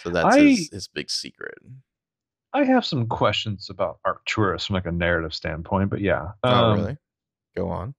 [0.04, 1.58] So that's I- his, his big secret.
[2.54, 6.32] I have some questions about Arcturus from like a narrative standpoint, but yeah.
[6.44, 6.98] oh, Um, really?
[7.56, 7.94] Go on.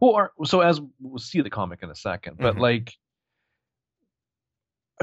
[0.00, 2.60] Well, so as we'll see the comic in a second, but Mhm.
[2.60, 2.96] like,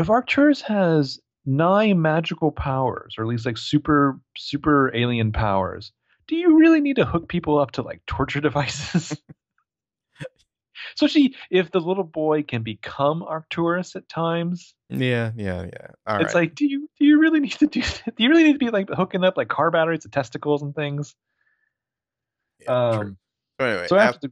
[0.01, 5.91] if Arcturus has nine magical powers, or at least like super super alien powers,
[6.27, 9.15] do you really need to hook people up to like torture devices?
[10.95, 15.87] Especially if the little boy can become Arcturus at times, Yeah, yeah, yeah.
[16.07, 16.25] All right.
[16.25, 18.15] it's like, do you do you really need to do that?
[18.15, 20.73] Do you really need to be like hooking up like car batteries to testicles and
[20.75, 21.15] things?
[22.59, 22.89] Yeah.
[22.89, 23.17] Um,
[23.59, 24.31] So anyway, so after,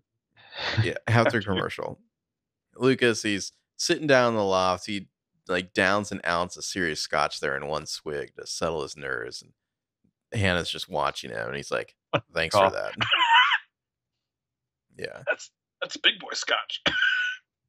[0.75, 1.99] after yeah, after after- commercial,
[2.75, 4.85] Lucas he's sitting down in the loft.
[4.87, 5.07] He
[5.49, 9.41] like downs an ounce of serious scotch there in one swig to settle his nerves,
[9.41, 9.51] and
[10.39, 11.95] Hanna's just watching him, and he's like,
[12.33, 12.93] "Thanks for that."
[14.97, 15.23] yeah.
[15.27, 16.81] that's that's big boy scotch.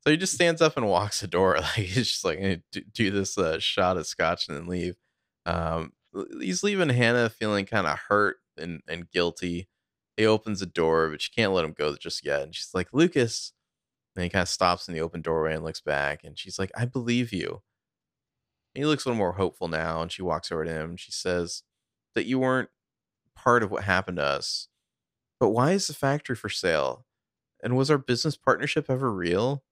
[0.02, 1.56] So he just stands up and walks the door.
[1.60, 4.96] Like he's just like "Hey, do, do this uh, shot of scotch and then leave.
[5.44, 5.92] Um,
[6.40, 9.68] he's leaving Hanna feeling kind of hurt and, and guilty.
[10.16, 12.42] He opens the door, but she can't let him go just yet.
[12.42, 13.52] And she's like, Lucas.
[14.16, 16.24] And he kind of stops in the open doorway and looks back.
[16.24, 17.62] And she's like, I believe you.
[18.74, 20.02] He looks a little more hopeful now.
[20.02, 20.90] And she walks over to him.
[20.90, 21.62] And she says
[22.14, 22.70] that you weren't
[23.34, 24.68] part of what happened to us.
[25.38, 27.06] But why is the factory for sale?
[27.62, 29.64] And was our business partnership ever real?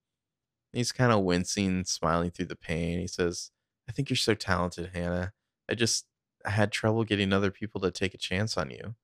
[0.73, 2.99] He's kind of wincing, smiling through the pain.
[2.99, 3.51] He says,
[3.89, 5.33] I think you're so talented, Hanna.
[5.69, 6.07] I just
[6.45, 8.95] I had trouble getting other people to take a chance on you.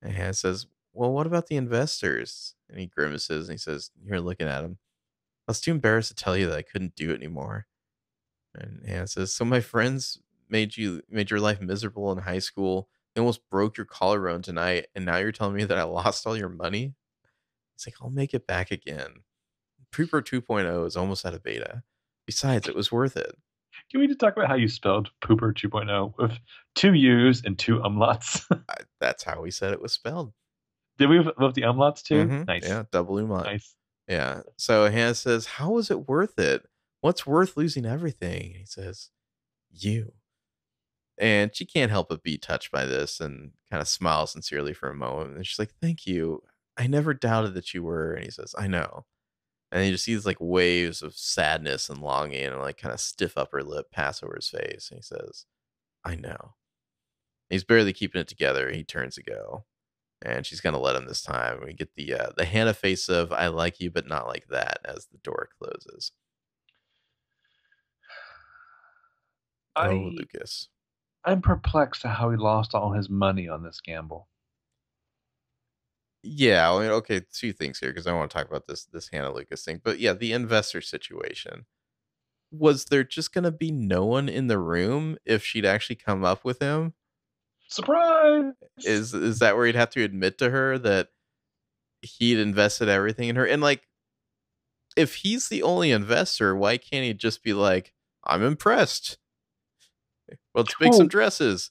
[0.00, 2.54] And Hanna says, Well, what about the investors?
[2.68, 4.78] And he grimaces and he says, You're looking at him.
[5.48, 7.66] I was too embarrassed to tell you that I couldn't do it anymore.
[8.54, 12.88] And Hanna says, So my friends made you made your life miserable in high school.
[13.14, 16.36] They almost broke your collarbone tonight, and now you're telling me that I lost all
[16.36, 16.94] your money?
[17.74, 19.22] It's like, I'll make it back again.
[19.92, 21.82] Prepro 2.0 is almost out of beta.
[22.26, 23.34] Besides, it was worth it.
[23.90, 26.32] Can we just talk about how you spelled Pooper 2.0 with
[26.74, 28.44] two U's and two umlauts?
[28.68, 30.32] I, that's how we said it was spelled.
[30.98, 32.26] Did we love the umlauts too?
[32.26, 32.46] Mhm.
[32.46, 32.64] Nice.
[32.64, 33.44] Yeah, double umlaut.
[33.44, 33.74] Nice.
[34.08, 34.42] Yeah.
[34.56, 36.64] So Hanna says, How was it worth it?
[37.02, 38.54] What's worth losing everything?
[38.56, 39.10] He says,
[39.70, 40.12] You.
[41.18, 44.88] And she can't help but be touched by this and kind of smiles sincerely for
[44.88, 45.36] a moment.
[45.36, 46.42] And she's like, Thank you.
[46.78, 48.14] I never doubted that you were.
[48.14, 49.04] And he says, I know.
[49.72, 53.00] And you just see these like waves of sadness and longing and like kind of
[53.00, 54.88] stiff upper lip pass over his face.
[54.90, 55.46] And he says,
[56.04, 56.54] I know.
[57.50, 58.70] He's barely keeping it together.
[58.70, 59.64] He turns to go.
[60.24, 61.62] And she's gonna let him this time.
[61.64, 64.78] We get the uh, the Hanna face of "I like you, but not like that"
[64.84, 66.12] as the door closes.
[69.76, 70.68] Oh, I, oh, Lucas.
[71.24, 74.28] I'm perplexed at how he lost all his money on this gamble.
[76.24, 79.08] Yeah, I mean, okay, two things here because I want to talk about this this
[79.08, 79.80] Hanna Lucas thing.
[79.82, 81.66] But yeah, the investor situation.
[82.52, 86.44] Was there just gonna be no one in the room if she'd actually come up
[86.44, 86.94] with him?
[87.68, 88.52] Surprise!
[88.84, 91.08] Is is that where he'd have to admit to her that
[92.02, 93.46] he'd invested everything in her?
[93.46, 93.88] And like,
[94.96, 97.94] if he's the only investor, why can't he just be like,
[98.24, 99.18] "I'm impressed.
[100.54, 101.70] Let's make some dresses."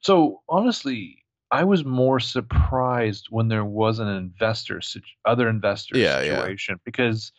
[0.00, 4.80] So honestly, I was more surprised when there was an investor,
[5.24, 6.36] other investor Yeah, yeah.
[6.40, 7.32] situation because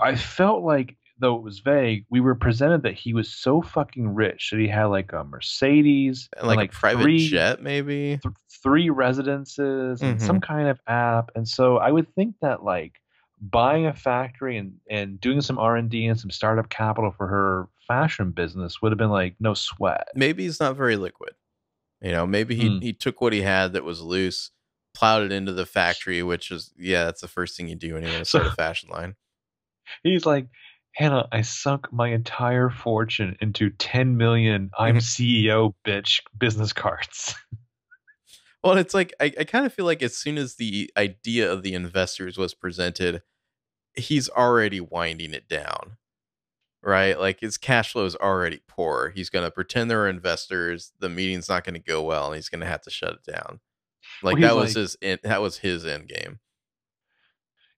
[0.00, 4.14] I felt like, though it was vague, we were presented that he was so fucking
[4.14, 8.18] rich that he had like a Mercedes And like, a private three, jet, maybe.
[8.22, 10.52] th- three residences and some mm-hmm.
[10.52, 11.30] kind of app.
[11.34, 12.94] And so I would think that like
[13.40, 18.30] buying a factory and, and doing some R&D and some startup capital for her fashion
[18.30, 20.08] business would have been like no sweat.
[20.14, 21.34] maybe he's not very liquid.
[22.00, 22.78] You know, maybe he Hmm.
[22.80, 24.50] he took what he had that was loose,
[24.94, 28.02] plowed it into the factory, which is yeah, that's the first thing you do when
[28.04, 29.16] you want to start a So- fashion line.
[30.04, 30.46] He's like,
[30.92, 35.02] Hanna, I sunk my entire fortune into 10 million I'm Mhm.
[35.02, 37.34] CEO bitch business cards.
[38.62, 41.62] Well, it's like I, I kind of feel like as soon as the idea of
[41.62, 43.22] the investors was presented,
[43.94, 45.96] he's already winding it down.
[46.82, 47.18] Right?
[47.18, 49.10] Like his cash flow is already poor.
[49.14, 52.66] He's gonna pretend there are investors, the meeting's not gonna go well, and he's gonna
[52.66, 53.60] have to shut it down.
[54.22, 56.38] Like Well, that was like- his end, that was his end game.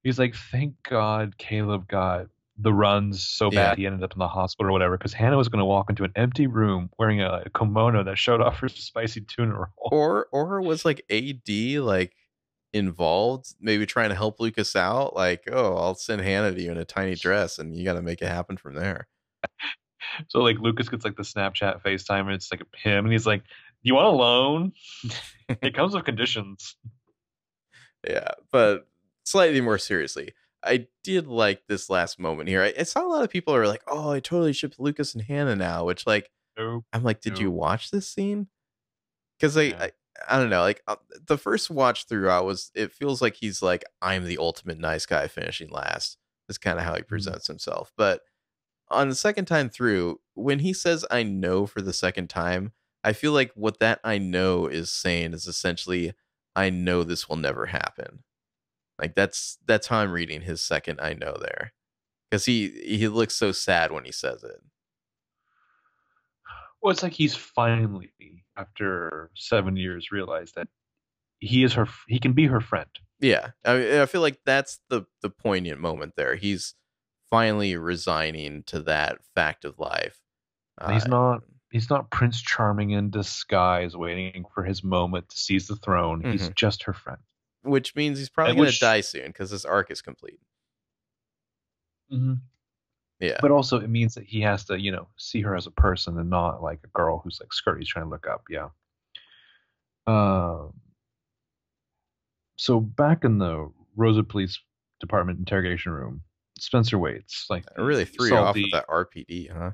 [0.02, 2.26] He's like, thank God Caleb got
[2.58, 3.70] the runs so Yeah.
[3.70, 5.90] bad he ended up in the hospital or whatever because Hanna was going to walk
[5.90, 9.68] into an empty room wearing a kimono that showed off her spicy tuna roll.
[9.90, 12.14] or or was like AD like
[12.72, 15.14] involved, maybe trying to help Lucas out.
[15.14, 18.02] Like, oh, I'll send Hanna to you in a tiny dress, and you got to
[18.02, 19.08] make it happen from there.
[20.28, 23.44] So like Lucas gets like the Snapchat FaceTime and it's like him and he's like,
[23.82, 24.72] you want a loan?
[25.48, 26.76] it comes with conditions.
[28.06, 28.88] Yeah, but
[29.24, 30.34] slightly more seriously,
[30.64, 32.62] I did like this last moment here.
[32.62, 35.22] I, I saw a lot of people are like, "Oh, I totally ship Lucas and
[35.22, 36.84] Hanna now," which like Nope.
[36.92, 38.48] I'm like, did you watch this scene?
[39.38, 39.76] Because I, Yeah.
[39.80, 39.90] I
[40.28, 43.62] I don't know, like uh, the first watch through, I was it feels like he's
[43.62, 46.18] like I'm the ultimate nice guy finishing last.
[46.48, 47.92] That's kind of how he presents himself.
[47.96, 48.22] But
[48.90, 52.72] on the second time through, when he says I know for the second time,
[53.04, 56.12] I feel like what that I know is saying is essentially
[56.54, 58.22] I know this will never happen.
[59.00, 61.72] Like that's that's how I'm reading his second I know there.
[62.30, 64.60] Cuz he he looks so sad when he says it.
[66.82, 68.12] Well, it's like he's finally,
[68.56, 70.68] after seven years, realized that
[71.38, 71.86] he is her.
[72.08, 72.88] He can be her friend.
[73.20, 76.34] Yeah, I, I feel like that's the the poignant moment there.
[76.36, 76.74] He's
[77.30, 80.18] finally resigning to that fact of life.
[80.78, 81.42] And he's Uh, not.
[81.70, 86.20] He's not Prince Charming in disguise, waiting for his moment to seize the throne.
[86.22, 86.54] He's Mhm.
[86.54, 87.18] just her friend.
[87.62, 90.40] which means he's probably going to die soon because his arc is complete.
[93.22, 95.70] Yeah, But also, it means that he has to, you know, see her as a
[95.70, 98.42] person and not like a girl who's like skirt he's trying to look up.
[98.50, 98.70] Yeah.
[100.08, 100.72] Um.
[102.56, 104.58] So back in the Rosa Police
[104.98, 106.22] Department interrogation room,
[106.58, 107.46] Spencer waits.
[107.48, 109.70] Like I really threw you off with that RPD, huh?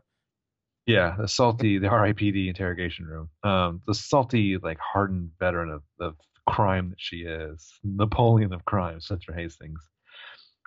[0.87, 3.31] Yeah, the salty, the RIPD interrogation room.
[3.45, 9.01] Um, the salty, like hardened veteran of, of crime that she is, Napoleon of crime,
[9.01, 9.81] Spencer Hastings.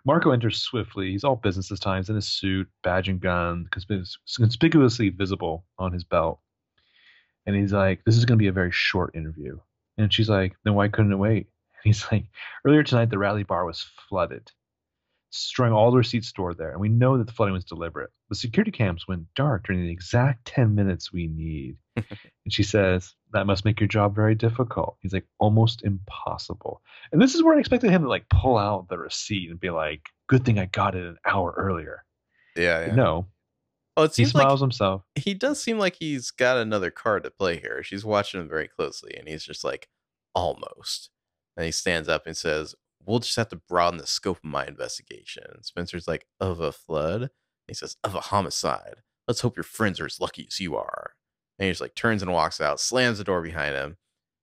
[0.06, 1.12] Marco enters swiftly.
[1.12, 2.02] He's all business this time.
[2.02, 6.40] He's in a suit, badge and gun, conspic- conspicuously visible on his belt.
[7.46, 9.60] And he's like, "This is going to be a very short interview."
[9.98, 12.26] And she's like, "Then why couldn't it wait?" And he's like,
[12.66, 14.52] "Earlier tonight, the rally bar was flooded,
[15.32, 18.10] destroying all the receipts stored there, and we know that the flooding was deliberate.
[18.30, 22.06] The security cams went dark during the exact ten minutes we need." and
[22.50, 27.36] she says, "That must make your job very difficult." He's like, "Almost impossible." And this
[27.36, 30.46] is where I expected him to like pull out the receipt and be like, "Good
[30.46, 32.04] thing I got it an hour earlier."
[32.56, 32.96] Yeah, yeah.
[32.96, 33.28] No,
[33.98, 35.04] Oh, it He seems like smiles himself.
[35.16, 37.84] he does seem like he's got another card to play here.
[37.84, 39.90] She's watching him very closely, and he's just like,
[40.34, 41.10] almost.
[41.58, 42.74] And he stands up and says,
[43.06, 45.64] We'll just have to broaden the scope of my investigation.
[45.64, 47.30] Spencer's like, Of a flood?
[47.68, 48.96] he says, Of a homicide.
[49.28, 51.14] Let's hope your friends are as lucky as you are.
[51.58, 53.98] And he just like turns and walks out, slams the door behind him.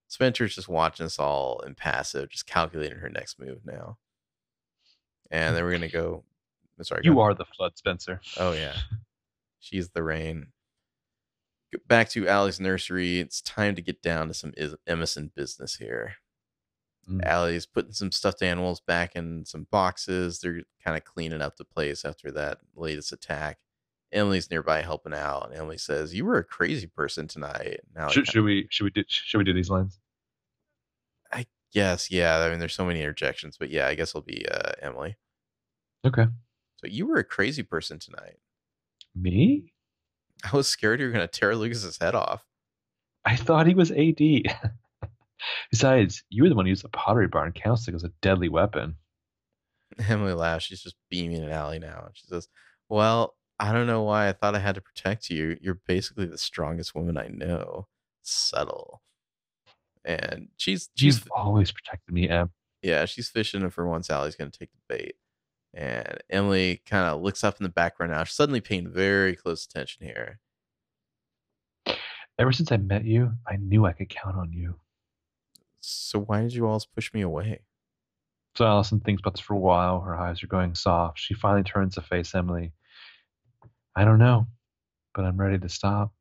[0.07, 3.97] Spencer's just watching us all impassive, just calculating her next move now.
[5.31, 6.23] And then we're gonna go.
[6.81, 7.31] Sorry, You ahead.
[7.31, 8.21] are the flood, Spencer.
[8.37, 8.75] Oh yeah,
[9.59, 10.47] she's the rain.
[11.73, 13.19] Go Back to Ali's nursery.
[13.19, 14.53] It's time to get down to some
[14.87, 16.15] Emison business here.
[17.07, 17.25] Mm.
[17.25, 20.39] Ali's putting some stuffed animals back in some boxes.
[20.39, 23.59] They're kind of cleaning up the place after that latest attack.
[24.11, 28.27] Emily's nearby helping out, and Emily says, "You were a crazy person tonight." Now, Should,
[28.27, 29.99] should we should we do should we do these lines?
[31.31, 32.37] I guess yeah.
[32.37, 35.15] I mean, there's so many interjections, but yeah, I guess it'll be uh, Emily.
[36.05, 36.25] Okay.
[36.77, 38.37] So you were a crazy person tonight.
[39.15, 39.73] Me?
[40.51, 42.45] I was scared you were going to tear Lucas's head off.
[43.25, 44.17] I thought he was AD.
[45.71, 48.95] Besides, you were the one who used the pottery barn candlestick as a deadly weapon.
[50.07, 50.65] Emily laughs.
[50.65, 52.09] She's just beaming at Ali now.
[52.13, 52.47] She says,
[52.89, 55.57] Well, I don't know why I thought I had to protect you.
[55.61, 57.87] You're basically the strongest woman I know.
[58.23, 59.01] Subtle.
[60.05, 62.51] And she's she's You've always protected me, Em.
[62.81, 65.15] yeah, she's fishing and for once Ali's gonna take the bait.
[65.73, 68.23] And Emily kind of looks up in the background now.
[68.23, 70.39] She's suddenly paying very close attention here.
[72.39, 74.75] Ever since I met you, I knew I could count on you.
[75.81, 77.61] So why did you all push me away?
[78.55, 80.01] So Alison thinks about this for a while.
[80.01, 81.19] Her eyes are going soft.
[81.19, 82.73] She finally turns to face Emily.
[83.95, 84.47] I don't know,
[85.13, 86.13] but I'm ready to stop.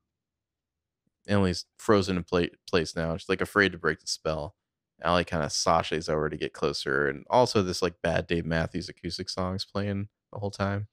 [1.27, 3.17] Emily's frozen in pla- place now.
[3.17, 4.55] She's like afraid to break the spell.
[5.05, 8.89] Ali kind of sashays over to get closer, and also this like bad Dave Matthews
[8.89, 10.89] acoustic songs playing the whole time.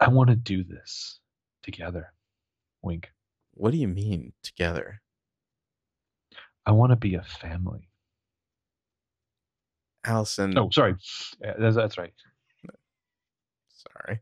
[0.00, 1.20] I want to do this
[1.62, 2.12] together.
[2.82, 3.10] Wink.
[3.52, 5.02] What do you mean together?
[6.66, 7.88] I want to be a family.
[10.04, 10.94] Alison, Oh, sorry.
[11.40, 12.12] That's, that's right.
[13.68, 14.20] sorry,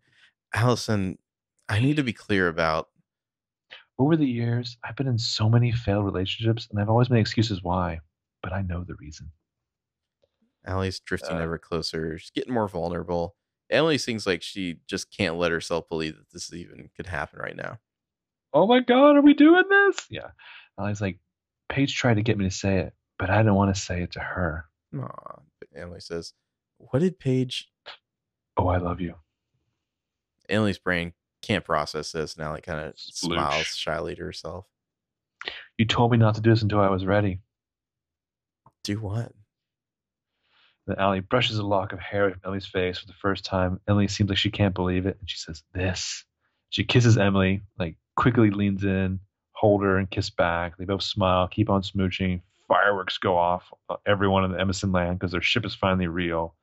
[0.55, 1.19] Alison.
[1.69, 2.89] I need to be clear about.
[3.99, 7.63] Over the years, I've been in so many failed relationships, and I've always made excuses
[7.63, 8.01] why,
[8.43, 9.31] but I know the reason.
[10.67, 12.19] Ali's drifting Uh, ever closer.
[12.19, 13.37] She's getting more vulnerable.
[13.71, 17.57] Emily seems like she just can't let herself believe that this even could happen right
[17.57, 17.79] now.
[18.53, 20.07] Oh my God, are we doing this?
[20.11, 20.31] Yeah.
[20.79, 21.19] Ali's like,
[21.69, 24.13] Paige tried to get me to say it, but I didn't want to say it
[24.13, 24.67] to her.
[24.97, 26.35] Aw, but Emily says,
[26.79, 27.69] "What did Paige?"
[28.57, 29.15] Oh, I love you.
[30.49, 32.37] Emily's brain can't process this.
[32.37, 34.67] Now, like, kind of smiles shyly to herself.
[35.79, 37.41] You told me not to do this until I was ready.
[38.85, 39.33] Do what?
[40.87, 43.81] Then Ali brushes a lock of hair from Emily's face for the first time.
[43.89, 46.25] Emily seems like she can't believe it, and she says, This.
[46.71, 49.21] She kisses Emily, like quickly leans in,
[49.63, 50.77] hold her, and kiss back.
[50.77, 52.41] They both smile, keep on smooching.
[52.67, 56.57] Fireworks go off, uh, everyone in the Emison land, because their ship is finally real.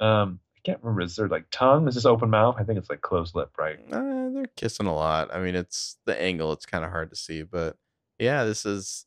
[0.00, 1.02] Um, I can't remember.
[1.02, 1.86] Is there like tongue?
[1.86, 2.56] Is this open mouth?
[2.58, 3.78] I think it's like closed lip, right?
[3.92, 5.28] Uh, they're kissing a lot.
[5.30, 6.54] I mean, it's the angle.
[6.54, 7.76] It's kind of hard to see, but
[8.18, 9.04] yeah, this is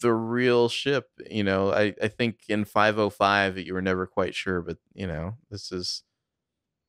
[0.00, 1.10] the real ship.
[1.30, 5.36] You know, I I think in 505 you were never quite sure, but you know,
[5.48, 6.02] this is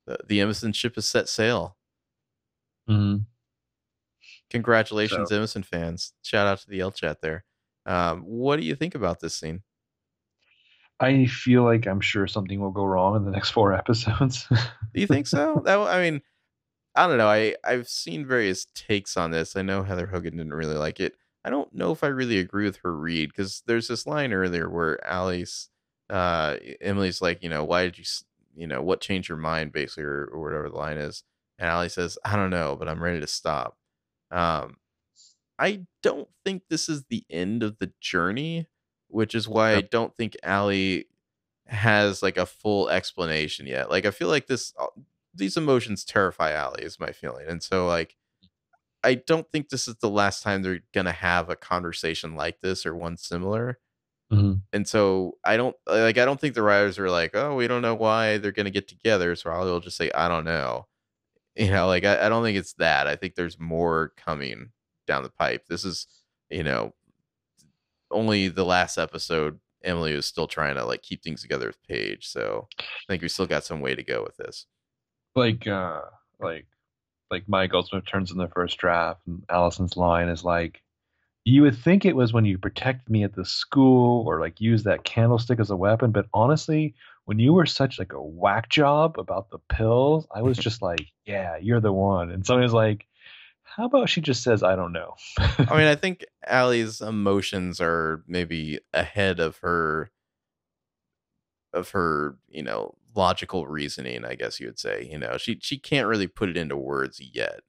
[0.08, 1.78] the, the Emison ship has set sail.
[2.90, 3.18] Mm-hmm.
[4.52, 6.14] Congratulations, So- Emison fans!
[6.22, 7.46] Shout out to the L chat there.
[7.86, 9.64] Um, what do you think about this scene?
[11.00, 14.46] I feel like I'm sure something will go wrong in the next four episodes.
[14.50, 15.62] Do you think so?
[15.66, 16.22] that I mean,
[16.96, 17.28] I don't know.
[17.28, 19.56] I I've seen various takes on this.
[19.56, 21.16] I know Heather Hogan didn't really like it.
[21.44, 24.70] I don't know if I really agree with her read because there's this line earlier
[24.70, 25.70] where Alice,
[26.08, 28.04] uh, Emily's like, you know, why did you,
[28.56, 31.24] you know, what changed your mind, basically, or, or whatever the line is,
[31.58, 33.76] and Ali says, I don't know, but I'm ready to stop.
[34.32, 34.78] Um,
[35.60, 38.68] I don't think this is the end of the journey,
[39.10, 41.08] which is why I don't think Ali
[41.68, 43.90] has like a full explanation yet.
[43.90, 44.88] Like I feel like this uh,
[45.34, 47.48] these emotions terrify Ali is my feeling.
[47.48, 48.16] And so like
[49.04, 52.86] I don't think this is the last time they're gonna have a conversation like this
[52.86, 53.80] or one similar.
[54.34, 54.62] Mhm.
[54.74, 57.82] And so I don't like I don't think the writers are like, oh, we don't
[57.84, 59.36] know why they're gonna get together.
[59.36, 60.88] So Ali will just say, I don't know.
[61.56, 63.08] You know, like I, I don't think it's that.
[63.08, 64.72] I think there's more coming
[65.06, 65.66] down the pipe.
[65.68, 66.08] This is,
[66.50, 66.94] you know,
[68.10, 72.28] only the last episode Emily was still trying to like keep things together with Paige.
[72.28, 74.66] So I think we still got some way to go with this.
[75.36, 76.02] like uh
[76.40, 76.68] like
[77.30, 80.82] like Mike Goldsmith turns in the first draft and Alison's line is like
[81.44, 84.86] you would think it was when you protected me at the school or like used
[84.86, 86.94] that candlestick as a weapon, but honestly,
[87.26, 91.08] when you were such like a whack job about the pills, I was just like,
[91.26, 92.32] yeah, you're the one.
[92.32, 93.06] And somebody's like,
[93.64, 95.16] how about she just says, I don't know?
[95.38, 100.12] I mean, I think Ali's emotions are maybe ahead of her
[101.74, 105.08] of her, you know, logical reasoning, I guess you would say.
[105.10, 107.62] You know, she she can't really put it into words yet.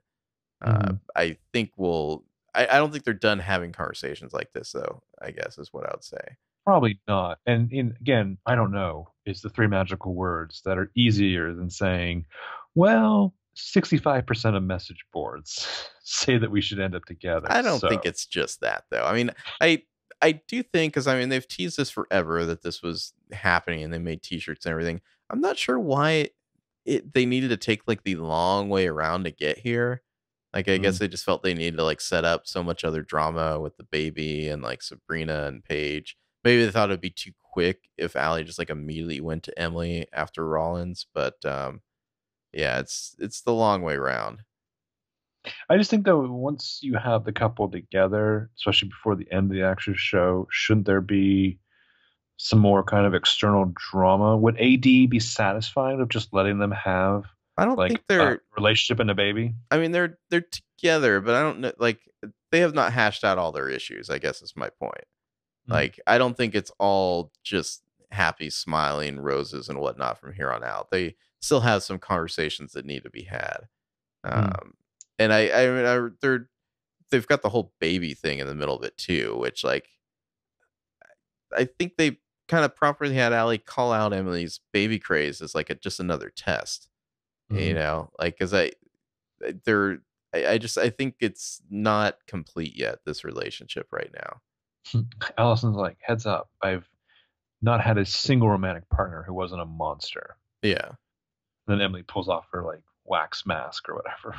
[0.60, 1.00] Uh, Mhm.
[1.16, 2.24] I think we'll.
[2.54, 5.02] I, I don't think they're done having conversations like this, though.
[5.20, 6.36] I guess is what I would say.
[6.64, 7.38] Probably not.
[7.46, 11.70] And in, again, I don't know is the three magical words that are easier than
[11.70, 12.26] saying,
[12.74, 15.66] well, 65% of message boards
[16.02, 17.46] say that we should end up together.
[17.50, 19.04] I don't think it's just that, though.
[19.04, 19.82] I mean, I
[20.22, 23.92] I do think because I mean they've teased this forever that this was happening, and
[23.92, 25.00] they made T-shirts and everything.
[25.28, 26.28] I'm not sure why
[26.86, 30.02] it they needed to take like the long way around to get here.
[30.54, 30.98] Like I guess mm.
[31.00, 33.84] they just felt they needed to like set up so much other drama with the
[33.84, 36.16] baby and like Sabrina and Paige.
[36.44, 40.06] Maybe they thought it'd be too quick if Ali just like immediately went to Emily
[40.12, 41.80] after Rollins, but um
[42.52, 44.42] yeah, it's it's the long way around.
[45.68, 49.56] I just think that once you have the couple together, especially before the end of
[49.56, 51.58] the actual show, shouldn't there be
[52.36, 54.36] some more kind of external drama?
[54.36, 57.24] Would AD be satisfied with just letting them have
[57.56, 59.54] I don't like think a they're relationship and a baby?
[59.70, 60.46] I mean, they're they're
[60.78, 61.72] together, but I don't know.
[61.78, 62.00] Like,
[62.50, 64.10] they have not hashed out all their issues.
[64.10, 65.04] I guess is my point.
[65.68, 65.72] Mhm.
[65.72, 70.64] Like, I don't think it's all just happy, smiling roses and whatnot from here on
[70.64, 70.90] out.
[70.90, 73.68] They still have some conversations that need to be had.
[74.26, 74.54] Mm.
[74.62, 74.74] Um,
[75.18, 76.48] and I, I mean, I, they're
[77.10, 79.88] they've got the whole baby thing in the middle of it too, which like
[81.56, 82.18] I think they
[82.48, 86.30] kind of properly had Ali call out Emily's baby craze as like a, just another
[86.30, 86.88] test
[87.50, 87.74] you Mhm.
[87.74, 88.72] know like because i
[89.44, 90.00] I- they're
[90.34, 94.42] I, I just i think it's not complete yet this relationship right now
[95.38, 96.88] Alison's like, heads up, I've
[97.60, 100.36] not had a single romantic partner who wasn't a monster.
[100.62, 100.90] yeah
[101.68, 104.34] then Emily pulls off her like wax mask or whatever.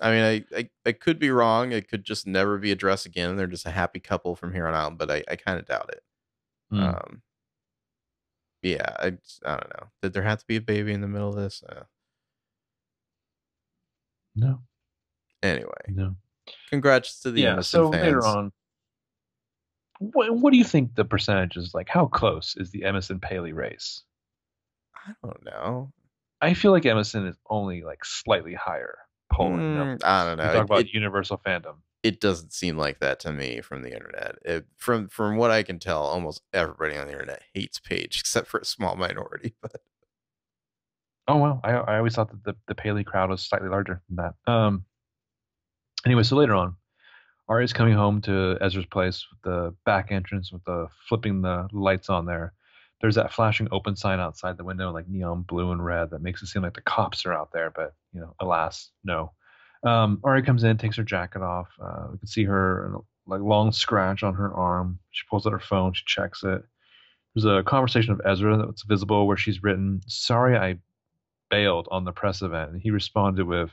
[0.00, 0.22] i mean
[0.52, 3.66] I, I i could be wrong it could just never be addressed again they're just
[3.66, 6.02] a happy couple from here on out but i, I kind of doubt it
[6.72, 6.82] Mm.
[6.82, 7.22] um
[8.62, 9.06] yeah I,
[9.44, 11.62] I don't know did there have to be a baby in the middle of this
[11.68, 11.84] uh,
[14.34, 14.60] no,
[15.42, 16.16] anyway no.
[16.68, 17.60] congrats to the yeah.
[17.60, 18.52] So fans later on,
[19.98, 21.88] what what do you think the percentage is like?
[21.88, 24.02] How close is the Emison Paily race?
[25.08, 25.92] i don't know
[26.40, 28.98] I feel like Emison is only like slightly higher
[29.32, 29.60] polling.
[29.60, 30.04] Mm.
[30.04, 30.52] I don't We know.
[30.52, 31.76] talk It- about it- universal fandom.
[32.02, 34.36] it doesn't seem like that to me from the internet.
[34.44, 38.48] It, from from what I can tell, almost everybody on the internet hates Paige except
[38.48, 39.54] for a small minority.
[39.62, 39.80] But
[41.28, 44.16] Oh well, I I always thought that the the Paily crowd was slightly larger than
[44.16, 44.52] that.
[44.52, 44.84] Um.
[46.04, 46.76] Anyway, so later on,
[47.48, 52.10] Aria's coming home to Ezra's place with the back entrance with the flipping the lights
[52.10, 52.52] on there.
[53.00, 56.42] There's that flashing open sign outside the window, like neon blue and red, that makes
[56.42, 57.70] it seem like the cops are out there.
[57.70, 59.32] But you know, alas, no.
[59.84, 61.68] Um, Aria comes in, takes her jacket off.
[61.80, 64.98] Uh, we can see her like long scratch on her arm.
[65.10, 66.62] She pulls out her phone, she checks it.
[67.34, 70.78] There's a conversation of Ezra that's visible where she's written, "Sorry, I
[71.50, 73.70] bailed on the press event," and he responded with,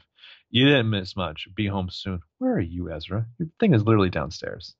[0.53, 1.47] "You didn't miss much.
[1.55, 3.25] Be home soon." Where are you, Ezra?
[3.39, 4.75] Your thing is literally downstairs.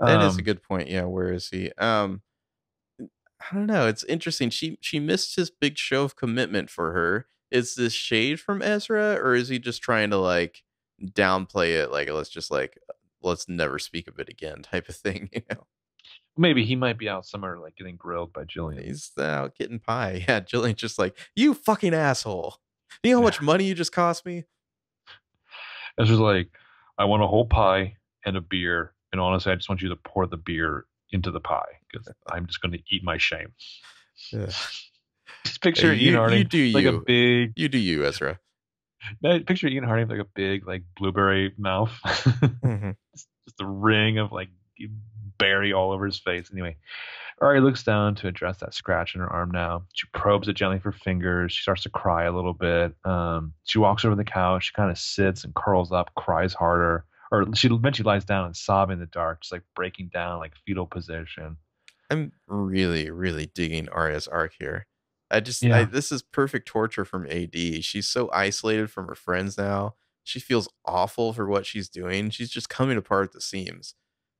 [0.00, 0.88] that is a Um, good point.
[0.90, 1.70] Yeah, where is he?
[1.78, 2.20] Um,
[3.00, 3.86] I don't know.
[3.86, 4.50] It's interesting.
[4.50, 7.26] She she missed his big show of commitment for her.
[7.50, 10.62] Is this shade from Ezra, or is he just trying to like
[11.02, 11.90] downplay it?
[11.90, 12.78] Like let's just like
[13.22, 15.30] let's never speak of it again type of thing.
[15.32, 15.66] You know,
[16.36, 18.84] Maybe he might be out somewhere like getting grilled by Jillian.
[18.84, 20.24] he's out getting pie.
[20.28, 22.56] Yeah, Jillian's just like you fucking asshole.
[23.04, 24.44] You know how much money you just cost me?
[25.98, 26.50] Ezra's like,
[26.98, 29.96] "I want a whole pie and a beer, and honestly, I just want you to
[29.96, 33.52] pour the beer into the pie because I'm just going to eat my shame."
[34.32, 34.50] Yeah.
[35.44, 38.38] Just picture Hey, Ian you- Harding you do like a big You do you, Ezra.
[39.22, 42.96] Picture Ian Harding with like a big like blueberry mouth, Mhm.
[43.14, 44.48] just, just a ring of like
[45.38, 46.48] berry all over his face.
[46.50, 46.76] Anyway,
[47.40, 49.50] Ari looks down to address that scratch in her arm.
[49.50, 51.52] Now she probes it gently with her fingers.
[51.52, 52.94] She starts to cry a little bit.
[53.04, 54.66] Um, she walks over the couch.
[54.66, 58.56] She kind of sits and curls up, cries harder, or she eventually lies down and
[58.56, 61.56] sobbing in the dark, just like breaking down, like fetal position.
[62.10, 64.86] I'm really, really digging Aria's arc here.
[65.30, 65.78] I just, Yeah.
[65.78, 67.56] I, this is perfect torture from AD.
[67.82, 69.94] She's so isolated from her friends now.
[70.22, 72.30] She feels awful for what she's doing.
[72.30, 73.94] She's just coming apart at the seams.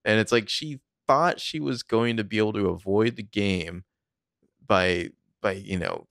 [0.04, 3.84] And it's like she thought she was going to be able to avoid the game
[4.66, 5.10] by,
[5.42, 6.06] by, you know,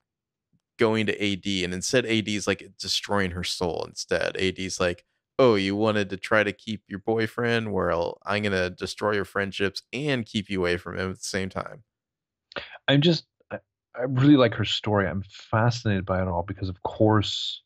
[0.80, 1.64] going to AD.
[1.64, 4.38] And instead, AD's like destroying her soul instead.
[4.38, 5.06] AD's like,
[5.40, 7.74] oh, you wanted to try to keep your boyfriend?
[7.74, 11.24] Well, I'm going to destroy your friendships and keep you away from him at the
[11.24, 11.84] same time.
[12.88, 13.60] I'm just, I-
[13.96, 15.08] I really like her story.
[15.08, 17.62] I'm fascinated by it all because, of course,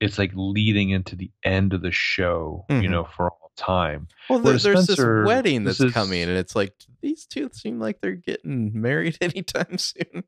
[0.00, 2.90] it's like leading into the end of the show, you Mhm.
[2.90, 4.08] know, for all time.
[4.28, 7.50] Well, there, there's Spencer, this wedding this that's is- coming, and it's like these two
[7.52, 10.24] seem like they're getting married anytime soon.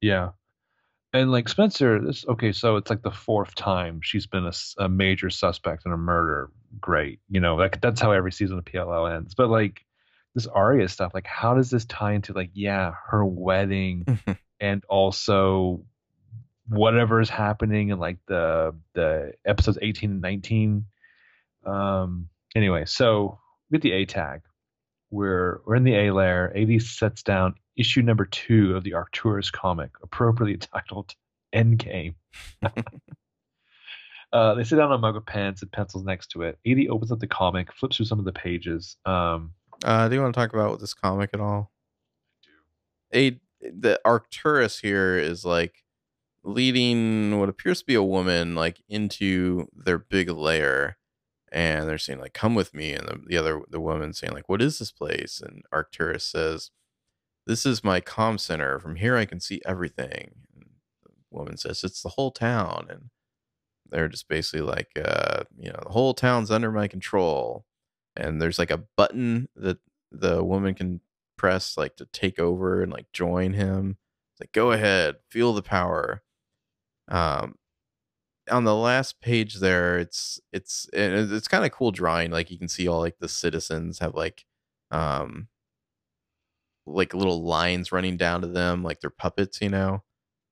[0.00, 0.30] Yeah.
[1.12, 5.30] And like Spencer, this okay, so it's like the fourth time she's been a major
[5.30, 6.50] suspect in a murder.
[6.80, 9.34] Great, you know, like that's how every season of PLL ends.
[9.34, 9.84] But like
[10.34, 14.18] this Aria stuff, like how does this tie into like yeah, her wedding
[14.60, 15.84] and also
[16.68, 20.84] whatever is happening in like the the episodes 18 and 19
[21.64, 23.38] um anyway so
[23.70, 24.42] we get the a tag.
[25.10, 26.52] We're we're in the a layer.
[26.56, 31.14] Ad sets down issue number two of the arcturus comic appropriately titled
[31.54, 32.14] endgame.
[34.32, 36.58] Uh they sit down on a mug of pens and pencils next to it.
[36.66, 39.52] Ad opens up the comic flips through some of the pages um
[39.84, 41.70] Uh, do you want to talk about this comic at all?
[43.14, 43.36] I do.
[43.62, 45.84] A the Arcturus here is like
[46.42, 50.98] leading what appears to be a woman like into their big lair,
[51.52, 54.48] and they're saying like, "Come with me," and the, the other the woman saying like,
[54.48, 56.70] "What is this place?" And Arcturus says,
[57.46, 58.78] "This is my comm center.
[58.80, 60.70] From here, I can see everything." And
[61.04, 63.10] the woman says, "It's the whole town," and
[63.90, 67.64] they're just basically like, uh, you know, the whole town's under my control
[68.16, 69.78] and there's like a button that
[70.10, 71.00] the woman can
[71.36, 73.98] press like to take over and like join him
[74.32, 76.22] it's like go ahead feel the power
[77.08, 77.54] um
[78.50, 82.68] on the last page there it's it's it's kind of cool drawing like you can
[82.68, 84.44] see all like the citizens have like
[84.90, 85.48] um
[86.86, 90.02] like little lines running down to them like they're puppets you know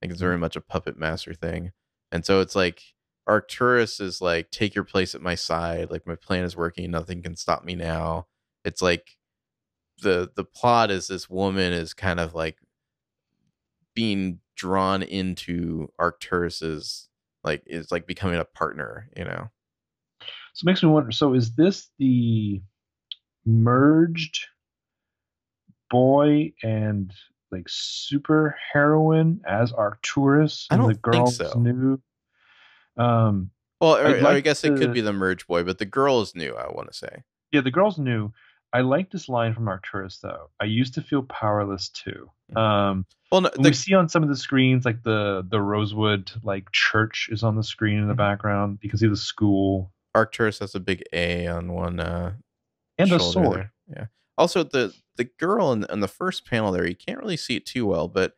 [0.02, 1.70] like it's very much a puppet master thing
[2.10, 2.82] and so it's like
[3.26, 5.90] Arcturus is like, take your place at my side.
[5.90, 6.90] Like my plan is working.
[6.90, 8.26] Nothing can stop me now.
[8.64, 9.16] It's like
[10.02, 12.58] the the plot is this woman is kind of like
[13.94, 17.08] being drawn into Arcturus's
[17.44, 19.50] like is like becoming a partner, you know.
[20.54, 22.60] so it makes me wonder so is this the
[23.46, 24.46] merged
[25.90, 27.12] boy and
[27.52, 31.52] like super heroine as Arcturus I and don't the think girls so.
[31.58, 32.00] new
[32.96, 33.50] um
[33.80, 36.34] Well, or, or I guess it could be the merge boy, but the girl is
[36.34, 36.54] new.
[36.54, 37.22] I want to say.
[37.52, 38.32] yeah the girls new
[38.74, 40.50] I like this line from Arcturus though.
[40.60, 42.28] I used to feel powerless too.
[42.56, 46.70] Um, Well, no, we see on some of the screens like the the Rosewood like
[46.72, 48.18] church is on the screen in the Mhm.
[48.18, 48.78] background.
[48.82, 52.34] You can see the school Arcturus has a big A on one uh,
[52.98, 53.56] and a sword.
[53.56, 53.72] there.
[53.88, 54.06] Yeah.
[54.36, 57.66] Also, the the girl in, in the first panel there, you can't really see it
[57.66, 58.36] too well, but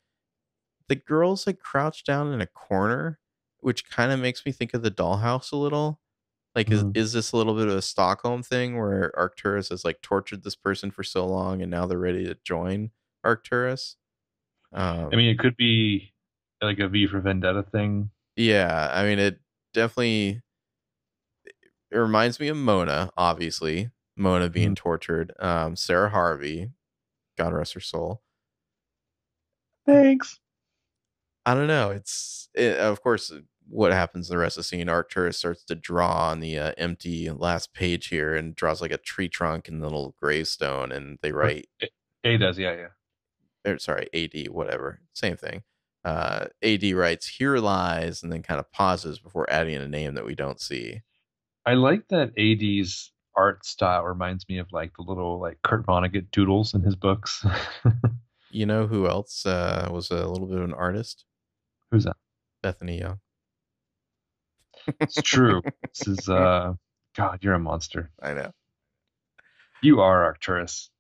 [0.89, 3.19] the girl's like crouched down in a corner,
[3.61, 6.01] which kind of makes me think of the dollhouse a little.
[6.57, 6.97] Like, Mhm.
[6.97, 10.43] is, is this a little bit of a Stockholm thing where Arcturus has like tortured
[10.43, 12.91] this person for so long and now they're ready to join
[13.23, 13.97] Arcturus?
[14.73, 16.13] Um, I mean, it could be
[16.63, 18.11] like a V for Vendetta thing.
[18.37, 19.39] yeah, I mean, it
[19.75, 20.41] definitely
[21.91, 23.91] it reminds me of Mona, obviously.
[24.17, 25.33] Mona being tortured.
[25.39, 26.71] Um, Sara Harvey,
[27.37, 28.23] God rest her soul.
[29.85, 30.41] Thanks.
[31.45, 31.91] I don't know.
[31.91, 33.31] It's it, of course
[33.69, 34.89] what happens in the rest of the scene.
[34.89, 38.99] Arcturus starts to draw on the uh, empty last page here and draws like a
[38.99, 41.69] tree trunk and a little gravestone, and they write
[42.25, 43.73] A does, yeah, yeah.
[43.73, 45.63] or sorry, AD, whatever, same thing.
[46.05, 50.25] Uh, AD writes, "Here lies," and then kind of pauses before adding a name that
[50.27, 51.03] we don't see.
[51.65, 56.31] I like that AD's art style reminds me of like the little like Kurt Vonnegut
[56.31, 57.45] doodles in his books.
[58.57, 61.27] You know who else uh, was a little bit of an artist?
[61.91, 62.17] Who's that?
[62.63, 63.21] Bethany Young.
[65.01, 65.63] It's true.
[65.83, 66.75] this is uh
[67.17, 68.11] God, you're a monster.
[68.23, 68.53] I know.
[69.83, 70.91] You are Arcturus.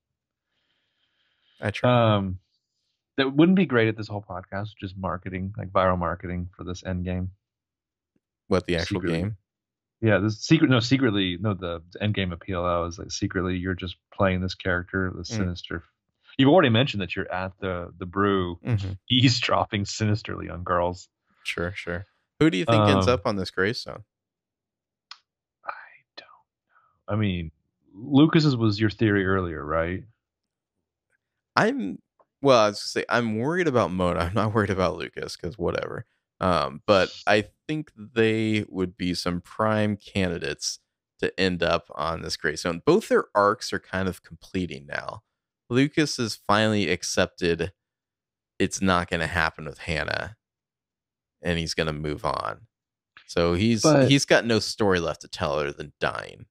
[1.61, 2.17] I try.
[2.17, 2.39] Um
[3.17, 6.85] that wouldn't be great at this whole podcast, just marketing, like viral marketing for this
[6.85, 7.31] end game.
[8.49, 9.19] what the actual secretly.
[9.21, 9.37] game?
[10.03, 13.57] Yeah, this secret no secretly no the, the end game of PLL is like secretly
[13.57, 15.83] you're just playing this character, the sinister
[16.39, 18.93] You've already mentioned that you're at the the brew Mm-hmm.
[19.11, 21.09] eavesdropping sinisterly on girls.
[21.45, 22.05] Sure, sure.
[22.41, 24.05] Who do you think ends Um, up on this gravestone?
[25.65, 25.71] I
[26.17, 27.15] don't know.
[27.15, 27.51] I mean,
[27.95, 30.05] Lucas's was your theory earlier, right?
[31.57, 31.99] I'm
[32.43, 34.21] well, I was gonna say I'm worried about Mona.
[34.21, 36.05] I'm not worried about Lucas because whatever.
[36.41, 40.81] Um, but I think they would be some prime candidates
[41.21, 42.83] to end up on this gray zone.
[42.85, 45.23] Both their arcs are kind of completing now.
[45.71, 47.73] Lucas has finally accepted
[48.59, 50.37] it's not going to happen with Hanna,
[51.43, 52.61] and he's going to move on.
[53.27, 56.47] So he's But- he's got no story left to tell other than dying.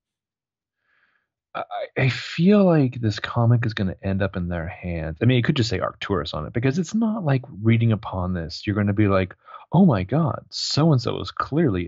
[1.56, 1.64] I,
[1.98, 5.20] I feel like this comic is going to end up in their hands.
[5.22, 8.34] I mean, it could just say Arcturus on it because it's not like reading upon
[8.34, 8.64] this.
[8.68, 9.36] You're going to be like,
[9.72, 11.86] oh my God, so and so is clearly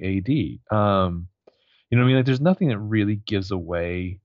[0.72, 0.78] AD.
[0.78, 1.28] Um,
[1.90, 2.16] you know what I mean?
[2.18, 4.22] Like, there's nothing that really gives away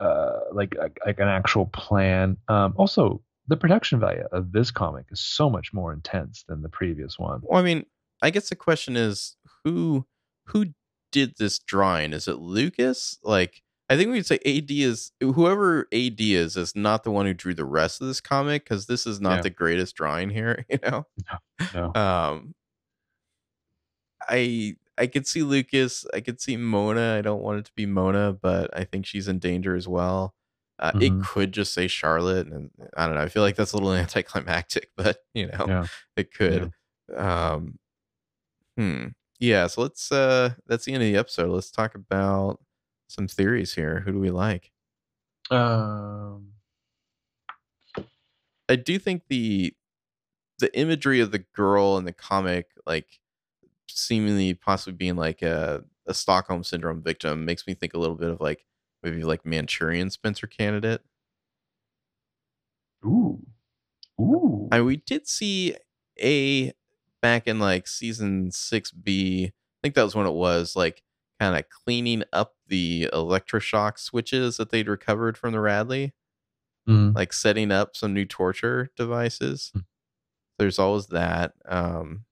[0.00, 2.36] uh, like, like like an actual plan.
[2.48, 6.68] Um, also, the production value of this comic is so much more intense than the
[6.68, 7.40] previous one.
[7.42, 7.84] Well, I mean,
[8.22, 10.06] I guess the question is who
[10.46, 10.66] who
[11.12, 12.12] did this drawing?
[12.12, 13.18] Is it Lucas?
[13.24, 17.34] Like, I think we'd say AD is whoever AD is is not the one who
[17.34, 19.42] drew the rest of this comic because this is not Yeah.
[19.42, 20.64] the greatest drawing here.
[20.70, 21.06] You know,
[21.74, 21.92] No.
[21.94, 22.54] um,
[24.28, 26.04] I I could see Lucas.
[26.14, 27.16] I could see Mona.
[27.18, 30.34] I don't want it to be Mona, but I think she's in danger as well.
[30.80, 31.22] Uh, It Mhm.
[31.24, 33.20] could just say Charlotte, and I don't know.
[33.20, 35.86] I feel like that's a little anticlimactic, but you know, Yeah.
[36.16, 36.72] it could.
[37.14, 37.78] Um,
[38.76, 39.08] hmm.
[39.38, 39.66] Yeah.
[39.66, 40.10] So let's.
[40.10, 41.50] Uh, that's the end of the episode.
[41.50, 42.60] Let's talk about
[43.08, 44.00] some theories here.
[44.00, 44.72] Who do we like?
[45.50, 46.52] Um,
[48.68, 49.74] I do think the
[50.60, 53.18] the imagery of the girl in the comic, like
[53.88, 58.28] seemingly possibly being like a, a Stockholm syndrome victim, makes me think a little bit
[58.30, 58.64] of like
[59.02, 61.02] maybe like Manchurian Spencer candidate.
[63.04, 63.40] ooh.
[64.20, 64.68] Ooh.
[64.70, 65.74] I we did see
[66.20, 66.72] a
[67.22, 69.46] back in like season six B.
[69.46, 71.02] I think that was when it was like
[71.38, 76.12] kind of cleaning up the electroshock switches that they'd recovered from the Radley,
[76.88, 77.14] Mm.
[77.14, 79.70] like setting up some new torture devices.
[79.72, 79.80] Hmm.
[80.58, 81.52] There's always that.
[81.66, 82.24] Um,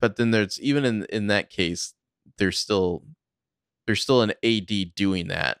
[0.00, 1.94] but then there's even in in that case,
[2.38, 3.02] there's still
[3.90, 5.58] there's still an AD doing that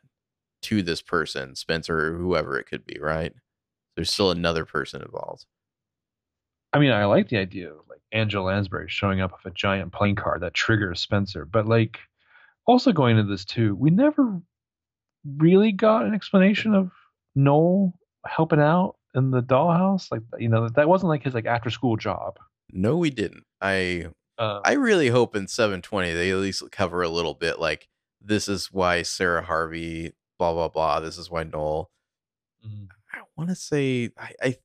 [0.62, 3.32] to this person, Spencer or whoever it could be, right?
[3.96, 5.46] There's still another person involved.
[6.72, 9.92] I mean, I like the idea of like Angela Lansbury showing up with a giant
[9.92, 11.98] playing card that triggers Spencer, but like
[12.66, 14.40] also going into this too, we never
[15.38, 16.92] really got an explanation of
[17.34, 17.92] Noel
[18.24, 20.06] helping out in the dollhouse.
[20.12, 22.38] Like you know, that wasn't like his like after school job.
[22.70, 23.42] No, we didn't.
[23.60, 24.06] I
[24.38, 27.88] Uh, I really hope in 720 they at least cover a little bit like
[28.20, 31.00] this is why Sara Harvey, blah blah blah.
[31.00, 31.90] This is why Noel.
[32.66, 34.56] mm, I want to say I, I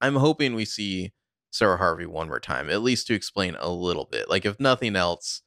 [0.00, 1.12] I'm hoping we see
[1.50, 4.28] Sara Harvey one more time, at least to explain a little bit.
[4.28, 5.42] Like if nothing else,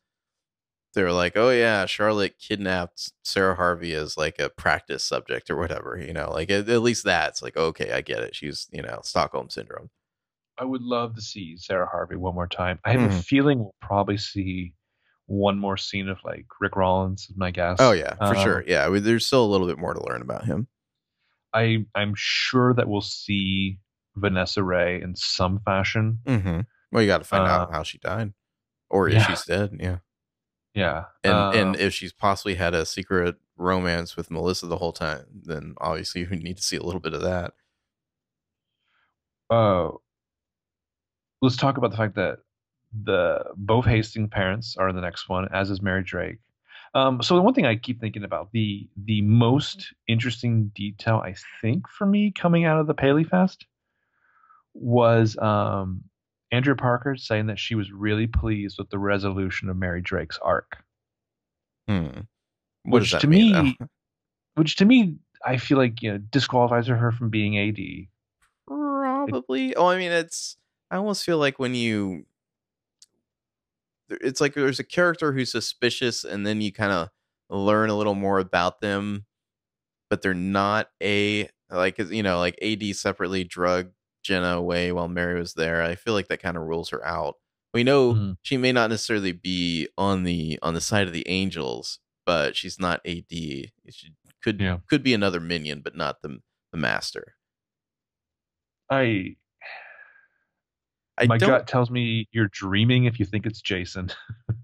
[0.93, 5.97] they're like, oh yeah, Charlotte kidnapped Sara Harvey as like a practice subject or whatever.
[5.97, 8.35] You know, like at, at least that's like okay, I get it.
[8.35, 9.89] She's you know Stockholm syndrome.
[10.59, 12.79] I would love to see Sara Harvey one more time.
[12.83, 13.23] I have a Mhm.
[13.23, 14.73] feeling we'll probably see
[15.27, 17.77] one more scene of like Rick Rollins, is my guess.
[17.79, 18.63] Oh yeah, for Um, sure.
[18.67, 20.67] Yeah, I mean, there's still a little bit more to learn about him.
[21.53, 23.79] I I'm sure that we'll see
[24.15, 26.19] Vanessa Ray in some fashion.
[26.25, 26.61] Mm-hmm.
[26.91, 28.33] Well, you got to find out Uh, how she died,
[28.89, 29.27] or if yeah.
[29.27, 29.71] she's dead.
[29.79, 29.97] Yeah,
[30.73, 31.05] Yeah.
[31.23, 35.25] and Uh, and if she's possibly had a secret romance with Melissa the whole time,
[35.43, 37.53] then obviously we need to see a little bit of that.
[39.49, 39.89] uh,
[41.41, 42.39] let's talk about the fact that
[43.03, 46.37] the both Hastings parents are in the next one, as is Mary Drake.
[46.93, 51.35] Um, so the one thing I keep thinking about the the most interesting detail I
[51.61, 53.65] think for me coming out of the Paley Fest
[54.73, 56.03] was um,
[56.51, 60.77] Andrea Parker saying that she was really pleased with the resolution of Mary Drake's arc.
[61.87, 62.21] Hmm.
[62.83, 63.63] Which to mean?
[63.63, 63.87] me- though?
[64.55, 68.07] which to me I feel like you know disqualifies her from being AD.
[68.67, 69.75] Probably.
[69.75, 70.57] Oh, I mean, it's.
[70.91, 72.25] I almost feel like when you.
[74.09, 77.09] It's like there's a character who's suspicious, and then you kind of
[77.49, 79.25] learn a little more about them,
[80.09, 83.91] but they're not a like you know like AD separately drug
[84.23, 85.83] Jenna away while Mary was there.
[85.83, 87.35] I feel like that kind of rules her out.
[87.73, 88.37] We know Mhm.
[88.43, 92.79] she may not necessarily be on the on the side of the angels, but she's
[92.79, 93.71] not AD.
[93.89, 94.13] She
[94.43, 94.79] could Yeah.
[94.89, 96.39] could be another minion, but not the
[96.71, 97.35] the master.
[98.89, 99.35] I
[101.17, 101.49] I my don't.
[101.49, 104.11] gut tells me you're dreaming if you think it's Jason.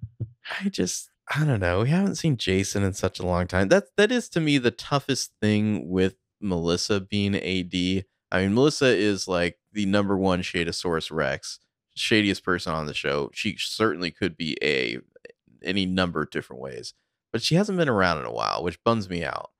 [0.62, 1.82] I just I don't know.
[1.82, 3.70] We haven't seen Jason in such a long time.
[3.70, 8.06] That that is to me the toughest thing with Melissa being AD.
[8.32, 11.60] I mean, Melissa is like the number one Shadosaurus Rex,
[11.96, 13.30] shadiest person on the show.
[13.34, 15.00] She certainly could be a
[15.64, 16.94] any number of different ways,
[17.32, 19.52] but she hasn't been around in a while, which bums me out.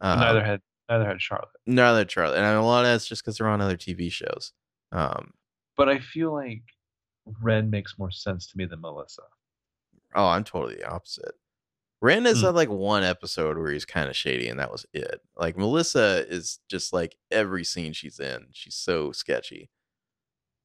[0.00, 1.48] Um, neither had neither had Charlotte.
[1.66, 2.36] neither Charlotte.
[2.38, 4.52] and a lot of that's just because they're on other TV shows.
[4.90, 5.32] Um,
[5.76, 6.62] But I feel like
[7.40, 9.22] Wren makes more sense to me than Melissa.
[10.14, 11.34] Oh, I'm totally the opposite.
[12.02, 12.46] Wren has Hmm.
[12.46, 15.20] had like one episode where he's kind of shady, and that was it.
[15.36, 19.70] Like Melissa is just like every scene she's in, she's so sketchy.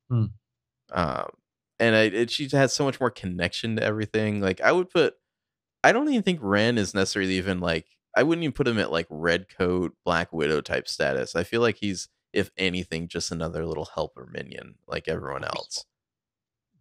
[0.09, 0.25] Hmm.
[0.91, 1.29] Um,
[1.79, 4.41] and I, it, she has so much more connection to everything.
[4.41, 5.15] Like I would put
[5.83, 8.91] I don't even think Wren is necessarily even like I wouldn't even put him at
[8.91, 11.35] like red coat, black widow type status.
[11.35, 15.85] I feel like he's if anything just another little helper minion like everyone else.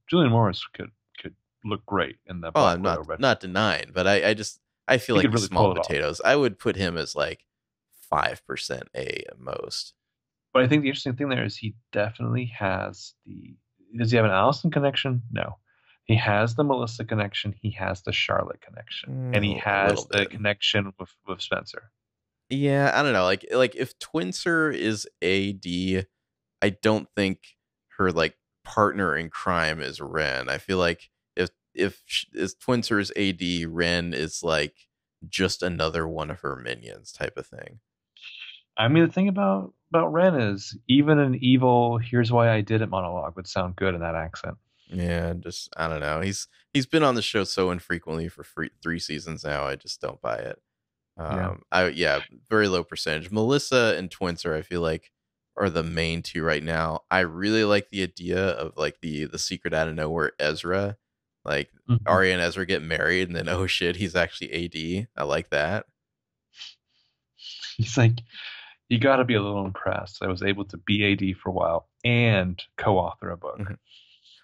[0.09, 1.35] Julian Morris could could
[1.65, 2.53] look great in that.
[2.55, 5.65] Oh, I'm not not denying, but I I just I feel He like really small
[5.65, 5.87] pull it off.
[5.89, 6.21] potatoes.
[6.25, 7.41] I would put him as like
[8.13, 9.95] 5% A at most.
[10.53, 13.57] But I think the interesting thing there is he definitely has the.
[13.99, 15.23] Does he have an Alison connection?
[15.31, 15.57] No.
[16.05, 17.53] He has the Melissa connection.
[17.61, 20.31] He has the Charlotte connection, and he Mm, has the bit.
[20.31, 21.91] connection with with Spencer.
[22.49, 23.25] Yeah, I don't know.
[23.25, 26.07] Like like if Twincer is AD,
[26.63, 27.57] I don't think
[27.99, 30.49] her like partner in crime is Wren.
[30.49, 32.03] I feel like if if
[32.33, 34.75] if Twincer is AD, Wren is like
[35.29, 37.81] just another one of her minions type of thing.
[38.77, 42.83] I mean, the thing about about Wren is even an evil "Here's why I did
[42.83, 44.57] it" monologue would sound good in that accent.
[44.89, 46.21] Yeah, just I don't know.
[46.21, 49.65] He's he's been on the show so infrequently for free, three seasons now.
[49.65, 50.61] I just don't buy it.
[51.17, 51.55] Um, Yeah.
[51.73, 52.21] I yeah,
[52.51, 53.31] very low percentage.
[53.31, 55.11] Melissa and Twincer, I feel like
[55.59, 57.01] are the main two right now.
[57.11, 60.97] I really like the idea of like the the secret out of nowhere Ezra,
[61.45, 62.01] like Mhm.
[62.07, 65.09] Aria and Ezra get married, and then oh shit, he's actually AD.
[65.17, 65.87] I like that.
[67.77, 68.21] He's like,
[68.89, 70.23] you got to be a little impressed.
[70.23, 73.59] I was able to be AD for a while and co-author a book.
[73.59, 73.79] Mhm.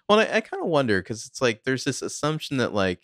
[0.09, 3.01] Well, I, I kind of wonder because it's like there's this assumption that like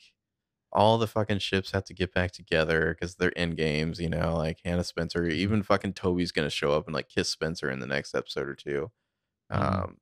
[0.71, 4.35] all the fucking ships have to get back together because they're in games, you know,
[4.37, 7.87] like Hanna Spencer, even fucking Toby's gonna show up and like kiss Spencer in the
[7.87, 8.91] next episode or 2
[9.51, 9.57] Mhm.
[9.83, 9.97] Um,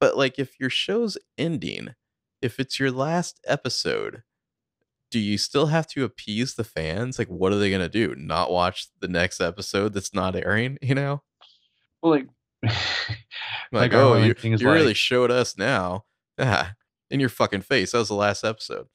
[0.00, 1.94] but like if your show's ending,
[2.42, 4.22] if it's your last episode,
[5.10, 7.18] do you still have to appease the fans?
[7.18, 8.14] Like, what are they gonna do?
[8.16, 10.78] Not watch the next episode that's not airing?
[10.82, 11.22] You know,
[12.02, 12.26] Well, like,
[13.72, 16.04] like, our oh, you, you really showed us now.
[16.36, 16.74] Ah,
[17.10, 17.92] in your fucking face.
[17.92, 18.88] That was the last episode.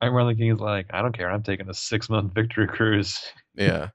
[0.00, 0.06] I.
[0.06, 1.30] Marlene King is like, I don't care.
[1.30, 3.20] I'm taking a six month victory cruise.
[3.54, 3.90] Yeah.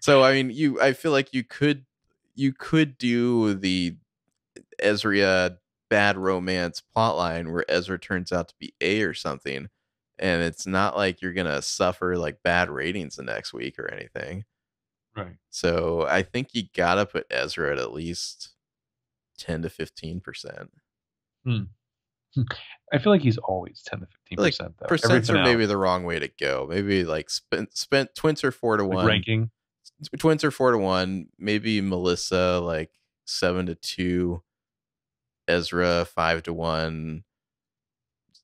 [0.00, 1.86] So I mean, you I feel like you could
[2.34, 3.96] you could do the
[4.78, 5.56] Ezra
[5.88, 9.68] bad romance plotline where Ezra turns out to be A or something,
[10.18, 14.44] and it's not like you're gonna suffer like bad ratings the next week or anything.
[15.16, 15.36] Right.
[15.50, 18.54] So I think you gotta put Ezra at at least
[19.38, 20.70] ten to fifteen percent.
[21.44, 21.62] Hmm.
[22.92, 24.86] I feel like he's always 10 to 15 Like, percent though.
[24.86, 26.66] Percents are maybe else, the wrong way to go.
[26.68, 29.06] Maybe like spent spent twins are four to like one.
[29.06, 29.50] ranking.
[30.18, 31.26] twins are four to one.
[31.38, 32.90] Maybe Melissa like
[33.24, 34.42] seven to two.
[35.48, 37.24] Ezra five to one.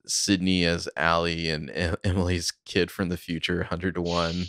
[0.07, 1.71] Sydney as Ali and
[2.05, 4.45] Emily's kid from the future hundred to one.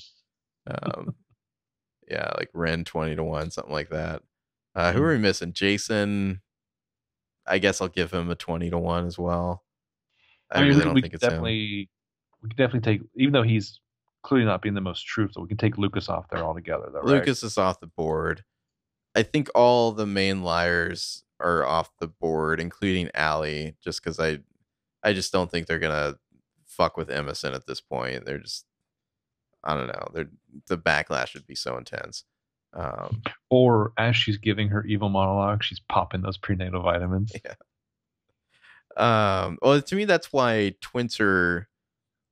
[0.67, 1.15] Um,
[2.09, 4.23] yeah, like Wren twenty to one, something like that.
[4.73, 5.53] Uh, who are we missing?
[5.53, 6.41] Jason.
[7.51, 9.63] I guess I'll give him a twenty to one as well.
[10.49, 11.29] I, mean, really we, don't we think it's him.
[11.29, 11.89] definitely
[12.41, 13.79] we could definitely take even though he's
[14.23, 17.19] clearly not being the most truthful, we can take Lucas off there altogether though, right?
[17.19, 18.43] Lucas is off the board.
[19.15, 24.39] I think all the main liars are off the board, including Ali, just because I,
[25.03, 26.15] I just don't think they're gonna
[26.65, 28.25] fuck with Emison at this point.
[28.25, 28.65] They're just,
[29.63, 30.07] I don't know.
[30.13, 30.29] They're
[30.67, 32.23] the backlash would be so intense.
[32.73, 37.31] Um, Or as she's giving her evil monologue, she's popping those prenatal vitamins.
[37.45, 37.55] Yeah.
[38.97, 41.65] um, well, to me, that's why Twincer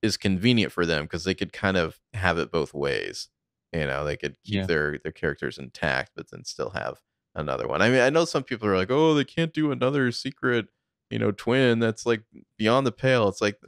[0.02, 3.28] is convenient for them because they could kind of have it both ways.
[3.72, 4.66] You know, they could keep Yeah.
[4.66, 7.00] their their characters intact, but then still have
[7.34, 7.82] another one.
[7.82, 10.66] I mean, I know some people are like, "Oh, they can't do another secret,
[11.10, 12.24] you know, twin that's like
[12.56, 13.60] beyond the pale." It's like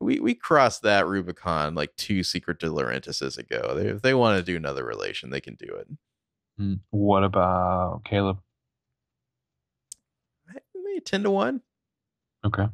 [0.00, 3.74] we we crossed that Rubicon like two Secret DiLaurentises ago.
[3.76, 5.88] They, if they want to do another relation, they can do it.
[6.58, 6.74] Hmm.
[6.90, 8.38] What about Caleb?
[10.74, 11.62] Maybe ten to one.
[12.44, 12.62] Okay.
[12.62, 12.68] I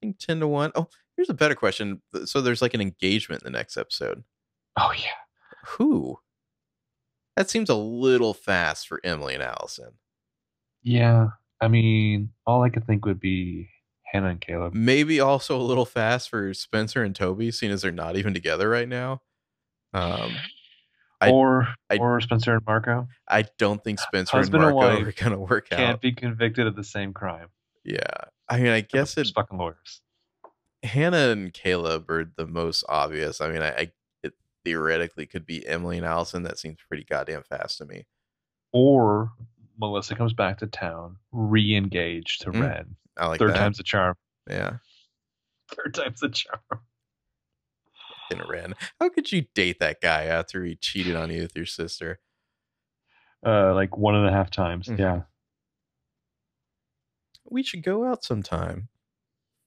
[0.00, 0.72] think 10 to 1.
[0.74, 2.02] Oh, here's a better question.
[2.24, 4.24] So there's like an engagement in the next episode.
[4.76, 5.10] Oh yeah.
[5.66, 6.18] Who?
[7.36, 9.92] That seems a little fast for Emily and Alison.
[10.82, 11.28] Yeah.
[11.60, 13.68] I mean, all I could think would be
[14.12, 14.74] Hanna and Caleb.
[14.74, 18.68] Maybe also a little fast for Spencer and Toby, seeing as they're not even together
[18.68, 19.22] right now.
[19.94, 20.34] Um,
[21.22, 24.96] I- or I- or Spencer and Marco I don't think Spencer Husband and and Marco
[25.04, 25.76] wife are going to work out.
[25.78, 27.48] can't be convicted of the same crime.
[27.84, 27.98] Yeah.
[28.48, 30.02] I mean, I guess They're it fucking lawyers.
[30.82, 33.40] Hanna and Caleb are the most obvious.
[33.40, 33.92] I mean, I, I
[34.22, 34.34] it
[34.64, 36.42] theoretically could be Emily and Alison.
[36.42, 38.04] That seems pretty goddamn fast to me.
[38.72, 39.30] Or
[39.78, 42.96] Melissa comes back to town, re-engaged to Mm, Wren.
[43.16, 43.58] I like Third that.
[43.58, 44.16] time's the charm.
[44.50, 44.78] Yeah.
[45.70, 46.60] Third time's the charm.
[48.30, 48.74] In Wren.
[49.00, 52.20] How could you date that guy after he cheated on you with your sister?
[53.44, 54.86] Uh, like one and a half times.
[54.88, 54.98] Mhm.
[54.98, 55.22] Yeah.
[57.44, 58.88] We should go out sometime.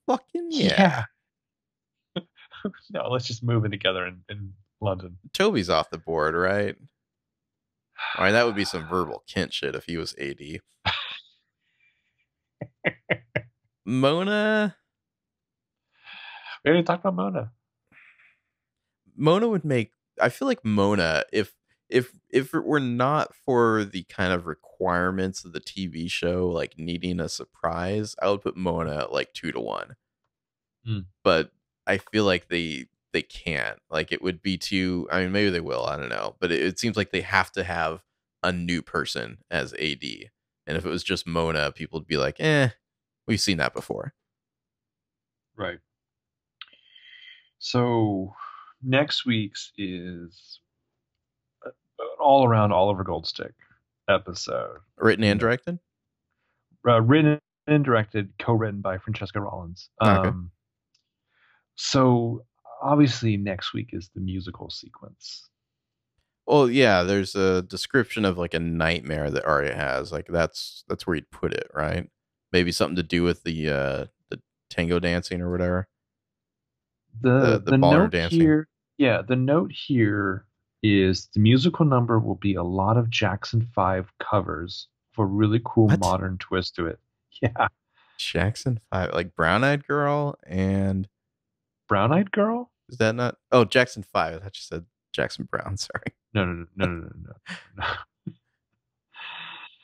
[0.06, 1.04] Fucking yeah.
[2.90, 5.18] no, let's just move in together in, in London.
[5.34, 6.74] Toby's off the board, right?
[8.16, 10.60] I mean, that would be some Verbal Kint shit if he was AD.
[13.84, 14.76] Mona,
[16.64, 17.52] We didn't talk about Mona.
[19.16, 19.92] Mona would make.
[20.20, 21.54] I feel like Mona, if
[21.88, 26.78] if if it were not for the kind of requirements of the TV show, like
[26.78, 29.96] needing a surprise, I would put Mona at like two to one.
[30.84, 31.00] Hmm.
[31.22, 31.50] But
[31.86, 33.78] I feel like they they can't.
[33.90, 35.08] Like it would be too.
[35.10, 35.84] I mean, maybe they will.
[35.84, 36.36] I don't know.
[36.40, 38.02] But it, it seems like they have to have
[38.42, 40.04] a new person as AD.
[40.66, 42.70] And if it was just Mona, people would be like, "Eh,
[43.26, 44.14] we've seen that before."
[45.56, 45.78] Right.
[47.58, 48.34] So
[48.82, 50.60] next week's is
[51.64, 51.72] an
[52.20, 53.52] all around Oliver Goldstick
[54.08, 54.78] episode.
[54.98, 55.78] Written and directed.
[56.86, 59.90] uh, written and directed, co-written by Francesca Rollins.
[60.02, 60.28] Okay.
[60.28, 60.50] Um,
[61.74, 62.44] so
[62.82, 65.48] obviously next week is the musical sequence.
[66.46, 70.12] Well, yeah, there's a description of like a nightmare that Aria has.
[70.12, 72.08] Like that's that's where you'd put it, right?
[72.52, 74.40] Maybe something to do with the uh the
[74.70, 75.88] tango dancing or whatever.
[77.20, 78.40] The The- the, the note dancing.
[78.40, 80.46] here, yeah, the note here
[80.82, 85.60] is the musical number will be a lot of Jackson Five covers of a really
[85.64, 86.00] cool What?
[86.00, 86.98] modern twist to it.
[87.42, 87.68] Yeah,
[88.18, 91.06] Jackson Five, like Brown Eyed Girl, and
[91.86, 92.70] Brown Eyed Girl.
[92.88, 93.36] is that not?
[93.52, 94.36] Oh, Jackson Five.
[94.36, 95.76] I thought you said Jackson Browne.
[95.76, 97.84] Sorry, No, no, no, no, no, no,
[98.26, 98.32] no.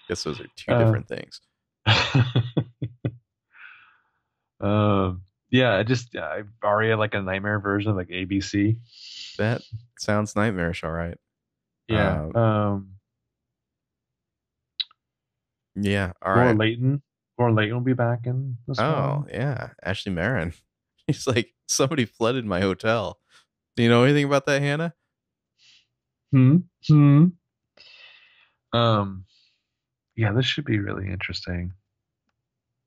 [0.08, 1.40] guess those are two Uh, different things.
[4.60, 8.78] um, yeah, I just uh, Aria like a nightmare version of like ABC.
[9.38, 9.62] That
[9.98, 10.82] sounds nightmarish.
[10.82, 11.16] All right.
[11.86, 12.28] Yeah.
[12.34, 12.88] Uh, um,
[15.76, 16.12] Yeah.
[16.22, 16.56] All Laura right.
[16.56, 17.02] Leighton.
[17.38, 19.28] Laura Leighton will be back in this Oh one.
[19.32, 20.52] yeah, Ashley Marin.
[21.06, 23.18] He's like somebody flooded my hotel.
[23.76, 24.94] Do you know anything about that, Hanna?
[26.32, 26.56] Hmm.
[26.88, 27.26] Hmm.
[28.72, 29.24] Um.
[30.14, 31.72] Yeah, this should be really interesting.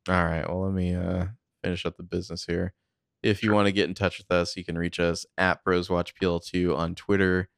[0.08, 0.48] All right.
[0.48, 1.26] Well, let me uh,
[1.66, 2.74] finish up the business here.
[3.24, 6.78] If you want to get in touch with us, you can reach us at broswatchpl2
[6.78, 7.50] on Twitter.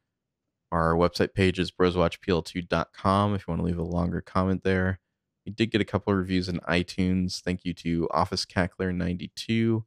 [0.71, 4.99] Our website page is broswatchpl2.com if you want to leave a longer comment there.
[5.45, 7.41] We did get a couple of reviews in iTunes.
[7.41, 9.83] Thank you to Office Cackler 92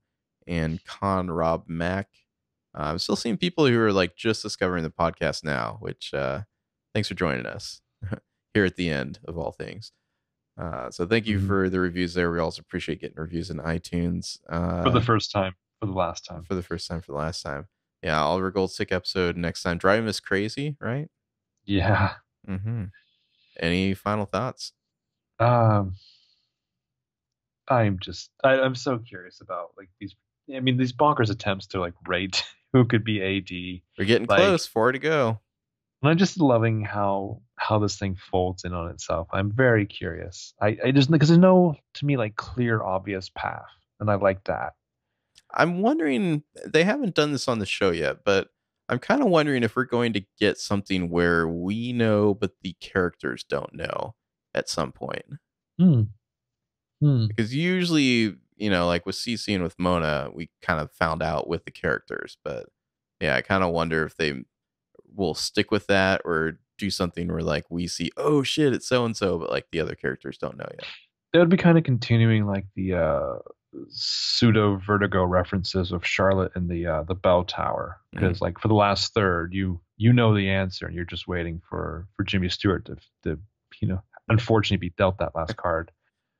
[0.47, 2.09] and Con Rob Mac.
[2.77, 6.43] Uh, I'm still seeing people who are like just discovering the podcast now, which uh,
[6.93, 7.81] thanks for joining us
[8.55, 9.93] here at the end of all things.
[10.59, 11.47] Uh, so thank you Mhm.
[11.47, 12.31] for the reviews there.
[12.31, 14.39] We also appreciate getting reviews in iTunes.
[14.49, 15.55] Uh, For the first time.
[15.81, 16.45] For the last time.
[16.45, 17.69] for the first time for the last time.
[18.03, 19.79] Yeah, Oliver Goldstick episode next time.
[19.79, 21.09] Driving Miss Crazy, right?
[21.65, 22.15] Yeah.
[22.49, 22.85] Mm-hmm.
[23.59, 24.73] Any final thoughts?
[25.39, 25.95] Um.
[27.69, 28.31] I'm just.
[28.43, 30.15] I, I'm so curious about like these.
[30.55, 33.83] I mean, these bonkers attempts to like rate who could be AD.
[33.99, 34.67] We're getting Like- close.
[34.67, 35.41] Four to go.
[36.03, 39.29] And I'm just loving how how this thing folds in on itself.
[39.33, 40.55] I'm very curious.
[40.61, 43.69] I, I just because there's no to me like clear obvious path,
[44.01, 44.73] and I like that.
[45.53, 46.43] I'm wondering.
[46.67, 48.49] They haven't done this on the show yet, but
[48.89, 52.75] I'm kind of wondering if we're going to get something where we know, but the
[52.81, 54.15] characters don't know
[54.55, 55.25] at some point.
[55.79, 56.03] Hmm.
[57.01, 57.27] Hmm.
[57.27, 61.47] Because usually, you know, like with CeCe and with Mona, we kind of found out
[61.47, 62.37] with the characters.
[62.43, 62.67] But
[63.21, 64.43] yeah, I kind of wonder if they
[65.15, 69.05] will stick with that or do something where like we see, oh shit, it's so
[69.05, 70.87] and so, but like the other characters don't know yet.
[71.33, 73.35] That would be kind of continuing like the uh,
[73.89, 77.99] pseudo Vertigo references of Charlotte and the uh, the bell tower.
[78.13, 81.61] Because like for the last third, you you know the answer, and you're just waiting
[81.69, 83.39] for for Jimmy Stewart to to
[83.81, 85.93] you know unfortunately be dealt that last card.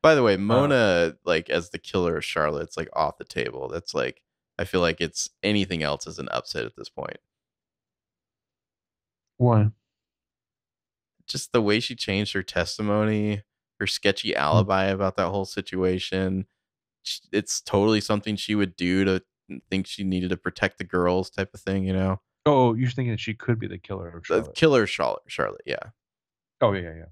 [0.03, 3.69] By the way, Mona, like as the killer of Charlotte, it's like off the table.
[3.69, 4.23] That's like
[4.59, 7.19] I feel like it's anything else is an upset at this point.
[9.37, 9.71] Why?
[11.31, 13.43] Just the way she changed her testimony,
[13.79, 16.47] her sketchy alibi about that whole situation.
[17.33, 19.23] It's totally something she would do to
[19.71, 21.85] think she needed to protect the girls, type of thing.
[21.85, 24.55] You know, Oh, you're thinking that she could be the killer of the Charlotte.
[24.57, 25.23] killer Charlotte.
[25.29, 25.79] Charlotte, yeah.
[26.61, 27.05] Oh yeah, yeah, yeah.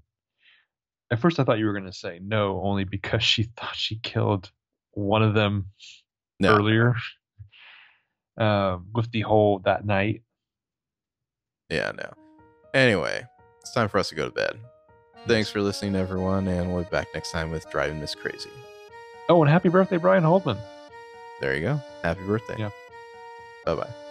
[1.11, 3.95] At first, I thought you were going to say no, only because she thought she
[3.99, 4.51] killed
[4.91, 5.67] one of them
[6.39, 6.95] No, earlier.
[8.37, 10.23] Um, with the whole that night.
[11.69, 12.13] yeah, no.
[12.73, 13.23] Anyway,
[13.69, 14.59] it's time for us to go to bed.
[15.27, 18.49] Thanks for listening, everyone, and we'll be back next time with Driving Miss Crazy.
[19.29, 20.57] Oh, and happy birthday, Bryan Holdman.
[21.39, 21.81] There you go.
[22.01, 22.55] Happy birthday.
[22.57, 22.71] Yeah.
[23.65, 24.08] Bye bye.